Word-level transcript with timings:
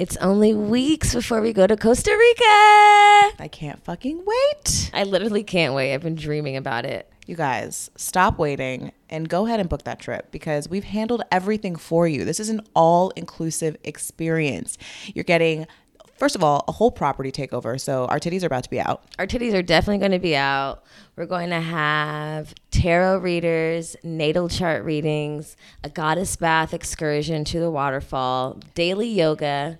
It's 0.00 0.16
only 0.16 0.54
weeks 0.54 1.12
before 1.12 1.42
we 1.42 1.52
go 1.52 1.66
to 1.66 1.76
Costa 1.76 2.10
Rica. 2.10 3.36
I 3.38 3.50
can't 3.52 3.84
fucking 3.84 4.24
wait. 4.24 4.90
I 4.94 5.04
literally 5.04 5.42
can't 5.42 5.74
wait. 5.74 5.92
I've 5.92 6.02
been 6.02 6.14
dreaming 6.14 6.56
about 6.56 6.86
it. 6.86 7.12
You 7.26 7.36
guys, 7.36 7.90
stop 7.96 8.38
waiting 8.38 8.92
and 9.10 9.28
go 9.28 9.44
ahead 9.44 9.60
and 9.60 9.68
book 9.68 9.82
that 9.82 10.00
trip 10.00 10.30
because 10.30 10.70
we've 10.70 10.84
handled 10.84 11.22
everything 11.30 11.76
for 11.76 12.08
you. 12.08 12.24
This 12.24 12.40
is 12.40 12.48
an 12.48 12.62
all 12.74 13.10
inclusive 13.10 13.76
experience. 13.84 14.78
You're 15.14 15.22
getting, 15.22 15.66
first 16.16 16.34
of 16.34 16.42
all, 16.42 16.64
a 16.66 16.72
whole 16.72 16.90
property 16.90 17.30
takeover. 17.30 17.78
So 17.78 18.06
our 18.06 18.18
titties 18.18 18.42
are 18.42 18.46
about 18.46 18.64
to 18.64 18.70
be 18.70 18.80
out. 18.80 19.04
Our 19.18 19.26
titties 19.26 19.52
are 19.52 19.60
definitely 19.60 19.98
going 19.98 20.12
to 20.12 20.18
be 20.18 20.34
out. 20.34 20.82
We're 21.14 21.26
going 21.26 21.50
to 21.50 21.60
have 21.60 22.54
tarot 22.70 23.18
readers, 23.18 23.96
natal 24.02 24.48
chart 24.48 24.82
readings, 24.82 25.58
a 25.84 25.90
goddess 25.90 26.36
bath 26.36 26.72
excursion 26.72 27.44
to 27.44 27.60
the 27.60 27.70
waterfall, 27.70 28.60
daily 28.74 29.08
yoga, 29.08 29.78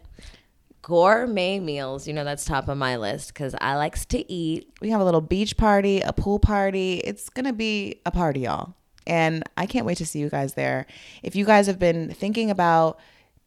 gourmet 0.91 1.60
meals. 1.60 2.08
You 2.08 2.12
know, 2.12 2.24
that's 2.24 2.44
top 2.44 2.69
of 2.69 2.77
my 2.77 2.96
list 2.96 3.33
because 3.33 3.55
I 3.60 3.77
likes 3.77 4.05
to 4.06 4.30
eat. 4.30 4.70
We 4.80 4.91
have 4.91 5.00
a 5.00 5.05
little 5.05 5.20
beach 5.20 5.56
party, 5.56 6.00
a 6.00 6.12
pool 6.12 6.41
party. 6.41 6.94
It's 7.05 7.30
going 7.30 7.47
to 7.47 7.52
be 7.52 8.00
a 8.05 8.10
party, 8.10 8.41
y'all. 8.41 8.74
And 9.06 9.44
I 9.56 9.66
can't 9.66 9.86
wait 9.86 9.98
to 9.98 10.06
see 10.06 10.19
you 10.19 10.28
guys 10.28 10.55
there. 10.55 10.86
If 11.22 11.36
you 11.36 11.44
guys 11.44 11.69
have 11.69 11.78
been 11.78 12.10
thinking 12.12 12.50
about 12.50 12.98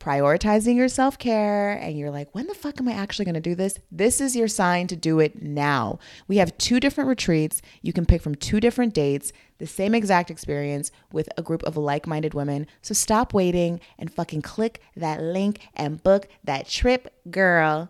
prioritizing 0.04 0.76
your 0.76 0.90
self 0.90 1.18
care 1.18 1.72
and 1.74 1.98
you're 1.98 2.12
like, 2.12 2.34
when 2.34 2.48
the 2.48 2.54
fuck 2.54 2.80
am 2.80 2.90
I 2.90 2.94
actually 2.94 3.26
going 3.26 3.36
to 3.36 3.42
do 3.42 3.56
this? 3.56 3.80
This 3.92 4.20
is 4.20 4.36
your 4.36 4.48
sign 4.50 4.88
to 4.88 4.96
do 4.96 5.20
it 5.20 5.42
now. 5.42 6.00
We 6.28 6.38
have 6.38 6.58
two 6.58 6.80
different 6.80 7.08
retreats. 7.08 7.62
You 7.82 7.94
can 7.94 8.06
pick 8.06 8.22
from 8.22 8.36
two 8.36 8.60
different 8.60 8.94
dates, 8.94 9.32
the 9.60 9.68
same 9.68 9.96
exact 9.96 10.30
experience 10.30 10.92
with 11.12 11.30
a 11.38 11.42
group 11.42 11.64
of 11.64 11.78
like 11.78 12.06
minded 12.06 12.34
women. 12.34 12.68
So 12.82 12.94
stop 12.94 13.34
waiting 13.34 13.80
and 13.98 14.14
fucking 14.14 14.42
click 14.42 14.82
that 14.98 15.22
link 15.22 15.68
and 15.74 16.04
book 16.04 16.28
that 16.44 16.68
trip, 16.68 17.14
girl. 17.32 17.90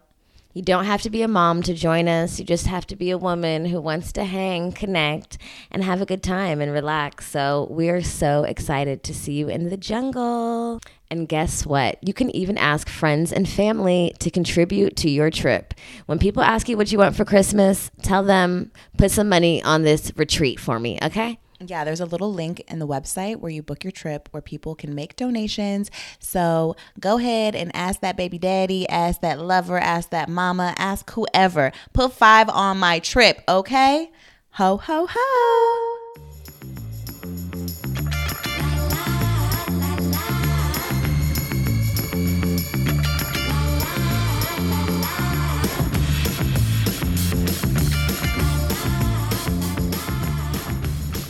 You 0.54 0.62
don't 0.62 0.86
have 0.86 1.02
to 1.02 1.10
be 1.10 1.24
a 1.24 1.28
mom 1.28 1.64
to 1.64 1.74
join 1.74 2.08
us. 2.08 2.38
You 2.38 2.46
just 2.46 2.68
have 2.68 2.86
to 2.88 2.96
be 2.96 3.10
a 3.10 3.18
woman 3.18 3.66
who 3.66 3.82
wants 3.82 4.12
to 4.14 4.24
hang, 4.24 4.72
connect, 4.72 5.40
and 5.72 5.84
have 5.84 6.00
a 6.00 6.06
good 6.06 6.22
time 6.22 6.62
and 6.62 6.72
relax. 6.72 7.32
So 7.32 7.68
we're 7.72 8.04
so 8.04 8.44
excited 8.44 9.04
to 9.04 9.16
see 9.16 9.34
you 9.34 9.50
in 9.50 9.70
the 9.70 9.78
jungle. 9.78 10.80
And 11.10 11.28
guess 11.28 11.66
what? 11.66 11.98
You 12.02 12.14
can 12.14 12.30
even 12.36 12.60
ask 12.60 12.88
friends 12.88 13.32
and 13.32 13.50
family 13.50 14.16
to 14.20 14.30
contribute 14.30 14.96
to 14.98 15.10
your 15.10 15.32
trip. 15.32 15.74
When 16.06 16.20
people 16.20 16.44
ask 16.44 16.70
you 16.70 16.78
what 16.78 16.92
you 16.92 17.00
want 17.00 17.16
for 17.16 17.26
Christmas, 17.26 17.90
tell 18.04 18.24
them, 18.24 18.72
put 18.98 19.10
some 19.10 19.30
money 19.30 19.64
on 19.64 19.82
this 19.82 20.12
retreat 20.16 20.60
for 20.60 20.80
me, 20.80 21.00
okay? 21.02 21.40
Yeah, 21.68 21.84
there's 21.84 22.00
a 22.00 22.06
little 22.06 22.34
link 22.34 22.64
in 22.68 22.80
the 22.80 22.88
website 22.88 23.38
where 23.38 23.52
you 23.52 23.62
book 23.62 23.84
your 23.84 23.92
trip 23.92 24.30
where 24.32 24.42
people 24.42 24.76
can 24.76 24.94
make 24.96 25.16
donations. 25.16 25.90
So 26.20 26.76
go 27.00 27.18
ahead 27.18 27.56
and 27.56 27.76
ask 27.76 28.02
that 28.02 28.18
baby 28.18 28.38
daddy, 28.38 28.88
ask 28.90 29.22
that 29.22 29.40
lover, 29.40 29.78
ask 29.78 30.10
that 30.10 30.30
mama, 30.30 30.74
ask 30.78 31.10
whoever. 31.12 31.72
Put 31.94 32.14
five 32.14 32.50
on 32.50 32.80
my 32.80 33.00
trip, 33.00 33.42
okay? 33.48 34.12
Ho, 34.52 34.78
ho, 34.78 35.08
ho. 35.10 35.93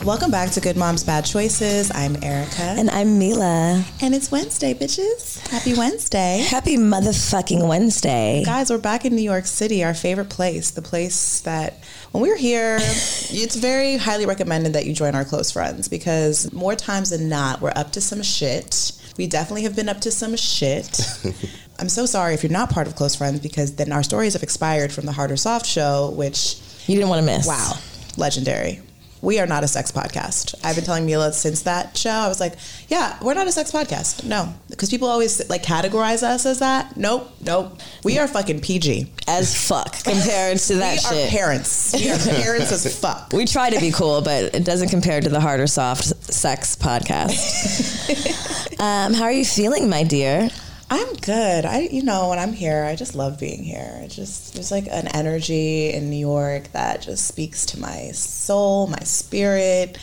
Welcome 0.04 0.30
back 0.30 0.50
to 0.50 0.60
Good 0.60 0.76
Moms 0.76 1.02
Bad 1.02 1.24
Choices. 1.24 1.90
I'm 1.94 2.22
Erica. 2.22 2.60
And 2.60 2.90
I'm 2.90 3.18
Milah. 3.18 3.82
And 4.02 4.14
it's 4.14 4.30
Wednesday, 4.30 4.74
bitches. 4.74 5.38
Happy 5.48 5.72
Wednesday. 5.72 6.44
Happy 6.46 6.76
motherfucking 6.76 7.66
Wednesday. 7.66 8.42
Guys, 8.44 8.68
we're 8.70 8.76
back 8.76 9.06
in 9.06 9.16
New 9.16 9.22
York 9.22 9.46
City, 9.46 9.82
our 9.82 9.94
favorite 9.94 10.28
place, 10.28 10.72
the 10.72 10.82
place 10.82 11.40
that 11.40 11.82
when 12.12 12.20
we're 12.20 12.36
here, 12.36 12.76
it's 12.80 13.56
very 13.56 13.96
highly 13.96 14.26
recommended 14.26 14.74
that 14.74 14.84
you 14.84 14.92
join 14.92 15.14
our 15.14 15.24
close 15.24 15.50
friends 15.50 15.88
because 15.88 16.52
more 16.52 16.76
times 16.76 17.08
than 17.08 17.30
not, 17.30 17.62
we're 17.62 17.72
up 17.74 17.92
to 17.92 18.02
some 18.02 18.22
shit. 18.22 18.92
We 19.16 19.26
definitely 19.26 19.62
have 19.62 19.74
been 19.74 19.88
up 19.88 20.02
to 20.02 20.10
some 20.10 20.36
shit. 20.36 21.00
I'm 21.78 21.88
so 21.88 22.04
sorry 22.04 22.34
if 22.34 22.42
you're 22.42 22.52
not 22.52 22.68
part 22.68 22.86
of 22.86 22.94
Close 22.94 23.16
Friends 23.16 23.40
because 23.40 23.76
then 23.76 23.90
our 23.90 24.02
stories 24.02 24.34
have 24.34 24.42
expired 24.42 24.92
from 24.92 25.06
the 25.06 25.12
Hard 25.12 25.30
or 25.30 25.38
Soft 25.38 25.64
show, 25.64 26.10
which 26.10 26.56
You 26.88 26.96
didn't 26.96 27.08
want 27.08 27.20
to 27.20 27.26
miss. 27.26 27.46
Wow, 27.46 27.78
legendary. 28.18 28.82
We 29.24 29.40
are 29.40 29.46
not 29.46 29.64
a 29.64 29.68
sex 29.68 29.90
podcast. 29.90 30.54
I've 30.62 30.76
been 30.76 30.84
telling 30.84 31.06
Milah 31.06 31.32
since 31.32 31.62
that 31.62 31.96
show. 31.96 32.10
I 32.10 32.28
was 32.28 32.40
like, 32.40 32.56
yeah, 32.88 33.18
we're 33.22 33.32
not 33.32 33.46
a 33.46 33.52
sex 33.52 33.72
podcast. 33.72 34.24
No, 34.24 34.52
because 34.68 34.90
people 34.90 35.08
always 35.08 35.48
like 35.48 35.62
categorize 35.62 36.22
us 36.22 36.44
as 36.44 36.58
that. 36.58 36.94
Nope, 36.96 37.30
nope. 37.40 37.80
We 38.04 38.18
are 38.18 38.28
fucking 38.28 38.60
PG 38.60 39.10
As 39.26 39.56
fuck 39.56 39.94
compared 40.04 40.58
to 40.58 40.74
that 40.76 40.92
we 40.92 40.98
shit. 40.98 41.28
are 41.28 41.30
parents. 41.30 41.94
We 41.94 42.10
are 42.10 42.18
parents 42.18 42.70
as 42.70 43.00
fuck. 43.00 43.32
We 43.32 43.46
try 43.46 43.70
to 43.70 43.80
be 43.80 43.90
cool, 43.90 44.20
but 44.20 44.54
it 44.54 44.64
doesn't 44.64 44.90
compare 44.90 45.22
to 45.22 45.28
the 45.30 45.40
hard 45.40 45.60
or 45.60 45.66
soft 45.66 46.04
sex 46.04 46.76
podcast. 46.76 48.74
um, 48.78 49.14
how 49.14 49.24
are 49.24 49.32
you 49.32 49.46
feeling, 49.46 49.88
my 49.88 50.04
dear? 50.04 50.50
I'm 50.90 51.14
good. 51.14 51.64
I, 51.64 51.88
you 51.90 52.02
know, 52.02 52.28
when 52.28 52.38
I'm 52.38 52.52
here, 52.52 52.84
I 52.84 52.94
just 52.94 53.14
love 53.14 53.40
being 53.40 53.62
here. 53.62 53.98
I 54.02 54.06
just 54.06 54.54
there's 54.54 54.70
like 54.70 54.86
an 54.86 55.08
energy 55.08 55.92
in 55.92 56.10
New 56.10 56.16
York 56.16 56.70
that 56.72 57.02
just 57.02 57.26
speaks 57.26 57.66
to 57.66 57.80
my 57.80 58.10
soul, 58.12 58.86
my 58.86 59.00
spirit. 59.00 59.98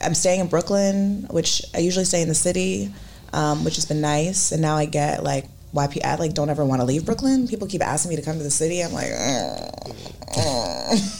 I'm 0.00 0.14
staying 0.14 0.40
in 0.40 0.48
Brooklyn, 0.48 1.26
which 1.30 1.62
I 1.74 1.78
usually 1.78 2.04
stay 2.04 2.20
in 2.20 2.28
the 2.28 2.34
city, 2.34 2.92
um, 3.32 3.64
which 3.64 3.76
has 3.76 3.86
been 3.86 4.02
nice. 4.02 4.52
And 4.52 4.60
now 4.60 4.76
I 4.76 4.84
get 4.84 5.24
like 5.24 5.46
why 5.72 5.88
I 6.04 6.14
like 6.16 6.34
don't 6.34 6.50
ever 6.50 6.64
want 6.64 6.80
to 6.80 6.86
leave 6.86 7.06
Brooklyn. 7.06 7.48
People 7.48 7.66
keep 7.66 7.82
asking 7.82 8.10
me 8.10 8.16
to 8.16 8.22
come 8.22 8.36
to 8.36 8.44
the 8.44 8.50
city. 8.50 8.82
I'm 8.82 8.92
like. 8.92 9.10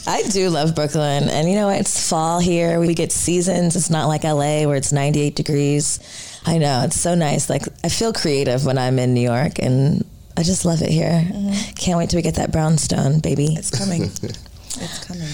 I 0.07 0.23
do 0.31 0.49
love 0.49 0.75
Brooklyn, 0.75 1.27
and 1.29 1.49
you 1.49 1.55
know? 1.55 1.69
It's 1.69 2.07
fall 2.07 2.39
here. 2.39 2.79
We 2.79 2.93
get 2.93 3.11
seasons. 3.11 3.75
It's 3.75 3.89
not 3.89 4.07
like 4.07 4.23
LA 4.23 4.63
where 4.67 4.75
it's 4.75 4.93
98 4.93 5.35
degrees. 5.35 6.36
I 6.47 6.59
know 6.59 6.83
it's 6.85 6.99
so 6.99 7.13
nice. 7.13 7.49
Like 7.49 7.63
I 7.83 7.89
feel 7.89 8.13
creative 8.13 8.65
when 8.65 8.77
I'm 8.77 8.99
in 8.99 9.13
New 9.13 9.21
York, 9.21 9.59
and 9.59 10.05
I 10.37 10.43
just 10.43 10.63
love 10.63 10.81
it 10.81 10.89
here. 10.89 11.27
Can't 11.75 11.97
wait 11.97 12.09
till 12.09 12.17
we 12.17 12.21
get 12.21 12.35
that 12.35 12.53
brownstone, 12.53 13.19
baby. 13.19 13.47
it's 13.51 13.69
coming. 13.69 14.03
it's 14.03 15.05
coming. 15.05 15.27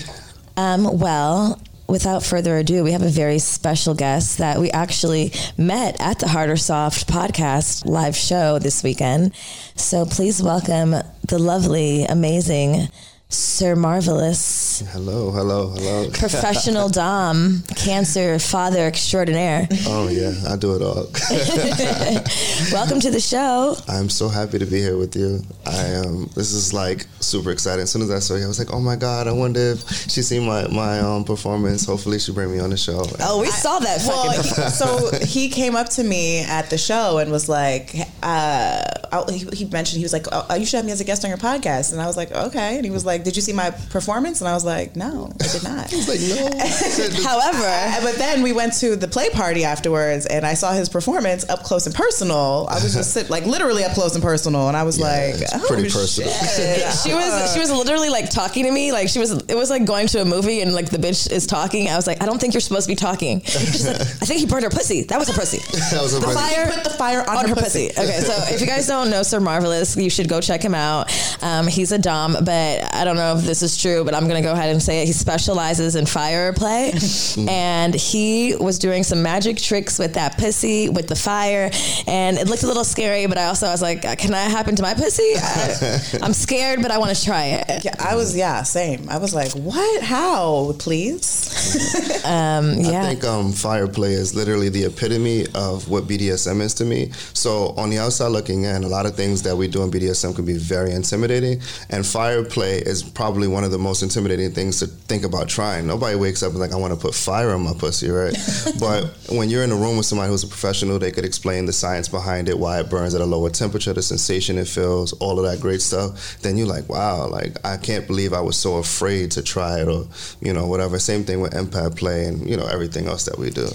Um, 0.58 0.98
well, 0.98 1.62
without 1.88 2.24
further 2.24 2.58
ado, 2.58 2.84
we 2.84 2.94
have 2.94 3.04
a 3.04 3.10
very 3.10 3.38
special 3.38 3.94
guest 3.94 4.40
that 4.40 4.60
we 4.60 4.72
actually 4.72 5.32
met 5.56 5.96
at 6.00 6.18
the 6.18 6.28
Hard 6.28 6.50
or 6.50 6.58
Soft 6.58 7.08
podcast 7.08 7.86
live 7.86 8.16
show 8.16 8.58
this 8.58 8.82
weekend. 8.82 9.36
So 9.76 10.06
please 10.06 10.42
welcome 10.42 10.96
the 11.28 11.38
lovely, 11.38 12.06
amazing 12.06 12.88
Sir 13.34 13.76
Marvelous 13.76 14.04
Marvelous. 14.04 14.84
Hello, 14.92 15.32
hello, 15.32 15.70
hello. 15.70 16.10
Professional 16.14 16.90
Dom, 16.90 17.64
cancer 17.76 18.38
father 18.40 18.86
extraordinaire. 18.88 19.68
Oh 19.88 20.08
yeah, 20.08 20.34
I 20.48 20.56
do 20.56 20.76
it 20.76 20.82
all. 20.82 21.06
Welcome 22.72 23.00
to 23.00 23.10
the 23.12 23.20
show. 23.20 23.76
I'm 23.88 24.10
so 24.10 24.28
happy 24.30 24.60
to 24.60 24.66
be 24.66 24.80
here 24.80 24.98
with 24.98 25.16
you. 25.16 25.42
I 25.66 25.96
um, 25.96 26.30
this 26.36 26.52
is 26.54 26.74
like 26.74 27.08
super 27.22 27.52
exciting. 27.52 27.84
As 27.84 27.92
soon 27.92 28.02
as 28.04 28.12
I 28.12 28.20
saw 28.20 28.36
you, 28.36 28.46
I 28.46 28.48
was 28.48 28.60
like, 28.60 28.72
oh 28.74 28.80
my 28.80 28.96
god, 28.96 29.28
I 29.28 29.32
wonder 29.32 29.60
if 29.60 29.88
she's 30.12 30.28
seen 30.28 30.46
my 30.46 30.68
my 30.68 31.00
um, 31.00 31.24
performance. 31.24 31.86
Hopefully, 31.86 32.20
she'll 32.20 32.36
bring 32.36 32.52
me 32.52 32.60
on 32.60 32.70
the 32.70 32.78
show. 32.78 33.04
Oh, 33.20 33.42
we 33.42 33.48
saw 33.48 33.80
that 33.80 34.02
fucking 34.02 34.32
Well, 34.32 34.44
performance. 34.44 34.78
so 35.20 35.26
he 35.26 35.50
came 35.50 35.76
up 35.76 35.90
to 35.90 36.04
me 36.04 36.42
at 36.42 36.70
the 36.70 36.78
show 36.78 37.18
and 37.20 37.32
was 37.32 37.48
like, 37.50 37.96
uh, 38.22 38.84
I- 39.12 39.32
he, 39.32 39.46
he 39.54 39.66
mentioned 39.66 40.00
he 40.00 40.04
was 40.06 40.14
like, 40.14 40.26
oh, 40.32 40.56
you 40.56 40.66
should 40.66 40.78
have 40.78 40.86
me 40.86 40.92
as 40.92 41.02
a 41.02 41.04
guest 41.04 41.24
on 41.24 41.30
your 41.30 41.38
podcast, 41.38 41.92
and 41.94 42.02
I 42.02 42.06
was 42.08 42.18
like, 42.18 42.32
okay. 42.32 42.76
And 42.76 42.86
he 42.86 42.92
was 42.92 43.06
like, 43.06 43.23
did 43.24 43.36
you 43.36 43.42
see 43.42 43.54
my 43.54 43.72
performance? 43.72 44.42
And 44.42 44.48
I 44.48 44.54
was 44.54 44.66
like, 44.66 44.96
no, 44.96 45.32
I 45.42 45.48
did 45.48 45.64
not. 45.64 45.92
It's 45.92 46.08
like 46.08 46.22
no. 46.22 47.24
However, 47.30 48.04
but 48.04 48.16
then 48.16 48.42
we 48.42 48.54
went 48.54 48.74
to 48.76 48.96
the 48.96 49.08
play 49.08 49.30
party 49.30 49.64
afterwards, 49.64 50.26
and 50.26 50.46
I 50.46 50.54
saw 50.54 50.74
his 50.74 50.90
performance 50.90 51.48
up 51.50 51.64
close 51.64 51.86
and 51.86 51.96
personal. 51.96 52.68
I 52.70 52.76
was 52.76 52.94
just 52.94 53.14
sit, 53.14 53.30
like 53.30 53.46
literally 53.46 53.84
up 53.84 53.94
close 53.94 54.16
and 54.16 54.24
personal, 54.24 54.68
and 54.68 54.78
I 54.78 54.84
was 54.84 55.00
like, 55.00 55.36
it's 55.36 55.54
oh, 55.54 55.66
pretty 55.68 55.90
personal. 55.90 56.30
shit. 56.32 56.94
she 57.04 57.14
was 57.14 57.54
she 57.54 57.60
was 57.60 57.72
literally 57.72 58.10
like 58.10 58.30
talking 58.30 58.66
to 58.66 58.72
me 58.72 58.92
like 58.92 59.10
she 59.10 59.20
was 59.20 59.32
it 59.32 59.56
was 59.56 59.70
like 59.70 59.86
going 59.86 60.08
to 60.08 60.22
a 60.22 60.26
movie 60.26 60.62
and 60.62 60.74
like 60.74 60.90
the 60.90 60.98
bitch 60.98 61.32
is 61.32 61.48
talking. 61.48 61.90
I 61.90 61.96
was 61.96 62.08
like, 62.08 62.22
I 62.22 62.26
don't 62.26 62.40
think 62.40 62.54
you're 62.54 62.62
supposed 62.62 62.88
to 62.88 62.92
be 62.92 62.96
talking. 62.96 63.42
She's 63.42 63.88
like, 63.88 64.02
I 64.02 64.26
think 64.26 64.40
he 64.40 64.46
burned 64.46 64.64
her 64.64 64.70
pussy. 64.70 65.04
That 65.04 65.20
was 65.20 65.30
a 65.30 65.34
pussy. 65.34 65.60
That 65.92 66.02
was 66.02 66.14
a 66.14 66.20
the 66.20 66.28
pussy. 66.28 66.40
fire 66.40 66.72
Put 66.72 66.84
the 66.84 66.90
fire 66.92 67.22
on, 67.22 67.38
on 67.38 67.44
her, 67.48 67.56
her 67.56 67.62
pussy. 67.62 67.90
Okay, 67.92 68.20
so 68.20 68.34
if 68.54 68.62
you 68.62 68.68
guys 68.68 68.88
don't 68.88 69.10
know 69.10 69.24
Sir 69.24 69.40
Marvelous, 69.40 69.96
you 69.96 70.10
should 70.10 70.28
go 70.30 70.42
check 70.42 70.62
him 70.62 70.76
out. 70.76 71.12
Um, 71.42 71.68
he's 71.68 71.92
a 71.92 71.98
dom, 71.98 72.34
but 72.44 72.94
I 72.94 73.04
don't 73.04 73.13
know 73.16 73.38
if 73.38 73.44
this 73.44 73.62
is 73.62 73.78
true, 73.78 74.04
but 74.04 74.14
I'm 74.14 74.28
gonna 74.28 74.42
go 74.42 74.54
ahead 74.54 74.70
and 74.70 74.82
say 74.82 75.02
it. 75.02 75.06
He 75.06 75.14
specializes 75.14 75.96
in 75.96 76.06
fire 76.06 76.54
play, 76.54 76.94
and 77.50 77.94
he 77.94 78.56
was 78.56 78.80
doing 78.80 79.04
some 79.04 79.22
magic 79.22 79.58
tricks 79.58 80.00
with 80.00 80.14
that 80.16 80.38
pussy 80.38 80.90
with 80.90 81.08
the 81.08 81.16
fire, 81.16 81.70
and 82.08 82.38
it 82.38 82.48
looked 82.48 82.64
a 82.64 82.68
little 82.68 82.84
scary. 82.84 83.26
But 83.28 83.38
I 83.38 83.46
also 83.46 83.68
I 83.68 83.72
was 83.72 83.82
like, 83.82 84.02
can 84.18 84.32
that 84.32 84.52
happen 84.52 84.76
to 84.76 84.84
my 84.84 84.94
pussy? 84.94 85.34
I, 85.36 86.00
I'm 86.22 86.34
scared, 86.34 86.82
but 86.82 86.92
I 86.92 86.98
want 86.98 87.16
to 87.16 87.24
try 87.24 87.46
it. 87.46 87.86
Yeah, 87.86 87.96
I 88.00 88.16
was 88.16 88.36
yeah, 88.36 88.64
same. 88.64 89.10
I 89.10 89.18
was 89.18 89.34
like, 89.34 89.52
what? 89.54 90.04
How? 90.04 90.74
Please. 90.80 92.12
Um, 92.24 92.80
yeah. 92.80 93.02
I 93.02 93.08
think 93.08 93.24
um, 93.26 93.52
fire 93.52 93.88
play 93.88 94.14
is 94.14 94.34
literally 94.34 94.70
the 94.70 94.86
epitome 94.86 95.46
of 95.56 95.90
what 95.90 96.06
BDSM 96.06 96.62
is 96.62 96.74
to 96.76 96.86
me. 96.86 97.12
So 97.34 97.70
on 97.76 97.90
the 97.90 98.00
outside 98.00 98.28
looking 98.28 98.64
in, 98.64 98.84
a 98.84 98.88
lot 98.88 99.06
of 99.06 99.16
things 99.16 99.42
that 99.44 99.56
we 99.56 99.68
do 99.68 99.84
in 99.84 99.92
BDSM 99.92 100.36
can 100.36 100.46
be 100.46 100.58
very 100.58 100.92
intimidating, 100.94 101.62
and 101.90 102.06
fire 102.06 102.44
play 102.44 102.78
is 102.78 102.93
probably 103.02 103.48
one 103.48 103.64
of 103.64 103.72
the 103.72 103.78
most 103.78 104.04
intimidating 104.04 104.52
things 104.52 104.80
to 104.80 104.88
think 104.88 105.24
about 105.24 105.50
trying. 105.50 105.88
Nobody 105.88 106.16
wakes 106.16 106.44
up 106.44 106.52
and 106.52 106.60
like, 106.60 106.74
I 106.74 106.76
want 106.76 106.94
to 106.94 107.00
put 107.00 107.16
fire 107.16 107.52
on 107.52 107.64
my 107.64 107.74
pussy, 107.74 108.10
right? 108.10 108.36
but 108.80 109.06
when 109.30 109.50
you're 109.50 109.64
in 109.64 109.72
a 109.72 109.76
room 109.76 109.98
with 109.98 110.06
somebody 110.06 110.30
who's 110.30 110.44
a 110.44 110.48
professional, 110.48 111.00
they 111.00 111.12
could 111.12 111.26
explain 111.26 111.66
the 111.66 111.74
science 111.74 112.08
behind 112.08 112.50
it, 112.50 112.60
why 112.60 112.80
it 112.80 112.90
burns 112.90 113.16
at 113.16 113.22
a 113.22 113.26
lower 113.26 113.50
temperature, 113.50 113.94
the 113.94 114.02
sensation 114.02 114.58
it 114.58 114.68
feels, 114.68 115.14
all 115.14 115.40
of 115.40 115.50
that 115.50 115.62
great 115.62 115.82
stuff. 115.82 116.38
Then 116.42 116.58
you're 116.58 116.68
like, 116.68 116.90
wow, 116.90 117.28
like 117.28 117.58
I 117.66 117.78
can't 117.78 118.06
believe 118.06 118.34
I 118.34 118.42
was 118.42 118.58
so 118.58 118.76
afraid 118.76 119.32
to 119.32 119.42
try 119.42 119.80
it, 119.80 119.88
or 119.88 120.06
you 120.42 120.54
know, 120.54 120.68
whatever. 120.68 121.00
Same 121.00 121.24
thing 121.24 121.42
with 121.42 121.56
impact 121.56 121.96
play 121.96 122.26
and 122.26 122.48
you 122.50 122.58
know 122.58 122.68
everything 122.68 123.08
else 123.08 123.26
that 123.26 123.38
we 123.38 123.50
do. 123.50 123.68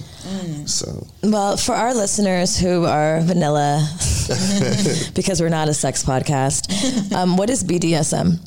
So 0.67 1.07
Well, 1.23 1.57
for 1.57 1.73
our 1.73 1.95
listeners 1.95 2.59
who 2.59 2.85
are 2.85 3.21
vanilla, 3.21 3.87
because 5.15 5.41
we're 5.41 5.49
not 5.49 5.69
a 5.69 5.75
sex 5.75 6.05
podcast, 6.05 7.13
um, 7.15 7.37
what 7.37 7.49
is 7.51 7.65
BDSM? 7.65 8.39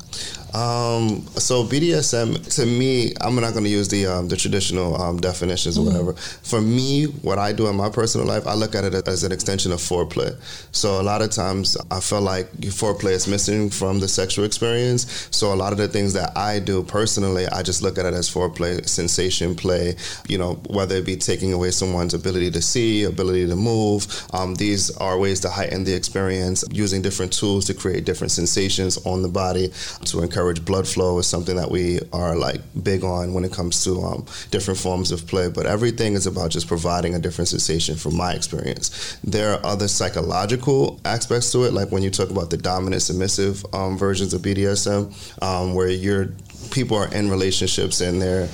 Um, 0.54 1.26
so 1.38 1.64
BDSM 1.64 2.56
to 2.56 2.66
me, 2.66 3.14
I'm 3.22 3.36
not 3.36 3.54
going 3.54 3.64
to 3.64 3.70
use 3.70 3.88
the 3.88 4.06
um, 4.06 4.28
the 4.28 4.36
traditional 4.36 5.02
um, 5.02 5.20
definitions 5.20 5.78
or 5.78 5.86
whatever. 5.86 6.14
For 6.14 6.62
me, 6.62 7.06
what 7.06 7.40
I 7.40 7.54
do 7.54 7.68
in 7.68 7.76
my 7.78 7.90
personal 7.90 8.28
life, 8.28 8.46
I 8.46 8.54
look 8.56 8.76
at 8.76 8.84
it 8.84 9.08
as 9.08 9.24
an 9.24 9.32
extension 9.32 9.72
of 9.72 9.80
foreplay. 9.80 10.36
So 10.74 11.00
a 11.00 11.04
lot 11.04 11.22
of 11.22 11.32
times, 11.32 11.78
I 11.90 12.02
feel 12.02 12.22
like 12.22 12.52
foreplay 12.52 13.12
is 13.12 13.28
missing 13.28 13.70
from 13.70 14.00
the 14.02 14.08
sexual 14.10 14.44
experience. 14.44 15.30
So 15.32 15.54
a 15.54 15.56
lot 15.56 15.72
of 15.72 15.78
the 15.78 15.88
things 15.88 16.14
that 16.14 16.38
I 16.38 16.60
do 16.60 16.84
personally, 16.84 17.48
I 17.48 17.64
just 17.64 17.82
look 17.82 17.98
at 17.98 18.06
it 18.06 18.14
as 18.14 18.30
foreplay, 18.30 18.88
sensation 18.88 19.56
play. 19.56 19.96
You 20.28 20.38
know, 20.38 20.56
whether 20.70 20.96
it 20.96 21.06
be 21.06 21.16
taking 21.16 21.54
away 21.54 21.72
someone's 21.72 22.14
ability 22.14 22.52
to 22.52 22.62
see, 22.62 23.06
ability 23.06 23.48
to 23.48 23.56
move. 23.56 24.06
Um, 24.34 24.56
these 24.56 24.96
are 24.98 25.18
ways 25.18 25.40
to 25.42 25.50
heighten 25.50 25.86
the 25.86 25.94
experience 25.94 26.66
using 26.72 27.02
different 27.02 27.32
tools 27.32 27.66
to 27.66 27.74
create 27.74 28.04
different 28.04 28.32
sensations 28.32 28.98
on 29.06 29.22
the 29.22 29.30
body 29.30 29.72
to 30.06 30.22
encourage 30.22 30.41
blood 30.66 30.88
flow 30.88 31.20
is 31.20 31.28
something 31.28 31.56
that 31.56 31.70
we 31.72 32.00
are 32.14 32.36
like 32.36 32.62
big 32.84 33.04
on 33.04 33.34
when 33.34 33.44
it 33.44 33.52
comes 33.52 33.84
to 33.84 34.02
um, 34.02 34.26
different 34.52 34.80
forms 34.80 35.12
of 35.12 35.28
play. 35.28 35.50
But 35.50 35.66
everything 35.66 36.14
is 36.14 36.28
about 36.28 36.52
just 36.52 36.68
providing 36.68 37.16
a 37.16 37.20
different 37.20 37.48
sensation 37.50 37.96
from 37.96 38.16
my 38.16 38.34
experience. 38.34 39.18
There 39.24 39.54
are 39.54 39.66
other 39.66 39.88
psychological 39.88 41.00
aspects 41.06 41.52
to 41.52 41.64
it, 41.64 41.74
like 41.74 41.92
when 41.92 42.04
you 42.04 42.10
talk 42.10 42.30
about 42.30 42.50
the 42.50 42.58
dominant 42.58 43.02
submissive 43.02 43.66
um, 43.74 43.98
versions 43.98 44.34
of 44.34 44.42
BDSM, 44.42 45.12
um, 45.44 45.74
where 45.74 45.90
you're 45.90 46.30
people 46.72 46.98
are 46.98 47.14
in 47.14 47.30
relationships 47.30 48.02
and 48.02 48.22
they're 48.22 48.48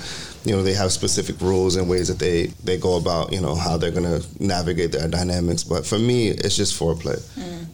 you 0.44 0.52
know 0.54 0.62
they 0.62 0.72
have 0.72 0.92
specific 0.92 1.40
rules 1.40 1.76
and 1.76 1.88
ways 1.88 2.08
that 2.08 2.18
they 2.18 2.46
they 2.64 2.78
go 2.78 2.96
about 2.96 3.32
you 3.32 3.40
know 3.40 3.54
how 3.54 3.76
they're 3.76 3.90
gonna 3.90 4.20
navigate 4.40 4.92
their 4.92 5.08
dynamics 5.08 5.62
but 5.62 5.86
for 5.86 5.98
me 5.98 6.28
it's 6.28 6.56
just 6.56 6.78
foreplay 6.78 7.20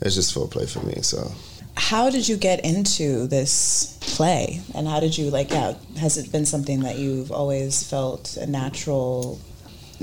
it's 0.02 0.14
just 0.14 0.34
foreplay 0.34 0.68
for 0.68 0.84
me 0.84 0.94
so 1.02 1.30
how 1.76 2.10
did 2.10 2.28
you 2.28 2.36
get 2.36 2.64
into 2.64 3.26
this 3.26 3.98
play? 4.00 4.60
And 4.74 4.86
how 4.86 5.00
did 5.00 5.16
you 5.18 5.30
like 5.30 5.50
yeah 5.50 5.74
has 5.98 6.16
it 6.18 6.30
been 6.32 6.46
something 6.46 6.80
that 6.80 6.98
you've 6.98 7.32
always 7.32 7.88
felt 7.88 8.36
a 8.36 8.46
natural 8.46 9.40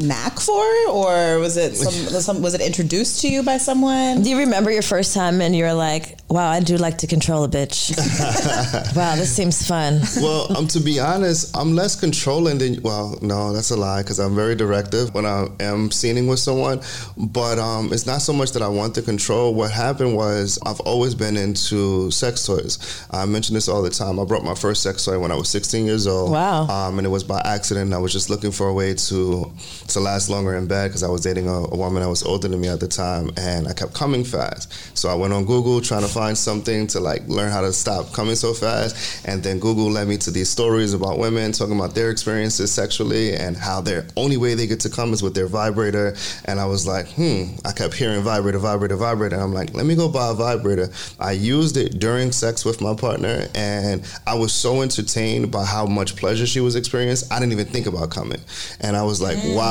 knack 0.01 0.39
for 0.39 0.63
or 0.89 1.39
was 1.39 1.57
it 1.57 1.75
some, 1.75 2.13
was, 2.13 2.25
some, 2.25 2.41
was 2.41 2.53
it 2.53 2.61
introduced 2.61 3.21
to 3.21 3.27
you 3.27 3.43
by 3.43 3.57
someone 3.57 4.21
Do 4.21 4.29
you 4.29 4.39
remember 4.39 4.71
your 4.71 4.81
first 4.81 5.13
time 5.13 5.41
and 5.41 5.55
you're 5.55 5.73
like, 5.73 6.17
wow, 6.29 6.49
I 6.49 6.59
do 6.59 6.77
like 6.77 6.99
to 6.99 7.07
control 7.07 7.43
a 7.43 7.49
bitch? 7.49 7.95
wow, 8.95 9.15
this 9.15 9.35
seems 9.35 9.67
fun. 9.67 10.01
well, 10.17 10.57
um, 10.57 10.67
to 10.67 10.79
be 10.79 10.99
honest, 10.99 11.55
I'm 11.55 11.75
less 11.75 11.99
controlling 11.99 12.57
than. 12.57 12.81
Well, 12.81 13.17
no, 13.21 13.53
that's 13.53 13.71
a 13.71 13.77
lie 13.77 14.01
because 14.01 14.19
I'm 14.19 14.35
very 14.35 14.55
directive 14.55 15.13
when 15.13 15.25
I 15.25 15.47
am 15.59 15.91
scening 15.91 16.27
with 16.27 16.39
someone. 16.39 16.81
But 17.17 17.59
um, 17.59 17.91
it's 17.93 18.05
not 18.05 18.21
so 18.21 18.33
much 18.33 18.51
that 18.53 18.61
I 18.61 18.67
want 18.67 18.95
the 18.95 19.01
control. 19.01 19.53
What 19.53 19.71
happened 19.71 20.15
was 20.15 20.59
I've 20.65 20.79
always 20.81 21.15
been 21.15 21.37
into 21.37 22.11
sex 22.11 22.45
toys. 22.45 23.05
I 23.11 23.25
mention 23.25 23.55
this 23.55 23.67
all 23.67 23.81
the 23.81 23.89
time. 23.89 24.19
I 24.19 24.25
brought 24.25 24.43
my 24.43 24.55
first 24.55 24.83
sex 24.83 25.05
toy 25.05 25.19
when 25.19 25.31
I 25.31 25.35
was 25.35 25.49
16 25.49 25.85
years 25.85 26.07
old. 26.07 26.31
Wow. 26.31 26.67
Um, 26.67 26.97
and 26.97 27.05
it 27.05 27.09
was 27.09 27.23
by 27.23 27.41
accident. 27.43 27.93
I 27.93 27.97
was 27.97 28.13
just 28.13 28.29
looking 28.29 28.51
for 28.51 28.67
a 28.67 28.73
way 28.73 28.93
to 28.93 29.51
to 29.93 29.99
last 29.99 30.29
longer 30.29 30.55
in 30.55 30.67
bed 30.67 30.87
because 30.87 31.03
I 31.03 31.09
was 31.09 31.21
dating 31.21 31.47
a, 31.47 31.63
a 31.71 31.75
woman 31.75 32.01
that 32.01 32.09
was 32.09 32.23
older 32.23 32.47
than 32.47 32.59
me 32.59 32.67
at 32.67 32.79
the 32.79 32.87
time, 32.87 33.31
and 33.37 33.67
I 33.67 33.73
kept 33.73 33.93
coming 33.93 34.23
fast. 34.23 34.97
So 34.97 35.09
I 35.09 35.15
went 35.15 35.33
on 35.33 35.45
Google 35.45 35.81
trying 35.81 36.01
to 36.01 36.07
find 36.07 36.37
something 36.37 36.87
to 36.87 36.99
like 36.99 37.27
learn 37.27 37.51
how 37.51 37.61
to 37.61 37.73
stop 37.73 38.13
coming 38.13 38.35
so 38.35 38.53
fast, 38.53 39.25
and 39.25 39.43
then 39.43 39.59
Google 39.59 39.89
led 39.89 40.07
me 40.07 40.17
to 40.17 40.31
these 40.31 40.49
stories 40.49 40.93
about 40.93 41.17
women 41.17 41.51
talking 41.51 41.77
about 41.77 41.95
their 41.95 42.09
experiences 42.11 42.71
sexually 42.71 43.33
and 43.33 43.57
how 43.57 43.81
their 43.81 44.05
only 44.15 44.37
way 44.37 44.53
they 44.53 44.67
get 44.67 44.79
to 44.81 44.89
come 44.89 45.13
is 45.13 45.21
with 45.23 45.35
their 45.35 45.47
vibrator. 45.47 46.15
And 46.45 46.59
I 46.59 46.65
was 46.65 46.87
like, 46.87 47.07
hmm. 47.09 47.55
I 47.65 47.71
kept 47.71 47.93
hearing 47.93 48.21
vibrator, 48.21 48.59
vibrator, 48.59 48.95
vibrator. 48.95 49.35
And 49.35 49.43
I'm 49.43 49.53
like, 49.53 49.73
let 49.73 49.85
me 49.85 49.95
go 49.95 50.09
buy 50.09 50.29
a 50.29 50.33
vibrator. 50.33 50.89
I 51.19 51.31
used 51.31 51.77
it 51.77 51.99
during 51.99 52.31
sex 52.31 52.65
with 52.65 52.81
my 52.81 52.95
partner, 52.95 53.47
and 53.55 54.03
I 54.27 54.35
was 54.35 54.53
so 54.53 54.81
entertained 54.81 55.51
by 55.51 55.65
how 55.65 55.85
much 55.85 56.15
pleasure 56.15 56.45
she 56.45 56.59
was 56.59 56.75
experiencing. 56.75 57.27
I 57.31 57.39
didn't 57.39 57.53
even 57.53 57.67
think 57.67 57.87
about 57.87 58.11
coming, 58.11 58.41
and 58.79 58.95
I 58.95 59.03
was 59.03 59.21
like, 59.21 59.37
wow. 59.55 59.70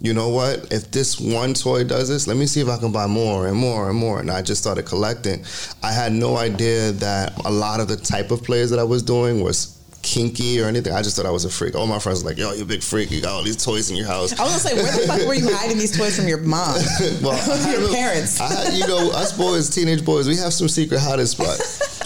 You 0.00 0.14
know 0.14 0.28
what? 0.28 0.72
If 0.72 0.90
this 0.90 1.18
one 1.20 1.54
toy 1.54 1.84
does 1.84 2.08
this, 2.08 2.28
let 2.28 2.36
me 2.36 2.46
see 2.46 2.60
if 2.60 2.68
I 2.68 2.78
can 2.78 2.92
buy 2.92 3.06
more 3.06 3.48
and 3.48 3.56
more 3.56 3.88
and 3.90 3.98
more. 3.98 4.20
And 4.20 4.30
I 4.30 4.42
just 4.42 4.60
started 4.60 4.86
collecting. 4.86 5.44
I 5.82 5.92
had 5.92 6.12
no 6.12 6.36
idea 6.36 6.92
that 6.92 7.36
a 7.44 7.50
lot 7.50 7.80
of 7.80 7.88
the 7.88 7.96
type 7.96 8.30
of 8.30 8.44
plays 8.44 8.70
that 8.70 8.78
I 8.78 8.84
was 8.84 9.02
doing 9.02 9.42
was 9.42 9.76
kinky 10.02 10.60
or 10.60 10.66
anything. 10.66 10.92
I 10.92 11.02
just 11.02 11.16
thought 11.16 11.26
I 11.26 11.30
was 11.30 11.44
a 11.44 11.50
freak. 11.50 11.74
All 11.74 11.86
my 11.86 11.98
friends 11.98 12.22
were 12.22 12.30
like, 12.30 12.38
yo, 12.38 12.52
you're 12.52 12.62
a 12.62 12.66
big 12.66 12.82
freak. 12.82 13.10
You 13.10 13.20
got 13.20 13.32
all 13.32 13.42
these 13.42 13.62
toys 13.62 13.90
in 13.90 13.96
your 13.96 14.06
house. 14.06 14.38
I 14.38 14.44
was 14.44 14.52
gonna 14.52 14.58
say, 14.60 14.74
where 14.74 14.92
the 14.92 15.06
fuck 15.06 15.26
were 15.26 15.34
you 15.34 15.52
hiding 15.52 15.78
these 15.78 15.96
toys 15.96 16.16
from 16.16 16.28
your 16.28 16.38
mom? 16.38 16.76
well, 17.22 17.70
your 17.70 17.92
parents. 17.92 18.38
Had, 18.38 18.72
you 18.74 18.86
know, 18.86 19.10
us 19.10 19.36
boys, 19.36 19.68
teenage 19.68 20.04
boys, 20.04 20.28
we 20.28 20.36
have 20.36 20.52
some 20.52 20.68
secret 20.68 21.00
hiding 21.00 21.26
spot 21.26 21.58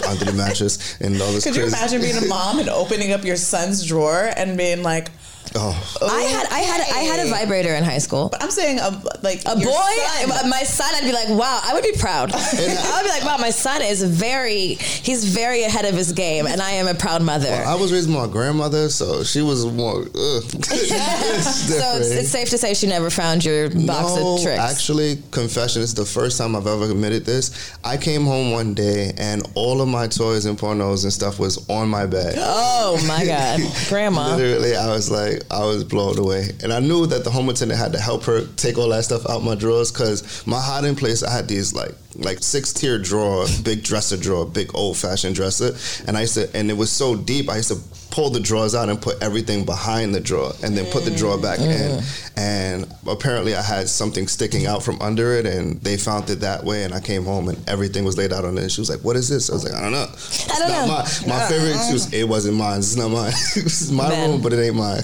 under 0.07 0.25
the 0.25 0.33
mattress 0.33 0.99
and 0.99 1.21
all 1.21 1.31
this 1.31 1.43
Could 1.43 1.55
you 1.55 1.65
imagine 1.65 2.01
being 2.01 2.17
a 2.17 2.25
mom 2.25 2.57
and 2.59 2.69
opening 2.69 3.11
up 3.11 3.23
your 3.23 3.35
son's 3.35 3.85
drawer 3.85 4.31
and 4.35 4.57
being 4.57 4.81
like, 4.81 5.09
Oh, 5.53 5.99
I 6.01 6.21
had 6.21 6.47
I 6.47 6.59
had 6.59 6.81
I 6.81 6.99
had 6.99 7.27
a 7.27 7.29
vibrator 7.29 7.75
in 7.75 7.83
high 7.83 7.97
school. 7.97 8.29
But 8.29 8.41
I'm 8.43 8.51
saying 8.51 8.79
a 8.79 8.89
like 9.21 9.41
A 9.45 9.55
boy, 9.55 9.91
son. 10.29 10.49
my 10.49 10.63
son, 10.63 10.93
I'd 10.95 11.03
be 11.03 11.11
like, 11.11 11.29
wow, 11.29 11.59
I 11.63 11.73
would 11.73 11.83
be 11.83 11.93
proud. 11.99 12.31
I 12.35 12.93
would 12.97 13.03
be 13.03 13.09
like, 13.09 13.23
wow, 13.23 13.37
my 13.37 13.49
son 13.49 13.81
is 13.81 14.03
very, 14.03 14.75
he's 14.75 15.25
very 15.25 15.63
ahead 15.63 15.85
of 15.85 15.95
his 15.95 16.13
game, 16.13 16.47
and 16.47 16.61
I 16.61 16.71
am 16.71 16.87
a 16.87 16.93
proud 16.93 17.21
mother. 17.21 17.49
I 17.49 17.75
was 17.75 17.91
raised 17.91 18.07
by 18.11 18.25
my 18.25 18.31
grandmother, 18.31 18.89
so 18.89 19.23
she 19.23 19.41
was 19.41 19.65
more. 19.65 20.05
It's 20.13 21.67
so 21.79 21.97
it's, 21.97 22.11
it's 22.11 22.29
safe 22.29 22.49
to 22.49 22.57
say 22.57 22.73
she 22.73 22.87
never 22.87 23.09
found 23.09 23.43
your 23.43 23.69
box 23.69 24.15
no, 24.15 24.35
of 24.35 24.43
tricks. 24.43 24.59
Actually, 24.59 25.17
confession, 25.31 25.81
it's 25.81 25.93
the 25.93 26.05
first 26.05 26.37
time 26.37 26.55
I've 26.55 26.67
ever 26.67 26.89
admitted 26.89 27.25
this. 27.25 27.75
I 27.83 27.97
came 27.97 28.25
home 28.25 28.51
one 28.51 28.73
day 28.73 29.11
and 29.17 29.41
all 29.55 29.81
of 29.81 29.87
my 29.87 30.07
toys 30.07 30.45
and 30.45 30.57
pornos 30.57 31.03
and 31.03 31.13
stuff 31.13 31.39
was 31.39 31.67
on 31.69 31.89
my 31.89 32.05
bed. 32.05 32.35
oh 32.37 33.03
my 33.07 33.25
God, 33.25 33.59
grandma. 33.89 34.35
Literally, 34.35 34.75
I 34.75 34.87
was 34.91 35.09
like, 35.09 35.30
I 35.49 35.65
was 35.65 35.83
blown 35.83 36.17
away. 36.17 36.49
And 36.63 36.71
I 36.71 36.79
knew 36.79 37.05
that 37.07 37.23
the 37.23 37.31
home 37.31 37.49
attendant 37.49 37.79
had 37.79 37.93
to 37.93 37.99
help 37.99 38.23
her 38.25 38.45
take 38.55 38.77
all 38.77 38.89
that 38.89 39.03
stuff 39.03 39.29
out 39.29 39.43
my 39.43 39.55
drawers 39.55 39.91
because 39.91 40.45
my 40.45 40.59
hiding 40.59 40.95
place, 40.95 41.23
I 41.23 41.31
had 41.31 41.47
these 41.47 41.73
like 41.73 41.95
like 42.15 42.39
six 42.43 42.73
tier 42.73 42.99
drawer, 42.99 43.45
big 43.63 43.83
dresser 43.83 44.17
drawer, 44.17 44.45
big 44.45 44.71
old 44.75 44.97
fashioned 44.97 45.35
dresser. 45.35 45.71
And 46.07 46.17
I 46.17 46.21
used 46.21 46.35
to, 46.35 46.49
and 46.55 46.69
it 46.69 46.75
was 46.75 46.91
so 46.91 47.15
deep, 47.15 47.49
I 47.49 47.57
used 47.57 47.69
to 47.69 47.79
pull 48.11 48.29
the 48.29 48.39
drawers 48.39 48.75
out 48.75 48.89
and 48.89 49.01
put 49.01 49.21
everything 49.23 49.65
behind 49.65 50.13
the 50.13 50.19
drawer 50.19 50.51
and 50.63 50.77
then 50.77 50.85
put 50.91 51.05
the 51.05 51.11
drawer 51.11 51.37
back 51.37 51.59
in. 51.59 51.65
Mm-hmm. 51.67 52.39
And 52.39 52.93
apparently 53.07 53.55
I 53.55 53.61
had 53.61 53.87
something 53.87 54.27
sticking 54.27 54.65
out 54.65 54.83
from 54.83 55.01
under 55.01 55.33
it 55.33 55.45
and 55.45 55.81
they 55.81 55.97
found 55.97 56.29
it 56.29 56.41
that 56.41 56.63
way. 56.63 56.83
And 56.83 56.93
I 56.93 56.99
came 56.99 57.23
home 57.23 57.47
and 57.47 57.69
everything 57.69 58.03
was 58.03 58.17
laid 58.17 58.33
out 58.33 58.45
on 58.45 58.57
it. 58.57 58.61
And 58.61 58.71
she 58.71 58.81
was 58.81 58.89
like, 58.89 58.99
What 58.99 59.15
is 59.15 59.29
this? 59.29 59.49
I 59.49 59.53
was 59.53 59.63
like, 59.63 59.73
I 59.73 59.81
don't 59.81 59.93
know. 59.93 60.07
It's 60.11 60.49
I 60.49 60.59
don't 60.59 60.69
know. 60.69 60.87
My, 60.87 61.01
my 61.27 61.47
favorite, 61.47 61.75
uh-uh. 61.75 61.87
she 61.87 61.93
was, 61.93 62.13
it 62.13 62.27
wasn't 62.27 62.57
mine. 62.57 62.79
It's 62.79 62.95
not 62.95 63.09
mine. 63.09 63.31
it's 63.55 63.89
my 63.89 64.09
Man. 64.09 64.31
room, 64.31 64.41
but 64.41 64.53
it 64.53 64.61
ain't 64.61 64.75
mine. 64.75 65.03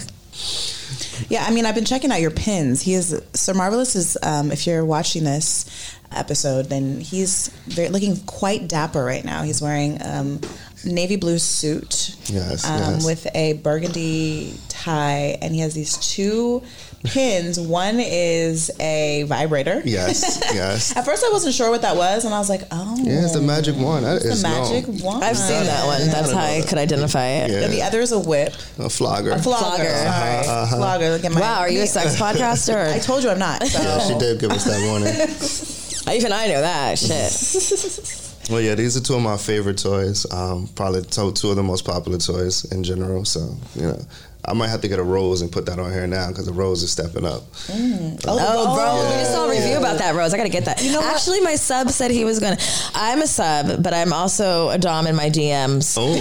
Yeah, 1.30 1.44
I 1.46 1.52
mean, 1.52 1.66
I've 1.66 1.76
been 1.76 1.86
checking 1.86 2.12
out 2.12 2.22
your 2.22 2.32
pins. 2.32 2.82
He 2.82 2.94
is 2.94 3.20
Sir 3.34 3.54
Marvelous 3.54 3.96
is. 3.96 4.18
Um, 4.22 4.52
if 4.52 4.66
you're 4.68 4.86
watching 4.86 5.24
this 5.24 5.66
episode, 6.12 6.68
then 6.68 7.00
he's 7.02 7.48
very, 7.66 7.90
looking 7.90 8.18
quite 8.26 8.68
dapper 8.68 9.04
right 9.04 9.26
now. 9.26 9.42
He's 9.44 9.62
wearing 9.62 10.00
um, 10.06 10.40
navy 10.86 11.16
blue 11.18 11.40
suit, 11.40 12.16
Yes, 12.28 12.66
um, 12.70 12.80
yes. 12.80 13.06
with 13.06 13.28
a 13.36 13.54
burgundy 13.54 14.54
tie, 14.70 15.38
and 15.42 15.54
he 15.54 15.60
has 15.62 15.74
these 15.74 15.98
two 15.98 16.62
pins. 17.04 17.60
One 17.60 18.00
is 18.00 18.72
a 18.80 19.24
vibrator. 19.24 19.82
Yes, 19.86 20.40
yes. 20.54 20.96
At 20.96 21.06
first, 21.06 21.24
I 21.26 21.30
wasn't 21.32 21.54
sure 21.56 21.70
what 21.70 21.82
that 21.84 21.96
was, 21.96 22.26
and 22.26 22.34
I 22.34 22.40
was 22.40 22.50
like, 22.50 22.62
"Oh, 22.72 22.98
Yeah, 23.02 23.24
it's 23.24 23.34
the 23.34 23.42
magic 23.42 23.76
one. 23.76 24.04
That 24.04 24.18
it's 24.18 24.26
is 24.26 24.42
the 24.42 24.48
magic 24.50 24.88
known. 24.88 25.00
wand." 25.02 25.24
I've 25.24 25.38
seen 25.38 25.64
that 25.66 25.86
one. 25.86 26.08
That's 26.08 26.32
how 26.32 26.40
I 26.40 26.62
could 26.68 26.78
identify 26.78 27.26
it. 27.28 27.52
Yeah. 27.52 27.62
And 27.66 27.74
the 27.74 27.82
other 27.82 28.00
is 28.02 28.12
a 28.12 28.20
whip, 28.20 28.54
A 28.80 28.90
flogger. 28.90 29.32
a 29.32 29.40
flogger. 29.40 29.76
Flogger. 29.78 29.90
Sorry, 29.90 30.48
Uh-huh, 30.48 30.76
flogger. 30.78 31.10
Look 31.12 31.26
at 31.26 31.32
my. 31.32 31.40
Wow, 31.42 31.60
are 31.60 31.70
you 31.70 31.82
a 31.84 31.88
sex 31.98 32.16
podcaster? 32.16 32.92
I 32.94 33.00
told 33.00 33.24
you 33.24 33.30
I'm 33.30 33.40
not. 33.40 33.64
So. 33.66 33.82
Yeah, 33.82 34.00
she 34.00 34.18
did 34.18 34.40
give 34.40 34.52
us 34.52 34.64
that 34.66 34.82
warning. 34.88 35.14
Even 36.16 36.32
I 36.32 36.48
know 36.48 36.62
that 36.62 36.98
shit. 36.98 38.24
Well, 38.50 38.62
yeah, 38.62 38.76
these 38.76 38.96
are 38.96 39.02
two 39.02 39.16
of 39.16 39.22
my 39.22 39.36
favorite 39.36 39.78
toys. 39.78 40.26
Um, 40.32 40.70
probably 40.74 41.02
two, 41.02 41.34
two 41.34 41.50
of 41.50 41.58
the 41.58 41.64
most 41.64 41.84
popular 41.86 42.18
toys 42.18 42.64
in 42.72 42.82
general. 42.82 43.26
So, 43.26 43.58
you 43.76 43.88
know, 43.88 44.00
I 44.48 44.54
might 44.54 44.70
have 44.70 44.82
to 44.82 44.88
get 44.88 44.98
a 45.00 45.04
rose 45.04 45.42
and 45.42 45.52
put 45.52 45.66
that 45.66 45.78
on 45.80 45.92
here 45.92 46.08
now 46.08 46.30
because 46.30 46.46
the 46.46 46.54
rose 46.54 46.82
is 46.84 46.92
stepping 46.92 47.26
up. 47.26 47.44
Oh, 47.70 48.76
bro, 48.76 49.10
we 49.10 49.20
just 49.22 49.34
saw 49.34 49.46
a 49.46 49.50
review 49.50 49.78
about 49.78 49.98
that, 50.00 50.16
Rose. 50.16 50.34
I 50.34 50.38
gotta 50.38 50.50
get 50.50 50.66
that. 50.66 50.82
know 50.84 51.00
what? 51.00 51.14
Actually, 51.16 51.42
my 51.42 51.56
sub 51.56 51.90
said 51.90 52.12
he 52.12 52.24
was 52.24 52.40
gonna. 52.40 52.58
I'm 52.94 53.22
a 53.22 53.28
sub, 53.28 53.84
but 53.84 53.94
I'm 53.94 54.14
also 54.14 54.70
a 54.70 54.78
dom 54.78 55.06
in 55.08 55.16
my 55.16 55.30
DMs. 55.30 55.96
Oh, 56.00 56.18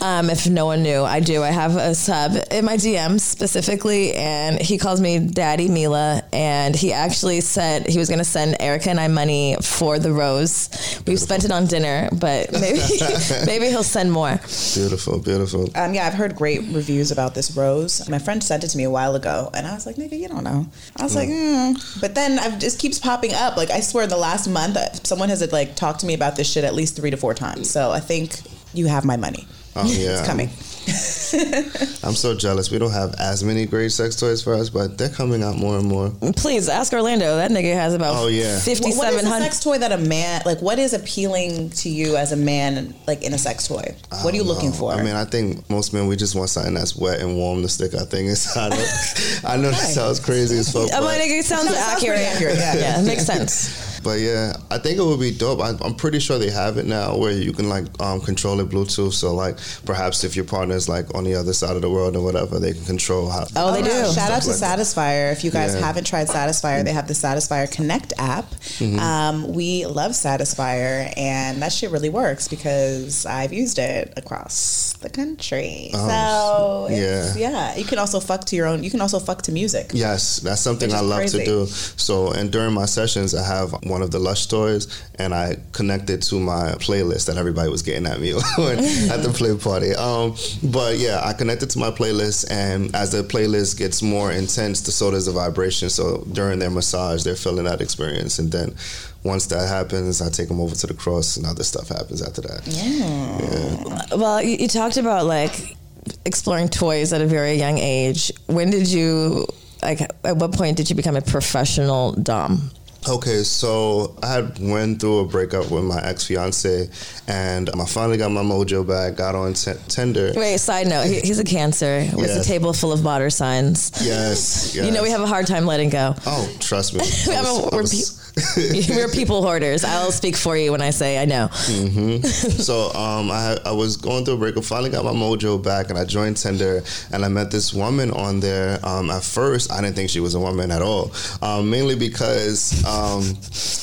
Um, 0.10 0.30
if 0.30 0.48
no 0.48 0.66
one 0.66 0.82
knew, 0.82 1.02
I 1.02 1.20
do. 1.20 1.42
I 1.42 1.50
have 1.50 1.76
a 1.76 1.94
sub 1.94 2.32
in 2.50 2.64
my 2.64 2.76
DMs 2.76 3.20
specifically, 3.20 4.14
and 4.14 4.60
he 4.60 4.76
calls 4.78 5.00
me 5.00 5.18
Daddy 5.18 5.68
Milah. 5.68 6.22
And 6.32 6.74
he 6.74 6.92
actually 6.92 7.40
said 7.40 7.86
he 7.86 7.98
was 7.98 8.08
going 8.08 8.18
to 8.18 8.24
send 8.24 8.56
Erica 8.60 8.90
and 8.90 9.00
I 9.00 9.08
money 9.08 9.56
for 9.62 9.98
the 9.98 10.12
rose. 10.12 10.68
We've 11.06 11.20
spent 11.20 11.44
it 11.44 11.50
on 11.50 11.66
dinner, 11.66 12.08
but 12.12 12.52
maybe 12.52 12.80
maybe 13.46 13.66
he'll 13.66 13.82
send 13.82 14.12
more. 14.12 14.38
beautiful, 14.74 15.18
beautiful. 15.20 15.68
Um, 15.74 15.94
yeah, 15.94 16.06
I've 16.06 16.14
heard 16.14 16.34
great 16.36 16.60
reviews 16.72 17.10
about 17.10 17.34
this 17.34 17.56
rose. 17.56 17.69
My 18.08 18.18
friend 18.18 18.42
sent 18.42 18.64
it 18.64 18.68
to 18.68 18.76
me 18.76 18.84
a 18.84 18.90
while 18.90 19.14
ago, 19.14 19.50
and 19.54 19.66
I 19.66 19.74
was 19.74 19.86
like, 19.86 19.96
"Nigga, 19.96 20.18
you 20.18 20.28
don't 20.28 20.44
know." 20.44 20.66
I 20.96 21.02
was 21.02 21.14
like, 21.14 21.28
mm. 21.28 22.00
but 22.00 22.14
then 22.14 22.38
it 22.38 22.60
just 22.60 22.78
keeps 22.78 22.98
popping 22.98 23.32
up. 23.34 23.56
Like 23.56 23.70
I 23.70 23.80
swear, 23.80 24.06
the 24.06 24.16
last 24.16 24.48
month, 24.48 24.76
uh, 24.76 24.92
someone 25.04 25.28
has 25.28 25.40
like 25.52 25.76
talked 25.76 26.00
to 26.00 26.06
me 26.06 26.14
about 26.14 26.36
this 26.36 26.50
shit 26.50 26.64
at 26.64 26.74
least 26.74 26.96
three 26.96 27.10
to 27.10 27.16
four 27.16 27.34
times. 27.34 27.70
So 27.70 27.90
I 27.90 28.00
think 28.00 28.40
you 28.72 28.86
have 28.86 29.04
my 29.04 29.16
money. 29.16 29.46
Oh, 29.76 29.84
yeah. 29.86 30.18
it's 30.18 30.26
coming. 30.26 30.50
I'm 32.04 32.14
so 32.14 32.34
jealous. 32.36 32.70
We 32.70 32.78
don't 32.78 32.90
have 32.92 33.14
as 33.18 33.42
many 33.44 33.66
great 33.66 33.92
sex 33.92 34.16
toys 34.16 34.42
for 34.42 34.54
us, 34.54 34.68
but 34.70 34.98
they're 34.98 35.08
coming 35.08 35.42
out 35.42 35.56
more 35.56 35.76
and 35.78 35.86
more. 35.86 36.10
Please 36.36 36.68
ask 36.68 36.92
Orlando. 36.92 37.36
That 37.36 37.50
nigga 37.50 37.74
has 37.74 37.94
about 37.94 38.14
Oh, 38.16 38.26
yeah. 38.28 38.54
What- 38.58 38.66
what 38.80 38.88
is 38.88 38.96
5,700. 38.98 39.42
sex 39.44 39.60
toy 39.60 39.78
that 39.78 39.92
a 39.92 39.98
man 39.98 40.42
like? 40.44 40.60
What 40.62 40.78
is 40.78 40.92
appealing 40.92 41.70
to 41.70 41.88
you 41.88 42.16
as 42.16 42.32
a 42.32 42.36
man, 42.36 42.94
like 43.06 43.22
in 43.22 43.32
a 43.34 43.38
sex 43.38 43.66
toy? 43.68 43.94
What 44.22 44.34
are 44.34 44.36
you 44.36 44.44
looking 44.44 44.72
for? 44.72 44.92
I 44.92 45.02
mean, 45.02 45.14
I 45.14 45.24
think 45.24 45.68
most 45.70 45.92
men 45.92 46.06
we 46.06 46.16
just 46.16 46.34
want 46.34 46.50
something 46.50 46.74
that's 46.74 46.96
wet 46.96 47.20
and 47.20 47.36
warm 47.36 47.62
to 47.62 47.68
stick 47.68 47.94
our 47.94 48.04
thing 48.06 48.26
inside. 48.26 48.72
of. 48.72 49.44
I 49.44 49.56
know 49.56 49.70
that 49.70 49.76
sounds 49.76 50.20
crazy 50.20 50.58
as 50.58 50.72
fuck. 50.72 50.92
I'm 50.92 51.00
but- 51.02 51.04
like, 51.18 51.20
it 51.30 51.44
sounds 51.44 51.64
Sounds- 51.68 51.76
sounds 51.78 51.96
accurate. 51.96 52.18
pretty 52.18 52.24
accurate, 52.34 52.56
yeah. 52.56 52.74
yeah, 52.76 53.00
it 53.00 53.04
makes 53.04 53.24
sense. 53.26 53.89
But 54.02 54.20
yeah, 54.20 54.54
I 54.70 54.78
think 54.78 54.98
it 54.98 55.02
would 55.04 55.20
be 55.20 55.30
dope. 55.36 55.60
I, 55.60 55.70
I'm 55.84 55.94
pretty 55.94 56.18
sure 56.20 56.38
they 56.38 56.50
have 56.50 56.76
it 56.78 56.86
now 56.86 57.16
where 57.16 57.32
you 57.32 57.52
can 57.52 57.68
like 57.68 57.84
um, 58.00 58.20
control 58.20 58.60
it 58.60 58.68
Bluetooth. 58.68 59.12
So 59.12 59.34
like 59.34 59.56
perhaps 59.84 60.24
if 60.24 60.36
your 60.36 60.44
partner 60.44 60.74
is 60.74 60.88
like 60.88 61.14
on 61.14 61.24
the 61.24 61.34
other 61.34 61.52
side 61.52 61.76
of 61.76 61.82
the 61.82 61.90
world 61.90 62.16
or 62.16 62.22
whatever, 62.22 62.58
they 62.58 62.72
can 62.72 62.84
control 62.84 63.28
how. 63.30 63.46
Oh, 63.56 63.72
they 63.72 63.82
do. 63.82 63.90
Shout 64.12 64.30
out 64.30 64.42
to 64.42 64.50
like 64.50 64.58
that. 64.60 64.78
Satisfyer. 64.78 65.32
If 65.32 65.44
you 65.44 65.50
guys 65.50 65.74
Yeah. 65.74 65.80
haven't 65.86 66.06
tried 66.06 66.28
Satisfyer, 66.28 66.84
they 66.84 66.92
have 66.92 67.08
the 67.08 67.14
Satisfyer 67.14 67.70
Connect 67.70 68.12
app. 68.18 68.50
Mm-hmm. 68.50 68.98
Um, 68.98 69.52
we 69.52 69.86
love 69.86 70.12
Satisfyer, 70.12 71.12
and 71.16 71.60
that 71.62 71.72
shit 71.72 71.90
really 71.90 72.08
works 72.10 72.48
because 72.48 73.26
I've 73.26 73.52
used 73.52 73.78
it 73.78 74.12
across 74.16 74.94
the 75.00 75.10
country. 75.10 75.90
so 75.92 76.88
it's- 76.90 77.36
yeah, 77.36 77.76
you 77.76 77.84
can 77.84 77.98
also 77.98 78.20
fuck 78.20 78.44
to 78.46 78.56
your 78.56 78.66
own. 78.66 78.82
You 78.82 78.90
can 78.90 79.00
also 79.00 79.18
fuck 79.18 79.42
to 79.42 79.52
music. 79.52 79.90
Yes, 79.94 80.38
that's 80.40 80.60
something 80.60 80.92
I 80.92 81.00
love 81.00 81.18
crazy. 81.18 81.38
to 81.38 81.44
do. 81.44 81.66
So, 81.66 82.32
and 82.32 82.50
during 82.50 82.72
my 82.74 82.86
sessions, 82.86 83.34
I 83.34 83.44
have 83.46 83.74
one 83.90 84.02
of 84.02 84.10
the 84.10 84.18
Lush 84.18 84.46
toys, 84.46 85.02
and 85.16 85.34
I 85.34 85.56
connected 85.72 86.22
to 86.22 86.40
my 86.40 86.72
playlist 86.78 87.26
that 87.26 87.36
everybody 87.36 87.70
was 87.70 87.82
getting 87.82 88.06
at 88.06 88.20
me 88.20 88.32
at 88.32 89.22
the 89.22 89.32
play 89.34 89.56
party. 89.56 89.94
Um, 89.94 90.36
but 90.62 90.98
yeah, 90.98 91.20
I 91.24 91.32
connected 91.32 91.70
to 91.70 91.78
my 91.78 91.90
playlist, 91.90 92.50
and 92.50 92.94
as 92.94 93.12
the 93.12 93.22
playlist 93.22 93.78
gets 93.78 94.02
more 94.02 94.32
intense, 94.32 94.80
the 94.82 94.92
so 94.92 95.10
does 95.10 95.26
the 95.26 95.32
vibration. 95.32 95.90
So 95.90 96.24
during 96.32 96.58
their 96.58 96.70
massage, 96.70 97.24
they're 97.24 97.36
feeling 97.36 97.64
that 97.64 97.80
experience, 97.80 98.38
and 98.38 98.50
then 98.50 98.74
once 99.22 99.46
that 99.46 99.68
happens, 99.68 100.22
I 100.22 100.30
take 100.30 100.48
them 100.48 100.60
over 100.60 100.74
to 100.74 100.86
the 100.86 100.94
cross, 100.94 101.36
and 101.36 101.46
other 101.46 101.64
stuff 101.64 101.88
happens 101.88 102.22
after 102.22 102.40
that. 102.42 102.62
Yeah. 102.66 104.16
Well, 104.16 104.42
you, 104.42 104.56
you 104.56 104.68
talked 104.68 104.96
about 104.96 105.26
like 105.26 105.76
exploring 106.24 106.68
toys 106.68 107.12
at 107.12 107.20
a 107.20 107.26
very 107.26 107.54
young 107.54 107.78
age. 107.78 108.32
When 108.46 108.70
did 108.70 108.88
you 108.88 109.46
like? 109.82 110.00
At 110.24 110.36
what 110.36 110.52
point 110.52 110.76
did 110.76 110.88
you 110.88 110.96
become 110.96 111.16
a 111.16 111.22
professional 111.22 112.12
dom? 112.12 112.70
Okay, 113.08 113.42
so 113.44 114.14
I 114.22 114.26
had 114.34 114.58
went 114.58 115.00
through 115.00 115.20
a 115.20 115.24
breakup 115.24 115.70
with 115.70 115.84
my 115.84 116.00
ex 116.02 116.26
fiance, 116.26 116.90
and 117.26 117.70
I 117.70 117.86
finally 117.86 118.18
got 118.18 118.30
my 118.30 118.42
mojo 118.42 118.86
back. 118.86 119.16
Got 119.16 119.34
on 119.34 119.54
t- 119.54 119.72
Tinder. 119.88 120.32
Wait, 120.36 120.58
side 120.58 120.86
note, 120.86 121.06
he, 121.06 121.20
he's 121.20 121.38
a 121.38 121.44
cancer 121.44 122.06
with 122.14 122.28
Yes. 122.28 122.44
a 122.44 122.48
table 122.48 122.74
full 122.74 122.92
of 122.92 123.02
water 123.02 123.30
signs. 123.30 123.90
Yes, 124.04 124.74
yes. 124.76 124.84
You 124.84 124.92
know 124.92 125.02
we 125.02 125.10
have 125.10 125.22
a 125.22 125.26
hard 125.26 125.46
time 125.46 125.64
letting 125.64 125.88
go. 125.88 126.14
Oh, 126.26 126.56
trust 126.60 126.92
me. 126.92 127.00
I 127.00 127.02
I 127.02 127.06
was- 127.06 127.26
mean, 127.26 127.36
I 127.36 127.68
we're, 127.72 127.80
was- 127.82 128.29
we're 128.88 129.08
people 129.08 129.42
hoarders. 129.42 129.84
I'll 129.84 130.12
speak 130.12 130.36
for 130.36 130.56
you 130.56 130.72
when 130.72 130.80
I 130.80 130.90
say 130.90 131.20
I 131.20 131.24
know. 131.24 131.48
so 131.48 132.92
um, 132.94 133.30
I 133.30 133.56
I 133.64 133.72
was 133.72 133.96
going 133.96 134.24
through 134.24 134.34
a 134.34 134.38
breakup. 134.38 134.64
Finally 134.64 134.90
got 134.90 135.04
my 135.04 135.12
mojo 135.12 135.62
back, 135.62 135.90
and 135.90 135.98
I 135.98 136.04
joined 136.04 136.36
Tinder, 136.36 136.82
and 137.12 137.24
I 137.24 137.28
met 137.28 137.50
this 137.50 137.72
woman 137.72 138.10
on 138.12 138.40
there. 138.40 138.78
Um, 138.84 139.10
at 139.10 139.22
first, 139.22 139.72
I 139.72 139.80
didn't 139.80 139.96
think 139.96 140.10
she 140.10 140.20
was 140.20 140.34
a 140.34 140.40
woman 140.40 140.70
at 140.70 140.82
all, 140.82 141.12
um, 141.42 141.70
mainly 141.70 141.96
because 141.96 142.84
um, 142.84 143.22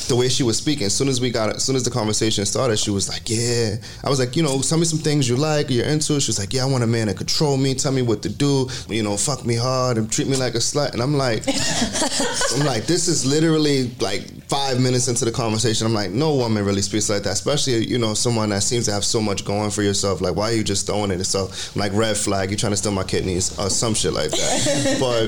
the 0.08 0.16
way 0.16 0.30
she 0.30 0.44
was 0.44 0.58
speaking. 0.58 0.86
As 0.86 0.96
soon 0.96 1.08
as 1.10 1.20
we 1.20 1.32
got, 1.32 1.56
as 1.56 1.64
soon 1.64 1.76
as 1.76 1.84
the 1.84 1.92
conversation 1.92 2.46
started, 2.46 2.78
she 2.80 2.92
was 2.92 3.10
like, 3.10 3.30
"Yeah." 3.30 3.76
I 4.04 4.10
was 4.10 4.20
like, 4.20 4.36
"You 4.36 4.44
know, 4.44 4.62
tell 4.62 4.78
me 4.78 4.86
some 4.86 5.00
things 5.00 5.28
you 5.28 5.36
like, 5.36 5.70
you're 5.70 5.86
into." 5.86 6.20
She 6.20 6.30
was 6.30 6.40
like, 6.40 6.54
"Yeah, 6.54 6.64
I 6.64 6.66
want 6.66 6.84
a 6.84 6.88
man 6.88 7.08
to 7.08 7.14
control 7.14 7.58
me, 7.58 7.74
tell 7.74 7.92
me 7.92 8.02
what 8.02 8.22
to 8.24 8.30
do, 8.30 8.70
you 8.90 9.04
know, 9.04 9.18
fuck 9.18 9.46
me 9.46 9.56
hard 9.56 9.98
and 9.98 10.12
treat 10.12 10.28
me 10.28 10.38
like 10.38 10.56
a 10.56 10.60
slut." 10.60 10.94
And 10.94 11.02
I'm 11.02 11.16
like, 11.16 11.44
I'm 12.56 12.66
like, 12.66 12.86
this 12.86 13.08
is 13.08 13.26
literally 13.26 13.92
like 14.00 14.47
five 14.48 14.80
minutes 14.80 15.08
into 15.08 15.26
the 15.26 15.32
conversation. 15.32 15.86
I'm 15.86 15.94
like, 15.94 16.12
no 16.12 16.36
woman 16.36 16.64
really 16.64 16.82
speaks 16.82 17.10
like 17.10 17.24
that, 17.24 17.34
especially 17.34 17.86
you 17.86 17.98
know 17.98 18.14
someone 18.14 18.50
that 18.50 18.64
seems 18.64 18.86
to 18.86 18.92
have 18.92 19.04
so 19.04 19.22
much 19.22 19.46
going 19.46 19.72
for 19.72 19.84
yourself. 19.84 20.22
Like, 20.22 20.36
why 20.36 20.52
are 20.52 20.56
you 20.56 20.64
just 20.64 20.86
throwing 20.88 21.12
it? 21.12 21.24
So 21.26 21.50
I'm 21.76 21.80
like, 21.80 21.94
red 21.94 22.18
flag. 22.18 22.50
You're 22.50 22.58
trying 22.58 22.74
to 22.74 22.78
steal 22.78 22.92
my 22.92 23.04
kidneys 23.04 23.58
or 23.60 23.70
some 23.70 23.94
shit 23.94 24.14
like 24.14 24.32
that. 24.32 24.98
but 25.00 25.28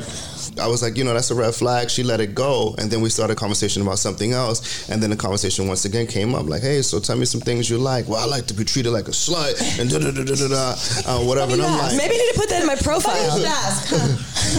I 0.59 0.67
was 0.67 0.81
like, 0.81 0.97
you 0.97 1.03
know, 1.03 1.13
that's 1.13 1.31
a 1.31 1.35
red 1.35 1.53
flag. 1.55 1.89
She 1.89 2.03
let 2.03 2.19
it 2.21 2.35
go, 2.35 2.75
and 2.77 2.89
then 2.91 3.01
we 3.01 3.09
started 3.09 3.33
a 3.33 3.35
conversation 3.35 3.81
about 3.81 3.99
something 3.99 4.33
else, 4.33 4.89
and 4.89 5.01
then 5.01 5.09
the 5.09 5.15
conversation 5.15 5.67
once 5.67 5.85
again 5.85 6.07
came 6.07 6.35
up. 6.35 6.47
Like, 6.47 6.61
hey, 6.61 6.81
so 6.81 6.99
tell 6.99 7.15
me 7.17 7.25
some 7.25 7.41
things 7.41 7.69
you 7.69 7.77
like. 7.77 8.07
Well, 8.07 8.19
I 8.21 8.25
like 8.25 8.45
to 8.47 8.53
be 8.53 8.63
treated 8.65 8.91
like 8.91 9.07
a 9.07 9.11
slut 9.11 9.55
and 9.79 9.89
da 9.89 9.99
da 9.99 10.11
da 10.11 10.23
da 10.23 10.35
da 10.35 10.47
da, 10.47 10.75
uh, 11.07 11.25
whatever. 11.25 11.53
And 11.53 11.61
I'm 11.61 11.77
like, 11.77 11.95
Maybe 11.97 12.15
I 12.15 12.17
need 12.17 12.33
to 12.33 12.39
put 12.39 12.49
that 12.49 12.61
in 12.61 12.67
my 12.67 12.75
profile. 12.81 13.37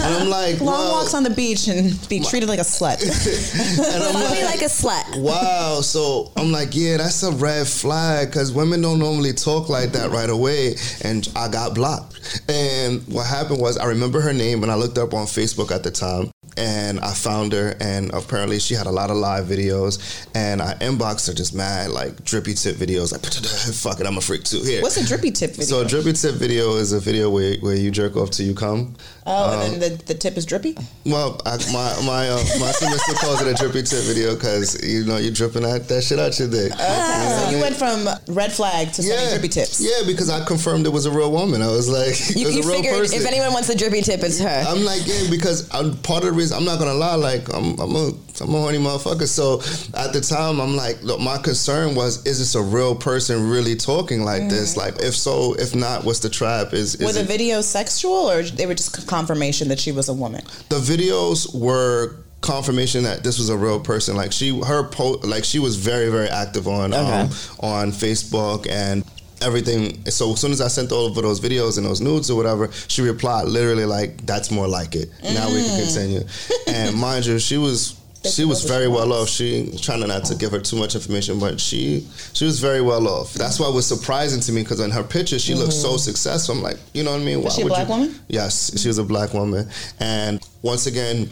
and 0.03 0.15
I'm 0.15 0.29
like, 0.29 0.59
Long 0.59 0.67
well, 0.67 0.91
walks 0.93 1.13
on 1.13 1.23
the 1.23 1.29
beach 1.29 1.67
and 1.67 1.97
be 2.09 2.19
treated 2.19 2.49
like 2.49 2.59
a 2.59 2.63
slut. 2.63 3.01
and 3.95 4.03
I'm 4.03 4.13
Fuck 4.13 4.31
me 4.31 4.43
like, 4.43 4.55
like 4.55 4.61
a 4.61 4.65
slut. 4.65 5.21
wow. 5.21 5.81
So 5.81 6.31
I'm 6.37 6.51
like, 6.51 6.69
yeah, 6.75 6.97
that's 6.97 7.23
a 7.23 7.31
red 7.31 7.67
flag 7.67 8.27
because 8.29 8.51
women 8.51 8.81
don't 8.81 8.99
normally 8.99 9.33
talk 9.33 9.69
like 9.69 9.91
that 9.93 10.11
right 10.11 10.29
away. 10.29 10.75
And 11.03 11.27
I 11.35 11.47
got 11.49 11.75
blocked. 11.75 12.41
And 12.49 13.01
what 13.07 13.25
happened 13.27 13.59
was, 13.61 13.77
I 13.77 13.85
remember 13.85 14.21
her 14.21 14.33
name 14.33 14.63
and 14.63 14.71
I 14.71 14.75
looked 14.75 14.97
up 14.97 15.13
on 15.13 15.25
Facebook 15.25 15.71
at 15.81 15.85
the 15.85 15.99
time. 15.99 16.31
And 16.57 16.99
I 16.99 17.13
found 17.13 17.53
her, 17.53 17.75
and 17.79 18.11
apparently 18.13 18.59
she 18.59 18.73
had 18.73 18.85
a 18.85 18.91
lot 18.91 19.09
of 19.09 19.15
live 19.17 19.45
videos. 19.45 20.27
And 20.35 20.61
I 20.61 20.73
inboxed 20.75 21.27
her 21.27 21.33
just 21.33 21.53
mad, 21.55 21.91
like 21.91 22.23
drippy 22.23 22.53
tip 22.53 22.75
videos, 22.75 23.11
like, 23.11 23.21
fuck 23.75 23.99
it, 23.99 24.05
I'm 24.05 24.17
a 24.17 24.21
freak 24.21 24.43
too. 24.43 24.61
Here. 24.61 24.81
What's 24.81 24.97
a 24.97 25.05
drippy 25.07 25.31
tip 25.31 25.51
video? 25.51 25.65
so 25.65 25.81
a 25.81 25.87
drippy 25.87 26.13
tip 26.13 26.35
video 26.35 26.75
is 26.75 26.91
a 26.93 26.99
video 26.99 27.29
where, 27.29 27.55
where 27.61 27.75
you 27.75 27.89
jerk 27.91 28.15
off 28.17 28.31
till 28.31 28.45
you 28.45 28.53
come. 28.53 28.95
oh, 29.25 29.53
and 29.63 29.73
um, 29.75 29.79
then 29.79 29.97
the, 29.97 30.03
the 30.05 30.13
tip 30.13 30.35
is 30.37 30.45
drippy? 30.45 30.75
Well, 31.05 31.39
I, 31.45 31.57
my 31.71 31.95
my 32.05 32.29
uh, 32.29 32.43
my 32.59 32.71
semester 32.71 33.13
calls 33.13 33.41
it 33.41 33.47
a 33.47 33.53
drippy 33.53 33.83
tip 33.83 34.03
video 34.03 34.35
because 34.35 34.81
you 34.85 35.05
know 35.05 35.17
you're 35.17 35.31
dripping 35.33 35.63
that, 35.63 35.87
that 35.87 36.03
shit 36.03 36.19
out 36.19 36.37
your 36.37 36.49
dick. 36.49 36.71
Ah, 36.75 37.45
so 37.45 37.55
you 37.55 37.61
went 37.61 37.75
from 37.75 38.07
red 38.35 38.51
flag 38.51 38.91
to 38.93 39.03
sending 39.03 39.29
drippy 39.29 39.47
tips. 39.47 39.79
Yeah, 39.81 40.05
because 40.05 40.29
I 40.29 40.43
confirmed 40.45 40.85
it 40.85 40.89
was 40.91 41.05
a 41.05 41.11
real 41.11 41.31
woman. 41.31 41.61
I 41.61 41.67
was 41.67 41.89
like, 41.89 42.19
You, 42.35 42.47
it 42.47 42.47
was 42.47 42.55
you 42.57 42.63
a 42.63 42.65
real 42.65 42.75
figured 42.77 42.99
person. 42.99 43.19
if 43.21 43.25
anyone 43.25 43.53
wants 43.53 43.69
a 43.69 43.77
drippy 43.77 44.01
tip, 44.01 44.21
it's 44.23 44.39
her. 44.39 44.63
I'm 44.67 44.83
like, 44.83 45.01
yeah, 45.05 45.29
because 45.29 45.69
I'm 45.73 45.95
part 45.97 46.23
of 46.23 46.31
the 46.31 46.40
I'm 46.51 46.63
not 46.65 46.79
gonna 46.79 46.93
lie. 46.93 47.15
Like, 47.15 47.53
I'm, 47.53 47.77
I'm 47.79 47.93
a, 47.95 48.11
I'm 48.41 48.49
a 48.55 48.59
horny 48.59 48.77
motherfucker. 48.77 49.27
So 49.27 49.59
at 49.99 50.13
the 50.13 50.21
time, 50.21 50.59
I'm 50.61 50.75
like, 50.75 51.03
look, 51.03 51.19
my 51.19 51.37
concern 51.37 51.93
was, 51.93 52.25
is 52.25 52.39
this 52.39 52.55
a 52.55 52.61
real 52.61 52.95
person 52.95 53.49
really 53.49 53.75
talking 53.75 54.23
like 54.23 54.49
this? 54.49 54.77
Like, 54.77 54.95
if 55.01 55.13
so, 55.15 55.53
if 55.55 55.75
not, 55.75 56.05
what's 56.05 56.19
the 56.19 56.29
trap? 56.29 56.73
Is, 56.73 56.95
is 56.95 57.05
Were 57.05 57.11
the 57.23 57.31
it- 57.33 57.39
videos 57.39 57.63
sexual 57.65 58.31
or 58.31 58.41
they 58.43 58.65
were 58.65 58.73
just 58.75 59.07
confirmation 59.07 59.67
that 59.67 59.79
she 59.79 59.91
was 59.91 60.07
a 60.09 60.13
woman? 60.13 60.41
the 60.69 60.77
videos 60.79 61.53
were 61.53 62.15
confirmation 62.41 63.03
that 63.03 63.23
this 63.23 63.37
was 63.37 63.49
a 63.49 63.57
real 63.57 63.79
person. 63.79 64.15
Like 64.15 64.31
she, 64.31 64.57
her 64.61 64.83
po, 64.87 65.19
like 65.23 65.43
she 65.43 65.59
was 65.59 65.75
very, 65.75 66.09
very 66.09 66.27
active 66.29 66.67
on 66.67 66.93
um, 66.93 67.29
on 67.59 67.91
Facebook 67.91 68.67
and 68.69 69.03
everything. 69.41 70.05
So 70.09 70.33
as 70.33 70.39
soon 70.39 70.51
as 70.51 70.61
I 70.61 70.67
sent 70.67 70.91
all 70.91 71.05
of 71.05 71.15
those 71.15 71.39
videos 71.39 71.77
and 71.77 71.85
those 71.85 72.01
nudes 72.01 72.29
or 72.29 72.35
whatever, 72.37 72.71
she 72.87 73.01
replied 73.01 73.47
literally 73.47 73.85
like, 73.85 74.25
"That's 74.25 74.51
more 74.51 74.67
like 74.67 74.95
it." 74.95 75.09
Now 75.23 75.47
we 75.47 75.63
can 75.63 75.79
mm. 75.79 75.85
continue. 75.85 76.23
and 76.67 76.95
mind 76.95 77.25
you, 77.25 77.39
she 77.39 77.57
was. 77.57 77.97
She 78.23 78.45
was 78.45 78.65
very 78.65 78.87
well 78.87 79.13
off. 79.13 79.29
She 79.29 79.75
trying 79.81 80.01
not 80.01 80.25
to 80.25 80.35
give 80.35 80.51
her 80.51 80.59
too 80.59 80.75
much 80.75 80.93
information, 80.93 81.39
but 81.39 81.59
she 81.59 82.07
she 82.33 82.45
was 82.45 82.59
very 82.59 82.79
well 82.79 83.07
off. 83.07 83.33
That's 83.33 83.59
why 83.59 83.67
it 83.67 83.73
was 83.73 83.87
surprising 83.87 84.41
to 84.41 84.51
me 84.51 84.61
because 84.61 84.79
in 84.79 84.91
her 84.91 85.01
picture 85.01 85.39
she 85.39 85.55
looked 85.55 85.73
so 85.73 85.87
mm-hmm. 85.87 85.97
successful. 85.97 86.53
I'm 86.53 86.61
like, 86.61 86.77
you 86.93 87.01
know 87.03 87.13
what 87.13 87.21
I 87.21 87.23
mean? 87.23 87.41
Was 87.41 87.53
Why 87.53 87.55
she 87.55 87.61
a 87.61 87.63
would 87.63 87.69
black 87.69 87.87
you- 87.87 87.93
woman? 87.95 88.19
Yes, 88.27 88.79
she 88.79 88.89
was 88.89 88.99
a 88.99 89.03
black 89.03 89.33
woman. 89.33 89.67
And 89.99 90.39
once 90.61 90.85
again, 90.85 91.31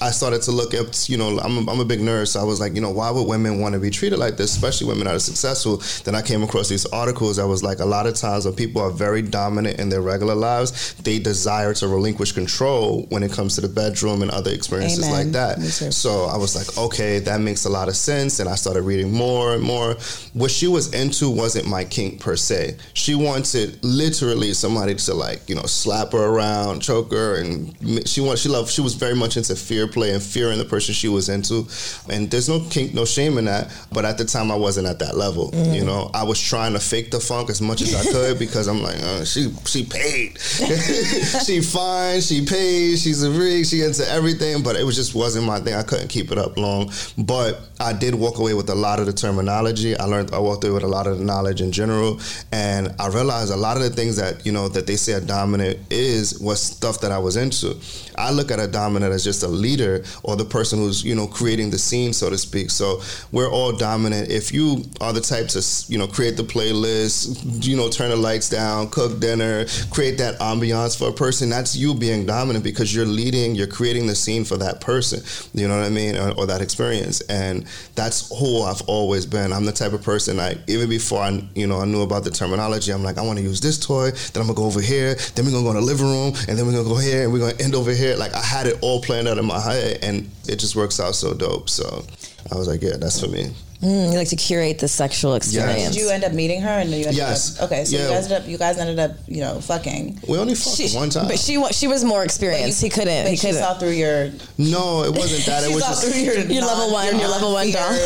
I 0.00 0.10
started 0.10 0.42
to 0.42 0.52
look 0.52 0.74
up, 0.74 0.86
you 1.06 1.18
know, 1.18 1.38
I'm 1.38 1.68
a, 1.68 1.70
I'm 1.70 1.80
a 1.80 1.84
big 1.84 2.00
nerd, 2.00 2.28
so 2.28 2.40
I 2.40 2.44
was 2.44 2.58
like, 2.60 2.74
you 2.74 2.80
know, 2.80 2.90
why 2.90 3.10
would 3.10 3.26
women 3.26 3.60
want 3.60 3.74
to 3.74 3.80
be 3.80 3.90
treated 3.90 4.18
like 4.18 4.36
this, 4.36 4.54
especially 4.54 4.88
women 4.88 5.04
that 5.04 5.14
are 5.14 5.20
successful? 5.20 5.82
Then 6.04 6.14
I 6.14 6.22
came 6.22 6.42
across 6.42 6.68
these 6.68 6.86
articles 6.86 7.36
that 7.36 7.46
was 7.46 7.62
like, 7.62 7.80
a 7.80 7.84
lot 7.84 8.06
of 8.06 8.14
times 8.14 8.46
when 8.46 8.54
people 8.54 8.80
are 8.80 8.90
very 8.90 9.20
dominant 9.20 9.78
in 9.78 9.90
their 9.90 10.00
regular 10.00 10.34
lives, 10.34 10.94
they 10.94 11.18
desire 11.18 11.74
to 11.74 11.88
relinquish 11.88 12.32
control 12.32 13.06
when 13.10 13.22
it 13.22 13.32
comes 13.32 13.56
to 13.56 13.60
the 13.60 13.68
bedroom 13.68 14.22
and 14.22 14.30
other 14.30 14.50
experiences 14.50 15.06
Amen. 15.06 15.32
like 15.32 15.32
that. 15.32 15.60
So 15.92 16.24
I 16.24 16.36
was 16.36 16.56
like, 16.56 16.78
okay, 16.78 17.18
that 17.18 17.40
makes 17.40 17.64
a 17.66 17.70
lot 17.70 17.88
of 17.88 17.96
sense. 17.96 18.40
And 18.40 18.48
I 18.48 18.54
started 18.54 18.82
reading 18.82 19.12
more 19.12 19.54
and 19.54 19.62
more. 19.62 19.96
What 20.32 20.50
she 20.50 20.66
was 20.66 20.92
into 20.94 21.30
wasn't 21.30 21.66
my 21.66 21.84
kink 21.84 22.20
per 22.20 22.36
se. 22.36 22.76
She 22.94 23.14
wanted 23.14 23.82
literally 23.84 24.54
somebody 24.54 24.94
to 24.94 25.14
like, 25.14 25.48
you 25.48 25.54
know, 25.54 25.66
slap 25.66 26.12
her 26.12 26.24
around, 26.24 26.80
choke 26.80 27.12
her, 27.12 27.36
and 27.36 28.08
she 28.08 28.20
want 28.20 28.38
she 28.38 28.48
loved. 28.48 28.70
She 28.70 28.80
was 28.80 28.94
very 28.94 29.14
much 29.14 29.36
into 29.36 29.54
fear 29.54 29.89
play 29.90 30.12
and 30.12 30.22
fear 30.22 30.50
in 30.50 30.58
the 30.58 30.64
person 30.64 30.94
she 30.94 31.08
was 31.08 31.28
into. 31.28 31.66
And 32.10 32.30
there's 32.30 32.48
no 32.48 32.60
kink, 32.70 32.94
no 32.94 33.04
shame 33.04 33.38
in 33.38 33.46
that. 33.46 33.72
But 33.92 34.04
at 34.04 34.18
the 34.18 34.24
time, 34.24 34.50
I 34.50 34.56
wasn't 34.56 34.86
at 34.86 34.98
that 35.00 35.16
level. 35.16 35.50
You 35.54 35.84
know, 35.84 36.10
I 36.14 36.24
was 36.24 36.40
trying 36.40 36.72
to 36.74 36.80
fake 36.80 37.10
the 37.10 37.20
funk 37.20 37.50
as 37.50 37.60
much 37.60 37.82
as 37.82 37.94
I 37.94 38.10
could 38.10 38.38
because 38.44 38.66
I'm 38.66 38.82
like, 38.82 39.00
uh, 39.02 39.24
she 39.24 39.52
she 39.66 39.84
paid, 39.84 40.38
she 40.40 41.60
fine, 41.60 42.20
she 42.20 42.44
paid, 42.44 42.98
she's 42.98 43.22
a 43.22 43.30
rig, 43.30 43.66
she 43.66 43.82
into 43.82 44.08
everything. 44.08 44.62
But 44.62 44.76
it 44.76 44.84
was 44.84 44.96
just 44.96 45.14
wasn't 45.14 45.46
my 45.46 45.60
thing. 45.60 45.74
I 45.74 45.82
couldn't 45.82 46.08
keep 46.08 46.30
it 46.32 46.38
up 46.38 46.56
long. 46.56 46.90
But 47.18 47.60
I 47.80 47.92
did 47.92 48.14
walk 48.14 48.38
away 48.38 48.54
with 48.54 48.68
a 48.70 48.74
lot 48.74 49.00
of 49.00 49.06
the 49.06 49.12
terminology. 49.12 49.96
I 49.96 50.04
learned. 50.04 50.32
I 50.32 50.38
walked 50.38 50.64
away 50.64 50.74
with 50.74 50.84
a 50.84 50.88
lot 50.88 51.06
of 51.06 51.18
the 51.18 51.24
knowledge 51.24 51.60
in 51.60 51.72
general, 51.72 52.20
and 52.52 52.94
I 52.98 53.08
realized 53.08 53.52
a 53.52 53.56
lot 53.56 53.76
of 53.76 53.82
the 53.82 53.90
things 53.90 54.16
that 54.16 54.44
you 54.44 54.52
know 54.52 54.68
that 54.68 54.86
they 54.86 54.96
say 54.96 55.12
a 55.12 55.20
dominant 55.20 55.78
is 55.90 56.38
was 56.40 56.60
stuff 56.62 57.00
that 57.00 57.12
I 57.12 57.18
was 57.18 57.36
into. 57.36 57.76
I 58.20 58.30
look 58.30 58.50
at 58.50 58.60
a 58.60 58.66
dominant 58.66 59.12
as 59.12 59.24
just 59.24 59.42
a 59.42 59.48
leader 59.48 60.04
or 60.22 60.36
the 60.36 60.44
person 60.44 60.78
who's 60.78 61.02
you 61.02 61.14
know 61.14 61.26
creating 61.26 61.70
the 61.70 61.78
scene, 61.78 62.12
so 62.12 62.30
to 62.30 62.38
speak. 62.38 62.70
So 62.70 63.00
we're 63.32 63.50
all 63.50 63.72
dominant. 63.72 64.30
If 64.30 64.52
you 64.52 64.84
are 65.00 65.12
the 65.12 65.20
type 65.20 65.48
to 65.48 65.62
you 65.88 65.98
know 65.98 66.06
create 66.06 66.36
the 66.36 66.42
playlist, 66.42 67.66
you 67.66 67.76
know 67.76 67.88
turn 67.88 68.10
the 68.10 68.16
lights 68.16 68.48
down, 68.48 68.90
cook 68.90 69.20
dinner, 69.20 69.66
create 69.90 70.18
that 70.18 70.38
ambiance 70.38 70.98
for 70.98 71.08
a 71.08 71.12
person, 71.12 71.48
that's 71.48 71.74
you 71.76 71.94
being 71.94 72.26
dominant 72.26 72.64
because 72.64 72.94
you're 72.94 73.06
leading, 73.06 73.54
you're 73.54 73.66
creating 73.66 74.06
the 74.06 74.14
scene 74.14 74.44
for 74.44 74.56
that 74.58 74.80
person. 74.80 75.20
You 75.54 75.68
know 75.68 75.78
what 75.78 75.86
I 75.86 75.90
mean, 75.90 76.16
or, 76.16 76.32
or 76.32 76.46
that 76.46 76.60
experience, 76.60 77.20
and 77.22 77.66
that's 77.94 78.28
who 78.38 78.62
I've 78.62 78.82
always 78.82 79.26
been. 79.26 79.52
I'm 79.52 79.64
the 79.64 79.72
type 79.72 79.92
of 79.92 80.02
person 80.02 80.36
like 80.36 80.58
even 80.68 80.88
before 80.88 81.20
I 81.20 81.42
you 81.54 81.66
know 81.66 81.80
I 81.80 81.86
knew 81.86 82.02
about 82.02 82.24
the 82.24 82.30
terminology, 82.30 82.92
I'm 82.92 83.02
like 83.02 83.18
I 83.18 83.22
want 83.22 83.38
to 83.38 83.44
use 83.44 83.60
this 83.60 83.78
toy, 83.78 84.10
then 84.10 84.42
I'm 84.42 84.48
gonna 84.48 84.54
go 84.54 84.64
over 84.64 84.80
here, 84.80 85.14
then 85.34 85.44
we're 85.44 85.52
gonna 85.52 85.64
go 85.64 85.70
in 85.70 85.76
the 85.76 85.82
living 85.82 86.06
room, 86.06 86.34
and 86.48 86.58
then 86.58 86.66
we're 86.66 86.72
gonna 86.72 86.88
go 86.88 86.98
here, 86.98 87.24
and 87.24 87.32
we're 87.32 87.38
gonna 87.40 87.62
end 87.62 87.74
over 87.74 87.92
here. 87.92 88.09
Like 88.18 88.34
I 88.34 88.42
had 88.42 88.66
it 88.66 88.78
all 88.82 89.00
planned 89.00 89.28
out 89.28 89.38
in 89.38 89.44
my 89.44 89.60
head, 89.60 89.98
and 90.02 90.30
it 90.48 90.56
just 90.56 90.76
works 90.76 91.00
out 91.00 91.14
so 91.14 91.34
dope. 91.34 91.68
So 91.68 92.04
I 92.52 92.56
was 92.56 92.68
like, 92.68 92.82
yeah, 92.82 92.96
that's 92.98 93.20
for 93.20 93.28
me. 93.28 93.52
Mm, 93.82 94.12
you 94.12 94.18
like 94.18 94.28
to 94.28 94.36
curate 94.36 94.78
the 94.78 94.88
sexual 94.88 95.34
experience. 95.36 95.94
Did 95.94 96.02
you 96.02 96.10
end 96.10 96.22
up 96.22 96.32
meeting 96.34 96.60
her? 96.60 96.68
And 96.68 96.90
you 96.90 96.96
ended 96.96 97.14
Yes. 97.14 97.56
Up, 97.58 97.64
okay, 97.72 97.86
so 97.86 97.96
Yeah. 97.96 98.02
you 98.04 98.08
guys 98.10 98.24
ended 98.26 98.42
up 98.42 98.48
you 98.48 98.58
guys 98.58 98.76
ended 98.78 98.98
up 98.98 99.12
you 99.26 99.40
know 99.40 99.60
fucking. 99.62 100.20
We 100.28 100.36
only 100.36 100.54
fucked 100.54 100.76
She- 100.76 100.94
one 100.96 101.08
time. 101.08 101.28
But 101.28 101.38
she 101.38 101.62
she 101.72 101.86
was 101.86 102.04
more 102.04 102.22
experienced. 102.22 102.82
he 102.82 102.90
couldn't. 102.90 103.24
But 103.24 103.30
He 103.30 103.38
couldn't. 103.38 103.56
saw 103.62 103.78
through 103.78 103.92
your. 103.92 104.30
no, 104.58 105.04
it 105.04 105.12
wasn't 105.14 105.46
that. 105.46 105.64
It 105.70 105.74
was 105.74 105.82
saw 105.82 105.90
just 105.90 106.02
through 106.04 106.20
your, 106.20 106.38
Your 106.40 106.62
level 106.66 106.92
one- 106.92 107.18
your 107.18 107.28
level 107.28 107.52
one 107.52 107.70
dom. 107.70 107.94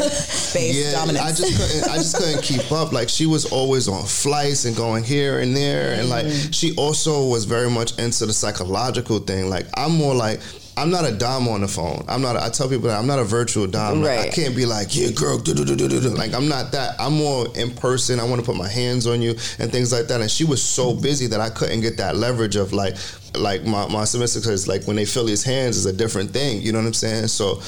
based 0.55 0.55
yeah, 0.79 0.93
dominance. 0.93 1.25
I 1.27 1.33
just 1.33 1.59
couldn't. 1.61 1.91
I 1.91 1.97
just 1.97 2.17
couldn't 2.17 2.43
keep 2.51 2.71
up. 2.71 2.93
Like 2.93 3.09
she 3.09 3.27
was 3.27 3.45
always 3.47 3.89
on 3.89 4.05
flights 4.05 4.67
and 4.67 4.77
going 4.77 5.03
here 5.03 5.41
and 5.41 5.57
there, 5.57 5.95
and 5.95 6.09
like 6.09 6.27
Mm-hmm. 6.27 6.53
she 6.53 6.75
also 6.77 7.27
was 7.27 7.45
very 7.47 7.69
much 7.69 7.99
into 7.99 8.27
the 8.27 8.33
psychological 8.33 9.19
thing. 9.19 9.51
Like 9.51 9.67
I'm 9.75 9.93
more 9.97 10.15
like. 10.15 10.39
I'm 10.77 10.91
not 10.91 11.05
a 11.05 11.13
dom 11.13 11.47
on 11.47 11.61
the 11.61 11.69
phone. 11.69 12.05
I'm 12.09 12.21
not. 12.21 12.37
I 12.37 12.49
tell 12.49 12.69
people 12.69 12.89
that 12.89 12.99
I'm 12.99 13.07
not 13.07 13.19
a 13.19 13.25
virtual 13.25 13.67
dom. 13.67 14.03
Like, 14.03 14.19
I 14.19 14.29
can't 14.31 14.57
be 14.57 14.67
like, 14.67 14.95
yeah, 14.97 15.11
girl, 15.11 15.39
do 15.39 15.55
do 15.55 15.65
do 15.65 15.77
do 15.77 15.89
do. 15.89 16.09
Like 16.09 16.35
I'm 16.35 16.49
not 16.49 16.73
that. 16.73 16.97
I'm 16.99 17.15
more 17.15 17.47
in 17.57 17.71
person. 17.75 18.19
I 18.19 18.25
want 18.25 18.41
to 18.41 18.47
put 18.47 18.57
my 18.57 18.69
hands 18.69 19.07
on 19.07 19.23
you 19.23 19.31
and 19.59 19.71
things 19.71 19.93
like 19.93 20.09
that. 20.09 20.21
And 20.21 20.31
she 20.31 20.45
was 20.45 20.63
so 20.63 20.95
busy 20.95 21.27
that 21.29 21.41
I 21.41 21.51
couldn't 21.51 21.81
get 21.81 21.97
that 21.99 22.17
leverage 22.17 22.57
of 22.57 22.73
like, 22.73 22.97
like 23.37 23.65
my 23.65 23.87
my 23.89 24.05
submissive 24.05 24.43
says, 24.43 24.67
like 24.67 24.85
when 24.85 24.97
they 24.97 25.05
feel 25.05 25.27
his 25.27 25.45
hands 25.45 25.77
is 25.77 25.87
a 25.87 25.93
different 25.93 26.31
thing. 26.31 26.61
You 26.61 26.73
know 26.73 26.81
what 26.81 26.87
I'm 26.87 26.95
saying? 26.95 27.29
So 27.29 27.61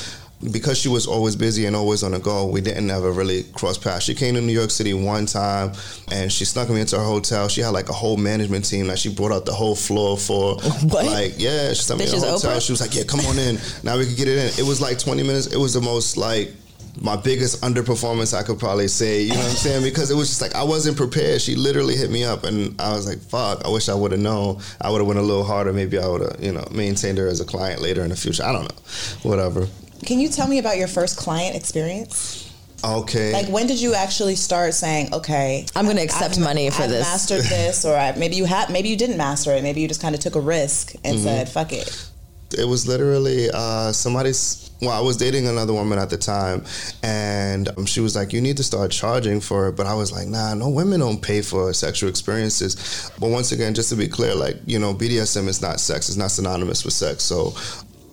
because 0.52 0.78
she 0.78 0.88
was 0.88 1.06
always 1.06 1.34
busy 1.34 1.64
and 1.66 1.74
always 1.74 2.02
on 2.02 2.12
the 2.12 2.18
go, 2.18 2.46
we 2.46 2.60
didn't 2.60 2.90
ever 2.90 3.10
really 3.10 3.44
cross 3.54 3.78
paths. 3.78 4.04
She 4.04 4.14
came 4.14 4.34
to 4.34 4.40
New 4.40 4.52
York 4.52 4.70
City 4.70 4.92
one 4.92 5.26
time 5.26 5.72
and 6.12 6.30
she 6.30 6.44
snuck 6.44 6.68
me 6.68 6.80
into 6.80 6.98
her 6.98 7.04
hotel. 7.04 7.48
She 7.48 7.62
had 7.62 7.70
like 7.70 7.88
a 7.88 7.94
whole 7.94 8.16
management 8.16 8.66
team 8.66 8.88
that 8.88 8.98
she 8.98 9.12
brought 9.12 9.32
out 9.32 9.46
the 9.46 9.54
whole 9.54 9.74
floor 9.74 10.16
for. 10.16 10.56
What? 10.86 11.06
Like, 11.06 11.34
yeah, 11.38 11.70
she 11.70 11.82
sent 11.82 11.98
me 11.98 12.06
Bitches 12.06 12.20
the 12.20 12.30
hotel. 12.30 12.60
She 12.60 12.70
was 12.70 12.80
like, 12.80 12.94
yeah, 12.94 13.02
come 13.04 13.20
on 13.20 13.38
in. 13.38 13.58
Now 13.82 13.98
we 13.98 14.06
can 14.06 14.14
get 14.14 14.28
it 14.28 14.38
in. 14.38 14.64
It 14.64 14.68
was 14.68 14.80
like 14.80 14.98
20 14.98 15.22
minutes. 15.22 15.46
It 15.46 15.56
was 15.56 15.74
the 15.74 15.80
most 15.80 16.16
like, 16.16 16.52
my 17.00 17.16
biggest 17.16 17.62
underperformance 17.62 18.34
I 18.36 18.42
could 18.42 18.58
probably 18.58 18.88
say, 18.88 19.22
you 19.22 19.30
know 19.30 19.40
what 19.40 19.50
I'm 19.50 19.56
saying? 19.56 19.82
Because 19.82 20.10
it 20.10 20.14
was 20.14 20.28
just 20.28 20.40
like 20.40 20.54
I 20.54 20.62
wasn't 20.62 20.96
prepared. 20.96 21.42
She 21.42 21.54
literally 21.54 21.94
hit 21.96 22.10
me 22.10 22.24
up 22.24 22.44
and 22.44 22.78
I 22.80 22.92
was 22.92 23.06
like, 23.06 23.18
fuck, 23.18 23.64
I 23.64 23.68
wish 23.68 23.88
I 23.88 23.94
would 23.94 24.12
have 24.12 24.20
known. 24.20 24.60
I 24.80 24.90
would 24.90 24.98
have 24.98 25.06
went 25.06 25.18
a 25.18 25.22
little 25.22 25.44
harder. 25.44 25.72
Maybe 25.72 25.98
I 25.98 26.06
would 26.06 26.22
have, 26.22 26.42
you 26.42 26.52
know, 26.52 26.66
maintained 26.70 27.18
her 27.18 27.26
as 27.26 27.40
a 27.40 27.44
client 27.44 27.82
later 27.82 28.02
in 28.02 28.10
the 28.10 28.16
future. 28.16 28.44
I 28.44 28.52
don't 28.52 28.64
know. 28.64 29.28
Whatever. 29.28 29.66
Can 30.04 30.20
you 30.20 30.28
tell 30.28 30.46
me 30.48 30.58
about 30.58 30.76
your 30.76 30.88
first 30.88 31.16
client 31.16 31.56
experience? 31.56 32.42
Okay. 32.84 33.32
Like 33.32 33.48
when 33.48 33.66
did 33.66 33.80
you 33.80 33.94
actually 33.94 34.36
start 34.36 34.74
saying, 34.74 35.12
okay, 35.14 35.66
I'm 35.74 35.86
gonna 35.86 36.02
accept 36.02 36.34
I've- 36.34 36.42
money 36.42 36.70
for 36.70 36.82
I've 36.82 36.90
this. 36.90 37.04
mastered 37.06 37.42
this, 37.42 37.84
or 37.84 37.96
I, 37.96 38.12
maybe 38.16 38.36
you 38.36 38.44
had, 38.44 38.70
maybe 38.70 38.88
you 38.88 38.96
didn't 38.96 39.16
master 39.16 39.52
it. 39.52 39.62
Maybe 39.62 39.80
you 39.80 39.88
just 39.88 40.02
kind 40.02 40.14
of 40.14 40.20
took 40.20 40.34
a 40.36 40.40
risk 40.40 40.94
and 41.04 41.18
said, 41.18 41.48
fuck 41.48 41.72
it. 41.72 42.08
it 42.56 42.68
was 42.68 42.86
literally 42.86 43.50
uh, 43.52 43.92
somebody's. 43.92 44.62
Well, 44.82 44.90
I 44.90 45.00
was 45.00 45.16
dating 45.16 45.48
another 45.48 45.72
woman 45.72 45.98
at 45.98 46.10
the 46.10 46.18
time, 46.18 46.62
and 47.02 47.66
um, 47.78 47.86
she 47.86 48.00
was 48.00 48.14
like, 48.14 48.34
"You 48.34 48.42
need 48.42 48.58
to 48.58 48.62
start 48.62 48.90
charging 48.90 49.40
for 49.40 49.68
it." 49.68 49.72
But 49.72 49.86
I 49.86 49.94
was 49.94 50.12
like, 50.12 50.28
"Nah, 50.28 50.52
no 50.52 50.68
women 50.68 51.00
don't 51.00 51.20
pay 51.22 51.40
for 51.40 51.72
sexual 51.72 52.10
experiences." 52.10 53.10
But 53.18 53.30
once 53.30 53.52
again, 53.52 53.72
just 53.72 53.88
to 53.88 53.96
be 53.96 54.06
clear, 54.06 54.34
like 54.34 54.56
you 54.66 54.78
know, 54.78 54.92
BDSM 54.92 55.48
is 55.48 55.62
not 55.62 55.80
sex; 55.80 56.08
it's 56.10 56.18
not 56.18 56.30
synonymous 56.30 56.84
with 56.84 56.92
sex. 56.92 57.24
So. 57.24 57.54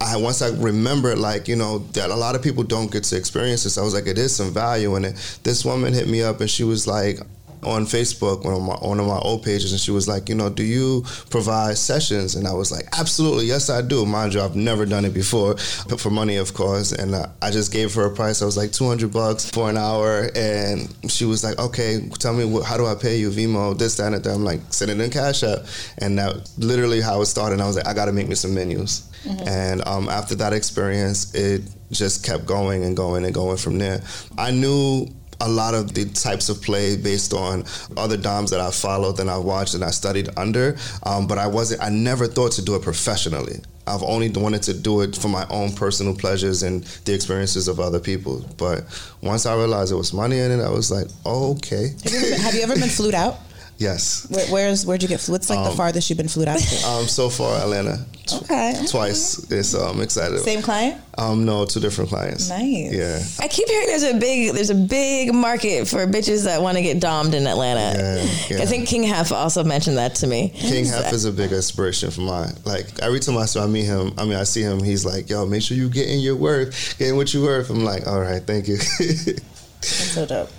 I, 0.04 0.18
once 0.18 0.42
I 0.42 0.50
remembered, 0.50 1.18
like 1.18 1.48
you 1.48 1.56
know, 1.56 1.80
that 1.94 2.10
a 2.10 2.16
lot 2.16 2.36
of 2.36 2.42
people 2.42 2.64
don't 2.64 2.92
get 2.92 3.04
to 3.06 3.18
experience 3.18 3.64
this, 3.64 3.78
I 3.78 3.82
was 3.82 3.94
like, 3.94 4.08
it 4.08 4.18
is 4.18 4.36
some 4.36 4.54
value 4.54 4.96
in 4.96 5.06
it. 5.06 5.40
This 5.44 5.64
woman 5.64 5.94
hit 5.94 6.08
me 6.08 6.22
up 6.22 6.42
and 6.42 6.50
she 6.50 6.64
was 6.64 6.88
like, 6.88 7.20
on 7.66 7.86
Facebook 7.86 8.46
on 8.46 8.62
my, 8.64 8.76
one 8.76 9.00
of 9.00 9.08
my 9.08 9.18
old 9.20 9.44
pages, 9.44 9.72
and 9.72 9.80
she 9.80 9.92
was 9.92 10.08
like, 10.08 10.30
you 10.30 10.36
know, 10.36 10.50
do 10.50 10.64
you 10.64 11.04
provide 11.30 11.78
sessions? 11.78 12.36
And 12.36 12.48
I 12.48 12.54
was 12.54 12.72
like, 12.72 12.86
absolutely, 12.98 13.46
yes, 13.46 13.70
I 13.70 13.82
do. 13.82 14.06
Mind 14.06 14.34
you, 14.34 14.42
I've 14.42 14.56
never 14.56 14.86
done 14.86 15.06
it 15.06 15.14
before, 15.14 15.56
but 15.90 16.00
for 16.00 16.10
money, 16.10 16.38
of 16.38 16.54
course. 16.54 16.92
And 16.92 17.16
uh, 17.16 17.28
I 17.42 17.52
just 17.52 17.72
gave 17.72 17.94
her 17.96 18.06
a 18.06 18.16
price. 18.16 18.42
I 18.42 18.46
was 18.46 18.58
like, 18.58 18.72
200 18.72 19.12
bucks 19.12 19.50
for 19.50 19.70
an 19.70 19.78
hour. 19.78 20.30
And 20.36 20.94
she 21.10 21.26
was 21.26 21.44
like, 21.44 21.60
okay, 21.60 22.08
tell 22.20 22.34
me, 22.34 22.46
what, 22.46 22.66
how 22.66 22.78
do 22.78 22.86
I 22.86 22.96
pay 22.96 23.18
you? 23.18 23.30
Venmo, 23.30 23.78
this, 23.78 23.96
that, 23.98 24.14
and 24.14 24.24
that. 24.24 24.34
I'm 24.34 24.44
like, 24.44 24.62
send 24.70 24.92
it 24.92 25.00
in 25.00 25.10
Cash 25.10 25.44
App. 25.44 25.60
And 25.98 26.18
that 26.18 26.50
literally 26.58 27.02
how 27.02 27.22
it 27.22 27.26
started. 27.28 27.60
I 27.60 27.68
was 27.68 27.76
like, 27.76 27.88
I 27.88 27.94
got 27.94 28.06
to 28.06 28.12
make 28.12 28.28
me 28.28 28.36
some 28.36 28.54
menus. 28.54 29.10
Mm-hmm. 29.24 29.48
And 29.48 29.88
um, 29.88 30.10
after 30.10 30.36
that 30.36 30.54
experience, 30.54 31.34
it 31.34 31.62
just 31.92 32.26
kept 32.26 32.46
going 32.46 32.84
and 32.84 32.98
going 32.98 33.24
and 33.26 33.34
going 33.34 33.58
from 33.58 33.78
there. 33.78 34.02
I 34.38 34.52
knew 34.52 35.08
a 35.44 35.50
lot 35.50 35.74
of 35.74 35.94
the 35.94 36.06
types 36.06 36.50
of 36.50 36.62
play 36.62 36.96
based 36.96 37.34
on 37.34 37.66
other 37.98 38.18
doms 38.18 38.50
that 38.52 38.60
I 38.60 38.72
followed 38.72 39.20
and 39.20 39.30
I 39.30 39.38
watched 39.38 39.74
and 39.76 39.84
I 39.84 39.92
studied 39.92 40.30
under, 40.38 40.78
um, 41.04 41.28
but 41.28 41.38
I 41.38 41.48
wasn't. 41.48 41.82
I 41.82 41.90
never 41.90 42.28
thought 42.28 42.54
to 42.54 42.64
do 42.64 42.76
it 42.76 42.82
professionally. 42.82 43.60
I've 43.86 44.04
only 44.04 44.30
wanted 44.30 44.64
to 44.64 44.74
do 44.74 45.02
it 45.02 45.16
for 45.16 45.28
my 45.28 45.46
own 45.50 45.74
personal 45.74 46.16
pleasures 46.16 46.64
and 46.64 46.84
the 47.04 47.14
experiences 47.14 47.68
of 47.68 47.82
other 47.82 48.00
people. 48.00 48.46
But 48.58 48.86
once 49.22 49.46
I 49.46 49.56
realized 49.56 49.92
there 49.92 49.98
was 49.98 50.14
money 50.14 50.40
in 50.40 50.52
it, 50.52 50.64
I 50.64 50.70
was 50.70 50.90
like, 50.90 51.08
oh, 51.26 51.52
okay. 51.56 51.90
Have 52.04 52.14
you, 52.14 52.20
ever, 52.20 52.42
have 52.42 52.54
you 52.56 52.62
ever 52.62 52.76
been 52.76 52.90
flued 52.90 53.14
out? 53.14 53.40
Yes. 53.78 54.28
Where, 54.30 54.46
where's 54.48 54.86
where'd 54.86 55.02
you 55.02 55.10
get? 55.10 55.24
What's 55.26 55.50
like 55.50 55.60
um, 55.60 55.66
the 55.66 55.72
farthest 55.72 56.10
you've 56.10 56.18
been 56.18 56.28
flued 56.28 56.48
out 56.48 56.60
to? 56.60 56.88
Um, 56.88 57.08
so 57.08 57.30
far 57.30 57.60
Atlanta. 57.60 58.06
Okay. 58.44 58.86
Twice. 58.90 59.44
Okay. 59.46 59.62
So 59.64 59.80
I'm 59.80 60.00
excited. 60.02 60.40
Same 60.40 60.62
client? 60.62 61.02
Um, 61.18 61.46
no, 61.46 61.66
two 61.66 61.80
different 61.80 62.10
clients. 62.10 62.50
Nice. 62.50 62.94
Yeah. 62.94 63.20
I 63.44 63.48
keep 63.48 63.68
hearing 63.68 63.88
there's 63.88 64.04
a 64.04 64.18
big 64.18 64.54
there's 64.54 64.70
a 64.70 64.76
big 64.76 65.34
market 65.34 65.88
for 65.88 66.06
bitches 66.08 66.46
that 66.46 66.62
want 66.62 66.78
to 66.78 66.84
get 66.84 67.00
domed 67.00 67.34
in 67.34 67.46
Atlanta. 67.46 67.98
Yeah, 67.98 68.56
yeah. 68.58 68.64
I 68.64 68.66
think 68.66 68.88
King 68.88 69.04
Hef 69.04 69.32
also 69.32 69.64
mentioned 69.64 69.98
that 69.98 70.16
to 70.16 70.28
me. 70.28 70.50
King 70.50 70.86
Hef 70.86 71.12
is 71.12 71.26
a 71.26 71.32
big 71.32 71.52
inspiration 71.52 72.12
for 72.12 72.22
mine. 72.22 72.54
Like 72.66 72.88
every 73.02 73.20
time 73.20 73.38
I, 73.38 73.46
I 73.60 73.68
meet 73.68 73.86
him, 73.86 74.14
I 74.18 74.24
mean 74.24 74.36
I 74.36 74.44
see 74.44 74.62
him, 74.62 74.82
he's 74.82 75.06
like, 75.06 75.30
"Yo, 75.30 75.46
make 75.46 75.62
sure 75.62 75.76
you 75.76 75.90
get 75.90 76.08
in 76.10 76.20
your 76.20 76.36
worth, 76.36 76.98
getting 76.98 77.18
what 77.18 77.34
you 77.34 77.42
worth." 77.42 77.70
I'm 77.70 77.84
like, 77.84 78.08
"All 78.08 78.22
right, 78.22 78.42
thank 78.42 78.68
you." 78.68 78.78
That's 79.84 80.14
so 80.14 80.26
dope. 80.26 80.50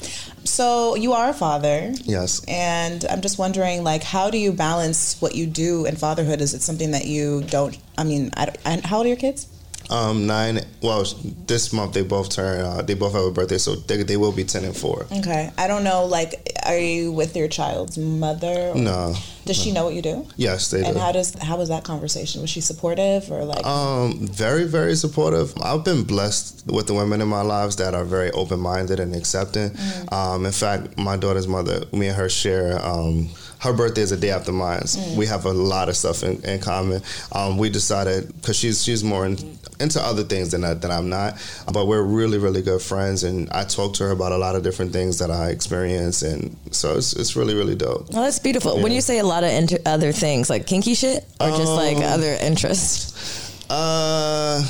So 0.54 0.94
you 0.94 1.14
are 1.14 1.30
a 1.30 1.34
father. 1.34 1.90
Yes. 2.04 2.40
And 2.46 3.04
I'm 3.06 3.22
just 3.22 3.38
wondering, 3.40 3.82
like, 3.82 4.04
how 4.04 4.30
do 4.30 4.38
you 4.38 4.52
balance 4.52 5.20
what 5.20 5.34
you 5.34 5.46
do 5.46 5.84
in 5.84 5.96
fatherhood? 5.96 6.40
Is 6.40 6.54
it 6.54 6.62
something 6.62 6.92
that 6.92 7.06
you 7.06 7.42
don't? 7.42 7.76
I 7.98 8.04
mean, 8.04 8.30
I, 8.36 8.54
I, 8.64 8.80
how 8.84 8.98
old 8.98 9.06
are 9.06 9.08
your 9.08 9.16
kids? 9.16 9.48
Um, 9.90 10.28
nine. 10.28 10.60
Well, 10.80 11.04
this 11.46 11.72
month 11.72 11.94
they 11.94 12.02
both 12.02 12.30
turn. 12.30 12.60
Uh, 12.60 12.82
they 12.82 12.94
both 12.94 13.14
have 13.14 13.24
a 13.24 13.32
birthday, 13.32 13.58
so 13.58 13.74
they, 13.74 14.04
they 14.04 14.16
will 14.16 14.30
be 14.30 14.44
ten 14.44 14.64
and 14.64 14.76
four. 14.76 15.06
Okay. 15.10 15.50
I 15.58 15.66
don't 15.66 15.82
know. 15.82 16.04
Like, 16.04 16.56
are 16.64 16.78
you 16.78 17.10
with 17.10 17.34
your 17.36 17.48
child's 17.48 17.98
mother? 17.98 18.70
Or, 18.70 18.76
no. 18.76 19.16
Does 19.44 19.56
she 19.56 19.72
know 19.72 19.84
what 19.84 19.94
you 19.94 20.02
do? 20.02 20.26
Yes, 20.36 20.70
they 20.70 20.78
and 20.78 20.86
do. 20.86 20.92
And 20.92 21.00
how 21.00 21.12
does 21.12 21.34
how 21.34 21.56
was 21.56 21.68
that 21.68 21.84
conversation? 21.84 22.40
Was 22.40 22.50
she 22.50 22.60
supportive 22.60 23.30
or 23.30 23.44
like? 23.44 23.64
Um, 23.64 24.26
very 24.28 24.64
very 24.64 24.94
supportive. 24.94 25.52
I've 25.62 25.84
been 25.84 26.04
blessed 26.04 26.66
with 26.66 26.86
the 26.86 26.94
women 26.94 27.20
in 27.20 27.28
my 27.28 27.42
lives 27.42 27.76
that 27.76 27.94
are 27.94 28.04
very 28.04 28.30
open 28.32 28.60
minded 28.60 29.00
and 29.00 29.14
accepting. 29.14 29.70
Mm. 29.70 30.12
Um, 30.12 30.46
in 30.46 30.52
fact, 30.52 30.96
my 30.98 31.16
daughter's 31.16 31.48
mother, 31.48 31.84
me 31.92 32.08
and 32.08 32.16
her 32.16 32.28
share. 32.28 32.80
Um, 32.84 33.28
her 33.64 33.72
birthday 33.72 34.02
is 34.02 34.12
a 34.12 34.16
day 34.16 34.30
after 34.30 34.52
mine. 34.52 34.80
Mm. 34.80 35.16
We 35.16 35.26
have 35.26 35.46
a 35.46 35.52
lot 35.52 35.88
of 35.88 35.96
stuff 35.96 36.22
in, 36.22 36.42
in 36.44 36.60
common. 36.60 37.02
Um, 37.32 37.56
we 37.56 37.70
decided 37.70 38.28
because 38.34 38.56
she's 38.56 38.84
she's 38.84 39.02
more 39.02 39.24
in, 39.24 39.38
into 39.80 40.00
other 40.00 40.22
things 40.22 40.50
than 40.50 40.64
I, 40.64 40.74
than 40.74 40.90
I'm 40.90 41.08
not, 41.08 41.34
but 41.72 41.86
we're 41.86 42.02
really 42.02 42.36
really 42.36 42.60
good 42.60 42.82
friends, 42.82 43.24
and 43.24 43.48
I 43.50 43.64
talk 43.64 43.94
to 43.94 44.04
her 44.04 44.10
about 44.10 44.32
a 44.32 44.36
lot 44.36 44.54
of 44.54 44.62
different 44.62 44.92
things 44.92 45.18
that 45.18 45.30
I 45.30 45.48
experience, 45.48 46.20
and 46.20 46.56
so 46.70 46.96
it's 46.96 47.14
it's 47.14 47.36
really 47.36 47.54
really 47.54 47.74
dope. 47.74 48.10
Well, 48.12 48.22
that's 48.22 48.38
beautiful. 48.38 48.76
Yeah. 48.76 48.82
When 48.82 48.92
you 48.92 49.00
say 49.00 49.18
a 49.18 49.24
lot 49.24 49.33
of 49.42 49.50
inter- 49.50 49.78
other 49.84 50.12
things, 50.12 50.48
like 50.48 50.66
kinky 50.66 50.94
shit, 50.94 51.24
or 51.40 51.48
um, 51.48 51.56
just 51.58 51.72
like 51.72 51.96
um, 51.96 52.04
other 52.04 52.36
interests. 52.40 53.64
Uh 53.70 54.62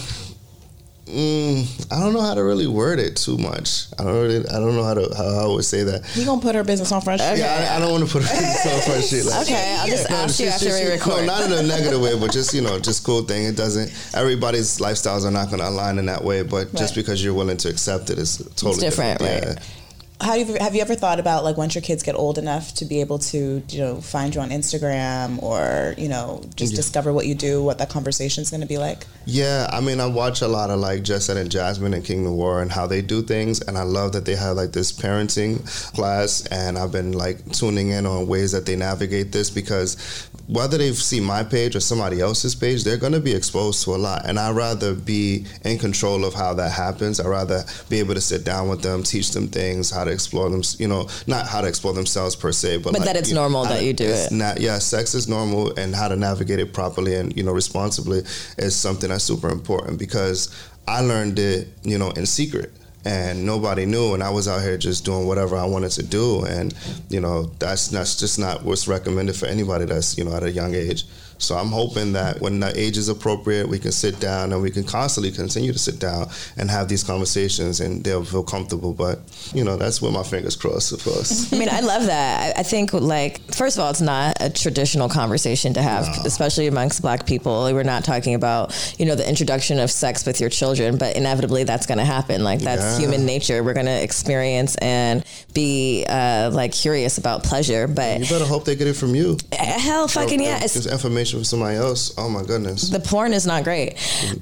Mm, 1.06 1.92
I 1.92 2.00
don't 2.00 2.14
know 2.14 2.22
how 2.22 2.32
to 2.32 2.42
really 2.42 2.66
word 2.66 2.98
it 2.98 3.14
too 3.14 3.36
much. 3.36 3.86
I 3.98 4.04
don't 4.04 4.14
really, 4.14 4.48
I 4.48 4.58
don't 4.58 4.74
know 4.74 4.82
how 4.82 4.94
to 4.94 5.14
how 5.14 5.44
I 5.44 5.46
would 5.46 5.64
say 5.64 5.82
that. 5.82 6.02
You 6.16 6.24
gonna 6.24 6.40
put 6.40 6.54
her 6.54 6.64
business 6.64 6.90
on 6.92 7.02
front 7.02 7.20
street? 7.20 7.38
Yeah, 7.38 7.68
I, 7.70 7.76
I, 7.76 7.78
don't 7.78 7.92
want 7.92 8.06
to 8.06 8.10
put 8.10 8.22
her 8.22 8.34
business 8.34 8.66
on 8.66 8.80
front 8.80 9.04
street. 9.04 9.24
Like, 9.26 9.42
okay, 9.42 9.76
I'll 9.78 9.86
just 9.86 10.08
no, 10.08 10.16
ask 10.16 10.40
you 10.40 10.46
after 10.46 10.70
we 10.70 10.90
record. 10.90 11.26
No, 11.26 11.26
not 11.26 11.44
in 11.44 11.52
a 11.52 11.62
negative 11.62 12.00
way, 12.00 12.18
but 12.18 12.32
just 12.32 12.54
you 12.54 12.62
know, 12.62 12.78
just 12.78 13.04
cool 13.04 13.22
thing. 13.22 13.44
It 13.44 13.54
doesn't. 13.54 13.92
Everybody's 14.14 14.78
lifestyles 14.78 15.26
are 15.26 15.30
not 15.30 15.48
going 15.48 15.60
to 15.60 15.68
align 15.68 15.98
in 15.98 16.06
that 16.06 16.24
way, 16.24 16.42
but 16.42 16.66
right. 16.66 16.74
just 16.74 16.94
because 16.94 17.22
you're 17.22 17.34
willing 17.34 17.58
to 17.58 17.68
accept 17.68 18.08
it 18.08 18.18
is 18.18 18.38
totally 18.38 18.70
it's 18.72 18.80
different, 18.80 19.18
different. 19.18 19.46
right? 19.46 19.56
Yeah 19.58 19.83
how 20.20 20.34
you, 20.34 20.56
have 20.60 20.74
you 20.74 20.80
ever 20.80 20.94
thought 20.94 21.18
about 21.18 21.42
like 21.42 21.56
once 21.56 21.74
your 21.74 21.82
kids 21.82 22.02
get 22.02 22.14
old 22.14 22.38
enough 22.38 22.72
to 22.74 22.84
be 22.84 23.00
able 23.00 23.18
to 23.18 23.62
you 23.68 23.78
know 23.78 24.00
find 24.00 24.34
you 24.34 24.40
on 24.40 24.50
Instagram 24.50 25.42
or 25.42 25.94
you 25.98 26.08
know 26.08 26.42
just 26.54 26.72
yeah. 26.72 26.76
discover 26.76 27.12
what 27.12 27.26
you 27.26 27.34
do, 27.34 27.62
what 27.62 27.78
that 27.78 27.90
conversation 27.90 28.42
is 28.42 28.50
going 28.50 28.60
to 28.60 28.66
be 28.66 28.78
like? 28.78 29.06
Yeah, 29.26 29.68
I 29.72 29.80
mean, 29.80 30.00
I 30.00 30.06
watch 30.06 30.40
a 30.42 30.48
lot 30.48 30.70
of 30.70 30.78
like 30.78 31.02
Jessette 31.02 31.36
and 31.36 31.50
Jasmine 31.50 31.94
and 31.94 32.04
Kingdom 32.04 32.36
War 32.36 32.62
and 32.62 32.70
how 32.70 32.86
they 32.86 33.02
do 33.02 33.22
things, 33.22 33.60
and 33.60 33.76
I 33.76 33.82
love 33.82 34.12
that 34.12 34.24
they 34.24 34.36
have 34.36 34.56
like 34.56 34.72
this 34.72 34.92
parenting 34.92 35.64
class, 35.94 36.46
and 36.46 36.78
I've 36.78 36.92
been 36.92 37.12
like 37.12 37.52
tuning 37.52 37.90
in 37.90 38.06
on 38.06 38.26
ways 38.28 38.52
that 38.52 38.66
they 38.66 38.76
navigate 38.76 39.32
this 39.32 39.50
because 39.50 40.28
whether 40.46 40.76
they've 40.76 40.96
seen 40.96 41.24
my 41.24 41.42
page 41.42 41.74
or 41.74 41.80
somebody 41.80 42.20
else's 42.20 42.54
page, 42.54 42.84
they're 42.84 42.98
going 42.98 43.12
to 43.12 43.20
be 43.20 43.32
exposed 43.32 43.82
to 43.84 43.94
a 43.94 43.96
lot, 43.96 44.26
and 44.26 44.38
I'd 44.38 44.54
rather 44.54 44.94
be 44.94 45.46
in 45.64 45.78
control 45.78 46.24
of 46.24 46.34
how 46.34 46.54
that 46.54 46.70
happens. 46.70 47.18
I'd 47.18 47.26
rather 47.26 47.64
be 47.88 47.98
able 47.98 48.14
to 48.14 48.20
sit 48.20 48.44
down 48.44 48.68
with 48.68 48.82
them, 48.82 49.02
teach 49.02 49.30
them 49.30 49.48
things, 49.48 49.90
how 49.90 50.03
to 50.04 50.10
explore 50.10 50.48
them, 50.50 50.62
you 50.78 50.88
know, 50.88 51.08
not 51.26 51.46
how 51.46 51.60
to 51.60 51.68
explore 51.68 51.92
themselves 51.92 52.36
per 52.36 52.52
se, 52.52 52.78
but 52.78 52.92
but 52.92 53.00
like, 53.00 53.06
that 53.06 53.16
it's 53.16 53.32
normal 53.32 53.64
that 53.64 53.82
you 53.82 53.92
do 53.92 54.04
it. 54.06 54.32
Not, 54.32 54.60
yeah, 54.60 54.78
sex 54.78 55.14
is 55.14 55.28
normal, 55.28 55.76
and 55.78 55.94
how 55.94 56.08
to 56.08 56.16
navigate 56.16 56.58
it 56.58 56.72
properly 56.72 57.14
and 57.14 57.36
you 57.36 57.42
know 57.42 57.52
responsibly 57.52 58.22
is 58.58 58.76
something 58.76 59.10
that's 59.10 59.24
super 59.24 59.48
important 59.48 59.98
because 59.98 60.54
I 60.86 61.00
learned 61.00 61.38
it, 61.38 61.68
you 61.82 61.98
know, 61.98 62.10
in 62.10 62.26
secret 62.26 62.72
and 63.04 63.44
nobody 63.44 63.84
knew 63.84 64.14
and 64.14 64.22
I 64.22 64.30
was 64.30 64.48
out 64.48 64.62
here 64.62 64.78
just 64.78 65.04
doing 65.04 65.26
whatever 65.26 65.56
I 65.56 65.66
wanted 65.66 65.90
to 65.92 66.02
do 66.02 66.44
and 66.46 66.74
you 67.10 67.20
know 67.20 67.44
that's 67.58 67.88
that's 67.88 68.18
just 68.18 68.38
not 68.38 68.64
what's 68.64 68.88
recommended 68.88 69.36
for 69.36 69.46
anybody 69.46 69.84
that's 69.84 70.16
you 70.16 70.24
know 70.24 70.34
at 70.34 70.42
a 70.42 70.50
young 70.50 70.74
age 70.74 71.04
so 71.38 71.56
I'm 71.56 71.68
hoping 71.68 72.12
that 72.12 72.40
when 72.40 72.60
the 72.60 72.72
age 72.78 72.96
is 72.96 73.08
appropriate, 73.08 73.68
we 73.68 73.78
can 73.78 73.92
sit 73.92 74.20
down 74.20 74.52
and 74.52 74.62
we 74.62 74.70
can 74.70 74.84
constantly 74.84 75.30
continue 75.30 75.72
to 75.72 75.78
sit 75.78 75.98
down 75.98 76.28
and 76.56 76.70
have 76.70 76.88
these 76.88 77.02
conversations 77.02 77.80
and 77.80 78.04
they'll 78.04 78.24
feel 78.24 78.42
comfortable. 78.42 78.92
But, 78.92 79.20
you 79.52 79.64
know, 79.64 79.76
that's 79.76 80.00
where 80.00 80.12
my 80.12 80.22
fingers 80.22 80.56
crossed, 80.56 80.92
of 80.92 81.02
course. 81.02 81.52
I 81.52 81.58
mean, 81.58 81.68
I 81.70 81.80
love 81.80 82.06
that. 82.06 82.56
I 82.56 82.62
think, 82.62 82.92
like, 82.92 83.40
first 83.52 83.76
of 83.76 83.84
all, 83.84 83.90
it's 83.90 84.00
not 84.00 84.36
a 84.40 84.50
traditional 84.50 85.08
conversation 85.08 85.74
to 85.74 85.82
have, 85.82 86.06
no. 86.06 86.22
especially 86.24 86.66
amongst 86.66 87.02
black 87.02 87.26
people. 87.26 87.64
We're 87.72 87.82
not 87.82 88.04
talking 88.04 88.34
about, 88.34 88.94
you 88.98 89.06
know, 89.06 89.14
the 89.14 89.28
introduction 89.28 89.78
of 89.78 89.90
sex 89.90 90.24
with 90.26 90.40
your 90.40 90.50
children, 90.50 90.98
but 90.98 91.16
inevitably 91.16 91.64
that's 91.64 91.86
going 91.86 91.98
to 91.98 92.04
happen. 92.04 92.44
Like, 92.44 92.60
that's 92.60 92.98
yeah. 92.98 92.98
human 92.98 93.26
nature. 93.26 93.62
We're 93.62 93.74
going 93.74 93.86
to 93.86 94.02
experience 94.02 94.76
and 94.76 95.24
be, 95.52 96.04
uh, 96.08 96.50
like, 96.52 96.72
curious 96.72 97.18
about 97.18 97.44
pleasure. 97.44 97.88
But 97.88 98.20
you 98.20 98.26
better 98.26 98.44
hope 98.44 98.64
they 98.64 98.76
get 98.76 98.86
it 98.86 98.94
from 98.94 99.14
you. 99.14 99.36
Hell 99.52 100.08
fucking 100.08 100.40
yeah. 100.40 100.60
It's 100.62 100.86
information 100.86 101.23
information 101.24 101.38
from 101.38 101.44
somebody 101.44 101.76
else, 101.76 102.14
oh 102.18 102.28
my 102.28 102.42
goodness. 102.42 102.88
The 102.88 103.00
porn 103.00 103.32
is 103.32 103.46
not 103.46 103.64
great. 103.64 103.94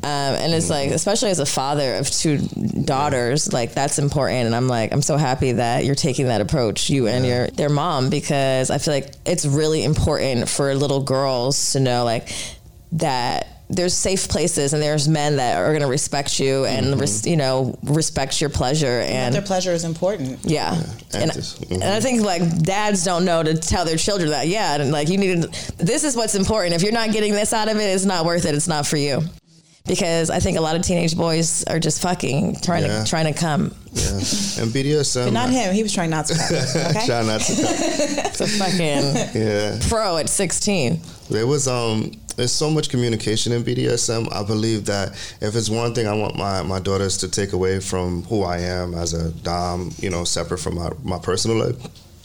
Um, 0.02 0.34
and 0.34 0.52
it's 0.52 0.70
like, 0.70 0.90
especially 0.90 1.30
as 1.30 1.38
a 1.38 1.46
father 1.46 1.94
of 1.94 2.10
two 2.10 2.38
daughters, 2.84 3.52
like 3.52 3.72
that's 3.72 3.98
important. 3.98 4.46
And 4.46 4.54
I'm 4.54 4.68
like, 4.68 4.92
I'm 4.92 5.02
so 5.02 5.16
happy 5.16 5.52
that 5.52 5.84
you're 5.84 5.94
taking 5.94 6.26
that 6.26 6.40
approach, 6.40 6.90
you 6.90 7.06
and 7.06 7.26
your 7.26 7.46
their 7.48 7.68
mom, 7.68 8.10
because 8.10 8.70
I 8.70 8.78
feel 8.78 8.94
like 8.94 9.12
it's 9.24 9.46
really 9.46 9.84
important 9.84 10.48
for 10.48 10.74
little 10.74 11.02
girls 11.02 11.72
to 11.72 11.80
know 11.80 12.04
like 12.04 12.32
that 12.92 13.48
there's 13.72 13.94
safe 13.94 14.28
places 14.28 14.72
and 14.72 14.82
there's 14.82 15.08
men 15.08 15.36
that 15.36 15.56
are 15.56 15.68
going 15.68 15.80
to 15.80 15.86
respect 15.86 16.38
you 16.38 16.64
and 16.64 16.86
mm-hmm. 16.86 17.00
res, 17.00 17.26
you 17.26 17.36
know 17.36 17.76
respect 17.82 18.40
your 18.40 18.50
pleasure 18.50 19.00
and, 19.00 19.10
and 19.10 19.34
their 19.34 19.42
pleasure 19.42 19.72
is 19.72 19.84
important 19.84 20.38
yeah, 20.44 20.74
yeah. 20.74 21.20
And, 21.20 21.30
mm-hmm. 21.30 21.74
and, 21.74 21.84
i 21.84 22.00
think 22.00 22.22
like 22.22 22.62
dads 22.62 23.04
don't 23.04 23.24
know 23.24 23.42
to 23.42 23.54
tell 23.54 23.84
their 23.84 23.96
children 23.96 24.30
that 24.30 24.48
yeah 24.48 24.74
and 24.80 24.92
like 24.92 25.08
you 25.08 25.18
need 25.18 25.42
to 25.42 25.76
this 25.78 26.04
is 26.04 26.16
what's 26.16 26.34
important 26.34 26.74
if 26.74 26.82
you're 26.82 26.92
not 26.92 27.12
getting 27.12 27.32
this 27.32 27.52
out 27.52 27.68
of 27.68 27.76
it 27.76 27.84
it's 27.84 28.04
not 28.04 28.24
worth 28.24 28.44
it 28.44 28.54
it's 28.54 28.68
not 28.68 28.86
for 28.86 28.96
you 28.96 29.22
because 29.86 30.30
I 30.30 30.38
think 30.38 30.58
a 30.58 30.60
lot 30.60 30.76
of 30.76 30.82
teenage 30.82 31.16
boys 31.16 31.64
are 31.64 31.78
just 31.78 32.02
fucking 32.02 32.56
trying 32.62 32.84
yeah. 32.84 33.02
to 33.02 33.10
trying 33.10 33.32
to 33.32 33.38
come. 33.38 33.74
Yeah, 33.92 34.10
and 34.14 34.70
BDSM. 34.70 35.24
But 35.26 35.32
not 35.32 35.50
him. 35.50 35.74
He 35.74 35.82
was 35.82 35.92
trying 35.92 36.10
not 36.10 36.26
to 36.26 36.34
come. 36.34 36.42
Okay? 36.92 37.06
trying 37.06 37.26
not 37.26 37.40
to 37.40 37.54
come. 37.54 37.64
it's 37.66 38.40
a 38.40 38.46
fucking 38.46 39.40
yeah 39.42 39.78
pro 39.88 40.18
at 40.18 40.28
sixteen. 40.28 41.00
There 41.30 41.46
was 41.46 41.68
um 41.68 42.12
there's 42.36 42.52
so 42.52 42.70
much 42.70 42.88
communication 42.88 43.52
in 43.52 43.62
BDSM. 43.62 44.32
I 44.32 44.42
believe 44.42 44.86
that 44.86 45.10
if 45.40 45.54
it's 45.54 45.68
one 45.68 45.94
thing 45.94 46.06
I 46.06 46.14
want 46.14 46.36
my, 46.36 46.62
my 46.62 46.80
daughters 46.80 47.18
to 47.18 47.28
take 47.28 47.52
away 47.52 47.80
from 47.80 48.22
who 48.24 48.42
I 48.42 48.58
am 48.58 48.94
as 48.94 49.12
a 49.12 49.30
Dom, 49.32 49.92
you 49.98 50.10
know, 50.10 50.24
separate 50.24 50.58
from 50.58 50.76
my, 50.76 50.90
my 51.02 51.18
personal 51.18 51.58
life, 51.58 51.76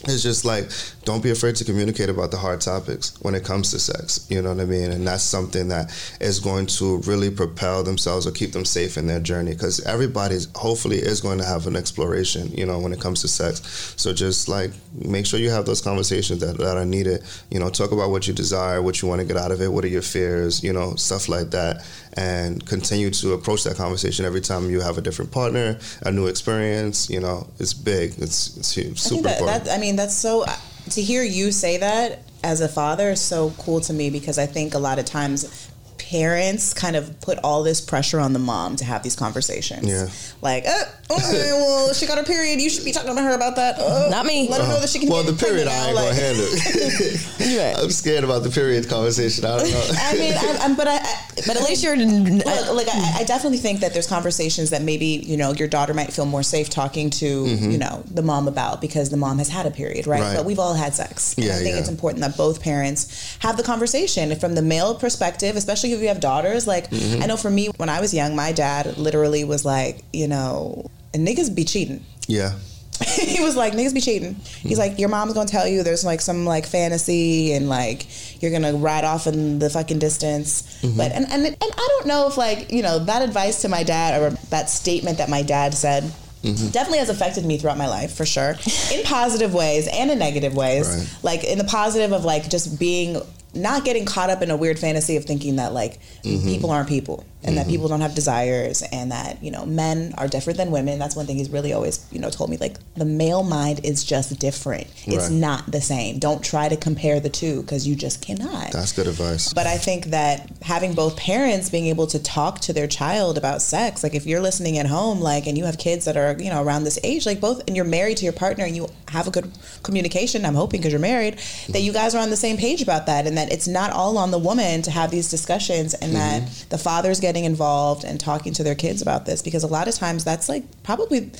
it's 0.05 0.23
just 0.23 0.45
like 0.45 0.69
don't 1.07 1.23
be 1.23 1.31
afraid 1.31 1.55
to 1.55 1.63
communicate 1.63 2.09
about 2.09 2.31
the 2.31 2.37
hard 2.37 2.59
topics 2.59 3.15
when 3.21 3.33
it 3.33 3.45
comes 3.45 3.71
to 3.71 3.79
sex. 3.79 4.27
You 4.29 4.41
know 4.41 4.49
what 4.49 4.59
I 4.59 4.65
mean? 4.65 4.91
And 4.91 5.07
that's 5.07 5.23
something 5.23 5.69
that 5.69 5.89
is 6.19 6.41
going 6.41 6.65
to 6.77 6.97
really 7.03 7.31
propel 7.31 7.81
themselves 7.81 8.27
or 8.27 8.31
keep 8.31 8.51
them 8.51 8.65
safe 8.65 8.97
in 8.97 9.07
their 9.07 9.21
journey 9.21 9.53
because 9.53 9.79
everybody's 9.85 10.49
hopefully 10.53 10.97
is 10.97 11.21
going 11.21 11.37
to 11.37 11.45
have 11.45 11.65
an 11.65 11.77
exploration, 11.77 12.51
you 12.51 12.65
know, 12.65 12.77
when 12.79 12.91
it 12.91 12.99
comes 12.99 13.21
to 13.21 13.29
sex. 13.29 13.93
So 13.95 14.13
just 14.13 14.49
like 14.49 14.71
make 14.93 15.25
sure 15.25 15.39
you 15.39 15.49
have 15.49 15.65
those 15.65 15.79
conversations 15.79 16.41
that, 16.41 16.57
that 16.57 16.75
are 16.75 16.85
needed. 16.85 17.23
You 17.49 17.61
know, 17.61 17.69
talk 17.69 17.93
about 17.93 18.09
what 18.09 18.27
you 18.27 18.33
desire, 18.33 18.81
what 18.81 19.01
you 19.01 19.07
want 19.07 19.21
to 19.21 19.27
get 19.27 19.37
out 19.37 19.53
of 19.53 19.61
it, 19.61 19.71
what 19.71 19.85
are 19.85 19.87
your 19.87 20.01
fears, 20.01 20.61
you 20.61 20.73
know, 20.73 20.95
stuff 20.95 21.29
like 21.29 21.51
that. 21.51 21.87
And 22.17 22.65
continue 22.65 23.11
to 23.11 23.31
approach 23.31 23.63
that 23.63 23.77
conversation 23.77 24.25
every 24.25 24.41
time 24.41 24.69
you 24.69 24.81
have 24.81 24.97
a 24.97 25.01
different 25.01 25.31
partner, 25.31 25.79
a 26.01 26.11
new 26.11 26.27
experience. 26.27 27.09
You 27.09 27.21
know, 27.21 27.47
it's 27.59 27.73
big. 27.73 28.15
It's, 28.17 28.57
it's 28.57 28.73
huge, 28.73 28.99
I 28.99 29.09
super 29.09 29.21
that, 29.23 29.39
important. 29.39 29.63
that 29.63 29.77
I 29.77 29.79
mean 29.79 29.95
that's 29.95 30.17
so 30.17 30.43
to 30.91 31.01
hear 31.01 31.23
you 31.23 31.51
say 31.51 31.77
that 31.77 32.23
as 32.43 32.61
a 32.61 32.67
father 32.67 33.11
is 33.11 33.21
so 33.21 33.53
cool 33.57 33.81
to 33.81 33.93
me 33.93 34.09
because 34.09 34.37
I 34.37 34.45
think 34.45 34.73
a 34.73 34.79
lot 34.79 34.99
of 34.99 35.05
times 35.05 35.69
parents 36.09 36.73
kind 36.73 36.95
of 36.95 37.19
put 37.19 37.37
all 37.43 37.63
this 37.63 37.81
pressure 37.81 38.19
on 38.19 38.31
the 38.31 38.39
mom 38.39 38.75
to 38.77 38.85
have 38.85 39.03
these 39.03 39.15
conversations. 39.15 39.85
Yeah. 39.87 40.07
Like, 40.41 40.63
oh, 40.67 40.83
okay, 41.11 41.51
well, 41.51 41.93
she 41.93 42.05
got 42.07 42.17
her 42.17 42.23
period. 42.23 42.61
You 42.61 42.69
should 42.69 42.85
be 42.85 42.91
talking 42.93 43.13
to 43.15 43.21
her 43.21 43.35
about 43.35 43.57
that. 43.57 43.77
Uh, 43.77 44.07
Not 44.09 44.25
me. 44.25 44.47
Let 44.49 44.61
her 44.61 44.67
know 44.67 44.79
that 44.79 44.89
she 44.89 44.99
can. 44.99 45.09
well, 45.09 45.23
get 45.23 45.37
the 45.37 45.45
period 45.45 45.67
I 45.67 45.87
ain't 45.87 45.95
now. 45.95 46.01
gonna 46.01 46.07
Like- 46.09 46.17
handle. 46.17 47.83
I'm 47.83 47.91
scared 47.91 48.23
about 48.23 48.43
the 48.43 48.49
period 48.49 48.87
conversation. 48.89 49.43
I 49.45 49.57
don't 49.57 49.69
know. 49.71 49.87
I 49.97 50.13
mean, 50.17 50.33
I, 50.33 50.57
I'm, 50.61 50.75
but 50.75 50.87
I, 50.87 50.95
I 50.97 51.21
But 51.45 51.57
at 51.57 51.63
least 51.67 51.83
you're. 51.83 51.95
Well, 51.97 52.73
like 52.75 52.87
I, 52.87 53.19
I 53.19 53.23
definitely 53.23 53.57
think 53.57 53.81
that 53.81 53.93
there's 53.93 54.07
conversations 54.07 54.69
that 54.71 54.81
maybe 54.81 55.05
you 55.05 55.37
know 55.37 55.53
your 55.53 55.67
daughter 55.67 55.93
might 55.93 56.13
feel 56.13 56.25
more 56.25 56.43
safe 56.43 56.69
talking 56.69 57.09
to 57.11 57.45
you 57.47 57.77
know 57.77 58.03
the 58.09 58.21
mom 58.21 58.47
about 58.47 58.79
because 58.81 59.09
the 59.09 59.17
mom 59.17 59.37
has 59.39 59.49
had 59.49 59.65
a 59.65 59.71
period, 59.71 60.07
right? 60.07 60.19
Mm-hmm. 60.19 60.27
Right. 60.29 60.37
But 60.37 60.45
we've 60.45 60.59
all 60.59 60.73
had 60.73 60.93
sex. 60.93 61.35
And 61.35 61.45
Yeah, 61.45 61.53
I 61.53 61.57
think 61.57 61.73
yeah. 61.75 61.79
it's 61.79 61.89
important 61.89 62.21
that 62.21 62.37
both 62.37 62.61
parents 62.61 63.37
have 63.39 63.57
the 63.57 63.63
conversation 63.63 64.35
from 64.39 64.55
the 64.55 64.61
male 64.61 64.95
perspective, 64.95 65.55
especially 65.55 65.91
if 65.97 66.01
you 66.01 66.07
have 66.07 66.19
daughters. 66.19 66.65
Like 66.65 66.87
Mm-hmm. 66.97 67.23
I 67.23 67.25
know 67.25 67.37
for 67.37 67.49
me, 67.49 67.69
when 67.77 67.89
I 67.89 68.01
was 68.01 68.13
young, 68.13 68.35
my 68.35 68.51
dad 68.51 68.97
literally 68.97 69.43
was 69.43 69.65
like, 69.65 70.03
you 70.13 70.27
know, 70.27 70.89
niggas 71.13 71.53
be 71.53 71.63
cheating. 71.63 72.03
Yeah. 72.27 72.53
he 73.05 73.43
was 73.43 73.55
like, 73.55 73.73
niggas 73.73 73.93
be 73.93 74.01
cheating. 74.01 74.35
He's 74.35 74.77
hmm. 74.77 74.79
like, 74.79 74.99
your 74.99 75.09
mom's 75.09 75.33
gonna 75.33 75.47
tell 75.47 75.67
you 75.67 75.83
there's 75.83 76.03
like 76.03 76.19
some 76.19 76.45
like 76.45 76.65
fantasy 76.65 77.53
and 77.53 77.69
like 77.69 78.07
you're 78.41 78.51
gonna 78.51 78.73
ride 78.73 79.03
off 79.03 79.27
in 79.27 79.59
the 79.59 79.69
fucking 79.69 79.99
distance. 79.99 80.81
Mm-hmm. 80.81 80.97
But 80.97 81.11
and, 81.11 81.25
and 81.29 81.45
and 81.45 81.57
I 81.61 81.87
don't 81.91 82.07
know 82.07 82.27
if 82.27 82.37
like 82.37 82.71
you 82.71 82.81
know 82.81 82.99
that 82.99 83.21
advice 83.21 83.61
to 83.61 83.69
my 83.69 83.83
dad 83.83 84.19
or 84.19 84.31
that 84.49 84.69
statement 84.69 85.19
that 85.19 85.29
my 85.29 85.43
dad 85.43 85.73
said. 85.73 86.03
Mm-hmm. 86.43 86.69
Definitely 86.69 86.99
has 86.99 87.09
affected 87.09 87.45
me 87.45 87.57
throughout 87.57 87.79
my 87.79 87.87
life 87.87 88.15
for 88.15 88.25
sure, 88.25 88.55
in 88.93 89.03
positive 89.03 89.53
ways 89.53 89.87
and 89.91 90.09
in 90.11 90.19
negative 90.19 90.55
ways. 90.55 90.87
Right. 90.87 91.23
Like 91.23 91.43
in 91.43 91.57
the 91.57 91.63
positive 91.63 92.13
of 92.13 92.25
like 92.25 92.49
just 92.49 92.79
being 92.79 93.21
not 93.57 93.85
getting 93.85 94.05
caught 94.05 94.29
up 94.29 94.41
in 94.41 94.51
a 94.51 94.57
weird 94.57 94.79
fantasy 94.79 95.17
of 95.17 95.25
thinking 95.25 95.57
that 95.57 95.73
like 95.73 95.99
mm-hmm. 96.23 96.47
people 96.47 96.71
aren't 96.71 96.89
people 96.89 97.25
and 97.43 97.57
that 97.57 97.61
mm-hmm. 97.61 97.71
people 97.71 97.87
don't 97.87 98.01
have 98.01 98.15
desires 98.15 98.83
and 98.91 99.11
that 99.11 99.41
you 99.43 99.51
know 99.51 99.65
men 99.65 100.13
are 100.17 100.27
different 100.27 100.57
than 100.57 100.71
women. 100.71 100.99
That's 100.99 101.15
one 101.15 101.25
thing 101.25 101.37
he's 101.37 101.49
really 101.49 101.73
always 101.73 102.05
you 102.11 102.19
know 102.19 102.29
told 102.29 102.49
me 102.49 102.57
like 102.57 102.77
the 102.95 103.05
male 103.05 103.43
mind 103.43 103.81
is 103.83 104.03
just 104.03 104.39
different. 104.39 104.87
It's 105.05 105.29
Right. 105.29 105.31
not 105.31 105.71
the 105.71 105.81
same. 105.81 106.19
Don't 106.19 106.43
try 106.43 106.69
to 106.69 106.77
compare 106.77 107.19
the 107.19 107.29
two 107.29 107.61
because 107.61 107.87
you 107.87 107.95
just 107.95 108.21
cannot. 108.21 108.71
That's 108.71 108.91
good 108.91 109.07
advice. 109.07 109.53
but 109.53 109.67
I 109.67 109.77
think 109.77 110.05
that 110.07 110.49
having 110.61 110.93
both 110.93 111.17
parents 111.17 111.69
being 111.69 111.87
able 111.87 112.07
to 112.07 112.19
talk 112.19 112.59
to 112.61 112.73
their 112.73 112.87
child 112.87 113.37
about 113.37 113.61
sex, 113.61 114.03
like 114.03 114.15
if 114.15 114.25
you're 114.25 114.41
listening 114.41 114.77
at 114.77 114.85
home, 114.85 115.19
like, 115.19 115.47
and 115.47 115.57
you 115.57 115.65
have 115.65 115.77
kids 115.77 116.05
that 116.05 116.17
are, 116.17 116.35
you 116.39 116.49
know, 116.49 116.63
around 116.63 116.83
this 116.83 116.99
age, 117.03 117.25
like 117.25 117.39
both, 117.39 117.61
and 117.67 117.75
you're 117.75 117.85
married 117.85 118.17
to 118.17 118.23
your 118.23 118.33
partner 118.33 118.65
and 118.65 118.75
you 118.75 118.87
have 119.09 119.27
a 119.27 119.31
good 119.31 119.51
communication, 119.83 120.45
I'm 120.45 120.55
hoping 120.55 120.79
because 120.79 120.91
you're 120.91 120.99
married, 120.99 121.35
that 121.35 121.41
mm-hmm. 121.41 121.77
you 121.77 121.93
guys 121.93 122.15
are 122.15 122.21
on 122.21 122.29
the 122.29 122.37
same 122.37 122.57
page 122.57 122.81
about 122.81 123.05
that 123.05 123.27
and 123.27 123.37
that 123.37 123.46
it's 123.51 123.67
not 123.67 123.91
all 123.91 124.17
on 124.17 124.31
the 124.31 124.39
woman 124.39 124.81
to 124.83 124.91
have 124.91 125.11
these 125.11 125.29
discussions 125.29 125.93
and 125.93 126.15
that 126.15 126.43
mm-hmm. 126.43 126.69
the 126.69 126.77
father's 126.77 127.19
getting 127.19 127.45
involved 127.45 128.03
and 128.03 128.19
talking 128.19 128.53
to 128.53 128.63
their 128.63 128.75
kids 128.75 129.01
about 129.01 129.25
this 129.25 129.41
because 129.41 129.63
a 129.63 129.67
lot 129.67 129.87
of 129.87 129.95
times 129.95 130.23
that's 130.23 130.49
like 130.49 130.63
probably 130.83 131.31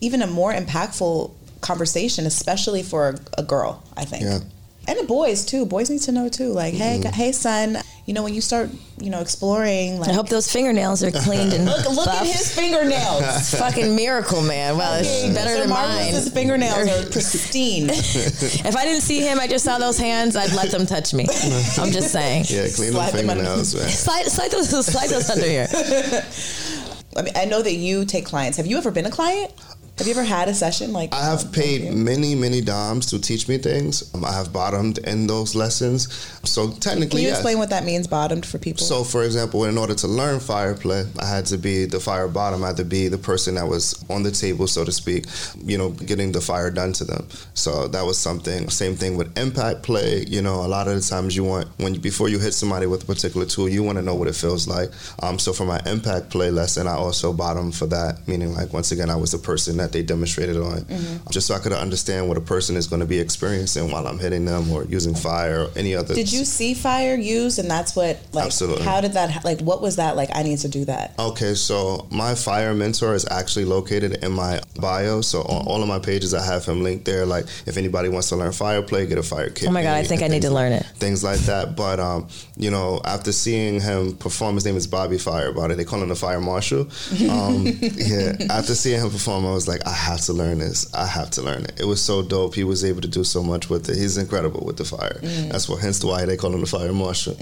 even 0.00 0.22
a 0.22 0.26
more 0.26 0.52
impactful 0.52 1.30
conversation, 1.60 2.26
especially 2.26 2.82
for 2.82 3.10
a, 3.10 3.40
a 3.40 3.42
girl, 3.42 3.82
I 3.96 4.04
think. 4.04 4.24
Yeah. 4.24 4.40
And 4.88 4.98
the 4.98 5.04
boys 5.04 5.44
too. 5.44 5.66
Boys 5.66 5.90
need 5.90 6.00
to 6.02 6.12
know 6.12 6.28
too. 6.28 6.52
Like, 6.52 6.74
hey, 6.74 6.98
Mm-hmm. 7.00 7.12
hey, 7.12 7.32
son. 7.32 7.78
You 8.06 8.14
know, 8.14 8.22
when 8.22 8.34
you 8.34 8.40
start, 8.40 8.70
you 9.00 9.10
know, 9.10 9.18
exploring, 9.20 9.98
like, 9.98 10.10
I 10.10 10.12
hope 10.12 10.28
those 10.28 10.48
fingernails 10.52 11.02
are 11.02 11.10
cleaned 11.10 11.52
and 11.52 11.64
look, 11.66 11.84
look 11.90 12.06
at 12.06 12.24
his 12.24 12.54
fingernails. 12.54 13.52
Fucking 13.58 13.96
miracle, 13.96 14.42
man. 14.42 14.76
Well, 14.76 15.00
it's 15.00 15.34
better 15.34 15.50
Sir 15.56 15.60
than 15.62 15.70
mine. 15.70 16.12
His 16.12 16.28
fingernails 16.32 16.88
are 16.88 17.10
pristine. 17.10 17.88
If 17.90 18.76
I 18.76 18.84
didn't 18.84 19.02
see 19.02 19.18
him, 19.22 19.40
I 19.40 19.48
just 19.48 19.64
saw 19.64 19.78
those 19.78 19.98
hands. 19.98 20.36
I'd 20.36 20.52
let 20.52 20.70
them 20.70 20.86
touch 20.86 21.14
me. 21.14 21.24
I'm 21.78 21.90
just 21.90 22.12
saying. 22.12 22.44
Yeah, 22.48 22.68
clean 22.72 22.92
Slide 22.92 23.10
the 23.12 23.16
them 23.22 23.30
under- 23.30 23.42
fingernails, 23.42 23.74
man. 23.74 23.88
Slide, 23.88 24.26
slide 24.26 24.50
those, 24.52 24.86
slide 24.86 25.08
those 25.10 25.28
under 25.28 25.44
here. 25.46 25.66
I 27.16 27.22
mean, 27.22 27.32
I 27.34 27.44
know 27.46 27.60
that 27.62 27.72
you 27.72 28.04
take 28.04 28.24
clients. 28.26 28.56
Have 28.58 28.66
you 28.66 28.76
ever 28.78 28.92
been 28.92 29.06
a 29.06 29.10
client? 29.10 29.50
Have 29.98 30.06
you 30.06 30.12
ever 30.12 30.24
had 30.24 30.48
a 30.48 30.54
session 30.54 30.92
like? 30.92 31.14
I 31.14 31.24
have 31.24 31.50
paid 31.52 31.94
many, 31.94 32.34
many 32.34 32.60
doms 32.60 33.06
to 33.06 33.18
teach 33.18 33.48
me 33.48 33.56
things. 33.56 34.14
Um, 34.14 34.26
I 34.26 34.32
have 34.32 34.52
bottomed 34.52 34.98
in 34.98 35.26
those 35.26 35.54
lessons. 35.54 36.12
So 36.44 36.70
technically, 36.70 37.08
Can 37.08 37.18
you 37.20 37.28
yes. 37.28 37.38
explain 37.38 37.56
what 37.56 37.70
that 37.70 37.84
means, 37.84 38.06
bottomed, 38.06 38.44
for 38.44 38.58
people? 38.58 38.84
So, 38.84 39.04
for 39.04 39.24
example, 39.24 39.64
in 39.64 39.78
order 39.78 39.94
to 39.94 40.06
learn 40.06 40.38
fire 40.38 40.74
play, 40.74 41.04
I 41.18 41.26
had 41.26 41.46
to 41.46 41.56
be 41.56 41.86
the 41.86 41.98
fire 41.98 42.28
bottom. 42.28 42.62
I 42.62 42.68
had 42.68 42.76
to 42.76 42.84
be 42.84 43.08
the 43.08 43.16
person 43.16 43.54
that 43.54 43.66
was 43.66 44.04
on 44.10 44.22
the 44.22 44.30
table, 44.30 44.66
so 44.66 44.84
to 44.84 44.92
speak, 44.92 45.24
you 45.64 45.78
know, 45.78 45.88
getting 45.90 46.30
the 46.30 46.42
fire 46.42 46.70
done 46.70 46.92
to 46.94 47.04
them. 47.04 47.26
So 47.54 47.88
that 47.88 48.04
was 48.04 48.18
something. 48.18 48.68
Same 48.68 48.96
thing 48.96 49.16
with 49.16 49.36
impact 49.38 49.82
play. 49.82 50.26
You 50.28 50.42
know, 50.42 50.56
a 50.56 50.68
lot 50.68 50.88
of 50.88 50.94
the 50.94 51.00
times 51.00 51.34
you 51.34 51.44
want 51.44 51.68
when 51.78 51.94
you, 51.94 52.00
before 52.00 52.28
you 52.28 52.38
hit 52.38 52.52
somebody 52.52 52.86
with 52.86 53.04
a 53.04 53.06
particular 53.06 53.46
tool, 53.46 53.66
you 53.66 53.82
want 53.82 53.96
to 53.96 54.02
know 54.02 54.14
what 54.14 54.28
it 54.28 54.34
feels 54.34 54.68
like. 54.68 54.90
Um, 55.22 55.38
so 55.38 55.54
for 55.54 55.64
my 55.64 55.80
impact 55.86 56.28
play 56.28 56.50
lesson, 56.50 56.86
I 56.86 56.96
also 56.96 57.32
bottomed 57.32 57.74
for 57.74 57.86
that, 57.86 58.28
meaning 58.28 58.52
like 58.52 58.74
once 58.74 58.92
again, 58.92 59.08
I 59.08 59.16
was 59.16 59.32
the 59.32 59.38
person 59.38 59.78
that 59.78 59.85
they 59.92 60.02
demonstrated 60.02 60.56
on, 60.56 60.86
just 61.30 61.46
so 61.46 61.54
I 61.54 61.58
could 61.58 61.72
understand 61.72 62.28
what 62.28 62.36
a 62.36 62.40
person 62.40 62.76
is 62.76 62.86
going 62.86 63.00
to 63.00 63.06
be 63.06 63.18
experiencing 63.18 63.90
while 63.90 64.06
I'm 64.06 64.18
hitting 64.18 64.44
them 64.44 64.70
or 64.70 64.84
using 64.84 65.14
fire 65.14 65.64
or 65.64 65.70
any 65.76 65.94
other. 65.94 66.14
did 66.14 66.32
you 66.32 66.44
see 66.44 66.74
fire 66.74 67.14
used, 67.16 67.58
and 67.58 67.70
that's 67.70 67.94
what 67.96 68.18
like? 68.32 68.46
Absolutely. 68.46 68.84
How 68.84 69.00
did 69.00 69.12
that? 69.14 69.44
Like, 69.44 69.60
what 69.60 69.82
was 69.82 69.96
that 69.96 70.16
like? 70.16 70.30
I 70.34 70.42
need 70.42 70.58
to 70.58 70.68
do 70.68 70.84
that. 70.86 71.14
Okay, 71.18 71.54
so 71.54 72.06
my 72.10 72.34
fire 72.34 72.74
mentor 72.74 73.14
is 73.14 73.26
actually 73.30 73.64
located 73.64 74.24
in 74.24 74.32
my 74.32 74.60
bio. 74.80 75.20
So 75.20 75.42
on 75.42 75.66
all 75.66 75.82
of 75.82 75.88
my 75.88 75.98
pages, 75.98 76.34
I 76.34 76.44
have 76.44 76.64
him 76.64 76.82
linked 76.82 77.04
there. 77.04 77.26
Like 77.26 77.44
if 77.66 77.76
anybody 77.76 78.08
wants 78.08 78.28
to 78.30 78.36
learn 78.36 78.52
fire 78.52 78.82
play, 78.82 79.06
get 79.06 79.18
a 79.18 79.22
fire 79.22 79.50
kit. 79.50 79.68
Oh 79.68 79.72
my 79.72 79.82
God, 79.82 79.96
I 79.96 80.02
think 80.02 80.22
I 80.22 80.28
need 80.28 80.42
to 80.42 80.50
learn 80.50 80.72
it. 80.72 80.84
Things 80.96 81.22
like 81.24 81.40
that. 81.40 81.76
But 81.76 82.00
um, 82.00 82.28
you 82.56 82.70
know, 82.70 83.00
after 83.04 83.32
seeing 83.32 83.80
him 83.80 84.16
perform, 84.16 84.54
his 84.54 84.64
name 84.64 84.76
is 84.76 84.86
Bobby 84.86 85.18
Fire. 85.18 85.48
About 85.48 85.70
it, 85.70 85.76
they 85.76 85.84
call 85.84 86.02
him 86.02 86.08
the 86.08 86.14
Fire 86.16 86.40
Marshal. 86.40 86.88
Um, 87.26 87.66
yeah. 87.82 88.34
After 88.50 88.74
seeing 88.74 89.00
him 89.00 89.10
perform, 89.10 89.46
I 89.46 89.52
was 89.52 89.66
like, 89.66 89.75
I 89.84 89.92
have 89.92 90.20
to 90.22 90.32
learn 90.32 90.58
this. 90.58 90.92
I 90.94 91.06
have 91.06 91.30
to 91.32 91.42
learn 91.42 91.64
it. 91.64 91.80
It 91.80 91.84
was 91.84 92.00
so 92.02 92.22
dope. 92.22 92.54
He 92.54 92.64
was 92.64 92.84
able 92.84 93.00
to 93.02 93.08
do 93.08 93.24
so 93.24 93.42
much 93.42 93.68
with 93.68 93.88
it. 93.88 93.96
He's 93.96 94.16
incredible 94.16 94.64
with 94.64 94.76
the 94.76 94.84
fire. 94.84 95.18
That's 95.22 95.68
what, 95.68 95.80
hence 95.80 96.02
why 96.04 96.24
they 96.24 96.36
call 96.36 96.52
him 96.54 96.60
the 96.60 96.66
Fire 96.66 96.92
Marshal. 96.92 97.34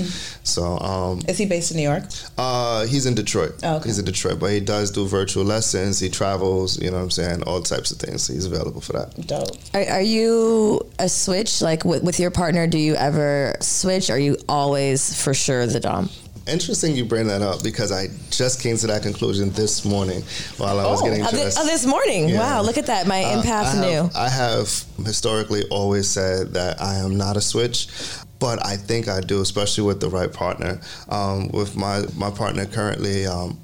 So 0.43 0.79
um, 0.79 1.21
Is 1.29 1.39
he 1.39 1.47
based 1.47 1.71
in 1.71 1.77
New 1.77 1.83
York? 1.85 2.05
uh, 2.39 2.87
he's 2.87 3.07
in 3.07 3.15
Detroit. 3.15 3.55
Oh, 3.63 3.77
okay. 3.77 3.89
He's 3.89 3.99
in 3.99 4.05
Detroit, 4.05 4.41
but 4.41 4.51
he 4.51 4.61
does 4.61 4.91
do 4.91 5.07
virtual 5.07 5.45
lessons. 5.45 5.99
He 6.01 6.09
travels, 6.09 6.81
you 6.81 6.91
know 6.91 6.97
what 6.97 7.03
I'm 7.05 7.11
saying, 7.11 7.43
all 7.45 7.61
types 7.63 7.91
of 7.91 7.99
things. 7.99 8.23
So 8.23 8.33
he's 8.33 8.47
available 8.47 8.81
for 8.81 8.93
that. 8.95 9.27
Dope. 9.27 9.51
Are, 9.75 9.85
are 9.97 10.03
you 10.03 10.81
a 10.99 11.09
switch? 11.09 11.61
Like 11.63 11.85
with, 11.85 12.03
with 12.03 12.19
your 12.19 12.31
partner, 12.31 12.67
do 12.67 12.79
you 12.79 12.95
ever 12.95 13.55
switch? 13.61 14.11
Are 14.11 14.19
you 14.19 14.37
always 14.49 15.21
for 15.23 15.35
sure 15.35 15.67
the 15.67 15.81
dom? 15.81 16.09
Interesting 16.47 16.95
you 16.95 17.07
bring 17.07 17.27
that 17.29 17.41
up 17.41 17.63
because 17.63 17.91
I 17.91 18.09
just 18.31 18.61
came 18.61 18.77
to 18.77 18.87
that 18.89 19.03
conclusion 19.03 19.49
this 19.51 19.83
morning 19.85 20.23
while 20.59 20.79
I 20.79 20.85
was 20.85 21.01
getting 21.01 21.23
Oh, 21.23 21.29
thi- 21.29 21.37
dressed. 21.41 21.59
oh, 21.59 21.65
this 21.65 21.87
morning. 21.87 22.29
Yeah. 22.29 22.41
Wow, 22.41 22.63
look 22.63 22.77
at 22.77 22.85
that. 22.87 23.07
My 23.07 23.25
Uh, 23.25 23.41
empath 23.43 23.75
I 23.77 23.81
knew. 23.81 24.03
have, 24.03 24.17
I 24.17 24.29
have 24.29 24.85
historically 25.07 25.63
always 25.71 26.11
said 26.11 26.53
that 26.53 26.83
I 26.83 26.97
am 26.97 27.17
not 27.17 27.39
a 27.39 27.41
switch, 27.41 27.89
but 28.41 28.65
I 28.67 28.77
think 28.77 29.09
I 29.09 29.21
do, 29.23 29.41
especially 29.41 29.85
with 29.85 30.01
the 30.01 30.11
right 30.11 30.31
partner. 30.31 30.81
Um, 31.09 31.49
with 31.49 31.77
my 31.77 32.05
my 32.15 32.29
partner 32.31 32.67
currently, 32.67 33.27
um, 33.27 33.59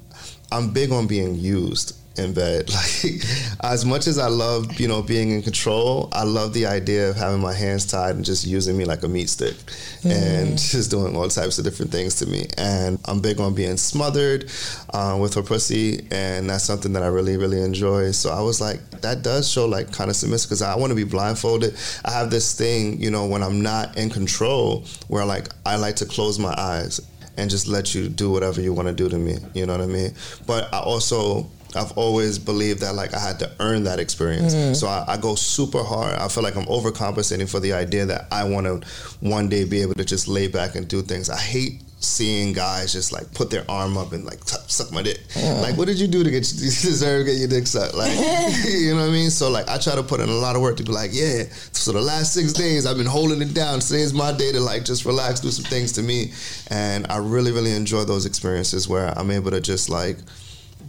I'm 0.51 0.69
big 0.71 0.91
on 0.91 1.05
being 1.05 1.35
used 1.35 1.93
in 2.17 2.33
bed. 2.33 2.69
Like 2.81 3.23
as 3.63 3.85
much 3.85 4.07
as 4.07 4.17
I 4.17 4.27
love, 4.27 4.79
you 4.79 4.87
know, 4.87 5.01
being 5.01 5.29
in 5.31 5.41
control, 5.41 6.09
I 6.11 6.23
love 6.23 6.53
the 6.53 6.65
idea 6.65 7.09
of 7.09 7.15
having 7.15 7.39
my 7.41 7.53
hands 7.53 7.85
tied 7.85 8.15
and 8.15 8.25
just 8.25 8.45
using 8.45 8.75
me 8.75 8.85
like 8.85 9.03
a 9.03 9.07
meat 9.07 9.29
stick 9.29 9.55
and 10.03 10.57
just 10.57 10.89
doing 10.89 11.15
all 11.15 11.27
types 11.29 11.57
of 11.59 11.63
different 11.63 11.91
things 11.91 12.15
to 12.15 12.25
me. 12.25 12.47
And 12.57 12.99
I'm 13.05 13.21
big 13.21 13.39
on 13.39 13.53
being 13.53 13.77
smothered 13.77 14.49
uh, 14.93 15.17
with 15.21 15.35
her 15.35 15.43
pussy, 15.43 16.07
and 16.11 16.49
that's 16.49 16.63
something 16.63 16.93
that 16.93 17.03
I 17.03 17.07
really, 17.07 17.37
really 17.37 17.61
enjoy. 17.61 18.11
So 18.11 18.31
I 18.31 18.41
was 18.41 18.59
like, 18.59 18.79
that 19.01 19.21
does 19.21 19.49
show 19.49 19.65
like 19.65 19.91
kind 19.91 20.09
of 20.09 20.15
submissive 20.15 20.49
because 20.49 20.61
I 20.61 20.75
want 20.75 20.91
to 20.91 20.95
be 20.95 21.03
blindfolded. 21.03 21.75
I 22.03 22.11
have 22.11 22.31
this 22.31 22.57
thing, 22.57 22.99
you 22.99 23.11
know, 23.11 23.27
when 23.27 23.43
I'm 23.43 23.61
not 23.61 23.97
in 23.97 24.09
control, 24.09 24.85
where 25.07 25.25
like 25.25 25.49
I 25.65 25.75
like 25.75 25.97
to 25.97 26.05
close 26.05 26.39
my 26.39 26.53
eyes 26.57 26.99
and 27.37 27.49
just 27.49 27.67
let 27.67 27.95
you 27.95 28.09
do 28.09 28.31
whatever 28.31 28.61
you 28.61 28.73
want 28.73 28.87
to 28.87 28.93
do 28.93 29.09
to 29.09 29.17
me. 29.17 29.37
You 29.53 29.65
know 29.65 29.73
what 29.73 29.81
I 29.81 29.87
mean? 29.87 30.13
But 30.45 30.73
I 30.73 30.79
also 30.79 31.49
I've 31.75 31.97
always 31.97 32.37
believed 32.37 32.81
that 32.81 32.95
like 32.95 33.13
I 33.13 33.19
had 33.19 33.39
to 33.39 33.51
earn 33.59 33.83
that 33.83 33.99
experience. 33.99 34.53
Mm-hmm. 34.53 34.73
So 34.73 34.87
I, 34.87 35.05
I 35.07 35.17
go 35.17 35.35
super 35.35 35.83
hard. 35.83 36.15
I 36.15 36.27
feel 36.27 36.43
like 36.43 36.55
I'm 36.55 36.65
overcompensating 36.65 37.49
for 37.49 37.59
the 37.59 37.73
idea 37.73 38.05
that 38.05 38.27
I 38.31 38.43
want 38.43 38.65
to 38.65 38.87
one 39.19 39.49
day 39.49 39.63
be 39.63 39.81
able 39.81 39.95
to 39.95 40.05
just 40.05 40.27
lay 40.27 40.47
back 40.47 40.75
and 40.75 40.87
do 40.87 41.01
things. 41.01 41.29
I 41.29 41.39
hate 41.39 41.81
seeing 42.01 42.51
guys 42.51 42.91
just 42.91 43.11
like 43.11 43.31
put 43.35 43.51
their 43.51 43.63
arm 43.69 43.95
up 43.95 44.11
and 44.11 44.25
like 44.25 44.39
suck 44.43 44.91
my 44.91 45.03
dick. 45.03 45.19
Like, 45.35 45.77
what 45.77 45.85
did 45.87 45.99
you 45.99 46.07
do 46.07 46.23
to 46.23 46.31
get 46.31 46.51
you 46.51 46.59
deserve 46.65 47.25
to 47.25 47.31
get 47.31 47.39
your 47.39 47.47
dick 47.47 47.67
sucked? 47.67 47.93
Like, 47.93 48.11
you 48.65 48.93
know 48.93 49.01
what 49.01 49.09
I 49.09 49.11
mean? 49.11 49.29
So 49.29 49.49
like, 49.49 49.69
I 49.69 49.77
try 49.77 49.95
to 49.95 50.03
put 50.03 50.19
in 50.19 50.29
a 50.29 50.33
lot 50.33 50.55
of 50.55 50.61
work 50.61 50.77
to 50.77 50.83
be 50.83 50.91
like, 50.91 51.11
yeah. 51.13 51.43
So 51.71 51.91
the 51.91 52.01
last 52.01 52.33
six 52.33 52.53
days 52.53 52.85
I've 52.85 52.97
been 52.97 53.05
holding 53.05 53.41
it 53.41 53.53
down. 53.53 53.79
Today's 53.79 54.13
my 54.13 54.31
day 54.31 54.51
to 54.51 54.59
like 54.59 54.83
just 54.83 55.05
relax, 55.05 55.39
do 55.39 55.51
some 55.51 55.65
things 55.65 55.91
to 55.93 56.01
me, 56.01 56.33
and 56.69 57.05
I 57.09 57.17
really 57.17 57.51
really 57.51 57.73
enjoy 57.73 58.03
those 58.03 58.25
experiences 58.25 58.89
where 58.89 59.07
I'm 59.17 59.29
able 59.31 59.51
to 59.51 59.61
just 59.61 59.89
like, 59.89 60.17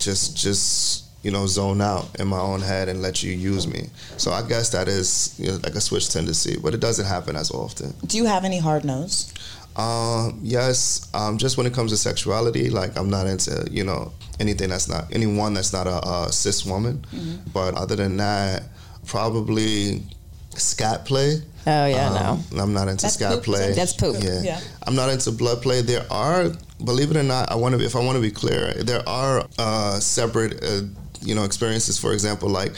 just 0.04 0.36
just 0.36 1.04
you 1.22 1.30
know 1.30 1.46
zone 1.46 1.80
out 1.80 2.08
in 2.18 2.26
my 2.26 2.38
own 2.40 2.60
head 2.60 2.88
and 2.88 3.00
let 3.02 3.22
you 3.22 3.32
use 3.32 3.66
me. 3.66 3.88
So 4.16 4.32
I 4.32 4.42
guess 4.46 4.70
that 4.70 4.88
is 4.88 5.34
you 5.38 5.48
know, 5.48 5.58
like 5.62 5.74
a 5.74 5.80
switch 5.80 6.10
tendency, 6.10 6.58
but 6.62 6.74
it 6.74 6.80
doesn't 6.80 7.06
happen 7.06 7.36
as 7.36 7.50
often. 7.50 7.94
Do 8.06 8.16
you 8.16 8.26
have 8.26 8.44
any 8.44 8.58
hard 8.58 8.84
nose? 8.84 9.32
Um, 9.76 10.38
yes, 10.42 11.08
um, 11.14 11.38
just 11.38 11.56
when 11.56 11.66
it 11.66 11.72
comes 11.72 11.92
to 11.92 11.96
sexuality, 11.96 12.68
like 12.68 12.96
I'm 12.98 13.08
not 13.08 13.26
into 13.26 13.66
you 13.70 13.84
know 13.84 14.12
anything 14.40 14.68
that's 14.68 14.88
not 14.88 15.04
anyone 15.12 15.54
that's 15.54 15.72
not 15.72 15.86
a, 15.86 16.06
a 16.06 16.32
cis 16.32 16.66
woman. 16.66 17.04
But 17.52 17.74
other 17.74 17.96
than 17.96 18.16
that, 18.18 18.64
probably 19.06 20.02
scat 20.58 21.04
play. 21.04 21.42
Oh 21.66 21.86
yeah, 21.86 22.10
Um, 22.30 22.44
I'm 22.58 22.72
not 22.72 22.88
into 22.88 23.02
That's 23.02 23.14
scat 23.14 23.34
poop, 23.34 23.44
play. 23.44 23.72
That's 23.72 23.92
poop. 23.92 24.16
Yeah. 24.18 24.42
Yeah. 24.42 24.60
I'm 24.86 24.96
not 24.96 25.10
into 25.10 25.30
blood 25.30 25.62
play. 25.62 25.80
There 25.80 26.04
are, 26.10 26.50
believe 26.84 27.10
it 27.12 27.16
or 27.16 27.22
not, 27.22 27.52
I 27.52 27.54
want 27.54 27.78
to. 27.78 27.84
If 27.84 27.94
I 27.94 28.00
want 28.00 28.16
to 28.16 28.22
be 28.22 28.32
clear, 28.32 28.74
there 28.74 29.08
are 29.08 29.46
uh, 29.58 30.00
separate, 30.00 30.62
uh, 30.64 30.82
you 31.20 31.34
know, 31.36 31.44
experiences. 31.44 31.98
For 31.98 32.12
example, 32.12 32.48
like 32.48 32.72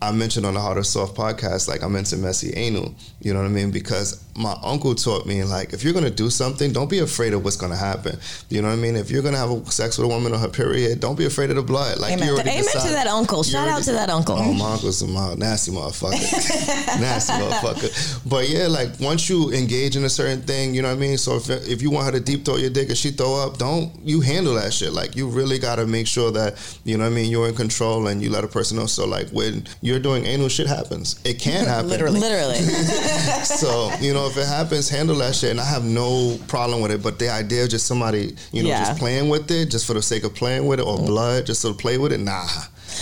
I 0.00 0.10
mentioned 0.12 0.46
on 0.46 0.54
the 0.54 0.60
Hard 0.60 0.78
or 0.78 0.84
Soft 0.84 1.16
podcast, 1.16 1.68
like 1.68 1.82
I'm 1.82 1.94
into 1.96 2.16
messy 2.16 2.54
anal. 2.56 2.94
You 3.20 3.34
know 3.34 3.40
what 3.40 3.46
I 3.46 3.50
mean? 3.50 3.70
Because 3.70 4.23
my 4.36 4.56
uncle 4.62 4.94
taught 4.94 5.26
me, 5.26 5.44
like, 5.44 5.72
if 5.72 5.84
you're 5.84 5.92
gonna 5.92 6.10
do 6.10 6.28
something, 6.30 6.72
don't 6.72 6.90
be 6.90 6.98
afraid 6.98 7.32
of 7.34 7.44
what's 7.44 7.56
gonna 7.56 7.76
happen. 7.76 8.18
You 8.48 8.62
know 8.62 8.68
what 8.68 8.74
I 8.74 8.76
mean? 8.76 8.96
If 8.96 9.10
you're 9.10 9.22
gonna 9.22 9.36
have 9.38 9.50
a 9.50 9.70
sex 9.70 9.96
with 9.98 10.06
a 10.06 10.08
woman 10.08 10.32
on 10.34 10.40
her 10.40 10.48
period, 10.48 11.00
don't 11.00 11.16
be 11.16 11.24
afraid 11.26 11.50
of 11.50 11.56
the 11.56 11.62
blood. 11.62 11.98
Like 11.98 12.12
Amen. 12.14 12.26
you 12.28 12.34
already 12.34 12.50
Amen 12.50 12.64
to 12.64 12.70
decided- 12.72 12.94
that 12.96 13.06
uncle. 13.06 13.42
Shout 13.42 13.68
out 13.68 13.82
to 13.84 13.92
that 13.92 14.10
uncle. 14.10 14.36
Oh, 14.38 14.52
my 14.52 14.72
uncle's 14.72 15.02
a 15.02 15.06
mild, 15.06 15.38
nasty 15.38 15.70
motherfucker. 15.70 16.12
nasty 17.00 17.32
motherfucker. 17.34 18.28
But 18.28 18.48
yeah, 18.48 18.66
like 18.66 18.98
once 19.00 19.28
you 19.28 19.52
engage 19.52 19.96
in 19.96 20.04
a 20.04 20.08
certain 20.10 20.42
thing, 20.42 20.74
you 20.74 20.82
know 20.82 20.88
what 20.88 20.96
I 20.96 21.00
mean? 21.00 21.16
So 21.18 21.36
if, 21.36 21.48
if 21.68 21.82
you 21.82 21.90
want 21.90 22.06
her 22.06 22.12
to 22.12 22.20
deep 22.20 22.44
throw 22.44 22.56
your 22.56 22.70
dick 22.70 22.88
and 22.88 22.98
she 22.98 23.10
throw 23.10 23.34
up, 23.36 23.58
don't 23.58 23.92
you 24.04 24.20
handle 24.20 24.54
that 24.54 24.72
shit. 24.72 24.92
Like 24.92 25.14
you 25.16 25.28
really 25.28 25.58
got 25.58 25.76
to 25.76 25.86
make 25.86 26.06
sure 26.06 26.30
that, 26.32 26.54
you 26.84 26.96
know 26.96 27.04
what 27.04 27.10
I 27.12 27.14
mean, 27.14 27.30
you're 27.30 27.48
in 27.48 27.54
control 27.54 28.08
and 28.08 28.22
you 28.22 28.30
let 28.30 28.42
a 28.44 28.48
person 28.48 28.78
know. 28.78 28.86
So 28.86 29.06
like 29.06 29.28
when 29.30 29.66
you're 29.80 30.00
doing 30.00 30.24
anal, 30.26 30.48
shit 30.48 30.66
happens. 30.66 31.20
It 31.24 31.38
can 31.38 31.66
happen. 31.74 31.88
Literally. 31.88 32.20
Literally. 32.20 32.58
So, 33.44 33.90
you 34.00 34.12
know, 34.14 34.23
if 34.26 34.36
it 34.36 34.46
happens, 34.46 34.88
handle 34.88 35.16
that 35.16 35.34
shit. 35.34 35.50
And 35.50 35.60
I 35.60 35.64
have 35.64 35.84
no 35.84 36.38
problem 36.48 36.80
with 36.82 36.90
it. 36.90 37.02
But 37.02 37.18
the 37.18 37.30
idea 37.30 37.64
of 37.64 37.70
just 37.70 37.86
somebody, 37.86 38.34
you 38.52 38.62
know, 38.62 38.68
Yeah. 38.68 38.84
just 38.84 38.98
playing 38.98 39.28
with 39.28 39.50
it, 39.50 39.70
just 39.70 39.86
for 39.86 39.94
the 39.94 40.02
sake 40.02 40.24
of 40.24 40.34
playing 40.34 40.66
with 40.66 40.80
it, 40.80 40.86
or 40.86 40.98
blood, 40.98 41.46
just 41.46 41.62
to 41.62 41.72
play 41.74 41.98
with 41.98 42.12
it, 42.12 42.20
nah, 42.20 42.46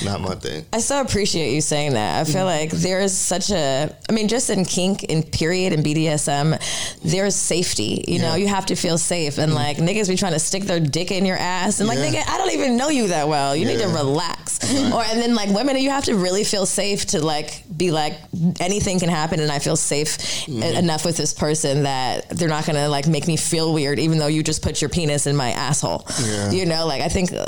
not 0.05 0.21
my 0.21 0.35
thing. 0.35 0.65
I 0.73 0.79
so 0.79 1.01
appreciate 1.01 1.53
you 1.55 1.61
saying 1.61 1.93
that. 1.95 2.21
I 2.21 2.25
feel 2.31 2.45
like 2.45 2.71
there 2.71 3.01
is 3.01 3.17
such 3.17 3.51
a, 3.51 3.95
I 4.09 4.13
mean, 4.13 4.29
just 4.29 4.51
in 4.51 4.65
kink, 4.65 5.05
in 5.05 5.23
period, 5.23 5.73
and 5.73 5.85
BDSM, 5.85 6.59
there's 7.03 7.37
safety. 7.37 8.05
You 8.09 8.19
know, 8.21 8.35
you 8.35 8.47
have 8.49 8.67
to 8.67 8.77
feel 8.77 8.99
safe. 8.99 9.39
And 9.39 9.55
like 9.55 9.77
niggas 9.79 10.09
be 10.09 10.17
trying 10.17 10.33
to 10.33 10.39
stick 10.39 10.65
their 10.65 10.81
dick 10.81 11.11
in 11.11 11.25
your 11.27 11.37
ass. 11.37 11.81
And 11.81 11.89
like, 11.89 11.99
Yeah. 11.99 12.23
nigga, 12.23 12.29
I 12.29 12.39
don't 12.39 12.53
even 12.53 12.77
know 12.77 12.89
you 12.89 13.09
that 13.09 13.29
well. 13.29 13.55
You 13.57 13.67
need 13.67 13.79
to 13.81 13.89
Yeah. 13.89 13.95
relax. 13.95 14.59
Or, 14.93 15.03
and 15.03 15.21
then 15.21 15.35
like 15.35 15.51
women, 15.51 15.77
you 15.79 15.91
have 15.91 16.05
to 16.05 16.15
really 16.17 16.45
feel 16.45 16.67
safe 16.67 17.07
to 17.07 17.21
like 17.25 17.65
be 17.77 17.91
like, 17.91 18.15
anything 18.61 18.99
can 19.01 19.09
happen. 19.09 19.41
And 19.41 19.51
I 19.51 19.59
feel 19.59 19.77
safe 19.77 20.19
Mm-hmm. 20.43 20.63
enough 20.63 21.05
with 21.05 21.17
this 21.17 21.33
person 21.35 21.83
that 21.85 22.29
they're 22.31 22.49
not 22.49 22.65
going 22.67 22.77
to 22.77 22.89
like 22.89 23.07
make 23.07 23.27
me 23.27 23.37
feel 23.37 23.73
weird, 23.73 23.99
even 23.99 24.19
though 24.19 24.27
you 24.27 24.43
just 24.43 24.63
put 24.63 24.81
your 24.81 24.89
penis 24.91 25.27
in 25.27 25.35
my 25.37 25.51
asshole. 25.51 26.07
Yeah. 26.25 26.51
You 26.51 26.67
know, 26.67 26.87
like 26.87 27.03
I 27.03 27.09
think 27.09 27.33
uh, 27.33 27.47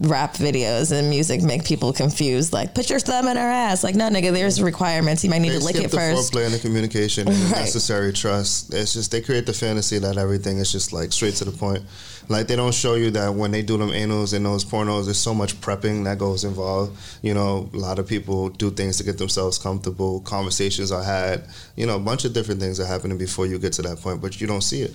rap 0.00 0.34
videos 0.34 0.90
and 0.92 1.08
music 1.08 1.42
make 1.42 1.64
people 1.64 1.79
confused. 1.92 2.52
Like, 2.52 2.74
put 2.74 2.88
your 2.90 3.00
thumb 3.00 3.26
in 3.28 3.36
her 3.36 3.42
ass. 3.42 3.82
Like, 3.82 3.94
no, 3.94 4.08
nigga, 4.08 4.32
there's 4.32 4.60
requirements. 4.62 5.24
You 5.24 5.30
might 5.30 5.38
need 5.40 5.50
They 5.52 5.58
to 5.58 5.64
lick 5.64 5.76
it 5.76 5.90
the 5.90 5.96
first. 5.96 6.32
foreplay 6.32 6.44
and 6.44 6.54
the 6.54 6.58
communication 6.58 7.26
and 7.28 7.36
the 7.36 7.44
Right. 7.52 7.60
necessary 7.60 8.12
trust. 8.12 8.72
It's 8.74 8.92
just 8.92 9.10
they 9.10 9.20
create 9.20 9.46
the 9.46 9.52
fantasy 9.52 9.98
that 9.98 10.16
everything 10.18 10.58
is 10.58 10.70
just 10.70 10.92
like 10.92 11.12
straight 11.12 11.34
to 11.36 11.44
the 11.44 11.52
point. 11.52 11.82
Like 12.28 12.46
they 12.46 12.54
don't 12.54 12.72
show 12.74 12.94
you 12.94 13.10
that 13.12 13.34
when 13.34 13.50
they 13.50 13.62
do 13.62 13.76
them 13.76 13.88
anals 13.90 14.32
and 14.34 14.46
those 14.46 14.64
pornos, 14.64 15.06
there's 15.06 15.18
so 15.18 15.34
much 15.34 15.60
prepping 15.60 16.04
that 16.04 16.18
goes 16.18 16.44
involved. 16.44 16.96
You 17.22 17.34
know, 17.34 17.68
a 17.74 17.76
lot 17.76 17.98
of 17.98 18.06
people 18.06 18.50
do 18.50 18.70
things 18.70 18.98
to 18.98 19.04
get 19.04 19.18
themselves 19.18 19.58
comfortable. 19.58 20.20
Conversations 20.20 20.92
are 20.92 21.02
had. 21.02 21.42
You 21.74 21.86
know, 21.86 21.96
a 21.96 21.98
bunch 22.00 22.24
of 22.24 22.32
different 22.32 22.60
things 22.60 22.78
are 22.78 22.86
happening 22.86 23.18
before 23.18 23.46
you 23.46 23.58
get 23.58 23.72
to 23.74 23.82
that 23.82 23.98
point, 24.00 24.20
but 24.20 24.40
you 24.40 24.46
don't 24.46 24.62
see 24.62 24.82
it. 24.82 24.94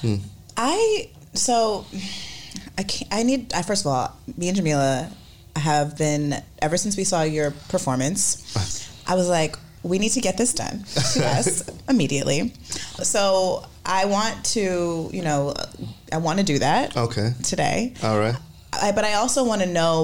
Hmm. 0.00 0.16
I 0.56 1.10
so 1.32 1.86
I 2.78 2.84
can't. 2.84 3.12
I 3.12 3.22
need. 3.24 3.52
I 3.52 3.62
first 3.62 3.82
of 3.84 3.88
all, 3.88 4.16
me 4.36 4.46
and 4.46 4.56
Jamila 4.56 5.10
have 5.56 5.96
been 5.98 6.42
ever 6.60 6.76
since 6.76 6.96
we 6.96 7.04
saw 7.04 7.22
your 7.22 7.50
performance. 7.68 8.42
I 9.06 9.14
was 9.14 9.28
like, 9.28 9.56
we 9.82 9.98
need 9.98 10.10
to 10.10 10.20
get 10.20 10.36
this 10.38 10.52
done 10.54 10.84
to 11.14 11.26
us 11.26 11.62
immediately. 11.88 12.52
So 13.02 13.64
I 13.84 14.06
want 14.06 14.44
to, 14.46 15.10
you 15.12 15.22
know, 15.22 15.54
I 16.12 16.16
want 16.18 16.38
to 16.38 16.44
do 16.44 16.58
that 16.60 16.96
Okay. 16.96 17.32
today. 17.42 17.94
All 18.02 18.18
right. 18.18 18.34
I, 18.72 18.92
but 18.92 19.04
I 19.04 19.14
also 19.14 19.44
want 19.44 19.60
to 19.62 19.68
know 19.68 20.03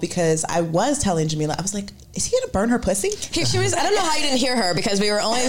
because 0.00 0.44
I 0.48 0.60
was 0.60 1.00
telling 1.02 1.26
Jamila, 1.26 1.56
I 1.58 1.62
was 1.62 1.74
like, 1.74 1.86
is 2.14 2.24
he 2.26 2.36
gonna 2.38 2.52
burn 2.52 2.68
her 2.68 2.78
pussy? 2.78 3.10
He- 3.10 3.44
She 3.44 3.58
was. 3.58 3.74
I 3.74 3.82
don't 3.82 3.94
know 3.94 4.02
how 4.02 4.14
you 4.14 4.22
didn't 4.22 4.38
hear 4.38 4.54
her 4.54 4.72
because 4.74 5.00
we 5.00 5.10
were 5.10 5.20
only 5.20 5.40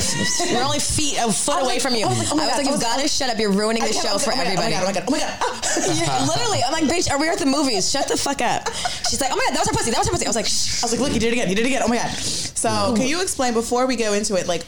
we 0.50 0.56
were 0.56 0.64
only 0.64 0.80
feet 0.80 1.18
a 1.22 1.32
foot 1.32 1.62
away 1.62 1.74
like- 1.74 1.82
from 1.82 1.94
you. 1.94 2.06
Oh 2.06 2.10
I 2.10 2.18
was 2.18 2.32
oh 2.32 2.36
like, 2.36 2.42
oh 2.42 2.42
I 2.42 2.46
was 2.46 2.50
God, 2.50 2.58
like, 2.58 2.66
you 2.66 2.72
was- 2.72 2.82
gotta 2.82 3.08
shut 3.08 3.30
up. 3.30 3.38
You're 3.38 3.52
ruining 3.52 3.84
the 3.84 3.94
show 3.94 4.18
for 4.18 4.32
like, 4.32 4.40
oh 4.42 4.56
my 4.56 4.56
God, 4.56 4.74
everybody. 4.74 4.74
Oh 4.74 4.86
my 4.86 4.94
god! 4.94 5.04
Oh 5.08 5.12
my 5.12 5.20
god! 5.20 5.38
Oh 5.42 5.46
my 5.46 5.94
god! 5.94 6.10
Oh 6.10 6.10
ah. 6.10 6.26
Literally, 6.34 6.62
I'm 6.66 6.74
like, 6.74 6.84
bitch, 6.86 7.12
are 7.12 7.20
we 7.20 7.30
at 7.30 7.38
the 7.38 7.46
movies? 7.46 7.92
Shut 7.92 8.08
the 8.08 8.18
fuck 8.18 8.42
up. 8.42 8.68
She's 9.10 9.22
like, 9.22 9.30
oh 9.32 9.36
my 9.38 9.46
god, 9.46 9.54
that 9.58 9.62
was 9.62 9.70
her 9.70 9.74
pussy. 9.78 9.92
That 9.92 10.00
was 10.00 10.08
her 10.08 10.14
pussy. 10.14 10.26
I 10.26 10.30
was 10.30 10.36
like, 10.36 10.48
Shh. 10.48 10.82
I 10.82 10.86
was 10.86 10.92
like, 10.94 11.02
look, 11.02 11.12
he 11.12 11.20
did 11.20 11.30
it 11.30 11.34
again. 11.34 11.48
He 11.48 11.54
did 11.56 11.66
it 11.66 11.70
again. 11.70 11.82
Oh 11.86 11.88
my 11.88 11.98
god! 11.98 12.10
So, 12.10 12.94
can 12.98 13.06
you 13.06 13.22
explain 13.22 13.54
before 13.54 13.86
we 13.86 13.96
go 13.96 14.14
into 14.14 14.36
it, 14.36 14.48
like 14.48 14.66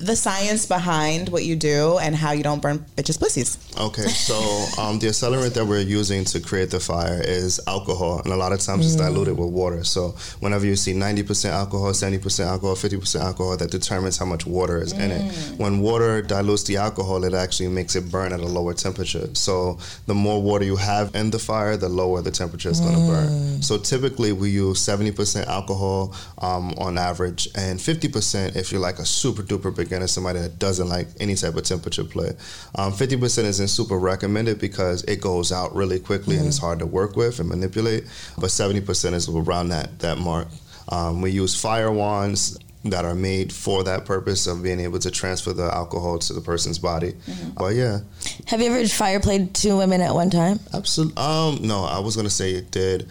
the 0.00 0.16
science 0.16 0.64
behind 0.66 1.28
what 1.28 1.44
you 1.44 1.54
do 1.54 1.98
and 1.98 2.16
how 2.16 2.32
you 2.32 2.42
don't 2.42 2.62
burn 2.62 2.78
bitches' 2.96 3.18
pussies? 3.20 3.58
Okay, 3.78 4.08
so 4.08 4.34
um, 4.80 4.98
the 4.98 5.08
accelerant 5.08 5.54
that 5.54 5.66
we're 5.66 5.80
using 5.80 6.24
to 6.24 6.40
create 6.40 6.70
the 6.70 6.80
fire 6.80 7.20
is 7.22 7.60
alcohol, 7.66 8.20
and 8.24 8.32
a 8.32 8.36
lot 8.36 8.52
of 8.52 8.60
times 8.60 8.86
it's 8.86 8.96
diluted 8.96 9.38
with 9.38 9.50
water. 9.50 9.84
So 9.84 10.14
whenever 10.40 10.66
you 10.66 10.74
see 10.74 10.94
90% 10.94 11.50
alcohol, 11.50 11.90
70% 11.90 12.46
alcohol, 12.46 12.74
50% 12.74 13.20
alcohol, 13.20 13.56
that 13.58 13.70
determines 13.70 14.16
how 14.16 14.24
much 14.24 14.46
water 14.46 14.82
is 14.82 14.92
in 14.92 15.10
it. 15.10 15.32
When 15.58 15.80
water 15.80 16.22
dilutes 16.22 16.64
the 16.64 16.78
alcohol, 16.78 17.24
it 17.24 17.34
actually 17.34 17.68
makes 17.68 17.94
it 17.94 18.10
burn 18.10 18.32
at 18.32 18.40
a 18.40 18.46
lower 18.46 18.74
temperature. 18.74 19.28
So 19.34 19.78
the 20.06 20.14
more 20.14 20.40
water 20.42 20.64
you 20.64 20.76
have 20.76 21.14
in 21.14 21.30
the 21.30 21.38
fire, 21.38 21.76
the 21.76 21.88
lower 21.88 22.22
the 22.22 22.30
temperature 22.30 22.70
is 22.70 22.80
going 22.80 22.94
to 22.94 23.06
burn. 23.06 23.62
So 23.62 23.76
typically 23.76 24.32
we 24.32 24.50
use 24.50 24.78
70% 24.78 25.46
alcohol 25.46 26.14
um, 26.38 26.72
on 26.78 26.96
average, 26.96 27.48
and 27.54 27.78
50% 27.78 28.56
if 28.56 28.72
you're 28.72 28.80
like 28.80 28.98
a 28.98 29.04
super 29.04 29.42
duper 29.42 29.74
beginner, 29.90 30.06
somebody 30.06 30.38
that 30.38 30.58
doesn't 30.58 30.88
like 30.88 31.08
any 31.18 31.34
type 31.34 31.56
of 31.56 31.64
temperature 31.64 32.04
play. 32.04 32.30
Um, 32.76 32.92
50% 32.92 33.44
isn't 33.44 33.68
super 33.68 33.98
recommended 33.98 34.60
because 34.60 35.02
it 35.04 35.20
goes 35.20 35.50
out 35.50 35.74
really 35.74 35.98
quickly 35.98 36.36
and 36.36 36.46
it's 36.46 36.58
hard 36.58 36.78
to 36.78 36.86
work 36.86 37.16
with 37.16 37.40
and 37.40 37.48
manipulate. 37.48 38.04
But 38.38 38.46
70% 38.50 39.12
is 39.14 39.28
around 39.28 39.70
that 39.70 39.98
that 39.98 40.18
mark. 40.18 40.48
Um, 40.88 41.20
we 41.20 41.30
use 41.30 41.60
fire 41.60 41.90
wands 41.90 42.58
that 42.84 43.04
are 43.04 43.14
made 43.14 43.52
for 43.52 43.84
that 43.84 44.06
purpose 44.06 44.46
of 44.46 44.62
being 44.62 44.80
able 44.80 44.98
to 44.98 45.10
transfer 45.10 45.52
the 45.52 45.64
alcohol 45.64 46.18
to 46.18 46.32
the 46.32 46.40
person's 46.40 46.78
body. 46.78 47.12
But 47.56 47.74
yeah, 47.74 47.98
Have 48.46 48.60
you 48.62 48.70
ever 48.72 48.86
fire 48.88 49.20
played 49.20 49.52
two 49.54 49.76
women 49.76 50.00
at 50.00 50.14
one 50.14 50.30
time? 50.30 50.60
absolutely. 50.72 51.16
Um, 51.22 51.58
no, 51.62 51.84
I 51.84 51.98
was 51.98 52.16
gonna 52.16 52.30
say 52.30 52.52
it 52.52 52.70
did. 52.70 53.06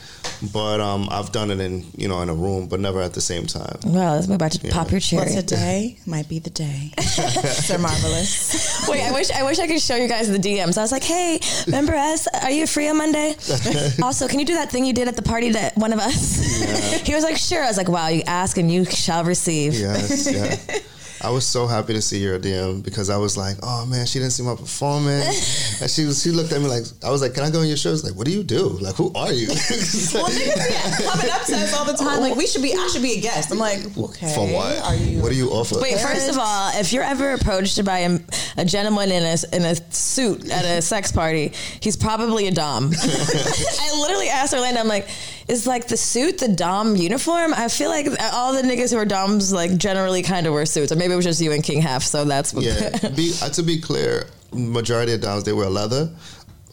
but 0.51 0.79
um, 0.82 1.08
I've 1.12 1.32
done 1.32 1.51
it 1.51 1.60
in 1.60 1.86
you 1.95 2.08
know 2.08 2.21
in 2.21 2.29
a 2.29 2.34
room, 2.34 2.67
but 2.67 2.79
never 2.79 2.99
at 3.01 3.13
the 3.13 3.21
same 3.21 3.45
time. 3.45 3.77
Well, 3.86 4.15
let's 4.15 4.27
about 4.27 4.51
to 4.53 4.67
pop 4.69 4.89
your 4.91 4.99
cherry. 5.01 5.25
Well, 5.34 5.41
today 5.43 5.99
might 6.08 6.27
be 6.27 6.39
the 6.39 6.49
day. 6.49 6.91
They're 7.67 7.77
Marvelous. 7.77 8.88
Wait, 8.89 9.03
I 9.03 9.12
wish 9.12 9.29
I 9.29 9.43
wish 9.43 9.60
I 9.60 9.67
could 9.67 9.82
show 9.82 9.95
you 9.97 10.08
guys 10.08 10.29
the 10.32 10.39
DMs. 10.39 10.77
I 10.77 10.82
was 10.82 10.91
like, 10.91 11.03
hey, 11.03 11.39
remember 11.67 11.93
us? 11.93 12.27
Are 12.41 12.49
you 12.51 12.65
free 12.65 12.88
on 12.88 12.97
Monday? 12.97 13.36
also, 14.01 14.27
can 14.27 14.39
you 14.39 14.45
do 14.45 14.55
that 14.55 14.71
thing 14.71 14.86
you 14.86 14.93
did 14.93 15.08
at 15.08 15.15
the 15.15 15.21
party 15.21 15.51
that 15.51 15.77
one 15.77 15.93
of 15.93 15.99
us? 15.99 17.01
he 17.05 17.13
was 17.13 17.23
like, 17.23 17.38
sure. 17.38 17.63
I 17.63 17.67
was 17.67 17.77
like, 17.77 17.88
wow, 17.89 18.08
you 18.08 18.23
ask 18.25 18.58
and 18.58 18.71
you 18.71 18.86
shall 18.86 19.23
receive. 19.23 19.58
Yes, 19.67 20.31
yeah. 20.69 20.79
I 21.21 21.31
was 21.31 21.45
so 21.45 21.67
happy 21.67 21.93
to 21.93 22.01
see 22.01 22.19
your 22.19 22.39
DM 22.39 22.81
because 22.81 23.09
I 23.09 23.17
was 23.17 23.35
like, 23.35 23.57
oh 23.61 23.85
man, 23.85 24.05
she 24.05 24.19
didn't 24.19 24.31
see 24.31 24.43
my 24.43 24.55
performance. 24.55 25.81
and 25.81 25.91
she 25.91 26.05
was, 26.05 26.23
she 26.23 26.31
looked 26.31 26.53
at 26.53 26.61
me 26.61 26.67
like, 26.67 26.83
I 27.03 27.11
was 27.11 27.21
like, 27.21 27.33
can 27.33 27.43
I 27.43 27.49
go 27.49 27.59
on 27.59 27.67
your 27.67 27.75
show? 27.75 27.89
I 27.89 27.91
was 27.91 28.05
like, 28.05 28.15
what 28.15 28.25
do 28.25 28.31
you 28.31 28.41
do? 28.41 28.69
Like, 28.69 28.95
who 28.95 29.11
are 29.13 29.31
you? 29.33 29.47
well, 29.47 29.55
niggas 29.57 30.97
be 30.97 31.03
coming 31.03 31.29
up 31.29 31.45
to 31.45 31.55
us 31.55 31.73
all 31.73 31.83
the 31.83 31.93
time. 31.93 32.21
Like, 32.21 32.37
we 32.37 32.47
should 32.47 32.61
be, 32.61 32.73
I 32.73 32.87
should 32.87 33.01
be 33.01 33.17
a 33.17 33.21
guest. 33.21 33.51
I'm 33.51 33.57
like, 33.57 33.79
okay. 33.97 34.33
For 34.33 34.47
what? 34.47 34.79
Are 34.79 34.95
you? 34.95 35.21
What 35.21 35.29
do 35.29 35.35
you 35.35 35.49
offer? 35.49 35.75
Wait, 35.81 35.99
first 35.99 36.29
of 36.29 36.37
all, 36.39 36.71
if 36.79 36.93
you're 36.93 37.03
ever 37.03 37.33
approached 37.33 37.83
by 37.83 37.99
a, 37.99 38.19
a 38.55 38.63
gentleman 38.63 39.11
in 39.11 39.23
a, 39.23 39.55
in 39.55 39.65
a 39.65 39.75
suit 39.91 40.49
at 40.49 40.63
a 40.63 40.81
sex 40.81 41.11
party, 41.11 41.51
he's 41.81 41.97
probably 41.97 42.47
a 42.47 42.51
Dom. 42.51 42.91
I 42.93 43.99
literally 43.99 44.29
asked 44.29 44.53
Orlando, 44.53 44.79
I'm 44.79 44.87
like, 44.87 45.09
is 45.49 45.65
like 45.65 45.88
the 45.88 45.97
suit 45.97 46.38
the 46.38 46.47
Dom 46.47 46.95
uniform? 46.95 47.53
I 47.53 47.67
feel 47.67 47.89
like 47.89 48.07
all 48.33 48.53
the 48.53 48.62
niggas 48.62 48.91
who 48.91 48.97
are 48.97 49.06
Doms 49.06 49.52
like 49.52 49.75
generally 49.77 50.21
kind 50.21 50.47
of 50.47 50.54
wear 50.54 50.65
suits, 50.65 50.91
or 50.91 50.95
maybe 50.95 51.13
it 51.13 51.15
was 51.15 51.25
just 51.25 51.41
you 51.41 51.52
and 51.52 51.63
King 51.63 51.81
Half. 51.81 52.04
So 52.04 52.23
that's 52.23 52.54
what 52.54 52.63
yeah. 52.63 53.10
Be, 53.15 53.33
uh, 53.41 53.50
to 53.50 53.63
be 53.63 53.81
clear, 53.81 54.27
majority 54.54 55.13
of 55.13 55.21
Doms 55.21 55.43
they 55.43 55.54
wear 55.54 55.69
leather. 55.69 56.10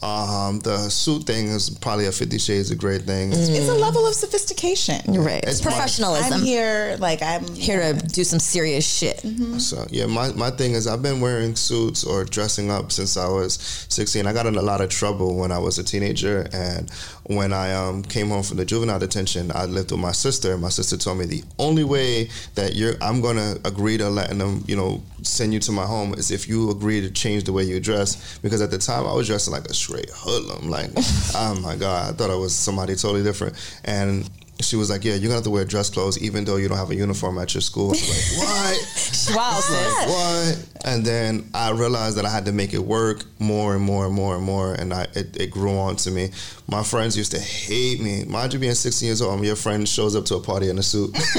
Um, 0.02 0.60
the 0.60 0.90
suit 0.90 1.24
thing 1.24 1.48
is 1.48 1.70
probably 1.70 2.06
a 2.06 2.12
Fifty 2.12 2.38
Shades 2.38 2.70
of 2.70 2.78
Grey 2.78 2.98
thing. 2.98 3.32
It's, 3.32 3.48
it's 3.48 3.68
a 3.68 3.74
level 3.74 4.06
of 4.06 4.14
sophistication. 4.14 5.00
right. 5.22 5.42
It's 5.42 5.60
professionalism. 5.60 6.34
I'm 6.34 6.42
here, 6.42 6.96
like 6.98 7.22
I'm 7.22 7.46
here 7.54 7.92
to 7.92 8.06
do 8.06 8.22
some 8.24 8.38
serious 8.38 8.86
shit. 8.86 9.18
Mm-hmm. 9.18 9.58
So 9.58 9.86
yeah, 9.90 10.06
my, 10.06 10.32
my 10.32 10.50
thing 10.50 10.72
is 10.72 10.86
I've 10.86 11.02
been 11.02 11.20
wearing 11.20 11.56
suits 11.56 12.04
or 12.04 12.24
dressing 12.24 12.70
up 12.70 12.92
since 12.92 13.16
I 13.16 13.28
was 13.28 13.54
16. 13.88 14.26
I 14.26 14.32
got 14.32 14.46
in 14.46 14.56
a 14.56 14.62
lot 14.62 14.80
of 14.80 14.90
trouble 14.90 15.36
when 15.36 15.50
I 15.50 15.58
was 15.58 15.78
a 15.78 15.84
teenager, 15.84 16.46
and 16.52 16.90
when 17.24 17.52
I 17.52 17.72
um, 17.72 18.02
came 18.02 18.28
home 18.28 18.42
from 18.42 18.58
the 18.58 18.64
juvenile 18.64 18.98
detention, 18.98 19.50
I 19.54 19.64
lived 19.64 19.90
with 19.92 20.00
my 20.00 20.12
sister. 20.12 20.56
My 20.58 20.68
sister 20.68 20.96
told 20.96 21.18
me 21.18 21.24
the 21.24 21.42
only 21.58 21.84
way 21.84 22.28
that 22.54 22.74
you're 22.74 22.94
I'm 23.00 23.20
gonna 23.20 23.56
agree 23.64 23.96
to 23.98 24.08
letting 24.08 24.38
them, 24.38 24.62
you 24.66 24.76
know, 24.76 25.02
send 25.22 25.52
you 25.52 25.60
to 25.60 25.72
my 25.72 25.84
home 25.84 26.14
is 26.14 26.30
if 26.30 26.48
you 26.48 26.70
agree 26.70 27.00
to 27.00 27.10
change 27.10 27.44
the 27.44 27.52
way 27.52 27.64
you 27.64 27.80
dress. 27.80 28.38
Because 28.38 28.60
at 28.60 28.70
the 28.70 28.78
time 28.78 29.06
I 29.06 29.12
was 29.12 29.26
dressing 29.26 29.52
like 29.52 29.64
a 29.64 29.74
straight 29.86 30.10
hoodlum. 30.10 30.68
Like, 30.68 30.90
oh 31.34 31.58
my 31.62 31.76
god, 31.76 32.14
I 32.14 32.16
thought 32.16 32.30
I 32.30 32.34
was 32.34 32.54
somebody 32.54 32.96
totally 32.96 33.22
different. 33.22 33.54
And 33.84 34.28
she 34.60 34.74
was 34.74 34.90
like, 34.90 35.04
"Yeah, 35.04 35.12
you're 35.12 35.22
gonna 35.22 35.34
have 35.34 35.44
to 35.44 35.50
wear 35.50 35.64
dress 35.64 35.90
clothes 35.90 36.18
even 36.20 36.44
though 36.44 36.56
you 36.56 36.66
don't 36.66 36.78
have 36.78 36.90
a 36.90 36.94
uniform 36.94 37.38
at 37.38 37.54
your 37.54 37.60
school." 37.60 37.88
I 37.88 37.90
was 37.90 38.08
like, 38.08 39.36
"What? 39.36 39.36
wow. 39.36 39.60
Like, 39.70 40.08
what?" 40.08 40.68
And 40.84 41.04
then 41.04 41.48
I 41.54 41.70
realized 41.70 42.16
that 42.16 42.24
I 42.24 42.30
had 42.30 42.46
to 42.46 42.52
make 42.52 42.72
it 42.72 42.80
work 42.80 43.24
more 43.38 43.74
and 43.74 43.84
more 43.84 44.06
and 44.06 44.14
more 44.14 44.34
and 44.34 44.44
more, 44.44 44.72
and 44.74 44.92
I 44.92 45.02
it, 45.14 45.36
it 45.40 45.50
grew 45.50 45.76
on 45.78 45.96
to 45.96 46.10
me. 46.10 46.30
My 46.68 46.82
friends 46.82 47.16
used 47.16 47.30
to 47.32 47.38
hate 47.38 48.00
me. 48.00 48.24
Mind 48.24 48.54
you, 48.54 48.58
being 48.58 48.74
16 48.74 49.06
years 49.06 49.22
old, 49.22 49.44
your 49.44 49.56
friend 49.56 49.88
shows 49.88 50.16
up 50.16 50.24
to 50.26 50.36
a 50.36 50.40
party 50.40 50.68
in 50.68 50.78
a 50.78 50.82
suit. 50.82 51.12
like, 51.14 51.34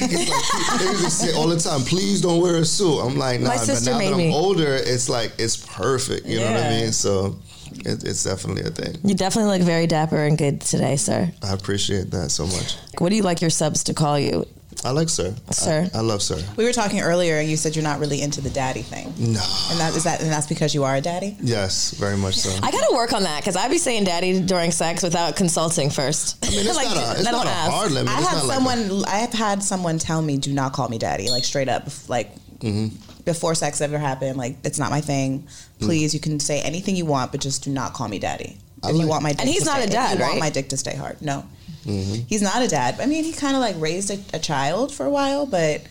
they 0.00 0.86
used 0.90 1.04
to 1.04 1.10
say 1.10 1.34
all 1.34 1.46
the 1.46 1.60
time, 1.60 1.82
"Please 1.82 2.20
don't 2.20 2.40
wear 2.40 2.56
a 2.56 2.64
suit." 2.64 3.00
I'm 3.00 3.16
like, 3.16 3.40
"Nah," 3.40 3.50
but 3.50 3.82
now 3.84 3.98
that 3.98 4.12
I'm 4.12 4.16
me. 4.16 4.34
older, 4.34 4.74
it's 4.74 5.08
like 5.08 5.32
it's 5.38 5.56
perfect. 5.56 6.26
You 6.26 6.40
yeah. 6.40 6.48
know 6.48 6.54
what 6.54 6.64
I 6.64 6.70
mean? 6.70 6.92
So 6.92 7.36
it, 7.78 8.04
it's 8.04 8.24
definitely 8.24 8.62
a 8.62 8.70
thing. 8.70 8.96
You 9.04 9.14
definitely 9.14 9.58
look 9.58 9.66
very 9.66 9.86
dapper 9.86 10.24
and 10.24 10.36
good 10.36 10.60
today, 10.60 10.96
sir. 10.96 11.30
I 11.42 11.52
appreciate 11.52 12.10
that 12.10 12.30
so 12.30 12.46
much. 12.46 12.76
What 12.98 13.10
do 13.10 13.16
you 13.16 13.22
like 13.22 13.40
your 13.40 13.50
subs 13.50 13.84
to 13.84 13.94
call 13.94 14.18
you? 14.18 14.46
I 14.84 14.90
like 14.90 15.08
sir. 15.08 15.34
Sir. 15.50 15.88
I, 15.94 15.98
I, 15.98 16.00
love 16.00 16.22
sir. 16.22 16.42
We 16.56 16.64
were 16.64 16.72
talking 16.72 17.00
earlier, 17.00 17.38
and 17.38 17.48
you 17.48 17.56
said 17.56 17.76
you're 17.76 17.84
not 17.84 18.00
really 18.00 18.20
into 18.20 18.40
the 18.40 18.50
daddy 18.50 18.82
thing. 18.82 19.14
No. 19.16 19.42
And 19.70 19.78
that 19.78 19.94
is 19.94 20.04
that, 20.04 20.20
and 20.20 20.30
that's 20.30 20.48
because 20.48 20.74
you 20.74 20.82
are 20.82 20.96
a 20.96 21.00
daddy. 21.00 21.36
Yes, 21.40 21.92
very 21.92 22.16
much 22.16 22.36
so. 22.36 22.50
I 22.66 22.72
got 22.72 22.88
to 22.88 22.94
work 22.94 23.12
on 23.12 23.22
that 23.22 23.40
because 23.40 23.54
I'd 23.54 23.70
be 23.70 23.78
saying 23.78 24.04
daddy 24.04 24.40
during 24.40 24.72
sex 24.72 25.02
without 25.02 25.36
consulting 25.36 25.88
first. 25.88 26.44
I 26.44 26.50
mean, 26.50 26.66
it's 26.66 26.76
like, 26.76 26.88
not 26.88 26.96
a, 26.96 27.20
it's 27.20 27.30
not 27.30 27.46
a 27.46 27.50
hard 27.50 27.92
limit. 27.92 28.12
I 28.12 28.20
have 28.22 28.38
someone. 28.40 28.88
Like 28.88 29.08
a, 29.08 29.14
I 29.14 29.18
have 29.18 29.32
had 29.32 29.62
someone 29.62 29.98
tell 29.98 30.20
me, 30.20 30.36
"Do 30.36 30.52
not 30.52 30.72
call 30.72 30.88
me 30.88 30.98
daddy," 30.98 31.30
like 31.30 31.44
straight 31.44 31.68
up, 31.68 31.88
like. 32.08 32.34
Mm-hmm 32.58 33.11
before 33.24 33.54
sex 33.54 33.80
ever 33.80 33.98
happened, 33.98 34.36
like 34.36 34.56
it's 34.64 34.78
not 34.78 34.90
my 34.90 35.00
thing. 35.00 35.46
Please, 35.78 36.10
mm. 36.10 36.14
you 36.14 36.20
can 36.20 36.40
say 36.40 36.60
anything 36.60 36.96
you 36.96 37.04
want, 37.04 37.32
but 37.32 37.40
just 37.40 37.64
do 37.64 37.70
not 37.70 37.92
call 37.92 38.08
me 38.08 38.18
daddy. 38.18 38.58
I 38.82 38.88
if 38.88 38.94
like, 38.94 39.02
you 39.02 39.08
want 39.08 39.22
my 39.22 39.30
dick 39.30 39.40
and 39.40 39.48
he's 39.48 39.64
not 39.64 39.76
stay, 39.76 39.84
a 39.84 39.90
dad, 39.90 40.18
right? 40.18 40.28
Want 40.28 40.40
my 40.40 40.50
dick 40.50 40.68
to 40.70 40.76
stay 40.76 40.96
hard? 40.96 41.22
No, 41.22 41.44
mm-hmm. 41.84 42.22
he's 42.26 42.42
not 42.42 42.62
a 42.62 42.68
dad. 42.68 43.00
I 43.00 43.06
mean, 43.06 43.24
he 43.24 43.32
kind 43.32 43.54
of 43.54 43.60
like 43.60 43.76
raised 43.78 44.10
a, 44.10 44.36
a 44.36 44.38
child 44.38 44.92
for 44.92 45.06
a 45.06 45.10
while, 45.10 45.46
but 45.46 45.82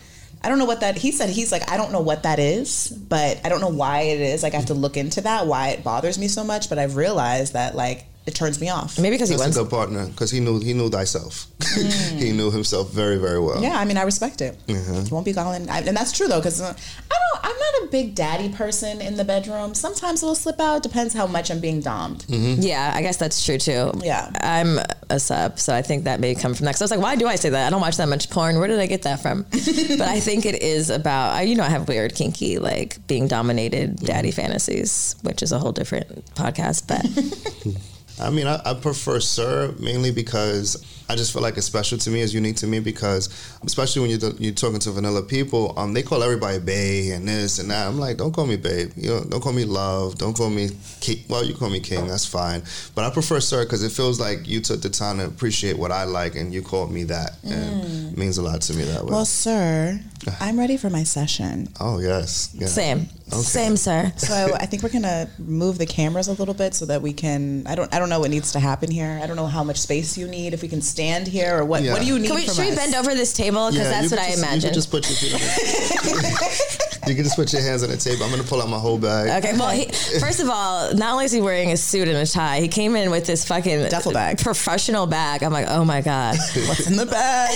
I 0.42 0.48
don't 0.48 0.58
know 0.58 0.64
what 0.64 0.80
that. 0.80 0.96
He 0.96 1.12
said 1.12 1.30
he's 1.30 1.52
like 1.52 1.70
I 1.70 1.76
don't 1.76 1.92
know 1.92 2.00
what 2.00 2.24
that 2.24 2.38
is, 2.38 2.88
but 2.88 3.40
I 3.44 3.48
don't 3.48 3.60
know 3.60 3.68
why 3.68 4.02
it 4.02 4.20
is. 4.20 4.42
Like 4.42 4.54
I 4.54 4.56
have 4.56 4.66
to 4.66 4.74
look 4.74 4.96
into 4.96 5.20
that, 5.22 5.46
why 5.46 5.68
it 5.68 5.84
bothers 5.84 6.18
me 6.18 6.28
so 6.28 6.44
much. 6.44 6.68
But 6.68 6.78
I've 6.78 6.96
realized 6.96 7.54
that 7.54 7.74
like 7.74 8.06
it 8.24 8.34
turns 8.34 8.60
me 8.60 8.68
off. 8.68 8.98
Maybe 8.98 9.16
because 9.16 9.28
he 9.28 9.36
was 9.36 9.56
a 9.56 9.62
good 9.62 9.70
partner 9.70 10.06
because 10.06 10.30
he 10.30 10.38
knew 10.38 10.60
he 10.60 10.74
knew 10.74 10.88
thyself. 10.88 11.46
Mm. 11.58 12.18
he 12.22 12.32
knew 12.32 12.50
himself 12.50 12.90
very 12.92 13.18
very 13.18 13.40
well. 13.40 13.60
Yeah, 13.60 13.78
I 13.78 13.84
mean 13.84 13.96
I 13.96 14.02
respect 14.02 14.40
it. 14.40 14.58
Mm-hmm. 14.66 15.04
He 15.04 15.10
won't 15.10 15.24
be 15.24 15.32
calling, 15.32 15.68
I, 15.68 15.80
and 15.80 15.96
that's 15.96 16.12
true 16.12 16.28
though 16.28 16.38
because 16.38 16.60
uh, 16.60 16.72
I 17.10 17.14
don't. 17.14 17.44
I'm 17.44 17.58
not 17.58 17.82
a 17.82 17.86
big 17.90 18.14
daddy 18.14 18.48
person 18.48 19.00
in 19.00 19.16
the 19.16 19.24
bedroom. 19.24 19.74
Sometimes 19.74 20.22
it'll 20.22 20.36
slip 20.36 20.60
out. 20.60 20.82
Depends 20.84 21.14
how 21.14 21.26
much 21.26 21.50
I'm 21.50 21.58
being 21.58 21.80
domed. 21.80 22.20
Mm-hmm. 22.28 22.62
Yeah, 22.62 22.92
I 22.94 23.02
guess 23.02 23.16
that's 23.16 23.44
true 23.44 23.58
too. 23.58 23.92
Yeah, 24.02 24.30
I'm 24.40 24.78
a 25.10 25.18
sub, 25.18 25.58
so 25.58 25.74
I 25.74 25.82
think 25.82 26.04
that 26.04 26.20
may 26.20 26.36
come 26.36 26.54
from 26.54 26.66
that. 26.66 26.72
Because 26.72 26.82
I 26.82 26.84
was 26.84 26.90
like, 26.92 27.00
why 27.00 27.16
do 27.16 27.26
I 27.26 27.34
say 27.34 27.50
that? 27.50 27.66
I 27.66 27.70
don't 27.70 27.80
watch 27.80 27.96
that 27.96 28.08
much 28.08 28.30
porn. 28.30 28.58
Where 28.58 28.68
did 28.68 28.78
I 28.78 28.86
get 28.86 29.02
that 29.02 29.20
from? 29.20 29.42
but 29.50 30.02
I 30.02 30.20
think 30.20 30.46
it 30.46 30.62
is 30.62 30.90
about. 30.90 31.34
I, 31.34 31.42
you 31.42 31.56
know, 31.56 31.64
I 31.64 31.70
have 31.70 31.88
weird 31.88 32.14
kinky 32.14 32.58
like 32.58 33.04
being 33.08 33.26
dominated 33.26 33.96
daddy 33.96 34.30
fantasies, 34.30 35.16
which 35.22 35.42
is 35.42 35.50
a 35.50 35.58
whole 35.58 35.72
different 35.72 36.24
podcast, 36.36 36.86
but. 36.86 37.82
I 38.22 38.30
mean, 38.30 38.46
I, 38.46 38.60
I, 38.64 38.74
prefer 38.74 39.20
Sir 39.20 39.74
mainly 39.78 40.12
because 40.12 40.76
I 41.12 41.14
just 41.14 41.34
feel 41.34 41.42
like 41.42 41.58
it's 41.58 41.66
special 41.66 41.98
to 41.98 42.10
me, 42.10 42.22
it's 42.22 42.32
unique 42.32 42.56
to 42.56 42.66
me 42.66 42.80
because, 42.80 43.28
especially 43.64 44.00
when 44.00 44.18
you're, 44.18 44.30
you're 44.38 44.54
talking 44.54 44.78
to 44.78 44.90
vanilla 44.92 45.22
people, 45.22 45.78
um, 45.78 45.92
they 45.92 46.02
call 46.02 46.22
everybody 46.22 46.58
babe 46.58 47.12
and 47.12 47.28
this 47.28 47.58
and 47.58 47.70
that. 47.70 47.86
I'm 47.86 47.98
like, 47.98 48.16
don't 48.16 48.32
call 48.32 48.46
me 48.46 48.56
babe. 48.56 48.92
You 48.96 49.10
know, 49.10 49.24
don't 49.24 49.42
call 49.42 49.52
me 49.52 49.66
love. 49.66 50.16
Don't 50.16 50.34
call 50.34 50.48
me 50.48 50.70
king. 51.02 51.18
Well, 51.28 51.44
you 51.44 51.52
call 51.54 51.68
me 51.68 51.80
king. 51.80 52.06
That's 52.06 52.24
fine. 52.24 52.62
But 52.94 53.04
I 53.04 53.10
prefer 53.10 53.40
Sir 53.40 53.64
because 53.64 53.84
it 53.84 53.92
feels 53.92 54.18
like 54.18 54.48
you 54.48 54.62
took 54.62 54.80
the 54.80 54.88
time 54.88 55.18
to 55.18 55.26
appreciate 55.26 55.76
what 55.76 55.92
I 55.92 56.04
like 56.04 56.34
and 56.34 56.54
you 56.54 56.62
called 56.62 56.90
me 56.90 57.04
that. 57.04 57.32
Mm. 57.44 57.52
And 57.52 58.12
it 58.12 58.16
means 58.16 58.38
a 58.38 58.42
lot 58.42 58.62
to 58.62 58.72
me 58.72 58.84
that 58.84 59.04
way. 59.04 59.10
Well, 59.10 59.26
Sir, 59.26 60.00
I'm 60.40 60.58
ready 60.58 60.78
for 60.78 60.88
my 60.88 61.02
session. 61.02 61.68
Oh, 61.78 61.98
yes. 61.98 62.54
Yeah. 62.54 62.68
Same. 62.68 63.08
Okay. 63.32 63.42
Same, 63.42 63.76
sir. 63.76 64.12
So 64.16 64.54
I 64.60 64.66
think 64.66 64.82
we're 64.82 64.90
gonna 64.90 65.28
move 65.38 65.78
the 65.78 65.86
cameras 65.86 66.28
a 66.28 66.32
little 66.32 66.52
bit 66.54 66.74
so 66.74 66.84
that 66.86 67.00
we 67.00 67.14
can. 67.14 67.66
I 67.66 67.74
don't. 67.74 67.92
I 67.92 67.98
don't 67.98 68.10
know 68.10 68.20
what 68.20 68.30
needs 68.30 68.52
to 68.52 68.60
happen 68.60 68.90
here. 68.90 69.18
I 69.22 69.26
don't 69.26 69.36
know 69.36 69.46
how 69.46 69.64
much 69.64 69.80
space 69.80 70.18
you 70.18 70.28
need. 70.28 70.52
If 70.52 70.60
we 70.60 70.68
can 70.68 70.82
stand 70.82 71.01
here 71.28 71.58
or 71.58 71.64
what? 71.64 71.82
Yeah. 71.82 71.92
What 71.92 72.02
do 72.02 72.08
you 72.08 72.18
need? 72.18 72.28
Can 72.28 72.36
we, 72.36 72.46
from 72.46 72.54
should 72.54 72.64
us? 72.64 72.70
we 72.70 72.76
bend 72.76 72.94
over 72.94 73.14
this 73.14 73.32
table? 73.32 73.70
Because 73.70 73.86
yeah, 73.86 74.00
that's 74.00 74.10
what 74.10 74.20
just, 74.20 74.30
I 74.30 74.38
imagine. 74.38 74.60
You 74.60 74.66
can 74.68 74.74
just 74.74 74.90
put 74.90 75.08
your 75.08 75.16
feet 75.16 75.34
on 75.34 76.88
You 77.08 77.16
can 77.16 77.24
just 77.24 77.34
put 77.34 77.52
your 77.52 77.62
hands 77.62 77.82
on 77.82 77.90
the 77.90 77.96
table. 77.96 78.24
I'm 78.24 78.30
gonna 78.30 78.44
pull 78.44 78.62
out 78.62 78.68
my 78.68 78.78
whole 78.78 78.96
bag. 78.96 79.44
Okay. 79.44 79.58
Well, 79.58 79.70
he, 79.70 79.86
first 80.20 80.38
of 80.38 80.48
all, 80.48 80.94
not 80.94 81.12
only 81.12 81.24
is 81.24 81.32
he 81.32 81.40
wearing 81.40 81.72
a 81.72 81.76
suit 81.76 82.06
and 82.06 82.16
a 82.16 82.26
tie, 82.26 82.60
he 82.60 82.68
came 82.68 82.94
in 82.94 83.10
with 83.10 83.26
this 83.26 83.44
fucking 83.44 83.88
duffel 83.88 84.12
bag, 84.12 84.38
professional 84.38 85.06
bag. 85.06 85.42
I'm 85.42 85.52
like, 85.52 85.66
oh 85.68 85.84
my 85.84 86.00
god, 86.00 86.36
what's 86.68 86.86
in 86.86 86.96
the 86.96 87.06
bag? 87.06 87.50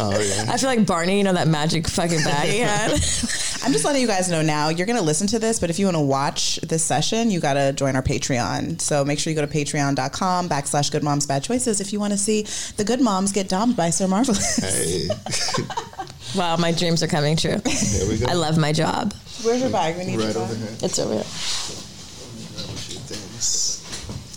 Oh 0.00 0.10
yeah. 0.18 0.52
I 0.52 0.58
feel 0.58 0.68
like 0.68 0.84
Barney. 0.84 1.18
You 1.18 1.24
know 1.24 1.32
that 1.32 1.46
magic 1.46 1.86
fucking 1.86 2.24
bag 2.24 2.48
he 2.48 2.58
had. 2.58 2.90
I'm 3.62 3.72
just 3.72 3.84
letting 3.84 4.00
you 4.00 4.08
guys 4.08 4.30
know 4.30 4.42
now. 4.42 4.68
You're 4.68 4.86
gonna 4.86 5.02
listen 5.02 5.28
to 5.28 5.38
this, 5.38 5.60
but 5.60 5.70
if 5.70 5.78
you 5.78 5.86
want 5.86 5.96
to 5.96 6.02
watch 6.02 6.56
this 6.62 6.84
session, 6.84 7.30
you 7.30 7.38
gotta 7.38 7.72
join 7.72 7.94
our 7.94 8.02
Patreon. 8.02 8.80
So 8.80 9.04
make 9.04 9.20
sure 9.20 9.32
you 9.32 9.36
go 9.36 9.46
to 9.46 9.52
patreon.com 9.52 10.48
backslash 10.48 10.90
Good 10.90 11.04
Moms 11.04 11.26
Bad 11.26 11.44
Choices 11.44 11.80
if 11.80 11.92
you 11.92 12.00
want 12.00 12.12
to 12.12 12.18
see 12.18 12.42
the 12.76 12.84
good 12.88 13.02
moms 13.02 13.32
get 13.32 13.50
domed 13.50 13.76
by 13.76 13.90
Sir 13.90 14.08
Marvelous. 14.08 14.56
Hey. 14.56 15.08
wow, 16.34 16.56
my 16.56 16.72
dreams 16.72 17.02
are 17.02 17.06
coming 17.06 17.36
true. 17.36 17.58
There 17.58 18.08
we 18.08 18.16
go. 18.16 18.24
I 18.26 18.32
love 18.32 18.56
my 18.56 18.72
job. 18.72 19.12
Where's 19.44 19.60
your 19.60 19.68
bag? 19.68 19.98
We 19.98 20.06
need 20.06 20.18
right 20.18 20.34
over 20.34 20.54
here. 20.54 20.68
It's 20.80 20.98
over 20.98 21.12
here. 21.12 21.28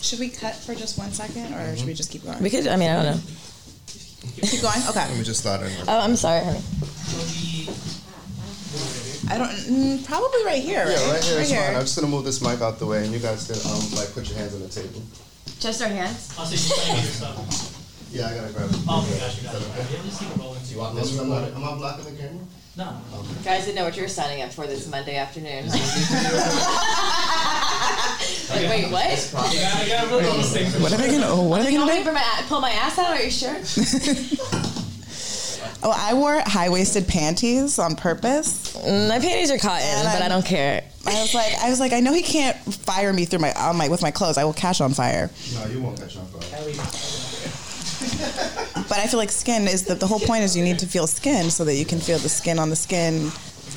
Should 0.04 0.20
we 0.20 0.28
cut 0.28 0.56
for 0.56 0.76
just 0.76 1.00
one 1.00 1.14
second, 1.14 1.54
or 1.54 1.60
mm-hmm. 1.60 1.76
should 1.78 1.88
we 1.88 1.94
just 1.94 2.12
keep 2.12 2.26
going? 2.26 2.44
We 2.44 2.50
could. 2.50 2.68
I 2.68 2.76
mean, 2.76 2.90
I 2.92 3.02
don't 3.02 3.16
know. 3.16 3.22
Keep 4.44 4.62
going. 4.62 4.82
Okay. 4.90 5.08
Let 5.08 5.18
me 5.18 5.24
just 5.24 5.40
start. 5.40 5.62
Oh, 5.88 6.00
I'm 6.02 6.18
sorry, 6.18 6.44
honey. 6.44 6.60
I 9.32 9.38
don't. 9.38 9.56
Mm, 9.72 10.06
probably 10.06 10.44
right 10.44 10.62
here. 10.62 10.84
Yeah, 10.90 11.12
right, 11.12 11.24
here. 11.24 11.38
Right 11.38 11.48
here. 11.48 11.62
Fine. 11.62 11.76
I'm 11.76 11.82
just 11.84 11.96
gonna 11.96 12.12
move 12.12 12.26
this 12.26 12.42
mic 12.42 12.60
out 12.60 12.80
the 12.80 12.86
way, 12.86 13.06
and 13.06 13.14
you 13.14 13.20
guys 13.20 13.48
can 13.48 13.56
um 13.72 13.80
like 13.96 14.12
put 14.14 14.28
your 14.28 14.38
hands 14.38 14.54
on 14.54 14.62
the 14.62 14.68
table. 14.68 15.02
Just 15.62 15.82
our 15.82 15.88
hands. 15.88 16.28
So 18.12 18.18
you're 18.18 18.28
trying 18.28 18.36
to 18.36 18.36
get 18.36 18.36
your 18.36 18.36
stuff. 18.36 18.36
Yeah, 18.36 18.36
I 18.36 18.36
gotta 18.36 18.54
grab 18.54 18.70
it. 18.70 18.76
Oh, 18.88 19.02
okay, 19.02 19.20
gotcha, 19.20 19.44
gotcha. 19.44 19.58
Okay. 19.58 19.86
Yeah, 19.96 20.02
just 20.04 20.20
keep 20.20 20.30
it 20.30 20.38
rolling. 20.38 20.62
Do 20.64 20.70
you 20.74 20.80
want 20.80 20.96
this? 20.96 21.20
Am 21.20 21.32
I, 21.32 21.34
am 21.48 21.64
I 21.64 21.76
blocking 21.76 22.06
the 22.06 22.12
camera? 22.22 22.44
No. 22.78 22.88
Okay. 23.16 23.44
Guys 23.44 23.66
didn't 23.66 23.76
know 23.76 23.84
what 23.86 23.96
you're 23.98 24.08
signing 24.08 24.42
up 24.44 24.52
for 24.52 24.66
this 24.68 24.88
Monday 24.90 25.18
afternoon. 25.18 25.66
okay, 28.52 28.70
Wait, 28.70 28.92
what? 28.92 29.06
I 29.36 29.86
gotta 29.88 30.08
put 30.10 30.24
those 30.24 30.54
things. 30.54 30.80
What 30.80 30.94
are 30.94 30.98
they 30.98 31.12
gonna? 31.12 31.28
Oh, 31.28 31.44
what 31.48 31.60
are 31.62 31.64
they 31.64 31.72
gonna 31.74 31.86
want 31.86 31.98
me 31.98 32.04
do? 32.04 32.10
to 32.10 32.14
my, 32.14 32.44
pull 32.48 32.62
my 32.62 32.72
ass 32.72 32.98
out? 32.98 33.12
Are 33.18 33.22
you 33.24 33.32
sure? 33.32 33.58
Oh, 35.84 35.92
I 35.96 36.14
wore 36.14 36.40
high 36.46 36.70
waisted 36.70 37.08
panties 37.08 37.80
on 37.80 37.96
purpose. 37.96 38.78
Mm, 38.78 39.10
my 39.10 39.18
panties 39.18 39.50
are 39.50 39.58
cotton, 39.58 39.88
And 39.88 40.04
but 40.06 40.20
I 40.22 40.26
I'm- 40.26 40.30
don't 40.30 40.46
care. 40.46 40.84
I 41.08 41.20
was 41.22 41.34
like, 41.34 41.56
I 41.56 41.70
was 41.72 41.80
like, 41.80 41.92
I 41.92 42.00
know 42.02 42.14
he 42.14 42.22
can't 42.22 42.56
fire 42.72 43.12
me 43.12 43.26
through 43.26 43.40
my 43.40 43.52
on 43.54 43.78
my 43.78 43.88
with 43.88 44.04
my 44.04 44.12
clothes. 44.12 44.38
I 44.38 44.44
will 44.44 44.54
catch 44.54 44.80
on 44.80 44.94
fire. 44.94 45.32
No, 45.56 45.66
you 45.66 45.82
won't 45.82 45.98
catch 46.00 46.16
on 46.18 46.28
fire. 46.28 46.62
But 48.90 49.00
I 49.00 49.08
feel 49.08 49.20
like 49.20 49.32
skin 49.32 49.68
is 49.68 49.84
the 49.84 49.96
the 49.96 50.08
whole 50.08 50.20
point 50.20 50.44
is 50.44 50.56
you 50.58 50.64
need 50.64 50.80
to 50.80 50.88
feel 50.88 51.08
skin 51.08 51.50
so 51.50 51.64
that 51.66 51.76
you 51.76 51.86
can 51.86 52.00
feel 52.00 52.18
the 52.18 52.30
skin 52.30 52.60
on 52.60 52.70
the 52.70 52.76
skin 52.76 53.32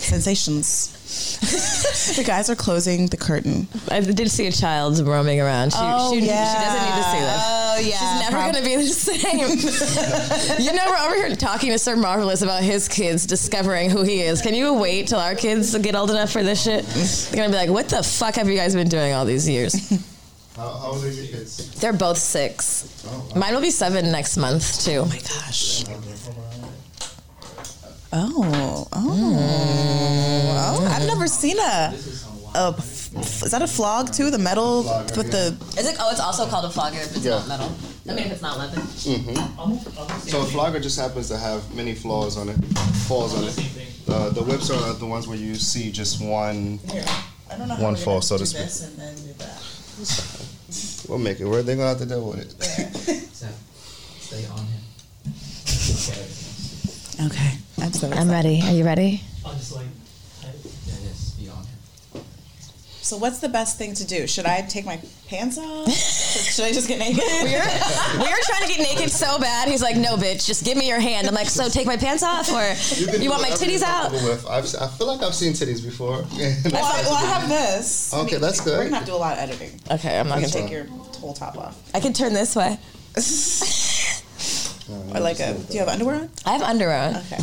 sensations. 0.04 0.90
the 2.16 2.24
guys 2.24 2.50
are 2.50 2.56
closing 2.56 3.06
the 3.06 3.16
curtain. 3.16 3.68
I 3.90 4.00
did 4.00 4.30
see 4.30 4.46
a 4.46 4.52
child 4.52 4.98
roaming 5.00 5.40
around. 5.40 5.72
She, 5.72 5.78
oh, 5.80 6.12
she, 6.12 6.20
she 6.20 6.26
doesn't 6.26 6.82
need 6.82 6.96
to 6.96 7.04
see 7.10 7.20
this. 7.20 7.42
Oh 7.44 7.78
yeah, 7.80 7.98
She's 7.98 8.20
never 8.20 8.36
prob- 8.36 8.52
going 8.52 8.64
to 8.64 8.70
be 8.70 8.76
the 8.76 8.88
same. 8.88 10.58
you 10.66 10.72
know, 10.72 10.84
we're 10.86 11.06
over 11.06 11.14
here 11.14 11.36
talking 11.36 11.70
to 11.70 11.78
Sir 11.78 11.96
Marvelous 11.96 12.42
about 12.42 12.62
his 12.62 12.88
kids 12.88 13.26
discovering 13.26 13.90
who 13.90 14.02
he 14.02 14.22
is. 14.22 14.42
Can 14.42 14.54
you 14.54 14.74
wait 14.74 15.08
till 15.08 15.18
our 15.20 15.34
kids 15.34 15.76
get 15.78 15.94
old 15.94 16.10
enough 16.10 16.32
for 16.32 16.42
this 16.42 16.62
shit? 16.62 16.84
They're 16.84 17.36
going 17.36 17.50
to 17.50 17.56
be 17.56 17.60
like, 17.60 17.70
what 17.70 17.88
the 17.88 18.02
fuck 18.02 18.34
have 18.36 18.48
you 18.48 18.56
guys 18.56 18.74
been 18.74 18.88
doing 18.88 19.12
all 19.12 19.24
these 19.24 19.48
years? 19.48 19.92
How, 20.56 20.68
how 20.68 20.86
old 20.92 21.04
are 21.04 21.10
your 21.10 21.26
kids? 21.26 21.80
They're 21.80 21.92
both 21.92 22.18
six. 22.18 23.04
Oh, 23.06 23.32
Mine 23.36 23.54
will 23.54 23.60
be 23.60 23.70
seven 23.70 24.12
next 24.12 24.36
month, 24.36 24.84
too. 24.84 24.98
Oh 25.00 25.06
my 25.06 25.18
gosh. 25.18 25.84
Oh, 28.16 28.44
oh, 28.52 28.88
oh! 28.92 30.88
I've 30.92 31.06
never 31.08 31.26
seen 31.26 31.58
a. 31.58 31.92
a 32.54 32.74
f- 32.78 33.12
is 33.16 33.50
that 33.50 33.62
a 33.62 33.66
flog 33.66 34.12
too? 34.12 34.30
The 34.30 34.38
metal 34.38 34.84
with 35.16 35.32
the. 35.32 35.56
Is 35.76 35.88
it? 35.88 35.96
Oh, 35.98 36.10
it's 36.12 36.20
also 36.20 36.46
called 36.46 36.64
a 36.64 36.70
flogger 36.70 36.98
if 36.98 37.16
it's 37.16 37.24
Yeah. 37.24 37.38
not 37.38 37.48
metal. 37.48 37.72
I 38.08 38.14
mean, 38.14 38.26
if 38.26 38.32
it's 38.32 38.42
not 38.42 38.56
leather. 38.58 38.76
Mm-hmm. 38.80 40.28
So 40.28 40.42
a 40.42 40.44
flogger 40.44 40.78
just 40.78 40.96
happens 41.00 41.26
to 41.30 41.36
have 41.38 41.74
many 41.74 41.94
flaws 41.96 42.36
on 42.36 42.48
it, 42.50 42.56
falls 43.08 43.34
on 43.36 43.44
it. 43.44 43.56
The, 44.06 44.30
the 44.30 44.42
whips 44.44 44.70
are 44.70 44.92
the 44.94 45.06
ones 45.06 45.26
where 45.26 45.38
you 45.38 45.56
see 45.56 45.90
just 45.90 46.22
one. 46.22 46.78
I 47.50 47.56
don't 47.58 47.66
know 47.66 47.74
One 47.76 47.96
fall, 47.96 48.20
so 48.22 48.38
to 48.38 48.46
speak. 48.46 48.60
and 48.90 48.96
then 48.98 49.14
do 49.16 49.32
that. 49.38 49.60
We'll 51.08 51.18
make 51.18 51.40
it 51.40 51.46
work. 51.46 51.66
They're 51.66 51.76
gonna 51.76 51.88
have 51.88 51.98
to 51.98 52.06
deal 52.06 52.26
with 52.26 52.40
it. 52.40 52.50
Stay 54.20 54.46
on 54.46 54.58
him. 54.58 54.80
Okay, 57.26 57.52
I'm. 57.80 57.92
I'm 58.18 58.30
ready. 58.30 58.60
Are 58.62 58.72
you 58.72 58.84
ready? 58.84 59.20
I'll 59.44 59.52
just 59.54 59.74
like, 59.74 59.86
type. 60.40 60.54
yeah, 60.86 60.94
yes, 61.04 61.36
be 61.38 61.48
on 61.48 61.58
him. 61.64 62.24
So 63.14 63.20
what's 63.20 63.38
the 63.38 63.48
best 63.48 63.78
thing 63.78 63.94
to 63.94 64.04
do? 64.04 64.26
Should 64.26 64.44
I 64.44 64.62
take 64.62 64.84
my 64.84 65.00
pants 65.28 65.56
off? 65.56 65.88
Should 65.92 66.64
I 66.64 66.72
just 66.72 66.88
get 66.88 66.98
naked? 66.98 67.22
We 67.22 67.52
were, 67.52 68.24
we 68.24 68.28
were 68.28 68.42
trying 68.42 68.62
to 68.62 68.66
get 68.66 68.80
naked 68.80 69.08
so 69.08 69.38
bad. 69.38 69.68
He's 69.68 69.82
like, 69.82 69.94
no, 69.94 70.16
bitch, 70.16 70.44
just 70.44 70.64
give 70.64 70.76
me 70.76 70.88
your 70.88 70.98
hand. 70.98 71.28
I'm 71.28 71.34
like, 71.34 71.46
so 71.46 71.68
take 71.68 71.86
my 71.86 71.96
pants 71.96 72.24
off 72.24 72.50
or 72.50 72.74
you, 73.00 73.06
can 73.06 73.30
want 73.30 73.42
my 73.42 73.50
titties 73.50 73.82
out? 73.82 74.10
With. 74.10 74.44
I've, 74.48 74.64
I 74.64 74.88
feel 74.88 75.06
like 75.06 75.22
I've 75.22 75.32
seen 75.32 75.52
titties 75.52 75.80
before. 75.84 76.24
Well, 76.74 76.84
I, 76.84 77.02
well, 77.02 77.14
I 77.14 77.24
have 77.26 77.48
this. 77.48 78.12
Okay, 78.12 78.38
that's 78.38 78.60
good. 78.60 78.78
We're 78.78 78.84
good. 78.84 78.90
gonna 78.90 78.96
have 78.96 79.04
to 79.04 79.10
do 79.12 79.16
a 79.16 79.18
lot 79.18 79.34
of 79.34 79.38
editing. 79.38 79.80
Okay, 79.92 80.18
I'm 80.18 80.26
not 80.26 80.40
You 80.40 80.46
gonna 80.46 80.52
take 80.52 80.62
take 80.64 80.72
your 80.72 80.86
whole 80.86 81.34
top 81.34 81.56
off. 81.56 81.80
I 81.94 82.00
can 82.00 82.12
turn 82.12 82.32
this 82.32 82.56
way. 82.56 82.78
Or 85.14 85.20
like 85.20 85.40
a. 85.40 85.54
Do 85.54 85.72
you 85.72 85.78
have 85.78 85.88
underwear 85.88 86.16
on? 86.16 86.30
I 86.44 86.52
have 86.52 86.62
underwear 86.62 86.98
on. 86.98 87.16
Okay. 87.16 87.36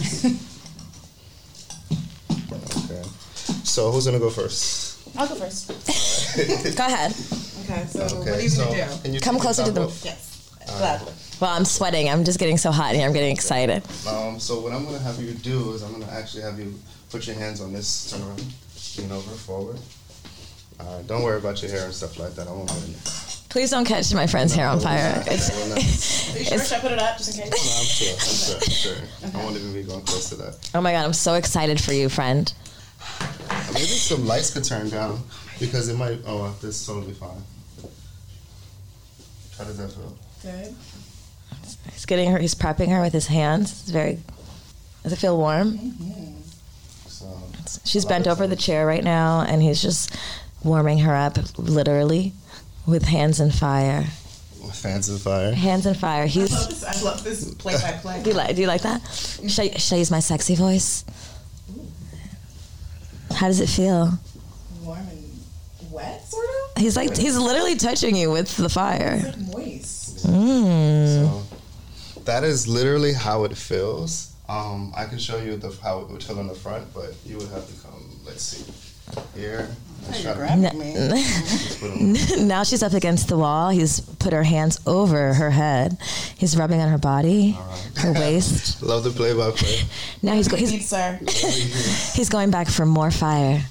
okay. 2.85 3.03
So 3.63 3.89
who's 3.91 4.05
gonna 4.05 4.19
go 4.19 4.29
first? 4.29 4.80
I'll 5.17 5.27
go 5.27 5.35
first. 5.35 5.67
Go 6.77 6.85
ahead. 6.85 7.11
Okay. 7.63 7.85
So 7.87 8.01
Okay. 8.03 8.15
what 8.31 8.39
are 8.39 8.41
you 8.41 8.49
so 8.49 8.65
gonna 8.65 8.87
do? 8.87 9.01
Can 9.03 9.13
you 9.13 9.19
Come 9.19 9.39
closer 9.39 9.63
to 9.65 9.71
the- 9.71 9.83
off? 9.83 10.01
Yes. 10.05 10.27
Gladly. 10.65 11.11
Well, 11.39 11.49
I'm 11.51 11.65
sweating. 11.65 12.07
I'm 12.09 12.23
just 12.23 12.39
getting 12.39 12.57
so 12.57 12.71
hot 12.71 12.95
here. 12.95 13.05
I'm 13.05 13.13
getting 13.13 13.31
excited. 13.31 13.83
Um, 14.07 14.39
so 14.39 14.59
what 14.61 14.71
I'm 14.73 14.85
gonna 14.85 14.99
have 14.99 15.19
you 15.21 15.33
do 15.33 15.73
is 15.73 15.81
I'm 15.83 15.91
gonna 15.91 16.11
actually 16.11 16.43
have 16.43 16.57
you 16.59 16.73
put 17.09 17.27
your 17.27 17.35
hands 17.35 17.59
on 17.61 17.73
this, 17.73 18.11
turn 18.11 18.21
around, 18.21 18.43
lean 18.97 19.11
over, 19.11 19.31
forward. 19.31 19.79
Alright, 20.79 21.05
don't 21.07 21.23
worry 21.23 21.37
about 21.39 21.61
your 21.61 21.71
hair 21.71 21.85
and 21.85 21.93
stuff 21.93 22.17
like 22.17 22.35
that. 22.35 22.47
I 22.47 22.51
won't 22.51 22.69
get 22.69 22.83
in 22.85 22.93
there. 22.93 23.01
Please 23.49 23.69
don't 23.69 23.85
catch 23.85 24.13
my 24.13 24.25
friend's 24.27 24.53
hair 24.55 24.67
on 24.67 24.79
fire. 24.79 25.21
It's, 25.27 25.49
I 25.51 25.55
will 25.59 25.67
not. 25.69 25.77
Are 25.77 25.81
you 25.81 26.45
sure? 26.45 26.59
Should 26.59 26.77
I 26.77 26.79
put 26.79 26.91
it 26.93 26.99
up 26.99 27.17
just 27.17 27.37
in 27.37 27.43
No, 27.49 27.51
case? 27.51 27.79
I'm 27.79 27.85
sure, 27.85 28.13
I'm 28.13 28.61
sure, 28.61 28.95
I'm 28.95 29.31
sure. 29.33 29.39
I 29.41 29.43
won't 29.43 29.57
even 29.57 29.73
be 29.73 29.83
going 29.83 30.01
close 30.03 30.29
to 30.29 30.35
that. 30.35 30.69
oh 30.73 30.79
my 30.81 30.91
god, 30.93 31.03
I'm 31.05 31.13
so 31.13 31.33
excited 31.33 31.81
for 31.81 31.91
you, 31.93 32.07
friend. 32.07 32.51
Maybe 33.73 33.85
some 33.85 34.25
lights 34.25 34.53
could 34.53 34.63
turn 34.63 34.89
down 34.89 35.21
because 35.59 35.89
it 35.89 35.97
might. 35.97 36.19
Oh, 36.25 36.55
this 36.61 36.81
is 36.81 36.87
totally 36.87 37.13
fine. 37.13 37.41
How 39.57 39.63
does 39.63 39.77
that 39.77 39.91
feel? 39.91 40.17
Good. 40.41 40.75
He's 41.93 42.05
getting 42.05 42.31
her. 42.31 42.39
He's 42.39 42.55
prepping 42.55 42.89
her 42.89 43.01
with 43.01 43.13
his 43.13 43.27
hands. 43.27 43.71
It's 43.71 43.91
very. 43.91 44.19
Does 45.03 45.13
it 45.13 45.19
feel 45.19 45.37
warm? 45.37 45.93
So, 47.07 47.25
She's 47.85 48.05
bent 48.05 48.27
over 48.27 48.47
the 48.47 48.55
chair 48.55 48.85
right 48.85 49.03
now, 49.03 49.41
and 49.41 49.61
he's 49.61 49.81
just 49.81 50.15
warming 50.63 50.99
her 50.99 51.15
up, 51.15 51.37
literally, 51.57 52.33
with 52.85 53.03
hands 53.03 53.39
and 53.39 53.53
fire. 53.53 54.05
fans 54.73 55.09
of 55.09 55.21
fire. 55.21 55.53
Hands 55.53 55.85
and 55.85 55.97
fire. 55.97 56.25
He's. 56.25 56.53
I 56.53 56.57
love 56.59 56.69
this, 56.69 56.83
I 56.83 57.01
love 57.03 57.23
this 57.23 57.53
play 57.55 57.73
by 57.73 57.91
play. 57.93 58.23
Do 58.23 58.29
you 58.31 58.35
like? 58.35 58.55
Do 58.55 58.61
you 58.61 58.67
like 58.67 58.81
that? 58.81 59.01
Should 59.11 59.59
I, 59.59 59.69
should 59.77 59.95
I 59.95 59.97
use 59.99 60.11
my 60.11 60.19
sexy 60.19 60.55
voice? 60.55 61.03
How 63.35 63.47
does 63.47 63.59
it 63.59 63.69
feel? 63.69 64.17
Warm 64.83 64.99
and 64.99 65.91
wet, 65.91 66.27
sort 66.27 66.45
of. 66.45 66.81
He's 66.81 66.95
like 66.95 67.15
he's 67.15 67.37
literally 67.37 67.75
touching 67.75 68.15
you 68.15 68.31
with 68.31 68.55
the 68.57 68.69
fire. 68.69 69.21
Like 69.23 69.37
moist. 69.53 70.27
Mm. 70.27 71.07
So 71.07 71.43
that 72.25 72.43
is 72.43 72.67
literally 72.67 73.13
how 73.13 73.43
it 73.43 73.57
feels. 73.57 74.33
Um, 74.49 74.91
I 74.95 75.05
can 75.05 75.17
show 75.17 75.37
you 75.37 75.55
the 75.57 75.71
how 75.81 75.99
it 75.99 76.09
would 76.09 76.23
feel 76.23 76.39
in 76.39 76.47
the 76.47 76.55
front, 76.55 76.93
but 76.93 77.13
you 77.25 77.37
would 77.37 77.49
have 77.49 77.67
to 77.67 77.87
come. 77.87 78.19
Let's 78.25 78.43
see 78.43 78.71
here. 79.39 79.69
Let's 80.07 80.21
try 80.21 80.31
You're 80.31 80.33
to 80.33 80.39
grabbing 80.57 80.79
me. 81.11 81.23
just 81.23 81.79
put 81.79 81.91
'em- 82.41 82.47
now 82.47 82.63
she's 82.63 82.81
up 82.83 82.93
against 82.93 83.27
the 83.27 83.37
wall. 83.37 83.69
He's 83.69 83.99
put 84.01 84.33
her 84.33 84.43
hands 84.43 84.79
over 84.87 85.33
her 85.33 85.51
head. 85.51 85.97
He's 86.37 86.57
rubbing 86.57 86.81
on 86.81 86.89
her 86.89 86.97
body, 86.97 87.57
her 87.97 88.13
waist. 88.13 88.81
Love 88.83 89.03
the 89.03 89.11
play 89.11 89.33
by 89.33 89.51
play. 89.51 89.81
Now 90.21 90.33
he's 90.33 90.47
go- 90.47 90.57
Need, 90.57 90.69
he's 90.69 90.89
sir. 90.89 91.19
he's 92.15 92.29
going 92.29 92.51
back 92.51 92.67
for 92.67 92.85
more 92.85 93.11
fire. 93.11 93.61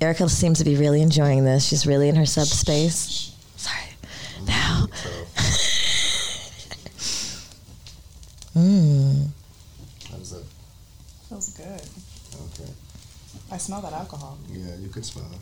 Erica 0.00 0.28
seems 0.28 0.58
to 0.58 0.64
be 0.64 0.74
really 0.76 1.00
enjoying 1.00 1.44
this. 1.44 1.64
She's 1.68 1.86
really 1.86 2.08
in 2.08 2.16
her 2.16 2.26
subspace. 2.26 3.32
Sorry. 3.56 3.76
Now. 4.46 4.86
Mm. 8.56 9.28
How 10.10 10.16
does 10.18 10.30
that? 10.30 10.44
Feels 11.28 11.48
good. 11.56 11.64
Okay. 12.60 12.70
I 13.52 13.58
smell 13.58 13.82
that 13.82 13.92
alcohol. 13.92 14.38
Yeah, 14.50 14.74
you 14.76 14.88
could 14.88 15.04
smell 15.04 15.26
it. 15.32 15.38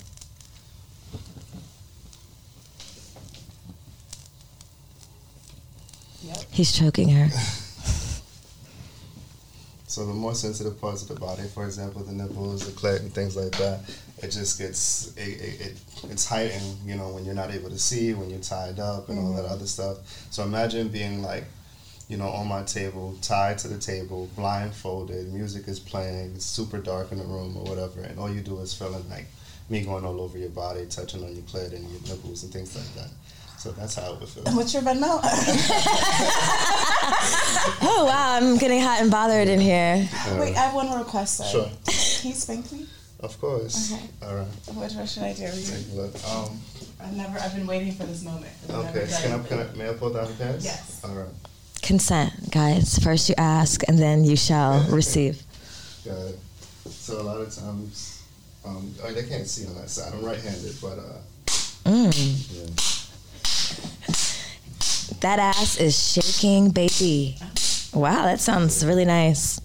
He's 6.50 6.72
choking 6.72 7.08
her. 7.10 7.28
So 9.86 10.06
the 10.06 10.14
more 10.14 10.36
sensitive 10.36 10.80
parts 10.80 11.02
of 11.02 11.08
the 11.08 11.16
body, 11.16 11.42
for 11.52 11.64
example, 11.64 12.04
the 12.04 12.12
nipples, 12.12 12.64
the 12.64 12.70
clit, 12.70 13.00
and 13.00 13.12
things 13.12 13.34
like 13.34 13.50
that, 13.58 13.80
it 14.18 14.28
just 14.28 14.56
gets 14.56 15.12
it, 15.16 15.40
it, 15.40 15.60
it 15.60 15.76
it's 16.04 16.24
heightened. 16.28 16.76
You 16.86 16.94
know, 16.94 17.08
when 17.08 17.24
you're 17.24 17.34
not 17.34 17.50
able 17.50 17.70
to 17.70 17.78
see, 17.78 18.14
when 18.14 18.30
you're 18.30 18.38
tied 18.38 18.78
up, 18.78 19.08
and 19.08 19.18
all 19.18 19.24
mm-hmm. 19.24 19.42
that 19.42 19.46
other 19.46 19.66
stuff. 19.66 19.96
So 20.30 20.44
imagine 20.44 20.90
being 20.90 21.22
like, 21.22 21.42
you 22.10 22.16
know, 22.16 22.28
on 22.28 22.48
my 22.48 22.64
table, 22.64 23.16
tied 23.22 23.56
to 23.58 23.68
the 23.68 23.78
table, 23.78 24.28
blindfolded. 24.34 25.32
Music 25.32 25.68
is 25.68 25.78
playing. 25.78 26.32
It's 26.34 26.44
super 26.44 26.78
dark 26.78 27.12
in 27.12 27.18
the 27.18 27.24
room 27.24 27.56
or 27.56 27.62
whatever, 27.62 28.00
and 28.00 28.18
all 28.18 28.28
you 28.28 28.40
do 28.40 28.58
is 28.58 28.74
feeling 28.74 29.08
like 29.08 29.26
me 29.68 29.82
going 29.82 30.04
all 30.04 30.20
over 30.20 30.36
your 30.36 30.50
body, 30.50 30.86
touching 30.86 31.22
on 31.22 31.32
your 31.32 31.44
clit 31.44 31.72
and 31.72 31.88
your 31.88 32.00
nipples 32.02 32.42
and 32.42 32.52
things 32.52 32.74
like 32.74 32.92
that. 32.96 33.12
So 33.58 33.70
that's 33.70 33.94
how 33.94 34.14
it 34.14 34.20
would 34.20 34.28
feel. 34.28 34.42
What's 34.56 34.74
your 34.74 34.82
Venmo? 34.82 35.20
Oh 37.82 38.04
wow, 38.06 38.36
I'm 38.36 38.56
getting 38.58 38.80
hot 38.80 39.00
and 39.02 39.10
bothered 39.10 39.46
in 39.46 39.60
here. 39.60 40.08
Wait, 40.38 40.56
I 40.56 40.62
have 40.62 40.74
one 40.74 40.90
request, 40.98 41.36
sir. 41.38 41.44
Sure. 41.44 41.64
Can 41.64 42.30
you 42.30 42.34
spank 42.34 42.72
me? 42.72 42.86
Of 43.20 43.38
course. 43.40 43.92
Okay. 43.92 44.02
All 44.22 44.34
right. 44.36 44.46
What, 44.72 44.92
what 44.92 45.08
should 45.08 45.22
I 45.22 45.32
do? 45.34 45.42
Take 45.42 45.92
a 45.92 45.96
look. 45.96 46.14
Um, 46.26 46.58
I've 47.00 47.16
never. 47.16 47.38
I've 47.38 47.54
been 47.54 47.66
waiting 47.66 47.92
for 47.92 48.04
this 48.04 48.24
moment. 48.24 48.52
I've 48.68 48.96
okay. 48.96 49.06
Can 49.22 49.32
I, 49.32 49.36
it. 49.36 49.48
can 49.48 49.58
I, 49.60 49.76
may 49.76 49.90
I 49.90 49.92
pull 49.92 50.12
down 50.12 50.26
the 50.26 50.32
pants? 50.34 50.64
Yes. 50.64 51.02
All 51.04 51.14
right. 51.14 51.28
Consent, 51.82 52.50
guys. 52.50 52.98
First 52.98 53.28
you 53.28 53.34
ask, 53.38 53.82
and 53.88 53.98
then 53.98 54.24
you 54.24 54.36
shall 54.36 54.84
receive. 54.90 55.42
Got 56.04 56.18
it. 56.18 56.38
So 56.88 57.20
a 57.20 57.22
lot 57.22 57.40
of 57.40 57.52
times, 57.54 58.22
um, 58.64 58.94
I 59.02 59.06
mean, 59.06 59.14
they 59.14 59.22
can't 59.24 59.46
see 59.46 59.66
on 59.66 59.74
that 59.76 59.90
side. 59.90 60.12
I'm 60.14 60.22
right-handed, 60.24 60.76
but 60.80 60.98
uh, 60.98 61.18
Mm. 61.84 62.12
yeah. 62.54 62.66
That 65.20 65.38
ass 65.38 65.76
is 65.78 65.96
shaking, 66.12 66.70
baby. 66.70 67.36
Wow, 67.92 68.24
that 68.24 68.40
sounds 68.40 68.84
really 68.84 69.04
nice. 69.04 69.60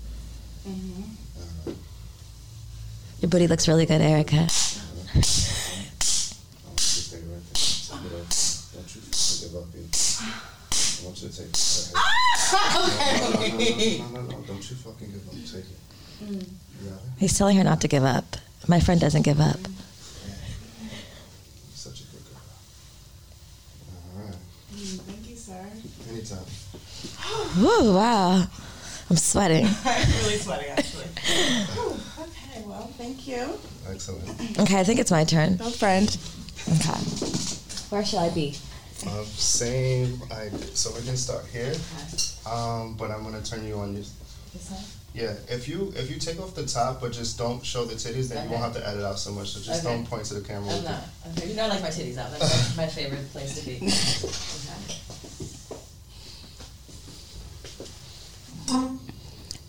Your 3.21 3.29
booty 3.29 3.47
looks 3.47 3.67
really 3.67 3.85
good, 3.85 4.01
Erica. 4.01 4.47
Just 4.47 4.71
take 7.11 7.21
right 7.21 7.41
there. 7.53 7.53
Take 7.53 8.05
it 8.05 8.13
off. 8.13 8.71
Don't 8.73 8.95
you 8.95 9.01
fucking 9.01 9.39
give 9.41 9.55
up, 9.55 9.71
baby. 9.71 9.87
I 9.91 11.05
want 11.05 11.21
you 11.21 11.29
to 11.29 11.33
take 11.37 11.49
it. 11.49 11.91
All 11.95 12.87
right. 12.97 13.34
Don't 13.51 14.69
you 14.69 14.75
fucking 14.75 15.11
give 15.11 15.27
up. 15.27 15.33
Take 15.33 15.65
it. 15.65 16.47
He's 17.17 17.37
telling 17.37 17.57
her 17.57 17.63
not 17.63 17.81
to 17.81 17.87
give 17.87 18.03
up. 18.03 18.37
My 18.67 18.79
friend 18.79 18.99
doesn't 18.99 19.21
give 19.21 19.39
up. 19.39 19.59
Such 21.73 22.01
a 22.01 22.03
good 22.05 22.25
girl. 22.25 22.41
All 24.17 24.25
right. 24.25 24.35
Thank 24.73 25.29
you, 25.29 25.35
sir. 25.35 25.65
Anytime. 26.09 26.45
Woo, 27.63 27.93
wow. 27.95 28.47
I'm 29.09 29.17
sweating. 29.17 29.65
I'm 29.85 30.09
really 30.23 30.37
sweating, 30.37 30.69
actually. 30.71 31.05
okay, 31.05 32.63
well, 32.65 32.87
thank 32.97 33.27
you. 33.27 33.59
Excellent. 33.87 34.59
Okay, 34.59 34.79
I 34.79 34.83
think 34.83 34.99
it's 34.99 35.11
my 35.11 35.23
turn. 35.23 35.57
No 35.57 35.69
friend. 35.69 36.17
Okay. 36.67 36.99
Where 37.89 38.03
should 38.03 38.19
I 38.19 38.29
be? 38.29 38.55
Um, 39.07 39.25
same. 39.25 40.21
I 40.31 40.49
so 40.73 40.91
we 40.95 41.01
can 41.05 41.17
start 41.17 41.45
here. 41.51 41.73
Um, 42.49 42.95
but 42.97 43.11
I'm 43.11 43.23
gonna 43.23 43.41
turn 43.41 43.65
you 43.65 43.75
on. 43.79 43.95
Your, 43.95 44.03
yeah. 45.13 45.33
If 45.49 45.67
you 45.67 45.91
if 45.95 46.09
you 46.11 46.17
take 46.19 46.39
off 46.39 46.55
the 46.55 46.65
top, 46.65 47.01
but 47.01 47.11
just 47.11 47.37
don't 47.37 47.63
show 47.65 47.85
the 47.85 47.95
titties, 47.95 48.29
then 48.29 48.45
you 48.45 48.51
won't 48.51 48.63
have 48.63 48.73
to 48.75 48.87
edit 48.87 49.03
out 49.03 49.19
so 49.19 49.31
much. 49.31 49.49
So 49.49 49.59
just 49.61 49.85
Okay. 49.85 49.95
don't 49.95 50.05
point 50.05 50.25
to 50.25 50.35
the 50.35 50.41
camera. 50.41 50.67
with 50.67 50.85
it. 50.89 51.37
Okay, 51.37 51.49
you 51.51 51.55
know 51.55 51.65
I 51.65 51.67
like 51.67 51.81
my 51.81 51.89
titties 51.89 52.17
out. 52.17 52.31
That's 52.31 52.75
my 52.81 52.87
favorite 52.87 53.29
place 53.31 53.59
to 53.59 53.65
be. 53.65 53.79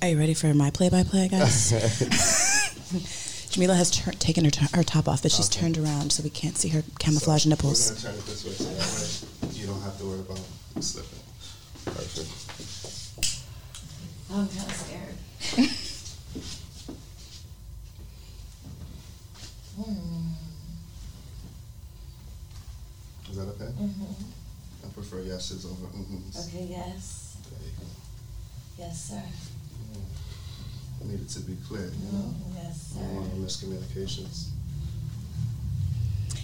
Are 0.03 0.09
you 0.09 0.19
ready 0.19 0.35
for 0.35 0.53
my 0.55 0.71
play-by-play, 0.71 1.29
guys? 1.29 1.73
Jamila 3.57 3.75
has 3.75 3.91
tur- 3.91 4.13
taken 4.13 4.45
her, 4.45 4.51
t- 4.51 4.67
her 4.75 4.85
top 4.85 5.09
off, 5.09 5.23
but 5.23 5.33
she's 5.33 5.49
Okay. 5.49 5.61
turned 5.63 5.79
around 5.79 6.13
so 6.13 6.23
we 6.23 6.29
can't 6.29 6.59
see 6.59 6.69
her 6.69 6.85
camouflage 6.99 7.47
We're 7.47 7.51
nipples. 7.53 7.89
gonna 7.89 8.01
turn 8.03 8.15
it 8.15 8.27
this 8.27 8.45
way, 8.45 8.53
so 8.53 8.65
that 8.65 9.49
way 9.49 9.59
you 9.59 9.67
don't 9.67 9.81
have 9.81 9.97
to 9.97 10.05
worry 10.05 10.21
about 10.21 10.39
slipping. 10.81 11.21
Perfect. 11.87 12.29
Oh, 14.31 14.41
I'm 14.41 14.49
kind 14.49 14.71
of 14.71 14.77
scared. 14.77 15.17
Hmm. 19.77 20.33
Is 23.31 23.37
that 23.37 23.49
okay? 23.49 23.65
Mm-hmm. 23.73 24.87
I 24.87 24.89
prefer 24.93 25.21
yeses 25.23 25.65
over 25.65 25.87
mm-hms. 25.97 26.49
Okay, 26.49 26.67
yes. 26.71 27.37
There 27.51 27.59
you 27.67 27.73
go. 27.81 27.87
Yes, 28.79 29.03
sir. 29.09 29.23
I 31.07 31.13
need 31.13 31.21
it 31.21 31.29
to 31.31 31.41
be 31.41 31.57
clear, 31.69 31.83
you 31.85 32.13
know. 32.13 32.35
Yes, 32.55 32.95
I 32.97 33.03
don't 33.03 33.15
want 33.15 33.35
miscommunications. 33.41 34.49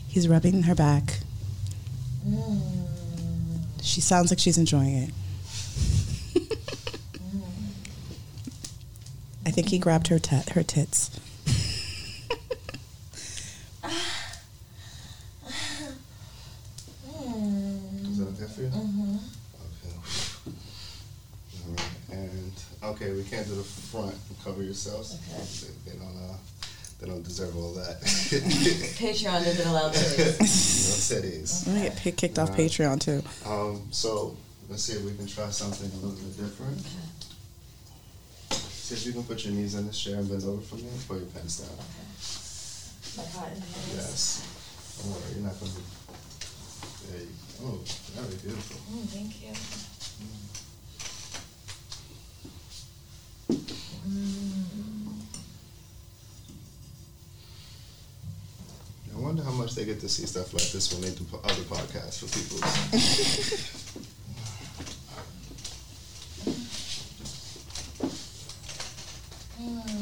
He's 0.06 0.28
rubbing 0.28 0.62
her 0.64 0.74
back. 0.74 1.18
Mm. 2.26 2.60
She 3.82 4.00
sounds 4.00 4.30
like 4.30 4.38
she's 4.38 4.58
enjoying 4.58 4.94
it. 4.94 5.10
Mm. 6.34 7.46
I 9.46 9.50
think 9.50 9.70
he 9.70 9.78
grabbed 9.78 10.08
her 10.08 10.18
tit 10.18 10.50
her 10.50 10.62
tits. 10.62 11.10
Is 18.04 18.18
that 18.18 18.28
okay 18.28 18.46
for 18.52 18.60
you? 18.62 18.68
Mm-hmm. 18.68 19.16
Okay. 19.66 19.96
All 21.66 21.74
right. 21.74 21.90
And 22.10 22.52
okay, 22.84 23.12
we 23.12 23.22
can't 23.24 23.46
do 23.46 23.54
the 23.54 23.62
front. 23.62 24.14
Cover 24.44 24.62
yourselves. 24.62 25.14
Okay. 25.14 25.42
They, 25.86 25.92
they 25.92 25.98
don't. 25.98 26.16
Uh, 26.16 26.36
they 27.00 27.08
don't 27.08 27.22
deserve 27.24 27.56
all 27.56 27.72
that. 27.72 28.00
Patreon 28.02 29.44
doesn't 29.44 29.66
allow 29.66 29.90
titties. 29.90 30.38
no 31.12 31.20
titties. 31.20 31.66
I'm 31.66 31.74
gonna 31.74 31.88
get 31.88 31.96
pick- 31.98 32.16
kicked 32.16 32.38
off 32.38 32.50
Nah. 32.50 32.56
Patreon 32.56 33.00
too. 33.00 33.22
Um, 33.44 33.82
so 33.90 34.36
let's 34.68 34.84
see 34.84 34.92
if 34.94 35.02
we 35.04 35.12
can 35.16 35.26
try 35.26 35.50
something 35.50 35.90
a 35.90 35.94
little 36.06 36.10
bit 36.24 36.36
different. 36.36 36.78
See 38.70 38.94
if 38.94 39.06
you 39.06 39.12
can 39.12 39.24
put 39.24 39.44
your 39.44 39.52
knees 39.54 39.74
in 39.74 39.86
this 39.88 39.98
chair 40.00 40.16
and 40.18 40.28
bend 40.28 40.44
over 40.44 40.60
for 40.62 40.76
me 40.76 40.86
and 40.86 41.08
pull 41.08 41.16
your 41.16 41.26
pants 41.26 41.58
down. 41.66 41.76
My 43.16 43.24
cotton. 43.32 43.62
Yes. 43.96 44.46
Don't 45.02 45.10
worry, 45.10 45.22
you're 45.34 45.42
not 45.44 45.58
gonna 45.58 45.72
be. 45.72 45.82
There 47.10 47.20
you 47.20 47.26
go. 47.26 47.66
Oh, 47.66 47.78
very 48.14 48.36
beautiful. 48.36 48.76
Mm, 48.94 49.06
thank 49.08 49.42
you. 49.42 49.91
I 53.48 53.54
wonder 59.14 59.42
how 59.42 59.52
much 59.52 59.74
they 59.74 59.84
get 59.84 60.00
to 60.00 60.08
see 60.08 60.26
stuff 60.26 60.52
like 60.54 60.70
this 60.70 60.92
when 60.92 61.02
they 61.02 61.10
do 61.10 61.24
other 61.44 61.62
podcasts 61.62 62.18
for 62.20 62.26
people. 62.38 62.58
Hmm. 69.58 69.92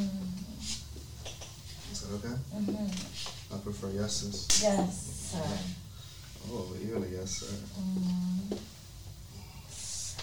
Is 1.93 2.01
that 2.01 2.13
okay? 2.17 2.37
Mm-hmm. 2.57 3.55
I 3.55 3.57
prefer 3.59 3.91
yeses. 3.91 4.47
Yes, 4.63 5.33
sir. 5.33 5.59
Oh, 6.53 6.75
even 6.83 7.03
a 7.03 7.07
yes, 7.07 7.31
sir. 7.31 7.55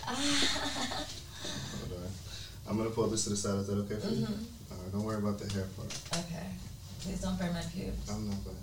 Hold 0.05 1.91
on. 1.93 2.11
I'm 2.69 2.77
gonna 2.77 2.89
pull 2.89 3.06
this 3.17 3.23
to 3.23 3.29
the 3.31 3.37
side. 3.37 3.57
Is 3.59 3.67
that 3.67 3.77
okay 3.79 3.95
for 3.95 4.13
you? 4.13 4.25
Mm-hmm. 4.25 4.71
All 4.71 4.77
right, 4.77 4.91
don't 4.91 5.03
worry 5.03 5.17
about 5.17 5.39
the 5.39 5.51
hair 5.51 5.65
part. 5.75 5.87
Okay. 6.13 6.45
Please 7.01 7.21
don't 7.21 7.39
burn 7.39 7.53
my 7.53 7.61
pubes. 7.61 8.09
I'm 8.09 8.27
not 8.29 8.37
going. 8.45 8.57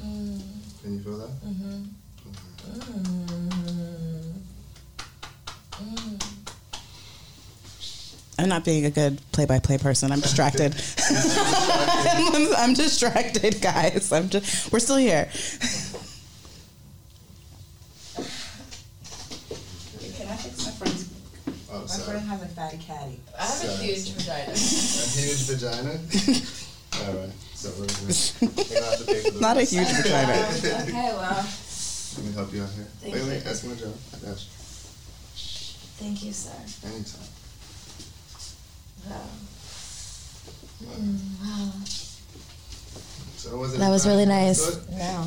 Mm. 0.00 0.42
Can 0.82 0.94
you 0.94 1.00
feel 1.00 1.18
that? 1.18 1.30
Mm-hmm. 1.44 1.84
Okay. 2.28 2.78
Mm. 5.78 6.24
I'm 8.40 8.48
not 8.48 8.64
being 8.64 8.86
a 8.86 8.90
good 8.90 9.20
play-by-play 9.32 9.78
person. 9.78 10.12
I'm 10.12 10.20
distracted. 10.20 10.74
I'm, 11.10 12.54
I'm 12.56 12.74
distracted, 12.74 13.60
guys. 13.60 14.12
I'm 14.12 14.28
just. 14.28 14.72
We're 14.72 14.78
still 14.78 14.96
here. 14.96 15.28
Not 29.40 29.56
a 29.56 29.62
huge 29.62 29.88
vagina. 30.02 30.32
okay, 30.82 31.12
well, 31.14 31.46
Let 32.16 32.24
me 32.24 32.32
help 32.32 32.52
you 32.52 32.62
out 32.62 32.70
here. 32.70 32.86
Thank 33.00 33.14
wait, 33.14 33.22
you. 33.22 33.28
wait. 33.30 33.44
That's 33.44 33.64
my 33.64 33.74
job. 33.74 33.94
I 34.14 34.18
got 34.18 34.28
you. 34.28 34.34
thank 35.98 36.24
you, 36.24 36.32
sir. 36.32 36.52
Anytime. 36.88 37.28
Wow. 39.08 39.26
So 43.36 43.56
was 43.56 43.74
it 43.74 43.78
That 43.78 43.90
was 43.90 44.06
really 44.06 44.26
nice. 44.26 44.76
Good? 44.76 44.90
No. 44.98 45.24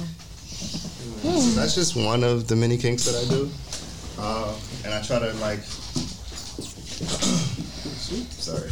So 1.21 1.29
that's 1.59 1.75
just 1.75 1.95
one 1.95 2.23
of 2.23 2.47
the 2.47 2.55
many 2.55 2.77
kinks 2.77 3.05
that 3.05 3.25
I 3.25 3.29
do, 3.29 3.49
uh, 4.19 4.53
and 4.85 4.93
I 4.93 5.01
try 5.01 5.19
to 5.19 5.33
like. 5.35 5.59
sorry. 8.31 8.69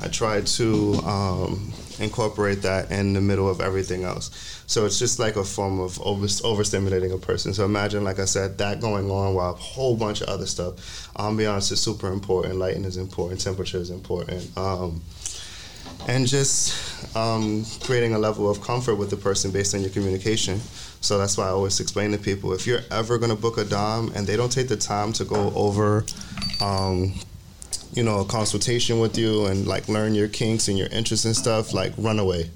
I 0.00 0.08
try 0.08 0.40
to 0.40 0.94
um, 1.04 1.72
incorporate 1.98 2.62
that 2.62 2.90
in 2.90 3.12
the 3.12 3.20
middle 3.20 3.48
of 3.48 3.60
everything 3.60 4.04
else. 4.04 4.62
So 4.66 4.84
it's 4.84 4.98
just 4.98 5.18
like 5.18 5.36
a 5.36 5.44
form 5.44 5.80
of 5.80 6.00
over 6.00 6.26
overstimulating 6.26 7.14
a 7.14 7.18
person. 7.18 7.54
So 7.54 7.64
imagine, 7.64 8.04
like 8.04 8.18
I 8.18 8.24
said, 8.24 8.58
that 8.58 8.80
going 8.80 9.10
on 9.10 9.34
while 9.34 9.52
a 9.52 9.54
whole 9.54 9.96
bunch 9.96 10.20
of 10.20 10.28
other 10.28 10.46
stuff. 10.46 11.08
Ambiance 11.16 11.72
is 11.72 11.80
super 11.80 12.12
important. 12.12 12.56
Lighting 12.56 12.84
is 12.84 12.96
important. 12.96 13.40
Temperature 13.40 13.78
is 13.78 13.90
important. 13.90 14.56
Um, 14.56 15.02
and 16.08 16.26
just 16.26 17.16
um, 17.16 17.64
creating 17.82 18.14
a 18.14 18.18
level 18.18 18.50
of 18.50 18.60
comfort 18.60 18.96
with 18.96 19.10
the 19.10 19.16
person 19.16 19.50
based 19.50 19.74
on 19.74 19.80
your 19.80 19.90
communication. 19.90 20.60
So 21.00 21.18
that's 21.18 21.36
why 21.36 21.46
I 21.46 21.50
always 21.50 21.80
explain 21.80 22.12
to 22.12 22.18
people 22.18 22.52
if 22.52 22.66
you're 22.66 22.80
ever 22.90 23.18
going 23.18 23.30
to 23.30 23.40
book 23.40 23.58
a 23.58 23.64
dom 23.64 24.12
and 24.14 24.26
they 24.26 24.36
don't 24.36 24.50
take 24.50 24.68
the 24.68 24.76
time 24.76 25.12
to 25.14 25.24
go 25.24 25.52
over, 25.54 26.04
um, 26.60 27.14
you 27.96 28.02
know, 28.02 28.20
a 28.20 28.24
consultation 28.26 29.00
with 29.00 29.16
you 29.16 29.46
and 29.46 29.66
like 29.66 29.88
learn 29.88 30.14
your 30.14 30.28
kinks 30.28 30.68
and 30.68 30.78
your 30.78 30.88
interests 30.88 31.24
and 31.24 31.34
stuff, 31.34 31.72
like 31.72 31.92
run 31.96 32.18
away. 32.18 32.50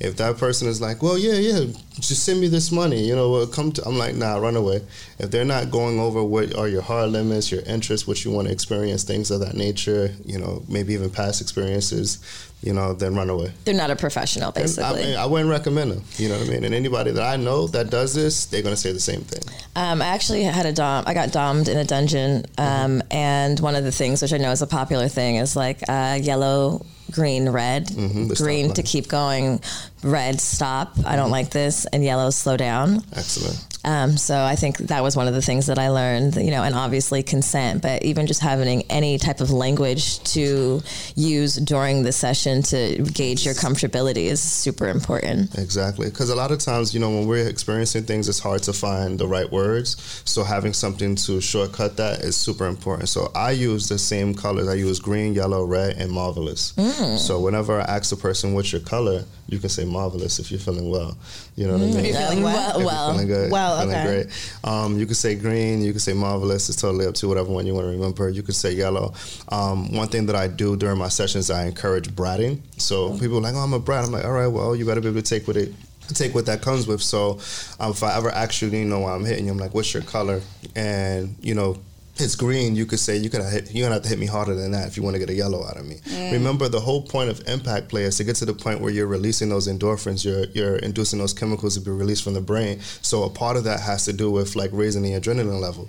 If 0.00 0.16
that 0.16 0.38
person 0.38 0.66
is 0.66 0.80
like, 0.80 1.02
well, 1.02 1.18
yeah, 1.18 1.34
yeah, 1.34 1.66
just 2.00 2.24
send 2.24 2.40
me 2.40 2.48
this 2.48 2.72
money, 2.72 3.06
you 3.06 3.14
know, 3.14 3.30
well, 3.30 3.46
come 3.46 3.70
to, 3.72 3.84
I'm 3.86 3.98
like, 3.98 4.14
nah, 4.14 4.36
run 4.38 4.56
away. 4.56 4.80
If 5.18 5.30
they're 5.30 5.44
not 5.44 5.70
going 5.70 6.00
over 6.00 6.24
what 6.24 6.56
are 6.56 6.68
your 6.68 6.80
hard 6.80 7.10
limits, 7.10 7.52
your 7.52 7.60
interests, 7.62 8.06
what 8.08 8.24
you 8.24 8.30
want 8.30 8.46
to 8.48 8.52
experience, 8.52 9.04
things 9.04 9.30
of 9.30 9.40
that 9.40 9.54
nature, 9.54 10.14
you 10.24 10.38
know, 10.38 10.62
maybe 10.68 10.94
even 10.94 11.10
past 11.10 11.42
experiences, 11.42 12.18
you 12.62 12.72
know, 12.72 12.94
then 12.94 13.14
run 13.14 13.28
away. 13.28 13.52
They're 13.66 13.74
not 13.74 13.90
a 13.90 13.96
professional, 13.96 14.48
And 14.48 14.58
I, 14.58 14.60
basically. 14.62 15.02
mean, 15.04 15.16
I 15.18 15.26
wouldn't 15.26 15.50
recommend 15.50 15.90
them. 15.92 16.02
You 16.16 16.30
know 16.30 16.38
what 16.38 16.48
I 16.48 16.50
mean? 16.50 16.64
And 16.64 16.74
anybody 16.74 17.10
that 17.10 17.22
I 17.22 17.36
know 17.36 17.66
that 17.68 17.90
does 17.90 18.14
this, 18.14 18.46
they're 18.46 18.62
gonna 18.62 18.76
say 18.76 18.92
the 18.92 19.00
same 19.00 19.20
thing. 19.20 19.42
Um, 19.76 20.00
I 20.00 20.06
actually 20.06 20.44
had 20.44 20.64
a 20.64 20.72
dom. 20.72 21.04
I 21.06 21.12
got 21.12 21.28
dommed 21.28 21.68
in 21.68 21.76
a 21.76 21.84
dungeon, 21.84 22.46
um, 22.56 23.02
and 23.10 23.60
one 23.60 23.76
of 23.76 23.84
the 23.84 23.92
things, 23.92 24.20
which 24.22 24.32
I 24.32 24.38
know 24.38 24.50
is 24.50 24.62
a 24.62 24.66
popular 24.66 25.08
thing, 25.08 25.36
is 25.36 25.56
like 25.56 25.82
uh, 25.88 26.18
yellow 26.22 26.84
green, 27.10 27.48
red, 27.48 27.88
Mhm, 27.88 28.36
green 28.36 28.72
to 28.74 28.82
keep 28.82 29.08
going, 29.08 29.60
red, 30.02 30.40
stop, 30.40 30.92
I 31.04 31.16
don't 31.16 31.30
like 31.30 31.50
this, 31.50 31.86
and 31.86 32.04
yellow, 32.04 32.30
slow 32.30 32.56
down. 32.56 33.02
Excellent. 33.14 33.69
Um, 33.84 34.16
so 34.16 34.36
I 34.38 34.56
think 34.56 34.78
that 34.78 35.02
was 35.02 35.16
one 35.16 35.28
of 35.28 35.34
the 35.34 35.42
things 35.42 35.66
that 35.66 35.78
I 35.78 35.88
learned, 35.88 36.36
you 36.36 36.50
know, 36.50 36.62
and 36.62 36.74
obviously 36.74 37.22
consent, 37.22 37.82
but 37.82 38.02
even 38.02 38.26
just 38.26 38.40
having 38.40 38.82
any 38.90 39.18
type 39.18 39.40
of 39.40 39.50
language 39.50 40.22
to 40.34 40.82
use 41.16 41.56
during 41.56 42.02
the 42.02 42.12
session 42.12 42.62
to 42.64 43.02
gauge 43.02 43.44
your 43.44 43.54
comfortability 43.54 44.24
is 44.26 44.42
super 44.42 44.88
important. 44.88 45.56
Exactly. 45.58 46.10
Because 46.10 46.30
a 46.30 46.36
lot 46.36 46.50
of 46.50 46.58
times, 46.58 46.92
you 46.92 47.00
know, 47.00 47.10
when 47.10 47.26
we're 47.26 47.48
experiencing 47.48 48.04
things, 48.04 48.28
it's 48.28 48.38
hard 48.38 48.62
to 48.64 48.72
find 48.72 49.18
the 49.18 49.26
right 49.26 49.50
words. 49.50 50.22
So 50.24 50.44
having 50.44 50.72
something 50.72 51.14
to 51.16 51.40
shortcut 51.40 51.96
that 51.96 52.20
is 52.20 52.36
super 52.36 52.66
important. 52.66 53.08
So 53.08 53.32
I 53.34 53.52
use 53.52 53.88
the 53.88 53.98
same 53.98 54.34
colors. 54.34 54.68
I 54.68 54.74
use 54.74 55.00
green, 55.00 55.34
yellow, 55.34 55.64
red, 55.64 55.96
and 55.96 56.10
marvelous. 56.10 56.74
So 57.18 57.40
whenever 57.40 57.80
I 57.80 57.84
ask 57.84 58.12
a 58.12 58.16
person 58.16 58.54
what's 58.54 58.72
your 58.72 58.80
color, 58.82 59.24
you 59.48 59.58
can 59.58 59.68
say 59.68 59.84
marvelous 59.84 60.38
if 60.38 60.50
you're 60.50 60.60
feeling 60.60 60.90
well. 60.90 61.16
You 61.60 61.66
know 61.66 61.74
what 61.74 61.82
I 61.82 61.86
mean? 61.88 62.04
You're 62.06 62.14
feeling 62.14 62.42
well? 62.42 62.70
If 62.70 62.76
you're 62.78 62.86
well, 62.86 63.12
feeling 63.12 63.26
good. 63.26 63.52
Well, 63.52 63.80
feeling 63.80 63.94
okay. 63.94 64.22
great. 64.22 64.54
Um, 64.64 64.98
you 64.98 65.04
can 65.04 65.14
say 65.14 65.34
green. 65.34 65.82
You 65.82 65.90
can 65.90 66.00
say 66.00 66.14
marvelous. 66.14 66.70
It's 66.70 66.80
totally 66.80 67.04
up 67.04 67.14
to 67.16 67.28
whatever 67.28 67.50
one 67.50 67.66
you 67.66 67.74
want 67.74 67.84
to 67.84 67.90
remember. 67.90 68.30
You 68.30 68.42
can 68.42 68.54
say 68.54 68.72
yellow. 68.72 69.12
Um, 69.50 69.94
one 69.94 70.08
thing 70.08 70.24
that 70.24 70.36
I 70.36 70.48
do 70.48 70.74
during 70.74 70.96
my 70.96 71.08
sessions, 71.08 71.50
I 71.50 71.66
encourage 71.66 72.08
bratting. 72.16 72.62
So 72.78 73.12
people 73.18 73.36
are 73.36 73.40
like, 73.42 73.54
"Oh, 73.54 73.58
I'm 73.58 73.74
a 73.74 73.78
brat." 73.78 74.06
I'm 74.06 74.10
like, 74.10 74.24
"All 74.24 74.32
right, 74.32 74.46
well, 74.46 74.74
you 74.74 74.86
better 74.86 75.02
be 75.02 75.08
able 75.08 75.20
to 75.20 75.22
take 75.22 75.46
what 75.46 75.58
it." 75.58 75.74
Take 76.14 76.34
what 76.34 76.46
that 76.46 76.60
comes 76.60 76.88
with. 76.88 77.02
So, 77.02 77.38
um, 77.78 77.92
if 77.92 78.02
I 78.02 78.16
ever 78.16 78.30
ask 78.30 78.62
you, 78.62 78.68
you 78.68 78.84
know, 78.84 79.00
why 79.00 79.14
I'm 79.14 79.24
hitting 79.24 79.44
you, 79.44 79.52
I'm 79.52 79.58
like, 79.58 79.74
"What's 79.74 79.94
your 79.94 80.02
color?" 80.02 80.40
And 80.74 81.36
you 81.40 81.54
know, 81.54 81.76
it's 82.20 82.36
green, 82.36 82.76
you 82.76 82.86
could 82.86 82.98
say 82.98 83.16
you 83.16 83.30
could 83.30 83.42
hit, 83.42 83.72
you're 83.72 83.84
gonna 83.84 83.94
have 83.94 84.02
to 84.02 84.08
hit 84.08 84.18
me 84.18 84.26
harder 84.26 84.54
than 84.54 84.72
that 84.72 84.88
if 84.88 84.96
you 84.96 85.02
want 85.02 85.14
to 85.14 85.18
get 85.20 85.30
a 85.30 85.34
yellow 85.34 85.64
out 85.66 85.76
of 85.76 85.86
me. 85.86 85.96
Remember, 86.32 86.68
the 86.68 86.80
whole 86.80 87.02
point 87.02 87.30
of 87.30 87.46
impact 87.48 87.88
play 87.88 88.04
is 88.04 88.16
to 88.18 88.24
get 88.24 88.36
to 88.36 88.44
the 88.44 88.54
point 88.54 88.80
where 88.80 88.90
you're 88.90 89.06
releasing 89.06 89.48
those 89.48 89.68
endorphins, 89.68 90.24
you're 90.24 90.44
you're 90.52 90.76
inducing 90.76 91.18
those 91.18 91.32
chemicals 91.32 91.74
to 91.74 91.80
be 91.80 91.90
released 91.90 92.24
from 92.24 92.34
the 92.34 92.40
brain. 92.40 92.80
So 93.02 93.24
a 93.24 93.30
part 93.30 93.56
of 93.56 93.64
that 93.64 93.80
has 93.80 94.04
to 94.06 94.12
do 94.12 94.30
with 94.30 94.56
like 94.56 94.70
raising 94.72 95.02
the 95.02 95.12
adrenaline 95.12 95.60
level. 95.60 95.88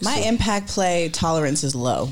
My 0.00 0.16
impact 0.16 0.68
play 0.68 1.08
tolerance 1.08 1.62
is 1.64 1.74
low. 1.74 2.08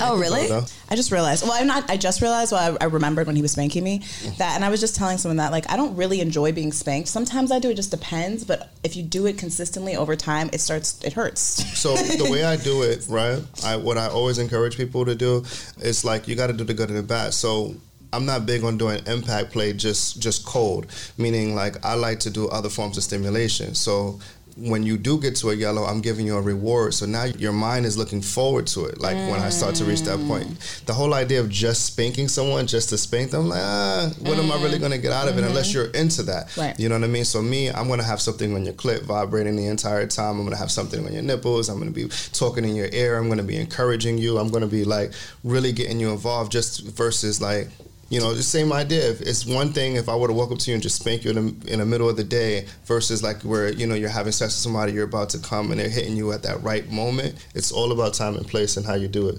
Oh, 0.00 0.18
really? 0.18 0.46
Oh, 0.46 0.60
no? 0.60 0.66
I 0.88 0.96
just 0.96 1.10
realized. 1.10 1.42
Well, 1.42 1.52
I'm 1.52 1.66
not. 1.66 1.90
I 1.90 1.96
just 1.96 2.22
realized. 2.22 2.52
Well, 2.52 2.76
I, 2.80 2.84
I 2.84 2.88
remembered 2.88 3.26
when 3.26 3.36
he 3.36 3.42
was 3.42 3.52
spanking 3.52 3.82
me 3.82 4.02
that, 4.38 4.54
and 4.54 4.64
I 4.64 4.68
was 4.68 4.80
just 4.80 4.96
telling 4.96 5.18
someone 5.18 5.38
that 5.38 5.52
like 5.52 5.70
I 5.70 5.76
don't 5.76 5.96
really 5.96 6.20
enjoy 6.20 6.52
being 6.52 6.72
spanked. 6.72 7.08
Sometimes 7.08 7.50
I 7.50 7.58
do. 7.58 7.70
It 7.70 7.74
just 7.74 7.90
depends. 7.90 8.44
But 8.44 8.70
if 8.82 8.96
you 8.96 9.02
do 9.02 9.26
it 9.26 9.38
consistently 9.38 9.96
over 9.96 10.16
time, 10.16 10.50
it 10.52 10.60
starts. 10.60 11.02
It 11.02 11.14
hurts. 11.14 11.42
So 11.78 11.94
the 11.96 12.30
way 12.30 12.44
I 12.44 12.56
do 12.56 12.82
it, 12.82 13.06
right? 13.08 13.42
I 13.64 13.76
what 13.76 13.98
I 13.98 14.08
always 14.08 14.38
encourage 14.38 14.76
people 14.76 15.04
to 15.04 15.14
do 15.14 15.44
is 15.80 16.04
like 16.04 16.28
you 16.28 16.36
got 16.36 16.48
to 16.48 16.52
do 16.52 16.64
the 16.64 16.74
good 16.74 16.88
and 16.88 16.98
the 16.98 17.02
bad. 17.02 17.34
So 17.34 17.74
I'm 18.14 18.26
not 18.26 18.46
big 18.46 18.62
on 18.62 18.78
doing 18.78 19.00
impact 19.06 19.50
play 19.52 19.72
just 19.72 20.20
just 20.20 20.46
cold, 20.46 20.86
meaning 21.18 21.54
like 21.54 21.84
I 21.84 21.94
like 21.94 22.20
to 22.20 22.30
do 22.30 22.48
other 22.48 22.68
forms 22.68 22.96
of 22.96 23.02
stimulation. 23.02 23.74
So 23.74 24.20
when 24.56 24.82
you 24.84 24.96
do 24.96 25.20
get 25.20 25.34
to 25.36 25.50
a 25.50 25.54
yellow, 25.54 25.84
I'm 25.84 26.00
giving 26.00 26.26
you 26.26 26.36
a 26.36 26.40
reward. 26.40 26.94
So 26.94 27.06
now 27.06 27.24
your 27.24 27.52
mind 27.52 27.86
is 27.86 27.98
looking 27.98 28.22
forward 28.22 28.66
to 28.68 28.84
it. 28.84 29.00
Like 29.00 29.16
when 29.16 29.40
I 29.40 29.48
start 29.48 29.74
to 29.76 29.84
reach 29.84 30.02
that 30.02 30.18
point, 30.28 30.82
the 30.86 30.94
whole 30.94 31.12
idea 31.14 31.40
of 31.40 31.48
just 31.48 31.86
spanking 31.86 32.28
someone 32.28 32.66
just 32.66 32.88
to 32.90 32.98
spank 32.98 33.32
them, 33.32 33.48
like, 33.48 33.60
ah, 33.62 34.12
what 34.20 34.38
am 34.38 34.52
I 34.52 34.62
really 34.62 34.78
going 34.78 34.92
to 34.92 34.98
get 34.98 35.12
out 35.12 35.28
of 35.28 35.36
it 35.38 35.44
unless 35.44 35.74
you're 35.74 35.90
into 35.90 36.22
that? 36.24 36.56
Right. 36.56 36.78
You 36.78 36.88
know 36.88 36.94
what 36.94 37.04
I 37.04 37.08
mean? 37.08 37.24
So 37.24 37.42
me, 37.42 37.70
I'm 37.70 37.88
gonna 37.88 38.02
have 38.04 38.20
something 38.20 38.54
on 38.54 38.64
your 38.64 38.74
clit 38.74 39.02
vibrating 39.02 39.56
the 39.56 39.66
entire 39.66 40.06
time. 40.06 40.38
I'm 40.38 40.44
gonna 40.44 40.56
have 40.56 40.70
something 40.70 41.04
on 41.04 41.12
your 41.12 41.22
nipples. 41.22 41.68
I'm 41.68 41.78
gonna 41.78 41.90
be 41.90 42.08
talking 42.32 42.64
in 42.64 42.76
your 42.76 42.88
ear. 42.92 43.18
I'm 43.18 43.28
gonna 43.28 43.42
be 43.42 43.56
encouraging 43.56 44.18
you. 44.18 44.38
I'm 44.38 44.50
gonna 44.50 44.66
be 44.66 44.84
like 44.84 45.12
really 45.42 45.72
getting 45.72 45.98
you 45.98 46.10
involved. 46.10 46.52
Just 46.52 46.86
versus 46.86 47.40
like. 47.40 47.68
You 48.10 48.20
know, 48.20 48.34
the 48.34 48.42
same 48.42 48.72
idea. 48.72 49.10
If 49.10 49.20
it's 49.22 49.46
one 49.46 49.72
thing 49.72 49.96
if 49.96 50.08
I 50.08 50.14
were 50.16 50.28
to 50.28 50.34
walk 50.34 50.52
up 50.52 50.58
to 50.58 50.70
you 50.70 50.74
and 50.74 50.82
just 50.82 51.00
spank 51.00 51.24
you 51.24 51.30
in 51.30 51.36
the, 51.60 51.72
in 51.72 51.78
the 51.80 51.86
middle 51.86 52.08
of 52.08 52.16
the 52.16 52.24
day 52.24 52.66
versus 52.84 53.22
like 53.22 53.42
where, 53.42 53.72
you 53.72 53.86
know, 53.86 53.94
you're 53.94 54.08
having 54.08 54.32
sex 54.32 54.52
with 54.52 54.62
somebody, 54.62 54.92
you're 54.92 55.04
about 55.04 55.30
to 55.30 55.38
come 55.38 55.70
and 55.70 55.80
they're 55.80 55.88
hitting 55.88 56.16
you 56.16 56.32
at 56.32 56.42
that 56.42 56.62
right 56.62 56.90
moment. 56.90 57.34
It's 57.54 57.72
all 57.72 57.92
about 57.92 58.14
time 58.14 58.36
and 58.36 58.46
place 58.46 58.76
and 58.76 58.84
how 58.86 58.94
you 58.94 59.08
do 59.08 59.28
it. 59.28 59.38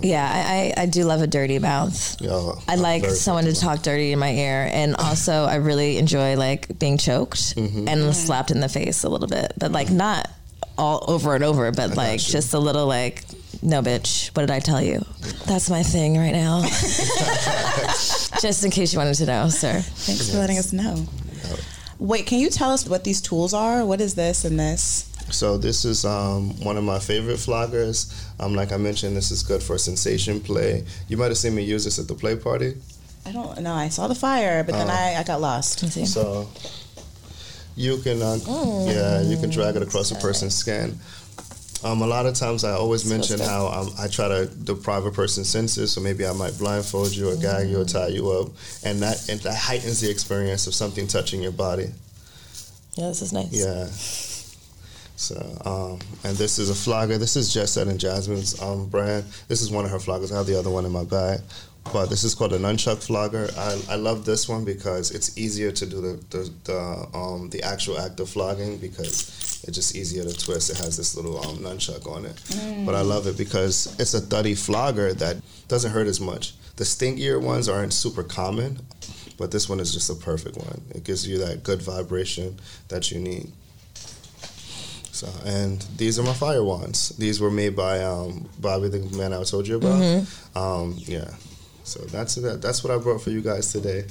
Yeah, 0.00 0.30
I, 0.32 0.72
I, 0.78 0.82
I 0.82 0.86
do 0.86 1.04
love 1.04 1.20
a 1.20 1.26
dirty 1.26 1.58
mouth. 1.58 2.20
You 2.20 2.28
know, 2.28 2.58
I 2.68 2.76
like 2.76 3.04
someone 3.04 3.44
to 3.44 3.52
talk 3.54 3.82
dirty 3.82 4.12
in 4.12 4.18
my 4.18 4.30
ear, 4.32 4.70
and 4.72 4.96
also 4.96 5.44
I 5.44 5.56
really 5.56 5.98
enjoy 5.98 6.36
like 6.36 6.78
being 6.78 6.96
choked 6.96 7.30
Mm-hmm. 7.56 7.88
and 7.88 8.14
slapped 8.14 8.50
in 8.50 8.60
the 8.60 8.68
face 8.68 9.02
a 9.04 9.08
little 9.08 9.28
bit, 9.28 9.52
but 9.58 9.72
like 9.72 9.90
not 9.90 10.28
all 10.78 11.04
over 11.08 11.34
and 11.34 11.44
over, 11.44 11.70
but 11.72 11.96
like 11.96 12.20
just 12.20 12.54
a 12.54 12.58
little 12.58 12.86
like, 12.86 13.24
no, 13.62 13.82
bitch, 13.82 14.28
what 14.36 14.42
did 14.42 14.50
I 14.50 14.60
tell 14.60 14.82
you? 14.82 15.04
That's 15.46 15.68
my 15.70 15.82
thing 15.82 16.16
right 16.16 16.32
now. 16.32 16.62
just 18.40 18.64
in 18.64 18.70
case 18.70 18.92
you 18.92 18.98
wanted 18.98 19.14
to 19.14 19.26
know, 19.26 19.48
sir. 19.48 19.80
Thanks 19.80 20.30
for 20.30 20.38
letting 20.38 20.58
us 20.58 20.72
know. 20.72 21.06
Wait, 21.98 22.26
can 22.26 22.38
you 22.38 22.48
tell 22.48 22.70
us 22.70 22.86
what 22.88 23.04
these 23.04 23.20
tools 23.20 23.52
are? 23.52 23.84
What 23.84 24.00
is 24.00 24.14
this 24.14 24.44
and 24.44 24.58
this? 24.58 25.06
So 25.30 25.58
this 25.58 25.84
is 25.84 26.04
um, 26.04 26.58
one 26.64 26.76
of 26.76 26.84
my 26.84 26.98
favorite 26.98 27.36
floggers. 27.36 28.12
Um, 28.40 28.54
like 28.54 28.72
I 28.72 28.78
mentioned, 28.78 29.16
this 29.16 29.30
is 29.30 29.42
good 29.42 29.62
for 29.62 29.76
sensation 29.78 30.40
play. 30.40 30.84
You 31.08 31.16
might 31.18 31.26
have 31.28 31.36
seen 31.38 31.54
me 31.54 31.62
use 31.62 31.84
this 31.84 31.98
at 31.98 32.08
the 32.08 32.14
play 32.14 32.36
party. 32.36 32.74
I 33.26 33.32
don't 33.32 33.60
know. 33.60 33.74
I 33.74 33.90
saw 33.90 34.08
the 34.08 34.14
fire, 34.14 34.64
but 34.64 34.72
then 34.72 34.88
Oh. 34.88 34.92
I, 34.92 35.16
I 35.20 35.22
got 35.24 35.40
lost. 35.42 35.78
So 36.06 36.48
you 37.76 37.98
can, 37.98 38.22
uh, 38.22 38.38
yeah, 38.86 39.20
you 39.20 39.36
can 39.36 39.50
drag 39.50 39.76
it 39.76 39.82
across 39.82 40.10
a 40.10 40.14
person's 40.16 40.54
skin. 40.54 40.98
Um, 41.82 42.02
a 42.02 42.06
lot 42.06 42.26
of 42.26 42.34
times, 42.34 42.64
I 42.64 42.72
always 42.72 43.08
mention 43.08 43.40
how 43.40 43.68
um, 43.68 43.90
I 43.98 44.08
try 44.08 44.28
to 44.28 44.46
deprive 44.46 45.06
a 45.06 45.10
person's 45.10 45.48
senses. 45.48 45.92
So 45.92 46.00
maybe 46.00 46.26
I 46.26 46.32
might 46.32 46.58
blindfold 46.58 47.14
you 47.14 47.30
or 47.30 47.36
gag 47.36 47.68
you 47.68 47.80
or 47.80 47.84
tie 47.84 48.08
you 48.08 48.30
up, 48.30 48.48
and 48.84 49.00
that 49.00 49.28
and 49.28 49.40
that 49.40 49.54
heightens 49.54 50.00
the 50.00 50.10
experience 50.10 50.66
of 50.66 50.74
something 50.74 51.06
touching 51.06 51.42
your 51.42 51.52
body. 51.52 51.90
Yeah, 52.96 53.08
this 53.08 53.22
is 53.22 53.32
nice. 53.32 53.52
Yeah. 53.52 53.86
So, 55.16 55.36
um, 55.66 55.98
and 56.24 56.36
this 56.36 56.58
is 56.58 56.70
a 56.70 56.74
flogger. 56.74 57.18
This 57.18 57.36
is 57.36 57.52
Jet 57.52 57.66
Set 57.66 57.88
and 57.88 58.00
Jasmine's 58.00 58.60
um, 58.62 58.88
brand. 58.88 59.24
This 59.48 59.60
is 59.60 59.70
one 59.70 59.84
of 59.84 59.90
her 59.90 59.98
floggers. 59.98 60.32
I 60.32 60.38
have 60.38 60.46
the 60.46 60.58
other 60.58 60.70
one 60.70 60.86
in 60.86 60.92
my 60.92 61.04
bag. 61.04 61.40
But 61.92 62.06
this 62.08 62.24
is 62.24 62.34
called 62.34 62.52
a 62.52 62.58
nunchuck 62.58 63.02
flogger. 63.02 63.50
I, 63.56 63.80
I 63.90 63.96
love 63.96 64.24
this 64.24 64.48
one 64.48 64.64
because 64.64 65.10
it's 65.10 65.36
easier 65.36 65.72
to 65.72 65.86
do 65.86 66.00
the 66.00 66.24
the, 66.30 66.50
the, 66.64 67.18
um, 67.18 67.50
the 67.50 67.62
actual 67.62 67.98
act 67.98 68.20
of 68.20 68.28
flogging 68.28 68.78
because 68.78 69.62
it's 69.66 69.74
just 69.74 69.96
easier 69.96 70.24
to 70.24 70.36
twist. 70.36 70.70
It 70.70 70.78
has 70.78 70.96
this 70.96 71.16
little 71.16 71.38
um, 71.44 71.58
nunchuck 71.58 72.06
on 72.10 72.24
it. 72.24 72.40
But 72.86 72.94
I 72.94 73.02
love 73.02 73.26
it 73.26 73.36
because 73.36 73.94
it's 73.98 74.14
a 74.14 74.20
thuddy 74.20 74.54
flogger 74.54 75.12
that 75.14 75.36
doesn't 75.68 75.90
hurt 75.92 76.06
as 76.06 76.20
much. 76.20 76.54
The 76.76 76.84
stingier 76.84 77.38
ones 77.38 77.68
aren't 77.68 77.92
super 77.92 78.22
common, 78.22 78.78
but 79.36 79.50
this 79.50 79.68
one 79.68 79.80
is 79.80 79.92
just 79.92 80.08
a 80.10 80.14
perfect 80.14 80.56
one. 80.56 80.80
It 80.94 81.04
gives 81.04 81.26
you 81.28 81.38
that 81.38 81.62
good 81.62 81.82
vibration 81.82 82.58
that 82.88 83.10
you 83.10 83.18
need. 83.20 83.52
So, 85.12 85.28
and 85.44 85.82
these 85.98 86.18
are 86.18 86.22
my 86.22 86.32
fire 86.32 86.64
wands. 86.64 87.10
These 87.18 87.40
were 87.40 87.50
made 87.50 87.76
by 87.76 88.00
um, 88.02 88.48
Bobby, 88.58 88.88
the 88.88 89.00
man 89.16 89.34
I 89.34 89.42
told 89.42 89.68
you 89.68 89.76
about. 89.76 90.00
Um, 90.54 90.94
yeah. 90.98 91.28
So 91.90 91.98
that's 92.04 92.36
that. 92.36 92.62
That's 92.62 92.84
what 92.84 92.92
I 92.92 92.98
brought 92.98 93.20
for 93.20 93.30
you 93.30 93.40
guys 93.40 93.72
today. 93.72 94.04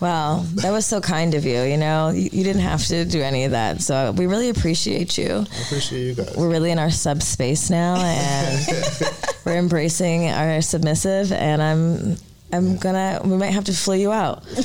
Wow, 0.00 0.42
that 0.56 0.72
was 0.72 0.84
so 0.84 1.00
kind 1.00 1.34
of 1.34 1.44
you. 1.44 1.62
You 1.62 1.76
know, 1.76 2.10
you, 2.10 2.28
you 2.32 2.42
didn't 2.42 2.62
have 2.62 2.84
to 2.86 3.04
do 3.04 3.22
any 3.22 3.44
of 3.44 3.52
that. 3.52 3.80
So 3.80 4.10
we 4.10 4.26
really 4.26 4.48
appreciate 4.48 5.16
you. 5.16 5.30
I 5.30 5.62
appreciate 5.62 6.02
you 6.02 6.14
guys. 6.16 6.36
We're 6.36 6.50
really 6.50 6.72
in 6.72 6.80
our 6.80 6.90
subspace 6.90 7.70
now, 7.70 7.94
and 7.98 9.14
we're 9.46 9.56
embracing 9.56 10.30
our 10.30 10.60
submissive. 10.62 11.30
And 11.30 11.62
I'm, 11.62 12.16
I'm 12.52 12.76
gonna. 12.78 13.20
We 13.24 13.36
might 13.36 13.52
have 13.52 13.66
to 13.66 13.72
flee 13.72 14.00
you 14.00 14.10
out. 14.10 14.42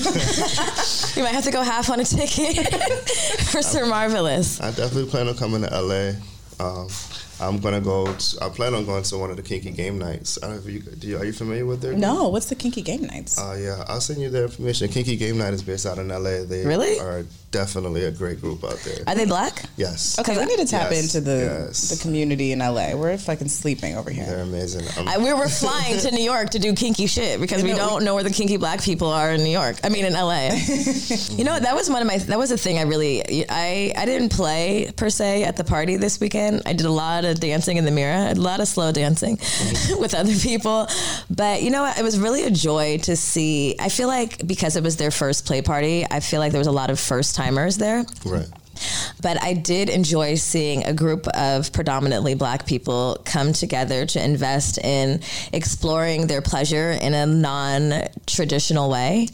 you 1.16 1.22
might 1.22 1.36
have 1.36 1.44
to 1.44 1.52
go 1.52 1.62
half 1.62 1.92
on 1.92 2.00
a 2.00 2.06
ticket 2.06 2.74
for 3.52 3.62
Sir 3.62 3.86
Marvelous. 3.86 4.60
I 4.62 4.72
definitely 4.72 5.12
plan 5.12 5.28
on 5.28 5.38
coming 5.38 5.62
to 5.62 5.70
LA. 5.80 6.14
Um, 6.60 6.88
I'm 7.40 7.60
gonna 7.60 7.82
go. 7.82 8.12
To, 8.12 8.38
I 8.44 8.50
plan 8.50 8.74
on 8.74 8.86
going 8.86 9.04
to 9.04 9.18
one 9.18 9.30
of 9.30 9.38
the 9.38 9.44
kinky 9.44 9.72
game 9.72 10.00
nights. 10.00 10.38
I 10.42 10.48
don't 10.48 10.56
know 10.56 10.62
if 10.68 10.74
you, 10.74 10.80
do 10.80 11.08
you 11.08 11.18
are 11.18 11.26
you 11.26 11.34
familiar 11.34 11.66
with 11.66 11.82
their? 11.82 11.94
No, 11.94 12.30
what's 12.30 12.48
the 12.48 12.56
kinky 12.56 12.82
game 12.82 13.04
nights? 13.04 13.38
Uh, 13.40 13.56
yeah, 13.60 13.84
I'll 13.88 14.02
send 14.02 14.20
you 14.22 14.30
the 14.30 14.44
information. 14.44 14.88
Kinky 14.90 15.16
Game 15.18 15.38
Night 15.38 15.54
is 15.54 15.62
based 15.62 15.86
out 15.86 16.00
in 16.00 16.08
LA. 16.08 16.44
They 16.46 16.66
Really? 16.66 17.00
are 17.00 17.26
definitely 17.52 18.04
a 18.06 18.12
great 18.12 18.42
group 18.42 18.64
out 18.64 18.78
there. 18.86 19.04
Are 19.08 19.16
they 19.16 19.26
black? 19.26 19.64
yes. 19.78 20.20
okay, 20.20 20.38
we 20.38 20.46
need 20.46 20.60
to 20.60 20.66
tap 20.66 20.92
Yes, 20.92 21.16
into 21.16 21.26
the 21.26 21.66
yes. 21.68 21.90
the 21.90 22.02
community 22.02 22.52
in 22.52 22.60
LA. 22.60 22.94
We're 22.96 23.18
fucking 23.18 23.50
sleeping 23.50 23.96
over 23.98 24.10
here. 24.10 24.26
They're 24.26 24.42
amazing. 24.44 24.86
I, 25.08 25.18
we 25.18 25.34
were 25.34 25.48
flying 25.48 25.98
to 26.00 26.12
New 26.12 26.24
York 26.24 26.50
to 26.52 26.60
do 26.60 26.74
kinky 26.74 27.08
shit 27.08 27.40
because 27.40 27.64
we 27.64 27.72
know, 27.72 27.78
don't 27.78 28.04
know 28.04 28.16
where 28.16 28.24
the 28.24 28.30
kinky 28.32 28.58
black 28.58 28.82
people 28.82 29.08
are 29.10 29.32
in 29.32 29.44
New 29.44 29.50
York. 29.52 29.78
I 29.84 29.90
mean, 29.90 30.06
in 30.06 30.14
LA. 30.14 30.50
you 31.38 31.44
know, 31.44 31.60
that 31.60 31.74
was 31.74 31.90
one 31.90 32.02
of 32.02 32.08
my. 32.08 32.18
That 32.18 32.38
was 32.38 32.52
a 32.52 32.58
thing 32.58 32.78
I 32.80 32.84
really. 32.84 33.46
I 33.50 33.94
I 33.98 34.06
didn't 34.06 34.30
play 34.30 34.92
per 34.96 35.10
se 35.10 35.44
at 35.44 35.56
the 35.58 35.64
party 35.64 35.96
this 35.98 36.20
weekend. 36.20 36.62
I 36.66 36.74
did 36.74 36.86
a 36.86 36.92
lot 36.92 37.26
of 37.26 37.40
dancing 37.40 37.78
in 37.78 37.86
the 37.86 37.92
mirror, 37.92 38.32
a 38.32 38.36
lot 38.36 38.60
of 38.60 38.68
slow 38.68 38.92
dancing 38.92 39.38
with 40.00 40.14
other 40.14 40.36
people. 40.36 40.88
But 41.30 41.62
you 41.64 41.70
know 41.72 41.84
what? 41.84 41.98
It 41.98 42.04
was 42.04 42.20
really 42.20 42.44
a 42.44 42.52
joy 42.52 42.98
to 43.04 43.16
see. 43.16 43.76
I 43.80 43.90
feel 43.90 44.08
like 44.08 44.46
because 44.46 44.76
it 44.76 44.84
was 44.84 44.98
their 44.98 45.12
first 45.12 45.46
play 45.46 45.62
party, 45.62 46.06
I 46.10 46.20
feel 46.20 46.40
like 46.40 46.52
there 46.52 46.60
was 46.60 46.68
a 46.68 46.72
lot 46.72 46.90
of 46.90 47.00
first 47.00 47.36
timers 47.38 47.78
there. 47.78 48.06
right. 48.26 48.48
But 49.22 49.42
I 49.42 49.54
did 49.54 49.90
enjoy 49.90 50.36
seeing 50.36 50.84
a 50.86 50.94
group 50.94 51.28
of 51.30 51.72
predominantly 51.74 52.36
black 52.36 52.66
people 52.66 53.20
come 53.26 53.54
together 53.54 54.06
to 54.06 54.24
invest 54.24 54.78
in 54.78 55.22
exploring 55.52 56.28
their 56.28 56.42
pleasure 56.42 56.92
in 56.92 57.14
a 57.14 57.26
non-traditional 57.26 58.90
way. 58.90 59.28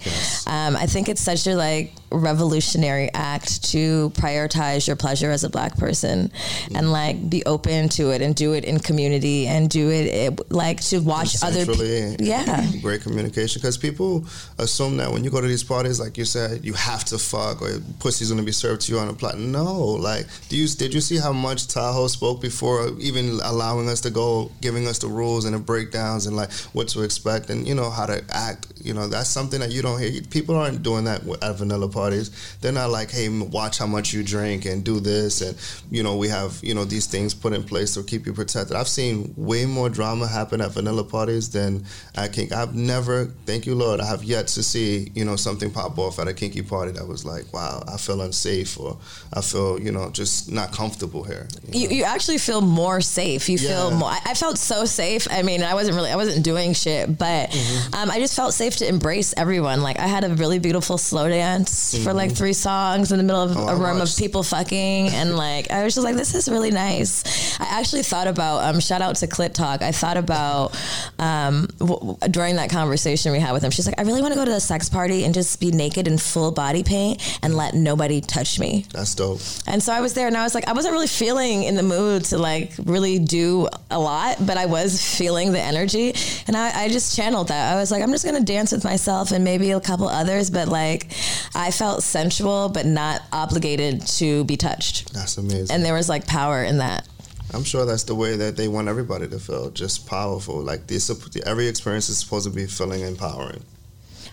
Um, 0.47 0.75
I 0.75 0.85
think 0.85 1.09
it's 1.09 1.21
such 1.21 1.45
a 1.47 1.55
like 1.55 1.93
revolutionary 2.13 3.09
act 3.13 3.63
to 3.71 4.11
prioritize 4.11 4.87
your 4.87 4.95
pleasure 4.95 5.31
as 5.31 5.43
a 5.43 5.49
black 5.49 5.77
person 5.77 6.31
and 6.73 6.91
like 6.91 7.29
be 7.29 7.43
open 7.45 7.89
to 7.89 8.11
it 8.11 8.21
and 8.21 8.35
do 8.35 8.53
it 8.53 8.63
in 8.63 8.79
community 8.79 9.47
and 9.47 9.69
do 9.69 9.89
it, 9.89 10.05
it 10.07 10.51
like 10.51 10.81
to 10.81 10.99
watch 10.99 11.41
other 11.43 11.65
people. 11.65 11.83
Yeah. 12.23 12.65
great 12.81 13.01
communication 13.01 13.59
because 13.61 13.77
people 13.77 14.25
assume 14.59 14.97
that 14.97 15.11
when 15.11 15.23
you 15.23 15.29
go 15.29 15.41
to 15.41 15.47
these 15.47 15.63
parties, 15.63 15.99
like 15.99 16.17
you 16.17 16.25
said, 16.25 16.63
you 16.63 16.73
have 16.73 17.03
to 17.05 17.17
fuck 17.17 17.61
or 17.61 17.79
pussy's 17.99 18.29
gonna 18.29 18.43
be 18.43 18.51
served 18.51 18.81
to 18.81 18.91
you 18.91 18.99
on 18.99 19.09
a 19.09 19.13
platter. 19.13 19.37
No, 19.37 19.73
like, 19.73 20.25
do 20.49 20.57
you 20.57 20.67
did 20.67 20.93
you 20.93 21.01
see 21.01 21.17
how 21.17 21.33
much 21.33 21.67
Tahoe 21.67 22.07
spoke 22.07 22.41
before 22.41 22.89
even 22.99 23.39
allowing 23.43 23.89
us 23.89 24.01
to 24.01 24.09
go, 24.09 24.51
giving 24.61 24.87
us 24.87 24.99
the 24.99 25.07
rules 25.07 25.45
and 25.45 25.55
the 25.55 25.59
breakdowns 25.59 26.25
and 26.25 26.35
like 26.35 26.51
what 26.73 26.87
to 26.89 27.01
expect 27.01 27.49
and 27.49 27.67
you 27.67 27.75
know 27.75 27.89
how 27.89 28.05
to 28.05 28.23
act. 28.29 28.67
You 28.81 28.93
know, 28.93 29.07
that's 29.07 29.29
something 29.29 29.59
that 29.59 29.71
you 29.71 29.81
don't 29.81 29.99
hear. 29.99 30.21
People 30.29 30.55
aren't 30.55 30.83
doing 30.83 31.05
that 31.05 31.21
at 31.41 31.55
vanilla 31.57 31.87
parties. 32.03 32.27
They're 32.61 32.71
not 32.81 32.89
like, 32.97 33.09
hey, 33.17 33.27
watch 33.59 33.75
how 33.77 33.87
much 33.87 34.13
you 34.13 34.21
drink 34.35 34.65
and 34.65 34.83
do 34.83 34.99
this 34.99 35.41
and 35.45 35.53
you 35.95 36.03
know 36.05 36.15
we 36.23 36.27
have 36.37 36.51
you 36.67 36.73
know 36.77 36.85
these 36.85 37.07
things 37.13 37.33
put 37.43 37.51
in 37.53 37.63
place 37.63 37.93
to 37.95 38.03
keep 38.03 38.25
you 38.27 38.33
protected. 38.33 38.75
I've 38.75 38.87
seen 38.99 39.33
way 39.37 39.65
more 39.65 39.89
drama 39.89 40.25
happen 40.27 40.61
at 40.61 40.71
vanilla 40.71 41.03
parties 41.03 41.45
than 41.57 41.85
at 42.15 42.33
kink. 42.33 42.51
I've 42.51 42.73
never, 42.75 43.15
thank 43.49 43.65
you 43.67 43.75
Lord, 43.75 43.99
I 44.01 44.05
have 44.13 44.23
yet 44.35 44.45
to 44.55 44.61
see 44.63 45.11
you 45.15 45.25
know 45.27 45.35
something 45.37 45.69
pop 45.71 45.97
off 45.97 46.19
at 46.19 46.27
a 46.27 46.33
kinky 46.33 46.61
party 46.61 46.91
that 46.97 47.07
was 47.13 47.23
like, 47.25 47.45
wow, 47.53 47.83
I 47.93 47.97
feel 47.97 48.19
unsafe 48.21 48.79
or 48.79 48.97
I 49.33 49.41
feel 49.41 49.79
you 49.85 49.91
know 49.91 50.09
just 50.11 50.51
not 50.51 50.71
comfortable 50.79 51.23
here. 51.23 51.47
you, 51.71 51.87
you 51.97 52.03
actually 52.03 52.37
feel 52.47 52.61
more 52.61 52.99
safe. 53.01 53.49
You 53.49 53.57
feel 53.57 53.91
more. 53.91 54.09
I, 54.09 54.19
I 54.31 54.33
felt 54.33 54.57
so 54.57 54.85
safe. 54.85 55.27
I 55.31 55.41
mean, 55.43 55.63
I 55.63 55.73
wasn't 55.73 55.95
really, 55.95 56.11
I 56.11 56.15
wasn't 56.15 56.43
doing 56.43 56.73
shit, 56.73 57.17
but 57.17 57.49
Mm-hmm. 57.53 57.93
um, 57.95 58.11
I 58.11 58.19
just 58.19 58.35
felt 58.35 58.53
safe 58.53 58.75
to 58.77 58.87
embrace 58.87 59.33
everyone. 59.37 59.81
Like 59.87 59.99
I 59.99 60.07
had 60.07 60.23
a 60.23 60.29
really 60.35 60.59
beautiful 60.59 60.97
slow 60.97 61.27
dance 61.29 61.92
for 61.99 62.13
like 62.13 62.31
three 62.35 62.53
songs 62.53 63.11
in 63.11 63.17
the 63.17 63.23
middle 63.23 63.41
of 63.41 63.51
Mm-hmm. 63.53 63.59
Oh, 63.59 63.67
a 63.67 63.75
I 63.75 63.89
room 63.89 64.01
of 64.01 64.09
people 64.17 64.41
fucking, 64.41 65.09
and 65.09 65.35
like 65.35 65.69
I 65.69 65.83
was 65.83 65.93
just 65.95 66.03
like, 66.05 66.15
this 66.15 66.33
is 66.33 66.49
really 66.49 66.71
nice. 66.71 67.59
I 67.59 67.65
actually 67.65 68.03
thought 68.03 68.27
about. 68.27 68.63
Um, 68.63 68.79
shout 68.79 69.01
out 69.01 69.15
to 69.17 69.27
Clit 69.27 69.53
Talk. 69.53 69.81
I 69.81 69.91
thought 69.91 70.17
about 70.17 70.75
um, 71.19 71.67
w- 71.77 72.17
during 72.31 72.55
that 72.55 72.69
conversation 72.69 73.31
we 73.31 73.39
had 73.39 73.51
with 73.51 73.63
him. 73.63 73.71
She's 73.71 73.85
like, 73.85 73.99
I 73.99 74.03
really 74.03 74.21
want 74.21 74.33
to 74.33 74.39
go 74.39 74.45
to 74.45 74.51
the 74.51 74.59
sex 74.59 74.89
party 74.89 75.23
and 75.23 75.33
just 75.33 75.59
be 75.59 75.71
naked 75.71 76.07
in 76.07 76.17
full 76.17 76.51
body 76.51 76.83
paint 76.83 77.21
and 77.43 77.55
let 77.55 77.73
nobody 77.75 78.21
touch 78.21 78.59
me. 78.59 78.85
That's 78.91 79.13
dope. 79.15 79.39
And 79.67 79.81
so 79.83 79.93
I 79.93 80.01
was 80.01 80.13
there 80.13 80.27
and 80.27 80.37
I 80.37 80.43
was 80.43 80.55
like, 80.55 80.67
I 80.67 80.73
wasn't 80.73 80.93
really 80.93 81.07
feeling 81.07 81.63
in 81.63 81.75
the 81.75 81.83
mood 81.83 82.25
to 82.25 82.37
like 82.37 82.71
really 82.85 83.19
do 83.19 83.67
a 83.91 83.99
lot, 83.99 84.37
but 84.45 84.57
I 84.57 84.65
was 84.65 85.01
feeling 85.17 85.51
the 85.51 85.61
energy. 85.61 86.13
And 86.47 86.55
I, 86.57 86.83
I 86.83 86.89
just 86.89 87.15
channeled 87.15 87.49
that. 87.49 87.73
I 87.73 87.79
was 87.79 87.91
like, 87.91 88.01
I'm 88.01 88.11
just 88.11 88.25
going 88.25 88.37
to 88.37 88.43
dance 88.43 88.71
with 88.71 88.83
myself 88.83 89.31
and 89.31 89.43
maybe 89.43 89.71
a 89.71 89.79
couple 89.81 90.07
others, 90.07 90.49
but 90.49 90.67
like 90.67 91.07
I 91.53 91.69
felt 91.83 92.01
sensual, 92.01 92.69
but 92.69 92.85
not 92.85 93.21
obligated 93.33 94.07
to 94.07 94.45
be 94.45 94.55
touched. 94.55 95.13
That's 95.13 95.35
amazing. 95.37 95.69
And 95.69 95.83
there 95.83 95.93
was 95.93 96.07
like 96.07 96.25
power 96.25 96.63
in 96.63 96.77
that. 96.77 97.05
I'm 97.53 97.65
sure 97.65 97.85
that's 97.85 98.03
the 98.03 98.15
way 98.15 98.37
that 98.37 98.55
they 98.55 98.69
want 98.69 98.87
everybody 98.87 99.27
to 99.27 99.37
feel, 99.37 99.69
just 99.69 100.07
powerful. 100.07 100.61
Like 100.61 100.87
this, 100.87 101.11
every 101.45 101.67
experience 101.67 102.07
is 102.07 102.17
supposed 102.17 102.45
to 102.47 102.55
be 102.55 102.67
feeling 102.67 103.01
empowering. 103.01 103.61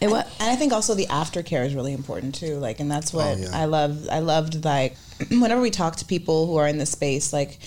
It 0.01 0.11
was. 0.11 0.25
And 0.39 0.49
I 0.49 0.55
think 0.55 0.73
also 0.73 0.95
the 0.95 1.07
aftercare 1.07 1.67
is 1.67 1.75
really 1.75 1.93
important 1.93 2.37
too. 2.37 2.55
Like, 2.55 2.79
and 2.79 2.89
that's 2.89 3.13
oh, 3.13 3.19
what 3.19 3.37
Oh, 3.37 3.41
yeah. 3.41 3.49
I 3.53 3.65
love. 3.65 4.09
I 4.09 4.21
loved 4.21 4.65
like 4.65 4.97
whenever 5.29 5.61
we 5.61 5.71
talk 5.71 5.97
to 5.97 6.05
people 6.05 6.47
who 6.47 6.55
are 6.57 6.69
in 6.69 6.79
this 6.79 6.93
space, 6.93 7.33
like. 7.33 7.59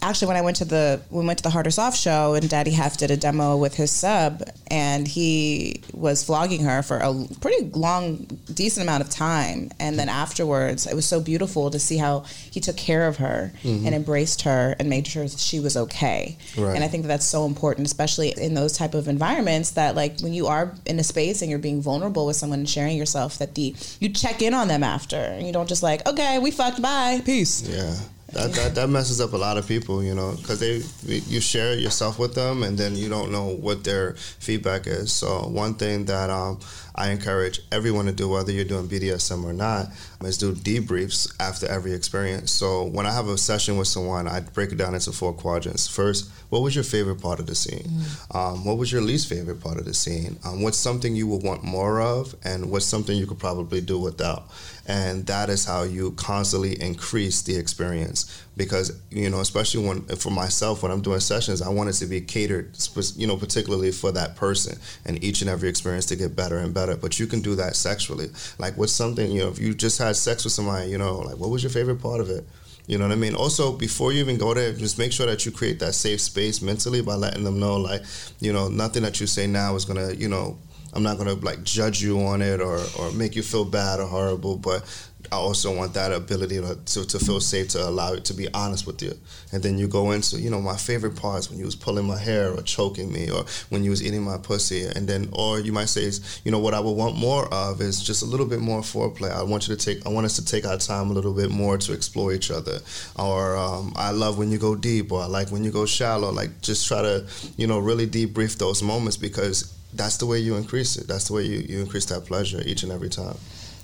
Actually, 0.00 0.28
when 0.28 0.36
I 0.36 0.40
went 0.40 0.56
to 0.58 0.64
the 0.64 1.00
we 1.10 1.24
went 1.24 1.38
to 1.38 1.42
the 1.42 1.50
Hard 1.50 1.66
or 1.66 1.70
Soft 1.70 1.98
show 1.98 2.34
and 2.34 2.48
Daddy 2.48 2.70
Hef 2.70 2.96
did 2.96 3.10
a 3.10 3.16
demo 3.16 3.56
with 3.56 3.74
his 3.74 3.90
sub 3.90 4.42
and 4.68 5.06
he 5.06 5.82
was 5.92 6.24
flogging 6.24 6.64
her 6.64 6.82
for 6.82 6.98
a 6.98 7.12
pretty 7.40 7.66
long, 7.70 8.26
decent 8.52 8.82
amount 8.84 9.02
of 9.02 9.10
time. 9.10 9.70
And 9.78 9.98
then 9.98 10.08
afterwards, 10.08 10.86
it 10.86 10.94
was 10.94 11.06
so 11.06 11.20
beautiful 11.20 11.70
to 11.70 11.78
see 11.78 11.98
how 11.98 12.20
he 12.50 12.60
took 12.60 12.76
care 12.76 13.06
of 13.06 13.18
her 13.18 13.52
mm-hmm. 13.62 13.86
and 13.86 13.94
embraced 13.94 14.42
her 14.42 14.74
and 14.78 14.88
made 14.88 15.06
sure 15.06 15.28
she 15.28 15.60
was 15.60 15.76
okay. 15.76 16.36
Right. 16.56 16.74
And 16.74 16.84
I 16.84 16.88
think 16.88 17.02
that 17.02 17.08
that's 17.08 17.26
so 17.26 17.44
important, 17.46 17.86
especially 17.86 18.30
in 18.30 18.54
those 18.54 18.76
type 18.76 18.94
of 18.94 19.08
environments. 19.08 19.72
That 19.72 19.94
like 19.94 20.20
when 20.20 20.32
you 20.32 20.46
are 20.46 20.74
in 20.86 20.98
a 20.98 21.04
space 21.04 21.42
and 21.42 21.50
you're 21.50 21.58
being 21.58 21.82
vulnerable 21.82 22.26
with 22.26 22.36
someone 22.36 22.60
and 22.60 22.68
sharing 22.68 22.96
yourself, 22.96 23.38
that 23.38 23.54
the 23.54 23.74
you 24.00 24.08
check 24.08 24.42
in 24.42 24.54
on 24.54 24.68
them 24.68 24.82
after, 24.82 25.16
and 25.16 25.46
you 25.46 25.52
don't 25.52 25.68
just 25.68 25.82
like, 25.82 26.06
okay, 26.06 26.38
we 26.38 26.50
fucked, 26.50 26.80
bye, 26.80 27.20
peace. 27.24 27.62
Yeah. 27.68 27.94
That, 28.32 28.52
that, 28.54 28.74
that 28.76 28.88
messes 28.88 29.20
up 29.20 29.34
a 29.34 29.36
lot 29.36 29.58
of 29.58 29.68
people, 29.68 30.02
you 30.02 30.14
know, 30.14 30.34
because 30.38 30.60
they 30.60 30.82
you 31.04 31.40
share 31.40 31.74
yourself 31.74 32.18
with 32.18 32.34
them 32.34 32.62
and 32.62 32.78
then 32.78 32.96
you 32.96 33.10
don't 33.10 33.30
know 33.30 33.48
what 33.48 33.84
their 33.84 34.14
feedback 34.14 34.86
is. 34.86 35.12
So 35.12 35.48
one 35.48 35.74
thing 35.74 36.06
that 36.06 36.30
um, 36.30 36.58
I 36.94 37.10
encourage 37.10 37.60
everyone 37.70 38.06
to 38.06 38.12
do, 38.12 38.28
whether 38.28 38.50
you're 38.50 38.64
doing 38.64 38.88
BDSM 38.88 39.44
or 39.44 39.52
not, 39.52 39.88
is 40.22 40.38
do 40.38 40.54
debriefs 40.54 41.34
after 41.40 41.66
every 41.66 41.92
experience. 41.92 42.52
So 42.52 42.84
when 42.84 43.06
I 43.06 43.12
have 43.12 43.28
a 43.28 43.36
session 43.36 43.76
with 43.76 43.88
someone, 43.88 44.26
I 44.26 44.40
break 44.40 44.72
it 44.72 44.76
down 44.76 44.94
into 44.94 45.12
four 45.12 45.32
quadrants. 45.32 45.86
First, 45.86 46.30
what 46.48 46.62
was 46.62 46.74
your 46.74 46.84
favorite 46.84 47.20
part 47.20 47.38
of 47.38 47.46
the 47.46 47.54
scene? 47.54 47.86
Um, 48.30 48.64
what 48.64 48.78
was 48.78 48.90
your 48.90 49.02
least 49.02 49.28
favorite 49.28 49.60
part 49.60 49.78
of 49.78 49.84
the 49.84 49.94
scene? 49.94 50.38
Um, 50.44 50.62
what's 50.62 50.78
something 50.78 51.14
you 51.16 51.26
would 51.26 51.42
want 51.42 51.64
more 51.64 52.00
of, 52.00 52.34
and 52.44 52.70
what's 52.70 52.86
something 52.86 53.16
you 53.16 53.26
could 53.26 53.38
probably 53.38 53.80
do 53.80 53.98
without? 53.98 54.48
And 54.86 55.26
that 55.26 55.48
is 55.48 55.64
how 55.64 55.84
you 55.84 56.10
constantly 56.12 56.80
increase 56.82 57.42
the 57.42 57.56
experience. 57.56 58.44
Because 58.56 59.00
you 59.10 59.30
know, 59.30 59.40
especially 59.40 59.86
when 59.86 60.02
for 60.16 60.30
myself, 60.30 60.82
when 60.82 60.90
I'm 60.92 61.02
doing 61.02 61.20
sessions, 61.20 61.62
I 61.62 61.68
want 61.68 61.90
it 61.90 61.94
to 61.94 62.06
be 62.06 62.20
catered, 62.20 62.76
you 63.16 63.26
know, 63.26 63.36
particularly 63.36 63.92
for 63.92 64.12
that 64.12 64.36
person 64.36 64.78
and 65.04 65.22
each 65.22 65.40
and 65.40 65.48
every 65.48 65.68
experience 65.68 66.06
to 66.06 66.16
get 66.16 66.34
better 66.34 66.58
and 66.58 66.74
better. 66.74 66.96
But 66.96 67.18
you 67.18 67.26
can 67.26 67.40
do 67.40 67.54
that 67.54 67.76
sexually. 67.76 68.28
Like, 68.58 68.76
what's 68.76 68.92
something 68.92 69.30
you 69.30 69.42
know, 69.42 69.48
if 69.48 69.58
you 69.58 69.74
just 69.74 69.98
had 69.98 70.16
sex 70.16 70.44
with 70.44 70.52
somebody, 70.52 70.90
you 70.90 70.98
know, 70.98 71.18
like 71.18 71.36
what 71.36 71.50
was 71.50 71.62
your 71.62 71.70
favorite 71.70 72.02
part 72.02 72.20
of 72.20 72.28
it? 72.28 72.44
You 72.86 72.98
know 72.98 73.06
what 73.06 73.12
I 73.12 73.16
mean? 73.16 73.36
Also, 73.36 73.72
before 73.72 74.12
you 74.12 74.18
even 74.20 74.38
go 74.38 74.52
there, 74.54 74.72
just 74.72 74.98
make 74.98 75.12
sure 75.12 75.26
that 75.26 75.46
you 75.46 75.52
create 75.52 75.78
that 75.78 75.94
safe 75.94 76.20
space 76.20 76.60
mentally 76.60 77.00
by 77.00 77.14
letting 77.14 77.44
them 77.44 77.60
know, 77.60 77.76
like, 77.76 78.02
you 78.40 78.52
know, 78.52 78.68
nothing 78.68 79.04
that 79.04 79.20
you 79.20 79.28
say 79.28 79.46
now 79.46 79.76
is 79.76 79.84
gonna, 79.84 80.12
you 80.14 80.28
know, 80.28 80.58
I'm 80.92 81.02
not 81.02 81.18
gonna 81.18 81.34
like 81.34 81.62
judge 81.62 82.02
you 82.02 82.20
on 82.20 82.42
it 82.42 82.60
or, 82.60 82.80
or 82.98 83.12
make 83.12 83.34
you 83.34 83.42
feel 83.42 83.64
bad 83.64 84.00
or 84.00 84.06
horrible, 84.06 84.58
but 84.58 84.84
I 85.30 85.36
also 85.36 85.74
want 85.74 85.94
that 85.94 86.12
ability 86.12 86.56
to, 86.56 86.76
to, 86.76 87.06
to 87.06 87.18
feel 87.18 87.40
safe 87.40 87.68
to 87.70 87.88
allow 87.88 88.14
it 88.14 88.24
to 88.26 88.34
be 88.34 88.52
honest 88.52 88.86
with 88.86 89.02
you. 89.02 89.16
And 89.52 89.62
then 89.62 89.78
you 89.78 89.86
go 89.86 90.10
into, 90.10 90.40
you 90.40 90.50
know, 90.50 90.60
my 90.60 90.76
favorite 90.76 91.16
parts 91.16 91.48
when 91.48 91.58
you 91.58 91.64
was 91.64 91.76
pulling 91.76 92.06
my 92.06 92.18
hair 92.18 92.52
or 92.52 92.62
choking 92.62 93.12
me 93.12 93.30
or 93.30 93.44
when 93.68 93.84
you 93.84 93.90
was 93.90 94.04
eating 94.04 94.22
my 94.22 94.38
pussy. 94.38 94.84
And 94.84 95.08
then, 95.08 95.28
or 95.32 95.60
you 95.60 95.72
might 95.72 95.88
say, 95.88 96.10
you 96.44 96.50
know, 96.50 96.58
what 96.58 96.74
I 96.74 96.80
would 96.80 96.92
want 96.92 97.16
more 97.16 97.52
of 97.52 97.80
is 97.80 98.02
just 98.02 98.22
a 98.22 98.26
little 98.26 98.46
bit 98.46 98.60
more 98.60 98.80
foreplay. 98.80 99.30
I 99.30 99.42
want 99.42 99.68
you 99.68 99.76
to 99.76 99.84
take, 99.84 100.04
I 100.04 100.08
want 100.08 100.26
us 100.26 100.36
to 100.36 100.44
take 100.44 100.66
our 100.66 100.78
time 100.78 101.10
a 101.10 101.12
little 101.12 101.34
bit 101.34 101.50
more 101.50 101.78
to 101.78 101.92
explore 101.92 102.32
each 102.32 102.50
other. 102.50 102.80
Or 103.16 103.56
um, 103.56 103.92
I 103.96 104.10
love 104.10 104.38
when 104.38 104.50
you 104.50 104.58
go 104.58 104.74
deep 104.74 105.12
or 105.12 105.22
I 105.22 105.26
like 105.26 105.50
when 105.50 105.64
you 105.64 105.70
go 105.70 105.86
shallow. 105.86 106.30
Like 106.30 106.60
just 106.60 106.86
try 106.88 107.02
to, 107.02 107.26
you 107.56 107.66
know, 107.66 107.78
really 107.78 108.06
debrief 108.06 108.58
those 108.58 108.82
moments 108.82 109.16
because 109.16 109.78
that's 109.94 110.16
the 110.18 110.26
way 110.26 110.38
you 110.38 110.56
increase 110.56 110.96
it. 110.96 111.06
That's 111.08 111.28
the 111.28 111.34
way 111.34 111.44
you, 111.44 111.58
you 111.60 111.80
increase 111.80 112.06
that 112.06 112.24
pleasure 112.24 112.62
each 112.64 112.82
and 112.82 112.92
every 112.92 113.08
time. 113.08 113.36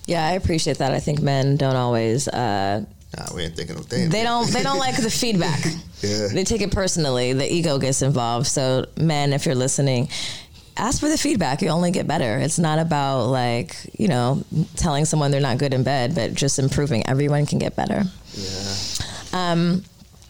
Yeah, 0.07 0.27
I 0.27 0.33
appreciate 0.33 0.79
that. 0.79 0.93
I 0.93 1.01
think 1.01 1.21
men 1.21 1.57
don't 1.57 1.77
always. 1.77 2.29
Uh, 2.29 2.85
Nah, 3.17 3.25
we 3.35 3.43
ain't 3.43 3.57
thinking 3.57 3.77
of 3.79 3.87
things. 3.87 4.13
they 4.13 4.23
don't. 4.23 4.51
They 4.53 4.63
don't 4.63 4.79
like 4.79 4.97
the 4.97 5.11
feedback. 5.11 5.65
Yeah. 6.01 6.29
They 6.33 6.45
take 6.45 6.61
it 6.61 6.71
personally. 6.71 7.33
The 7.33 7.53
ego 7.53 7.77
gets 7.79 8.03
involved. 8.03 8.47
So, 8.47 8.87
men, 8.97 9.33
if 9.33 9.47
you're 9.47 9.57
listening, 9.57 10.09
ask 10.77 11.01
for 11.01 11.09
the 11.09 11.19
feedback. 11.19 11.61
You 11.61 11.71
only 11.71 11.91
get 11.91 12.07
better. 12.07 12.39
It's 12.39 12.57
not 12.59 12.79
about 12.79 13.25
like 13.27 13.75
you 13.99 14.07
know 14.07 14.45
telling 14.77 15.07
someone 15.07 15.33
they're 15.33 15.41
not 15.41 15.59
good 15.59 15.75
in 15.75 15.83
bed, 15.83 16.15
but 16.15 16.35
just 16.35 16.61
improving. 16.61 17.05
Everyone 17.09 17.47
can 17.47 17.59
get 17.59 17.75
better. 17.75 18.05
Yeah. 18.35 18.73
Um, 19.33 19.83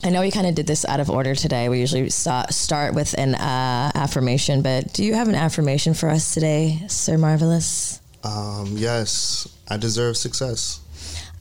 I 0.04 0.10
know 0.10 0.20
we 0.20 0.30
kind 0.30 0.46
of 0.46 0.54
did 0.54 0.66
this 0.66 0.84
out 0.84 1.00
of 1.00 1.10
order 1.10 1.34
today. 1.34 1.68
We 1.68 1.80
usually 1.80 2.08
start 2.10 2.54
start 2.54 2.94
with 2.94 3.18
an 3.18 3.34
uh, 3.34 3.90
affirmation, 3.94 4.62
but 4.62 4.92
do 4.92 5.04
you 5.04 5.14
have 5.14 5.28
an 5.28 5.34
affirmation 5.34 5.92
for 5.92 6.08
us 6.08 6.32
today, 6.34 6.82
Sir 6.88 7.18
Marvelous? 7.18 8.00
Um, 8.22 8.74
yes, 8.76 9.48
I 9.68 9.76
deserve 9.76 10.16
success. 10.16 10.80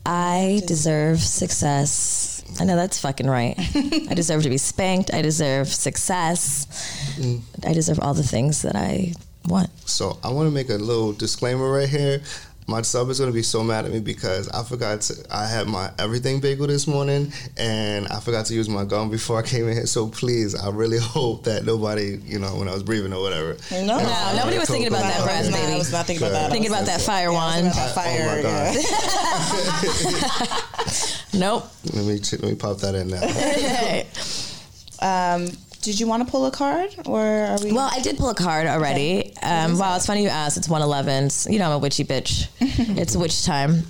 I 0.05 0.61
deserve 0.65 1.19
success. 1.19 2.43
I 2.59 2.63
know 2.63 2.75
that's 2.75 2.99
fucking 2.99 3.29
right. 3.29 3.55
I 4.09 4.13
deserve 4.15 4.43
to 4.43 4.49
be 4.49 4.57
spanked. 4.57 5.13
I 5.13 5.21
deserve 5.21 5.67
success. 5.67 6.65
I 7.63 7.73
deserve 7.73 7.99
all 7.99 8.13
the 8.13 8.23
things 8.23 8.61
that 8.63 8.75
I 8.75 9.13
want. 9.47 9.69
So 9.87 10.17
I 10.23 10.31
want 10.31 10.47
to 10.47 10.51
make 10.51 10.69
a 10.69 10.75
little 10.75 11.13
disclaimer 11.13 11.69
right 11.71 11.89
here. 11.89 12.21
My 12.69 12.81
sub 12.81 13.09
is 13.09 13.17
gonna 13.19 13.31
be 13.31 13.43
so 13.43 13.63
mad 13.63 13.85
at 13.85 13.91
me 13.91 14.01
because 14.01 14.49
I 14.49 14.61
forgot 14.63 14.99
to. 15.01 15.15
I 15.31 15.45
had 15.47 15.67
my 15.67 15.89
everything 15.97 16.41
bagel 16.41 16.67
this 16.67 16.85
morning, 16.85 17.31
and 17.55 18.07
I 18.09 18.19
forgot 18.19 18.45
to 18.47 18.53
use 18.53 18.67
my 18.67 18.83
gum 18.83 19.09
before 19.09 19.39
I 19.39 19.41
came 19.41 19.67
in 19.69 19.73
here. 19.73 19.85
So 19.85 20.07
please, 20.09 20.53
I 20.53 20.69
really 20.69 20.97
hope 21.01 21.45
that 21.45 21.63
nobody, 21.63 22.19
you 22.25 22.39
know, 22.39 22.55
when 22.57 22.67
I 22.67 22.73
was 22.73 22.83
breathing 22.83 23.13
or 23.13 23.21
whatever. 23.21 23.55
No, 23.71 23.85
No, 23.99 24.33
nobody 24.35 24.57
was 24.59 24.67
thinking 24.69 24.89
about 24.89 25.03
that 25.03 25.23
breath, 25.23 25.47
I 25.47 25.51
baby. 25.51 25.73
I 25.73 25.77
was 25.77 25.91
not 25.93 26.05
thinking 26.07 26.27
about 26.27 26.33
that. 26.33 26.51
Thinking 26.51 26.69
about 26.71 26.85
that 26.87 26.99
fire 27.01 27.31
wand. 27.31 27.71
thinking 27.71 27.81
about 27.81 27.95
that 27.95 28.05
Oh 28.05 28.17
fire. 28.17 28.35
my 28.35 28.41
god. 30.43 31.13
Nope. 31.33 31.69
Let 31.93 32.05
me 32.05 32.19
let 32.31 32.41
me 32.41 32.55
pop 32.55 32.77
that 32.79 32.95
in 32.95 33.09
now. 33.09 33.21
Um, 35.35 35.47
did 35.87 36.01
you 36.01 36.05
want 36.05 36.25
to 36.25 36.29
pull 36.29 36.45
a 36.45 36.51
card, 36.51 36.93
or 37.05 37.21
are 37.21 37.57
we? 37.63 37.71
Well, 37.71 37.89
I 37.89 38.01
did 38.01 38.17
pull 38.17 38.29
a 38.29 38.35
card 38.35 38.67
already. 38.67 39.33
Um, 39.41 39.77
wow, 39.77 39.95
it's 39.95 40.05
funny 40.05 40.21
you 40.21 40.27
asked. 40.27 40.57
It's 40.57 40.67
111. 40.67 41.53
You 41.53 41.59
know, 41.59 41.67
I'm 41.67 41.71
a 41.71 41.77
witchy 41.77 42.03
bitch. 42.03 42.49
it's 42.59 43.15
witch 43.15 43.45
time. 43.45 43.83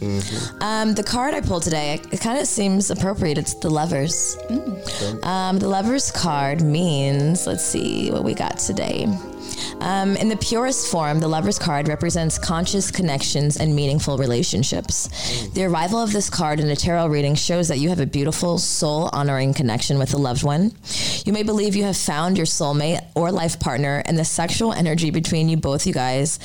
Um, 0.61 0.93
the 0.93 1.03
card 1.03 1.33
I 1.33 1.41
pulled 1.41 1.63
today, 1.63 1.99
it 2.11 2.21
kind 2.21 2.37
of 2.39 2.45
seems 2.45 2.91
appropriate. 2.91 3.39
It's 3.39 3.55
the 3.55 3.71
lovers. 3.71 4.37
Um, 5.23 5.57
the 5.57 5.67
lovers 5.67 6.11
card 6.11 6.61
means, 6.61 7.47
let's 7.47 7.63
see 7.63 8.11
what 8.11 8.23
we 8.23 8.35
got 8.35 8.59
today. 8.59 9.07
Um, 9.79 10.15
in 10.17 10.27
the 10.27 10.37
purest 10.37 10.91
form, 10.91 11.19
the 11.19 11.27
lover's 11.27 11.59
card 11.59 11.87
represents 11.87 12.39
conscious 12.39 12.89
connections 12.89 13.57
and 13.57 13.75
meaningful 13.75 14.17
relationships. 14.17 15.47
The 15.49 15.65
arrival 15.65 16.01
of 16.01 16.11
this 16.11 16.29
card 16.29 16.59
in 16.59 16.67
a 16.69 16.75
tarot 16.75 17.07
reading 17.07 17.35
shows 17.35 17.67
that 17.67 17.77
you 17.77 17.89
have 17.89 17.99
a 17.99 18.05
beautiful, 18.05 18.57
soul 18.57 19.09
honoring 19.13 19.53
connection 19.53 19.99
with 19.99 20.13
a 20.13 20.17
loved 20.17 20.43
one. 20.43 20.71
You 21.25 21.33
may 21.33 21.43
believe 21.43 21.75
you 21.75 21.83
have 21.83 21.97
found 21.97 22.37
your 22.37 22.47
soulmate 22.47 23.05
or 23.15 23.31
life 23.31 23.59
partner, 23.59 24.01
and 24.05 24.17
the 24.17 24.25
sexual 24.25 24.73
energy 24.73 25.11
between 25.11 25.47
you 25.47 25.57
both, 25.57 25.85
you 25.85 25.93
guys, 25.93 26.39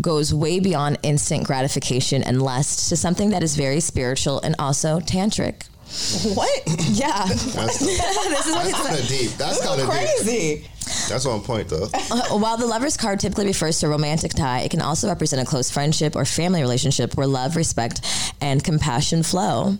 goes 0.00 0.34
way 0.34 0.60
beyond 0.60 0.98
instant 1.02 1.46
gratification 1.46 2.22
and 2.22 2.42
lust 2.42 2.88
to 2.88 2.96
something 2.96 3.30
that 3.30 3.42
is 3.42 3.56
very 3.56 3.80
spiritual 3.80 4.40
and 4.40 4.54
also 4.58 5.00
tantric. 5.00 5.66
what? 6.34 6.62
Yeah. 6.90 7.24
That's, 7.28 7.78
this 7.78 8.46
is 8.46 8.54
that's 8.54 8.86
kind 8.86 8.98
of 8.98 9.08
deep. 9.08 9.30
That's 9.32 9.64
kind 9.64 9.80
of 9.80 10.26
deep. 10.26 10.64
That's 11.08 11.26
on 11.26 11.42
point 11.42 11.68
though. 11.68 11.88
Uh, 12.10 12.38
while 12.38 12.56
the 12.56 12.66
lover's 12.66 12.96
card 12.96 13.20
typically 13.20 13.46
refers 13.46 13.78
to 13.80 13.86
a 13.86 13.88
romantic 13.88 14.32
tie, 14.32 14.60
it 14.60 14.70
can 14.70 14.80
also 14.80 15.08
represent 15.08 15.42
a 15.42 15.44
close 15.44 15.70
friendship 15.70 16.16
or 16.16 16.24
family 16.24 16.60
relationship 16.60 17.16
where 17.16 17.26
love, 17.26 17.56
respect, 17.56 18.00
and 18.40 18.62
compassion 18.62 19.22
flow. 19.22 19.76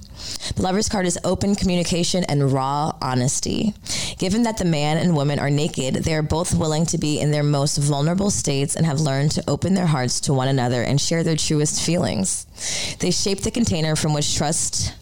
The 0.57 0.63
lover's 0.63 0.89
card 0.89 1.07
is 1.07 1.19
open 1.25 1.55
communication 1.55 2.25
and 2.25 2.53
raw 2.53 2.93
honesty. 3.01 3.75
Given 4.19 4.43
that 4.43 4.59
the 4.59 4.65
man 4.65 4.99
and 4.99 5.15
woman 5.15 5.39
are 5.39 5.51
naked, 5.51 5.95
they 5.95 6.15
are 6.15 6.23
both 6.23 6.55
willing 6.55 6.87
to 6.87 6.99
be 6.99 7.21
in 7.21 7.31
their 7.31 7.43
most 7.43 7.79
vulnerable 7.79 8.31
states 8.31 8.75
and 8.75 8.85
have 8.85 9.01
learned 9.01 9.31
to 9.33 9.45
open 9.49 9.75
their 9.75 9.87
hearts 9.87 10.21
to 10.21 10.35
one 10.35 10.49
another 10.49 10.83
and 10.83 11.01
share 11.01 11.23
their 11.23 11.37
truest 11.37 11.81
feelings. 11.81 12.47
They 12.99 13.11
shape 13.11 13.41
the 13.41 13.51
container 13.51 13.97
from 13.97 14.13
which 14.13 14.37
trust 14.37 14.95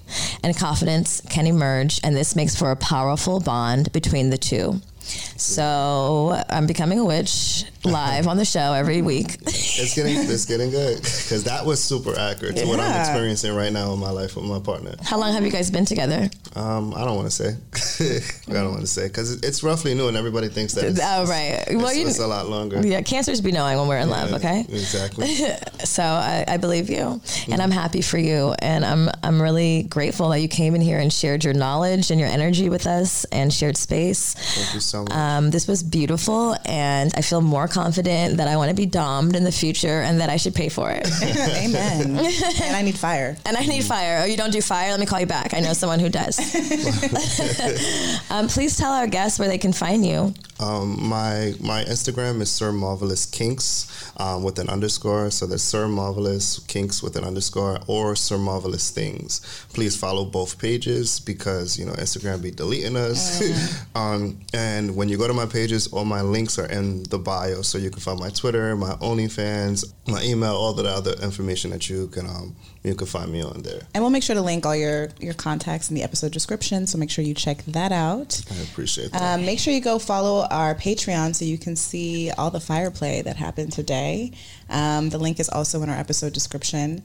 and 0.43 0.57
confidence 0.57 1.21
can 1.29 1.47
emerge, 1.47 2.01
and 2.05 2.15
this 2.15 2.37
makes 2.37 2.55
for 2.55 2.71
a 2.71 2.77
powerful 2.77 3.41
bond 3.41 3.91
between 3.93 4.31
the 4.31 4.39
two. 4.39 4.81
So 5.07 6.43
I'm 6.51 6.67
becoming 6.67 6.99
a 6.99 7.05
witch 7.05 7.65
live 7.85 8.27
on 8.27 8.37
the 8.37 8.45
show 8.45 8.73
every 8.73 9.03
week. 9.03 9.37
It's 9.43 9.95
getting 9.95 10.17
it's 10.17 10.45
getting 10.45 10.71
good 10.71 10.97
because 10.97 11.45
that 11.45 11.65
was 11.65 11.83
super 11.83 12.19
accurate 12.19 12.57
to 12.57 12.67
what 12.67 12.81
I'm 12.81 13.01
experiencing 13.01 13.55
right 13.55 13.73
now 13.73 13.93
in 13.93 13.99
my 14.01 14.11
life 14.11 14.37
with 14.37 14.45
my 14.47 14.59
partner. 14.59 14.95
How 15.03 15.19
long 15.19 15.33
have 15.33 15.45
you 15.45 15.51
guys 15.51 15.71
been 15.71 15.85
together? 15.85 16.29
Um, 16.55 16.95
I 16.95 17.05
don't 17.05 17.17
want 17.17 17.31
to 17.31 17.35
say. 17.35 18.21
I 18.49 18.53
don't 18.53 18.71
want 18.71 18.81
to 18.81 18.87
say 18.87 19.07
because 19.09 19.43
it's 19.43 19.63
roughly 19.63 19.95
new 19.95 20.09
and 20.09 20.17
everybody 20.17 20.49
thinks 20.49 20.73
that. 20.75 20.85
It's, 20.85 21.01
Oh, 21.03 21.27
right. 21.27 21.65
Well, 21.71 21.87
it's, 21.89 21.97
you, 21.99 22.07
it's 22.07 22.19
a 22.19 22.27
lot 22.27 22.49
longer. 22.49 22.81
yeah, 22.87 23.01
cancers 23.03 23.41
be 23.41 23.53
knowing 23.53 23.79
when 23.79 23.87
we're 23.89 23.99
in 23.99 24.11
love, 24.11 24.33
okay? 24.35 24.61
Exactly. 24.61 25.29
So 25.85 26.03
I, 26.03 26.45
I 26.49 26.57
believe 26.57 26.91
you, 26.91 27.21
and 27.51 27.63
I'm 27.63 27.71
happy 27.71 28.03
for 28.03 28.19
you, 28.19 28.55
and 28.61 28.85
I'm 28.85 29.09
I'm 29.23 29.41
really 29.41 29.85
grateful 29.85 30.31
that 30.31 30.41
you 30.41 30.49
came 30.49 30.75
in 30.75 30.81
here 30.81 30.99
and 30.99 31.13
shared 31.13 31.45
your 31.45 31.55
knowledge 31.55 32.11
and 32.11 32.19
your 32.19 32.29
energy 32.29 32.69
with 32.69 32.87
us 32.87 33.25
and 33.27 33.53
shared 33.53 33.77
space. 33.77 34.35
Thank 34.35 34.75
you 34.75 34.81
so 34.81 34.96
much. 35.03 35.13
Um, 35.13 35.51
this 35.51 35.67
was 35.67 35.83
beautiful, 35.83 36.57
and 36.65 37.13
I 37.17 37.23
feel 37.23 37.41
more 37.41 37.69
confident 37.69 38.39
that 38.39 38.49
I 38.49 38.57
want 38.57 38.71
to 38.71 38.77
be 38.77 38.87
domed 38.87 39.37
in 39.37 39.45
the 39.45 39.53
future 39.53 40.01
and 40.03 40.21
that 40.21 40.31
I 40.31 40.37
should 40.37 40.55
pay 40.55 40.69
for 40.69 40.91
it. 40.91 41.07
Amen. 41.23 42.19
and 42.19 42.77
I 42.77 42.83
need 42.83 42.99
fire. 42.99 43.37
And 43.47 43.57
I 43.57 43.65
need 43.65 43.85
fire. 43.85 44.21
Oh, 44.23 44.25
you 44.27 44.37
don't 44.37 44.51
do 44.51 44.61
fire? 44.61 44.91
Let 44.91 44.99
me 45.01 45.07
call 45.07 45.21
you 45.21 45.27
back. 45.27 45.55
I 45.55 45.61
know 45.61 45.73
someone 45.73 46.01
who 46.01 46.09
does. 46.09 46.39
um, 48.31 48.49
please 48.49 48.77
tell 48.77 48.93
our 48.93 49.07
guests 49.07 49.39
where 49.39 49.49
they 49.49 49.59
can 49.59 49.73
find 49.73 50.05
you. 50.05 50.35
Um, 50.59 51.09
my 51.09 51.55
my 51.61 51.85
Instagram 51.85 52.41
is 52.41 52.51
Sir 52.51 52.73
Marvelous 52.73 53.27
Kinks 53.27 54.11
um, 54.17 54.43
with 54.43 54.59
an 54.59 54.69
underscore. 54.69 55.31
So 55.31 55.47
there's 55.47 55.63
Sir 55.63 55.89
Marvelous 55.89 56.61
Kinks 56.61 57.03
with 57.03 57.17
an 57.17 57.25
underscore 57.25 57.79
or 57.87 58.17
Sir 58.17 58.39
Marvelous 58.39 58.91
Things. 58.91 59.41
Please 59.73 59.97
follow 59.97 60.25
both 60.25 60.59
pages 60.59 61.21
because 61.21 61.79
you 61.79 61.85
know 61.85 61.93
Instagram 61.93 62.43
be 62.43 62.51
deleting 62.51 62.97
us. 62.97 63.85
um, 63.95 64.39
and 64.55 64.97
when 64.97 65.09
you 65.09 65.19
go 65.19 65.27
to 65.27 65.35
my 65.35 65.47
pages, 65.47 65.89
all 65.93 66.05
my 66.05 66.23
links 66.23 66.59
are 66.59 66.67
in 66.67 67.03
the 67.05 67.19
bio, 67.19 67.63
so 67.63 67.79
you 67.79 67.91
can 67.91 68.01
find 68.01 68.19
my 68.19 68.31
Twitter, 68.31 68.75
my 68.77 68.95
OnlyFans, 68.95 69.85
my 70.09 70.23
email, 70.23 70.55
all 70.55 70.73
the 70.73 70.85
other 70.85 71.13
information 71.23 71.71
that 71.71 71.91
you 71.91 72.09
can 72.09 72.27
um, 72.27 72.57
you 72.83 72.95
can 72.95 73.07
find 73.07 73.31
me 73.31 73.43
on 73.43 73.63
there. 73.63 73.81
And 73.95 74.03
we'll 74.03 74.11
make 74.11 74.23
sure 74.23 74.35
to 74.35 74.43
link 74.43 74.65
all 74.65 74.77
your 74.77 75.09
your 75.21 75.35
contacts 75.35 75.91
in 75.91 75.97
the 75.97 76.03
episode 76.03 76.33
description. 76.33 76.87
So 76.87 76.99
make 76.99 77.11
sure 77.11 77.25
you 77.25 77.35
check 77.35 77.65
that 77.67 77.93
out. 77.93 78.41
I 78.51 78.63
appreciate 78.63 79.13
that. 79.13 79.39
Um, 79.39 79.45
make 79.45 79.59
sure 79.59 79.73
you 79.75 79.81
go 79.81 79.99
follow 79.99 80.46
our 80.51 80.75
Patreon 80.75 81.35
so 81.35 81.45
you 81.45 81.59
can 81.59 81.77
see 81.77 82.31
all 82.31 82.51
the 82.51 82.61
fire 82.61 82.91
play 82.91 83.23
that 83.23 83.37
happened 83.37 83.73
today. 83.73 84.33
Um, 84.71 85.09
the 85.11 85.19
link 85.19 85.39
is 85.41 85.49
also 85.49 85.83
in 85.83 85.89
our 85.91 85.97
episode 85.97 86.33
description. 86.33 87.03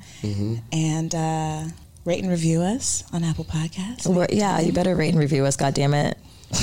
And 0.72 1.14
uh, 1.16 1.64
rate 2.06 2.22
and 2.22 2.30
review 2.30 2.62
us 2.62 3.04
on 3.14 3.24
Apple 3.24 3.46
Podcasts. 3.46 4.08
We're- 4.08 4.28
yeah, 4.32 4.60
you 4.60 4.72
better 4.74 4.96
rate 4.96 5.10
and 5.10 5.20
review 5.20 5.46
us. 5.46 5.56
God 5.58 5.74
damn 5.74 5.94
it. 5.94 6.18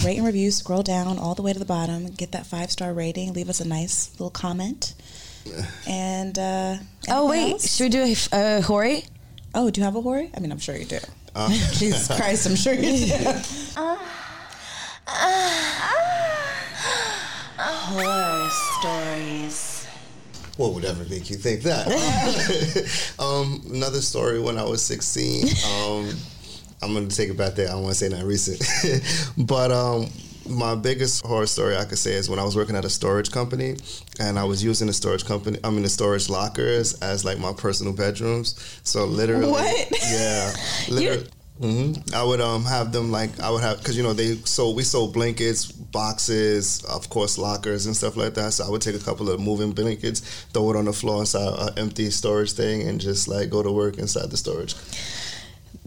Rate 0.04 0.18
and 0.18 0.26
review. 0.26 0.50
Scroll 0.50 0.82
down 0.82 1.18
all 1.18 1.34
the 1.34 1.42
way 1.42 1.52
to 1.52 1.58
the 1.58 1.64
bottom. 1.64 2.06
Get 2.10 2.32
that 2.32 2.46
five 2.46 2.70
star 2.70 2.92
rating. 2.92 3.32
Leave 3.32 3.48
us 3.48 3.60
a 3.60 3.66
nice 3.68 4.10
little 4.12 4.30
comment. 4.30 4.94
And 5.88 6.38
uh, 6.38 6.76
Oh 7.08 7.26
wait, 7.30 7.52
else? 7.52 7.74
should 7.74 7.84
we 7.84 7.88
do 7.88 8.02
a 8.32 8.36
uh, 8.58 8.60
Hori? 8.62 9.04
Oh, 9.54 9.70
do 9.70 9.80
you 9.80 9.84
have 9.86 9.96
a 9.96 10.00
Hori? 10.02 10.30
I 10.36 10.40
mean, 10.40 10.52
I'm 10.52 10.58
sure 10.58 10.76
you 10.76 10.84
do. 10.84 10.98
Jesus 11.72 12.06
Christ, 12.14 12.46
I'm 12.46 12.54
sure 12.56 12.74
you 12.74 13.06
do. 13.06 13.16
Horror 17.58 18.48
stories. 18.78 19.86
What 20.56 20.74
would 20.74 20.84
ever 20.84 21.04
make 21.04 21.30
you 21.30 21.36
think 21.36 21.62
that? 21.62 21.86
um, 23.18 23.62
another 23.72 24.00
story 24.00 24.40
when 24.40 24.58
I 24.58 24.64
was 24.64 24.82
16. 24.84 25.46
Um, 25.66 26.10
I'm 26.82 26.94
gonna 26.94 27.08
take 27.08 27.30
it 27.30 27.36
back 27.36 27.54
there. 27.54 27.68
I 27.68 27.72
don't 27.72 27.82
want 27.82 27.94
to 27.96 27.98
say 27.98 28.08
that 28.08 28.24
recent, 28.24 28.62
but 29.48 29.72
um, 29.72 30.08
my 30.48 30.74
biggest 30.76 31.24
horror 31.26 31.46
story 31.46 31.76
I 31.76 31.84
could 31.84 31.98
say 31.98 32.12
is 32.12 32.30
when 32.30 32.38
I 32.38 32.44
was 32.44 32.54
working 32.56 32.76
at 32.76 32.84
a 32.84 32.90
storage 32.90 33.30
company, 33.32 33.76
and 34.20 34.38
I 34.38 34.44
was 34.44 34.62
using 34.62 34.86
the 34.86 34.92
storage 34.92 35.24
company. 35.24 35.58
I 35.64 35.70
mean 35.70 35.82
the 35.82 35.88
storage 35.88 36.28
lockers 36.28 36.94
as 37.00 37.24
like 37.24 37.38
my 37.38 37.52
personal 37.52 37.92
bedrooms. 37.92 38.80
So 38.84 39.04
literally, 39.06 39.50
What? 39.50 39.88
Yeah, 40.08 40.52
literally. 40.88 41.26
hmm 41.60 41.92
I 42.14 42.22
would 42.22 42.40
um 42.40 42.64
have 42.64 42.92
them 42.92 43.10
like 43.10 43.40
I 43.40 43.50
would 43.50 43.62
have 43.62 43.78
because 43.78 43.96
you 43.96 44.04
know 44.04 44.12
they 44.12 44.36
sold 44.36 44.76
we 44.76 44.84
sold 44.84 45.12
blankets, 45.12 45.66
boxes, 45.92 46.84
of 46.84 47.08
course 47.08 47.38
lockers 47.38 47.86
and 47.86 47.96
stuff 47.96 48.16
like 48.16 48.34
that. 48.34 48.52
So 48.52 48.64
I 48.64 48.70
would 48.70 48.82
take 48.82 48.94
a 48.94 49.04
couple 49.04 49.30
of 49.30 49.40
moving 49.40 49.72
blankets, 49.72 50.20
throw 50.52 50.70
it 50.70 50.76
on 50.76 50.84
the 50.84 50.92
floor 50.92 51.20
inside 51.20 51.54
an 51.58 51.78
empty 51.78 52.10
storage 52.10 52.52
thing, 52.52 52.86
and 52.88 53.00
just 53.00 53.28
like 53.28 53.50
go 53.50 53.62
to 53.62 53.72
work 53.72 53.98
inside 53.98 54.30
the 54.30 54.36
storage. 54.36 54.74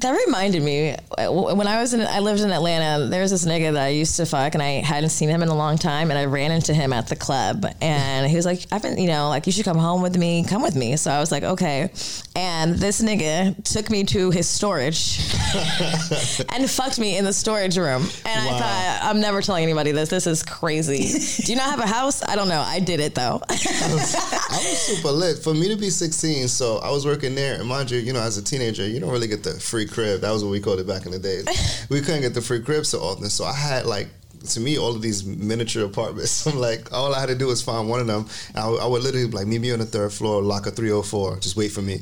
That 0.02 0.20
reminded 0.26 0.64
me 0.64 0.96
uh, 1.18 1.32
when 1.32 1.68
I 1.68 1.80
was 1.80 1.94
in 1.94 2.02
I 2.02 2.20
lived 2.20 2.42
in 2.42 2.52
Atlanta. 2.52 3.06
There 3.06 3.22
was 3.22 3.32
this 3.32 3.46
nigga 3.46 3.74
that 3.74 3.84
I 3.84 3.90
used 3.90 4.18
to 4.18 4.26
fuck, 4.26 4.54
and 4.56 4.64
I 4.64 4.82
hadn't 4.82 5.10
seen 5.10 5.30
him 5.30 5.44
in 5.44 5.50
a 5.50 5.56
long 5.56 5.78
time. 5.78 6.10
And 6.10 6.18
I 6.18 6.26
ran 6.26 6.52
into 6.52 6.74
him 6.74 6.92
at 6.92 7.08
the 7.08 7.16
club, 7.16 7.66
and 7.82 8.28
he 8.28 8.36
was 8.36 8.46
like, 8.46 8.66
"I've 8.72 8.82
been, 8.82 8.98
you 8.98 9.08
know, 9.08 9.30
like 9.30 9.46
you 9.46 9.52
should 9.52 9.66
come 9.66 9.78
home 9.78 10.02
with 10.02 10.18
me. 10.18 10.44
Come 10.44 10.62
with 10.62 10.76
me." 10.76 10.98
So 10.98 11.12
I 11.12 11.20
was 11.20 11.32
like, 11.32 11.44
"Okay." 11.44 11.92
And 12.36 12.76
this 12.76 13.02
nigga 13.02 13.62
took 13.64 13.90
me 13.90 14.04
to 14.06 14.32
his 14.32 14.48
storage 14.48 15.20
and 16.50 16.70
fucked 16.70 16.98
me 16.98 17.18
in 17.18 17.26
the 17.26 17.34
storage 17.34 17.78
room. 17.78 18.04
And 18.26 18.50
I 18.50 18.58
thought, 18.58 19.00
I'm 19.04 19.20
never 19.20 19.42
telling 19.42 19.64
anybody 19.64 19.92
this. 19.92 20.10
This 20.10 20.28
is 20.28 20.42
crazy. 20.42 21.44
Do 21.44 21.52
you 21.52 21.58
not 21.58 21.72
have 21.72 21.80
a 21.80 21.88
house? 21.88 22.24
I 22.24 22.36
don't 22.36 22.48
know. 22.48 22.62
I 22.62 22.80
did 22.80 23.02
it 23.02 23.16
though. 23.16 23.42
I 23.50 23.56
was 23.96 24.80
super 24.80 25.12
lit. 25.12 25.40
For 25.40 25.54
me 25.54 25.68
to 25.70 25.76
be 25.76 25.90
16, 25.90 26.48
so 26.48 26.78
I 26.78 26.90
was 26.90 27.06
working 27.06 27.36
there. 27.36 27.56
And 27.56 27.68
mind 27.68 27.92
you, 27.92 28.00
you 28.00 28.14
know, 28.14 28.22
as 28.22 28.38
a 28.38 28.44
teenager, 28.44 28.88
you 28.88 29.00
don't 29.00 29.12
really 29.12 29.28
get 29.28 29.44
the 29.44 29.60
free 29.60 29.86
crib. 29.92 30.22
That 30.22 30.32
was 30.32 30.44
what 30.44 30.52
we 30.52 30.60
called 30.60 30.80
it 30.80 30.88
back 30.88 31.06
in 31.06 31.12
the 31.12 31.20
day. 31.20 31.44
we 31.90 32.02
couldn't 32.02 32.22
get 32.22 32.34
the 32.34 32.42
free 32.42 32.62
crib 32.62 32.86
so 32.86 33.00
often. 33.00 33.30
So 33.30 33.44
I 33.46 33.54
had 33.54 33.86
like, 33.86 34.08
to 34.50 34.60
me, 34.60 34.80
all 34.80 34.96
of 34.96 35.02
these 35.04 35.24
miniature 35.24 35.86
apartments. 35.86 36.48
I'm 36.52 36.58
like, 36.58 36.92
all 36.92 37.14
I 37.14 37.20
had 37.20 37.28
to 37.30 37.36
do 37.36 37.48
was 37.48 37.62
find 37.62 37.88
one 37.88 38.00
of 38.00 38.08
them. 38.08 38.26
I, 38.56 38.68
would- 38.68 38.80
I 38.82 38.88
would 38.88 39.04
literally 39.04 39.28
like 39.28 39.46
meet 39.46 39.62
me 39.62 39.72
on 39.72 39.78
the 39.80 39.86
third 39.86 40.12
floor, 40.12 40.42
locker 40.42 40.72
304, 40.72 41.38
just 41.40 41.56
wait 41.56 41.72
for 41.72 41.82
me. 41.84 42.00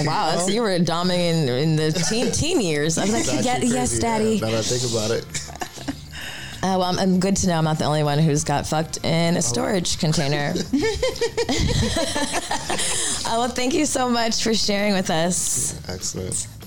wow, 0.00 0.32
that's, 0.36 0.50
you 0.54 0.60
were 0.60 0.78
doming 0.78 1.18
in, 1.18 1.48
in 1.48 1.76
the 1.76 1.92
teen 2.10 2.30
teen 2.32 2.60
years. 2.60 2.98
I 2.98 3.02
was 3.06 3.12
like, 3.12 3.44
yeah, 3.44 3.52
actually 3.52 3.68
yes, 3.68 3.98
daddy. 3.98 4.34
Yeah, 4.36 4.40
now 4.46 4.50
that 4.52 4.58
I 4.58 4.62
think 4.62 4.92
about 4.92 5.10
it. 5.10 5.24
Uh, 6.62 6.76
well, 6.76 6.82
I'm, 6.82 6.98
I'm 6.98 7.18
good 7.20 7.36
to 7.36 7.46
know 7.46 7.54
I'm 7.56 7.64
not 7.64 7.78
the 7.78 7.86
only 7.86 8.02
one 8.02 8.18
who's 8.18 8.44
got 8.44 8.66
fucked 8.66 9.02
in 9.02 9.38
a 9.38 9.40
storage 9.40 9.98
container. 9.98 10.52
uh, 10.54 10.56
well, 13.24 13.48
thank 13.48 13.72
you 13.72 13.86
so 13.86 14.10
much 14.10 14.42
for 14.42 14.52
sharing 14.52 14.92
with 14.92 15.08
us. 15.08 15.80
Excellent. 15.88 16.46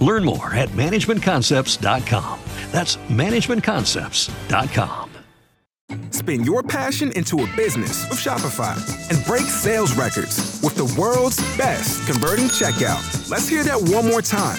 Learn 0.00 0.24
more 0.24 0.54
at 0.54 0.68
managementconcepts.com. 0.70 2.40
That's 2.70 2.96
managementconcepts.com. 2.96 5.10
Spin 6.10 6.44
your 6.44 6.62
passion 6.62 7.12
into 7.12 7.42
a 7.42 7.46
business 7.56 8.06
with 8.10 8.18
Shopify 8.18 8.76
and 9.10 9.24
break 9.24 9.44
sales 9.44 9.96
records 9.96 10.60
with 10.62 10.74
the 10.74 11.00
world's 11.00 11.38
best 11.56 12.06
converting 12.06 12.44
checkout. 12.46 13.30
Let's 13.30 13.48
hear 13.48 13.64
that 13.64 13.80
one 13.80 14.06
more 14.06 14.20
time. 14.20 14.58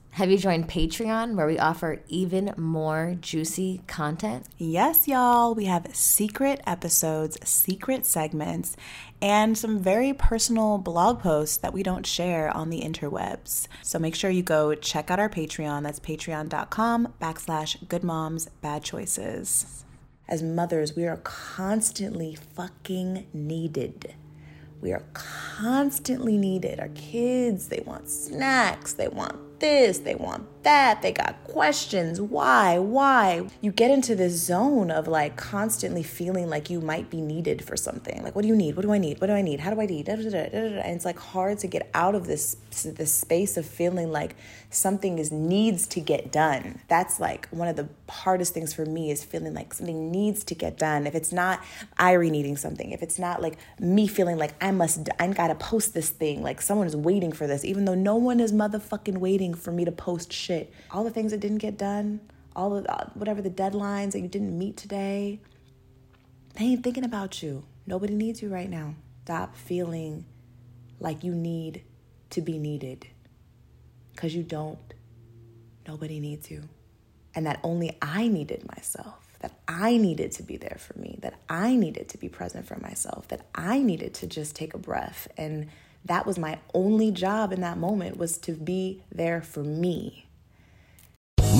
have 0.11 0.29
you 0.29 0.37
joined 0.37 0.67
Patreon 0.67 1.35
where 1.35 1.47
we 1.47 1.57
offer 1.57 2.01
even 2.09 2.53
more 2.57 3.15
juicy 3.21 3.81
content? 3.87 4.45
Yes, 4.57 5.07
y'all. 5.07 5.55
We 5.55 5.65
have 5.65 5.95
secret 5.95 6.59
episodes, 6.67 7.37
secret 7.45 8.05
segments, 8.05 8.75
and 9.21 9.57
some 9.57 9.79
very 9.79 10.11
personal 10.11 10.77
blog 10.79 11.21
posts 11.21 11.55
that 11.57 11.71
we 11.71 11.81
don't 11.81 12.05
share 12.05 12.55
on 12.55 12.69
the 12.69 12.81
interwebs. 12.81 13.69
So 13.83 13.99
make 13.99 14.15
sure 14.15 14.29
you 14.29 14.43
go 14.43 14.75
check 14.75 15.09
out 15.09 15.19
our 15.19 15.29
Patreon. 15.29 15.83
That's 15.83 16.01
patreon.com 16.01 17.13
backslash 17.21 17.87
good 17.87 18.03
moms 18.03 18.49
bad 18.61 18.83
choices. 18.83 19.85
As 20.27 20.43
mothers, 20.43 20.93
we 20.93 21.07
are 21.07 21.17
constantly 21.23 22.35
fucking 22.35 23.27
needed. 23.33 24.13
We 24.81 24.91
are 24.91 25.03
constantly 25.13 26.37
needed. 26.37 26.81
Our 26.81 26.89
kids, 26.89 27.69
they 27.69 27.81
want 27.85 28.09
snacks, 28.09 28.91
they 28.91 29.07
want 29.07 29.50
this, 29.61 29.99
they 29.99 30.15
want 30.15 30.47
that, 30.63 31.01
they 31.01 31.11
got 31.11 31.43
questions. 31.45 32.21
Why? 32.21 32.77
Why? 32.77 33.47
You 33.61 33.71
get 33.71 33.91
into 33.91 34.15
this 34.15 34.33
zone 34.33 34.91
of 34.91 35.07
like 35.07 35.35
constantly 35.35 36.03
feeling 36.03 36.49
like 36.49 36.69
you 36.69 36.81
might 36.81 37.09
be 37.09 37.21
needed 37.21 37.63
for 37.63 37.75
something. 37.75 38.23
Like, 38.23 38.35
what 38.35 38.43
do 38.43 38.47
you 38.47 38.55
need? 38.55 38.75
What 38.75 38.83
do 38.83 38.91
I 38.91 38.97
need? 38.97 39.19
What 39.19 39.27
do 39.27 39.33
I 39.33 39.41
need? 39.41 39.59
How 39.59 39.73
do 39.73 39.81
I 39.81 39.85
need? 39.85 40.05
Da, 40.05 40.15
da, 40.15 40.29
da, 40.29 40.37
and 40.37 40.95
it's 40.95 41.05
like 41.05 41.19
hard 41.19 41.59
to 41.59 41.67
get 41.67 41.89
out 41.93 42.15
of 42.15 42.27
this 42.27 42.57
this 42.83 43.13
space 43.13 43.57
of 43.57 43.65
feeling 43.65 44.11
like 44.11 44.35
something 44.69 45.19
is 45.19 45.31
needs 45.31 45.87
to 45.87 45.99
get 45.99 46.31
done. 46.31 46.81
That's 46.87 47.19
like 47.19 47.47
one 47.49 47.67
of 47.67 47.75
the 47.75 47.89
hardest 48.09 48.53
things 48.53 48.73
for 48.73 48.85
me 48.85 49.11
is 49.11 49.23
feeling 49.23 49.53
like 49.53 49.73
something 49.73 50.11
needs 50.11 50.43
to 50.45 50.55
get 50.55 50.77
done. 50.77 51.07
If 51.07 51.15
it's 51.15 51.31
not 51.31 51.61
Irie 51.99 52.31
needing 52.31 52.57
something, 52.57 52.91
if 52.91 53.01
it's 53.01 53.19
not 53.19 53.41
like 53.41 53.57
me 53.79 54.07
feeling 54.07 54.37
like 54.37 54.53
I 54.63 54.71
must, 54.71 55.09
I 55.19 55.27
gotta 55.27 55.55
post 55.55 55.93
this 55.93 56.09
thing, 56.09 56.43
like 56.43 56.61
someone 56.61 56.87
is 56.87 56.95
waiting 56.95 57.31
for 57.31 57.47
this, 57.47 57.65
even 57.65 57.85
though 57.85 57.95
no 57.95 58.15
one 58.15 58.39
is 58.39 58.53
motherfucking 58.53 59.17
waiting 59.51 59.61
for 59.61 59.71
me 59.71 59.85
to 59.85 59.91
post 59.91 60.31
shit. 60.31 60.73
All 60.91 61.03
the 61.03 61.11
things 61.11 61.31
that 61.31 61.39
didn't 61.39 61.59
get 61.59 61.77
done, 61.77 62.19
all 62.55 62.77
of 62.77 62.85
uh, 62.87 63.05
whatever 63.13 63.41
the 63.41 63.49
deadlines 63.49 64.11
that 64.13 64.19
you 64.19 64.27
didn't 64.27 64.57
meet 64.57 64.77
today, 64.77 65.39
they 66.55 66.65
ain't 66.65 66.83
thinking 66.83 67.03
about 67.03 67.41
you. 67.41 67.63
Nobody 67.85 68.13
needs 68.13 68.41
you 68.41 68.49
right 68.49 68.69
now. 68.69 68.95
Stop 69.23 69.55
feeling 69.55 70.25
like 70.99 71.23
you 71.23 71.33
need 71.33 71.83
to 72.31 72.41
be 72.41 72.57
needed 72.57 73.07
because 74.13 74.35
you 74.35 74.43
don't. 74.43 74.93
Nobody 75.87 76.19
needs 76.19 76.51
you. 76.51 76.63
And 77.33 77.45
that 77.45 77.59
only 77.63 77.97
I 78.01 78.27
needed 78.27 78.67
myself, 78.75 79.37
that 79.39 79.53
I 79.67 79.97
needed 79.97 80.33
to 80.33 80.43
be 80.43 80.57
there 80.57 80.77
for 80.79 80.97
me, 80.99 81.17
that 81.21 81.35
I 81.49 81.75
needed 81.75 82.09
to 82.09 82.17
be 82.17 82.27
present 82.27 82.67
for 82.67 82.77
myself, 82.79 83.27
that 83.29 83.45
I 83.55 83.81
needed 83.81 84.13
to 84.15 84.27
just 84.27 84.55
take 84.55 84.73
a 84.73 84.77
breath. 84.77 85.27
And 85.37 85.69
that 86.05 86.25
was 86.25 86.37
my 86.37 86.59
only 86.73 87.11
job 87.11 87.53
in 87.53 87.61
that 87.61 87.77
moment 87.77 88.17
was 88.17 88.37
to 88.39 88.53
be 88.53 89.03
there 89.11 89.41
for 89.41 89.63
me. 89.63 90.25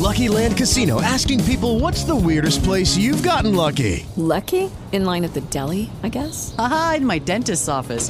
Lucky 0.02 0.30
Land 0.30 0.58
Casino 0.58 1.00
asking 1.02 1.44
people 1.44 1.80
what's 1.80 2.04
the 2.04 2.16
weirdest 2.16 2.64
place 2.64 2.98
you've 2.98 3.22
gotten 3.22 3.54
lucky? 3.56 4.06
Lucky? 4.18 4.72
In 4.92 5.06
line 5.06 5.24
at 5.24 5.34
the 5.34 5.42
deli, 5.42 5.90
I 6.04 6.10
guess? 6.10 6.56
Aha, 6.58 6.96
in 6.98 7.06
my 7.06 7.20
dentist's 7.20 7.70
office. 7.70 8.10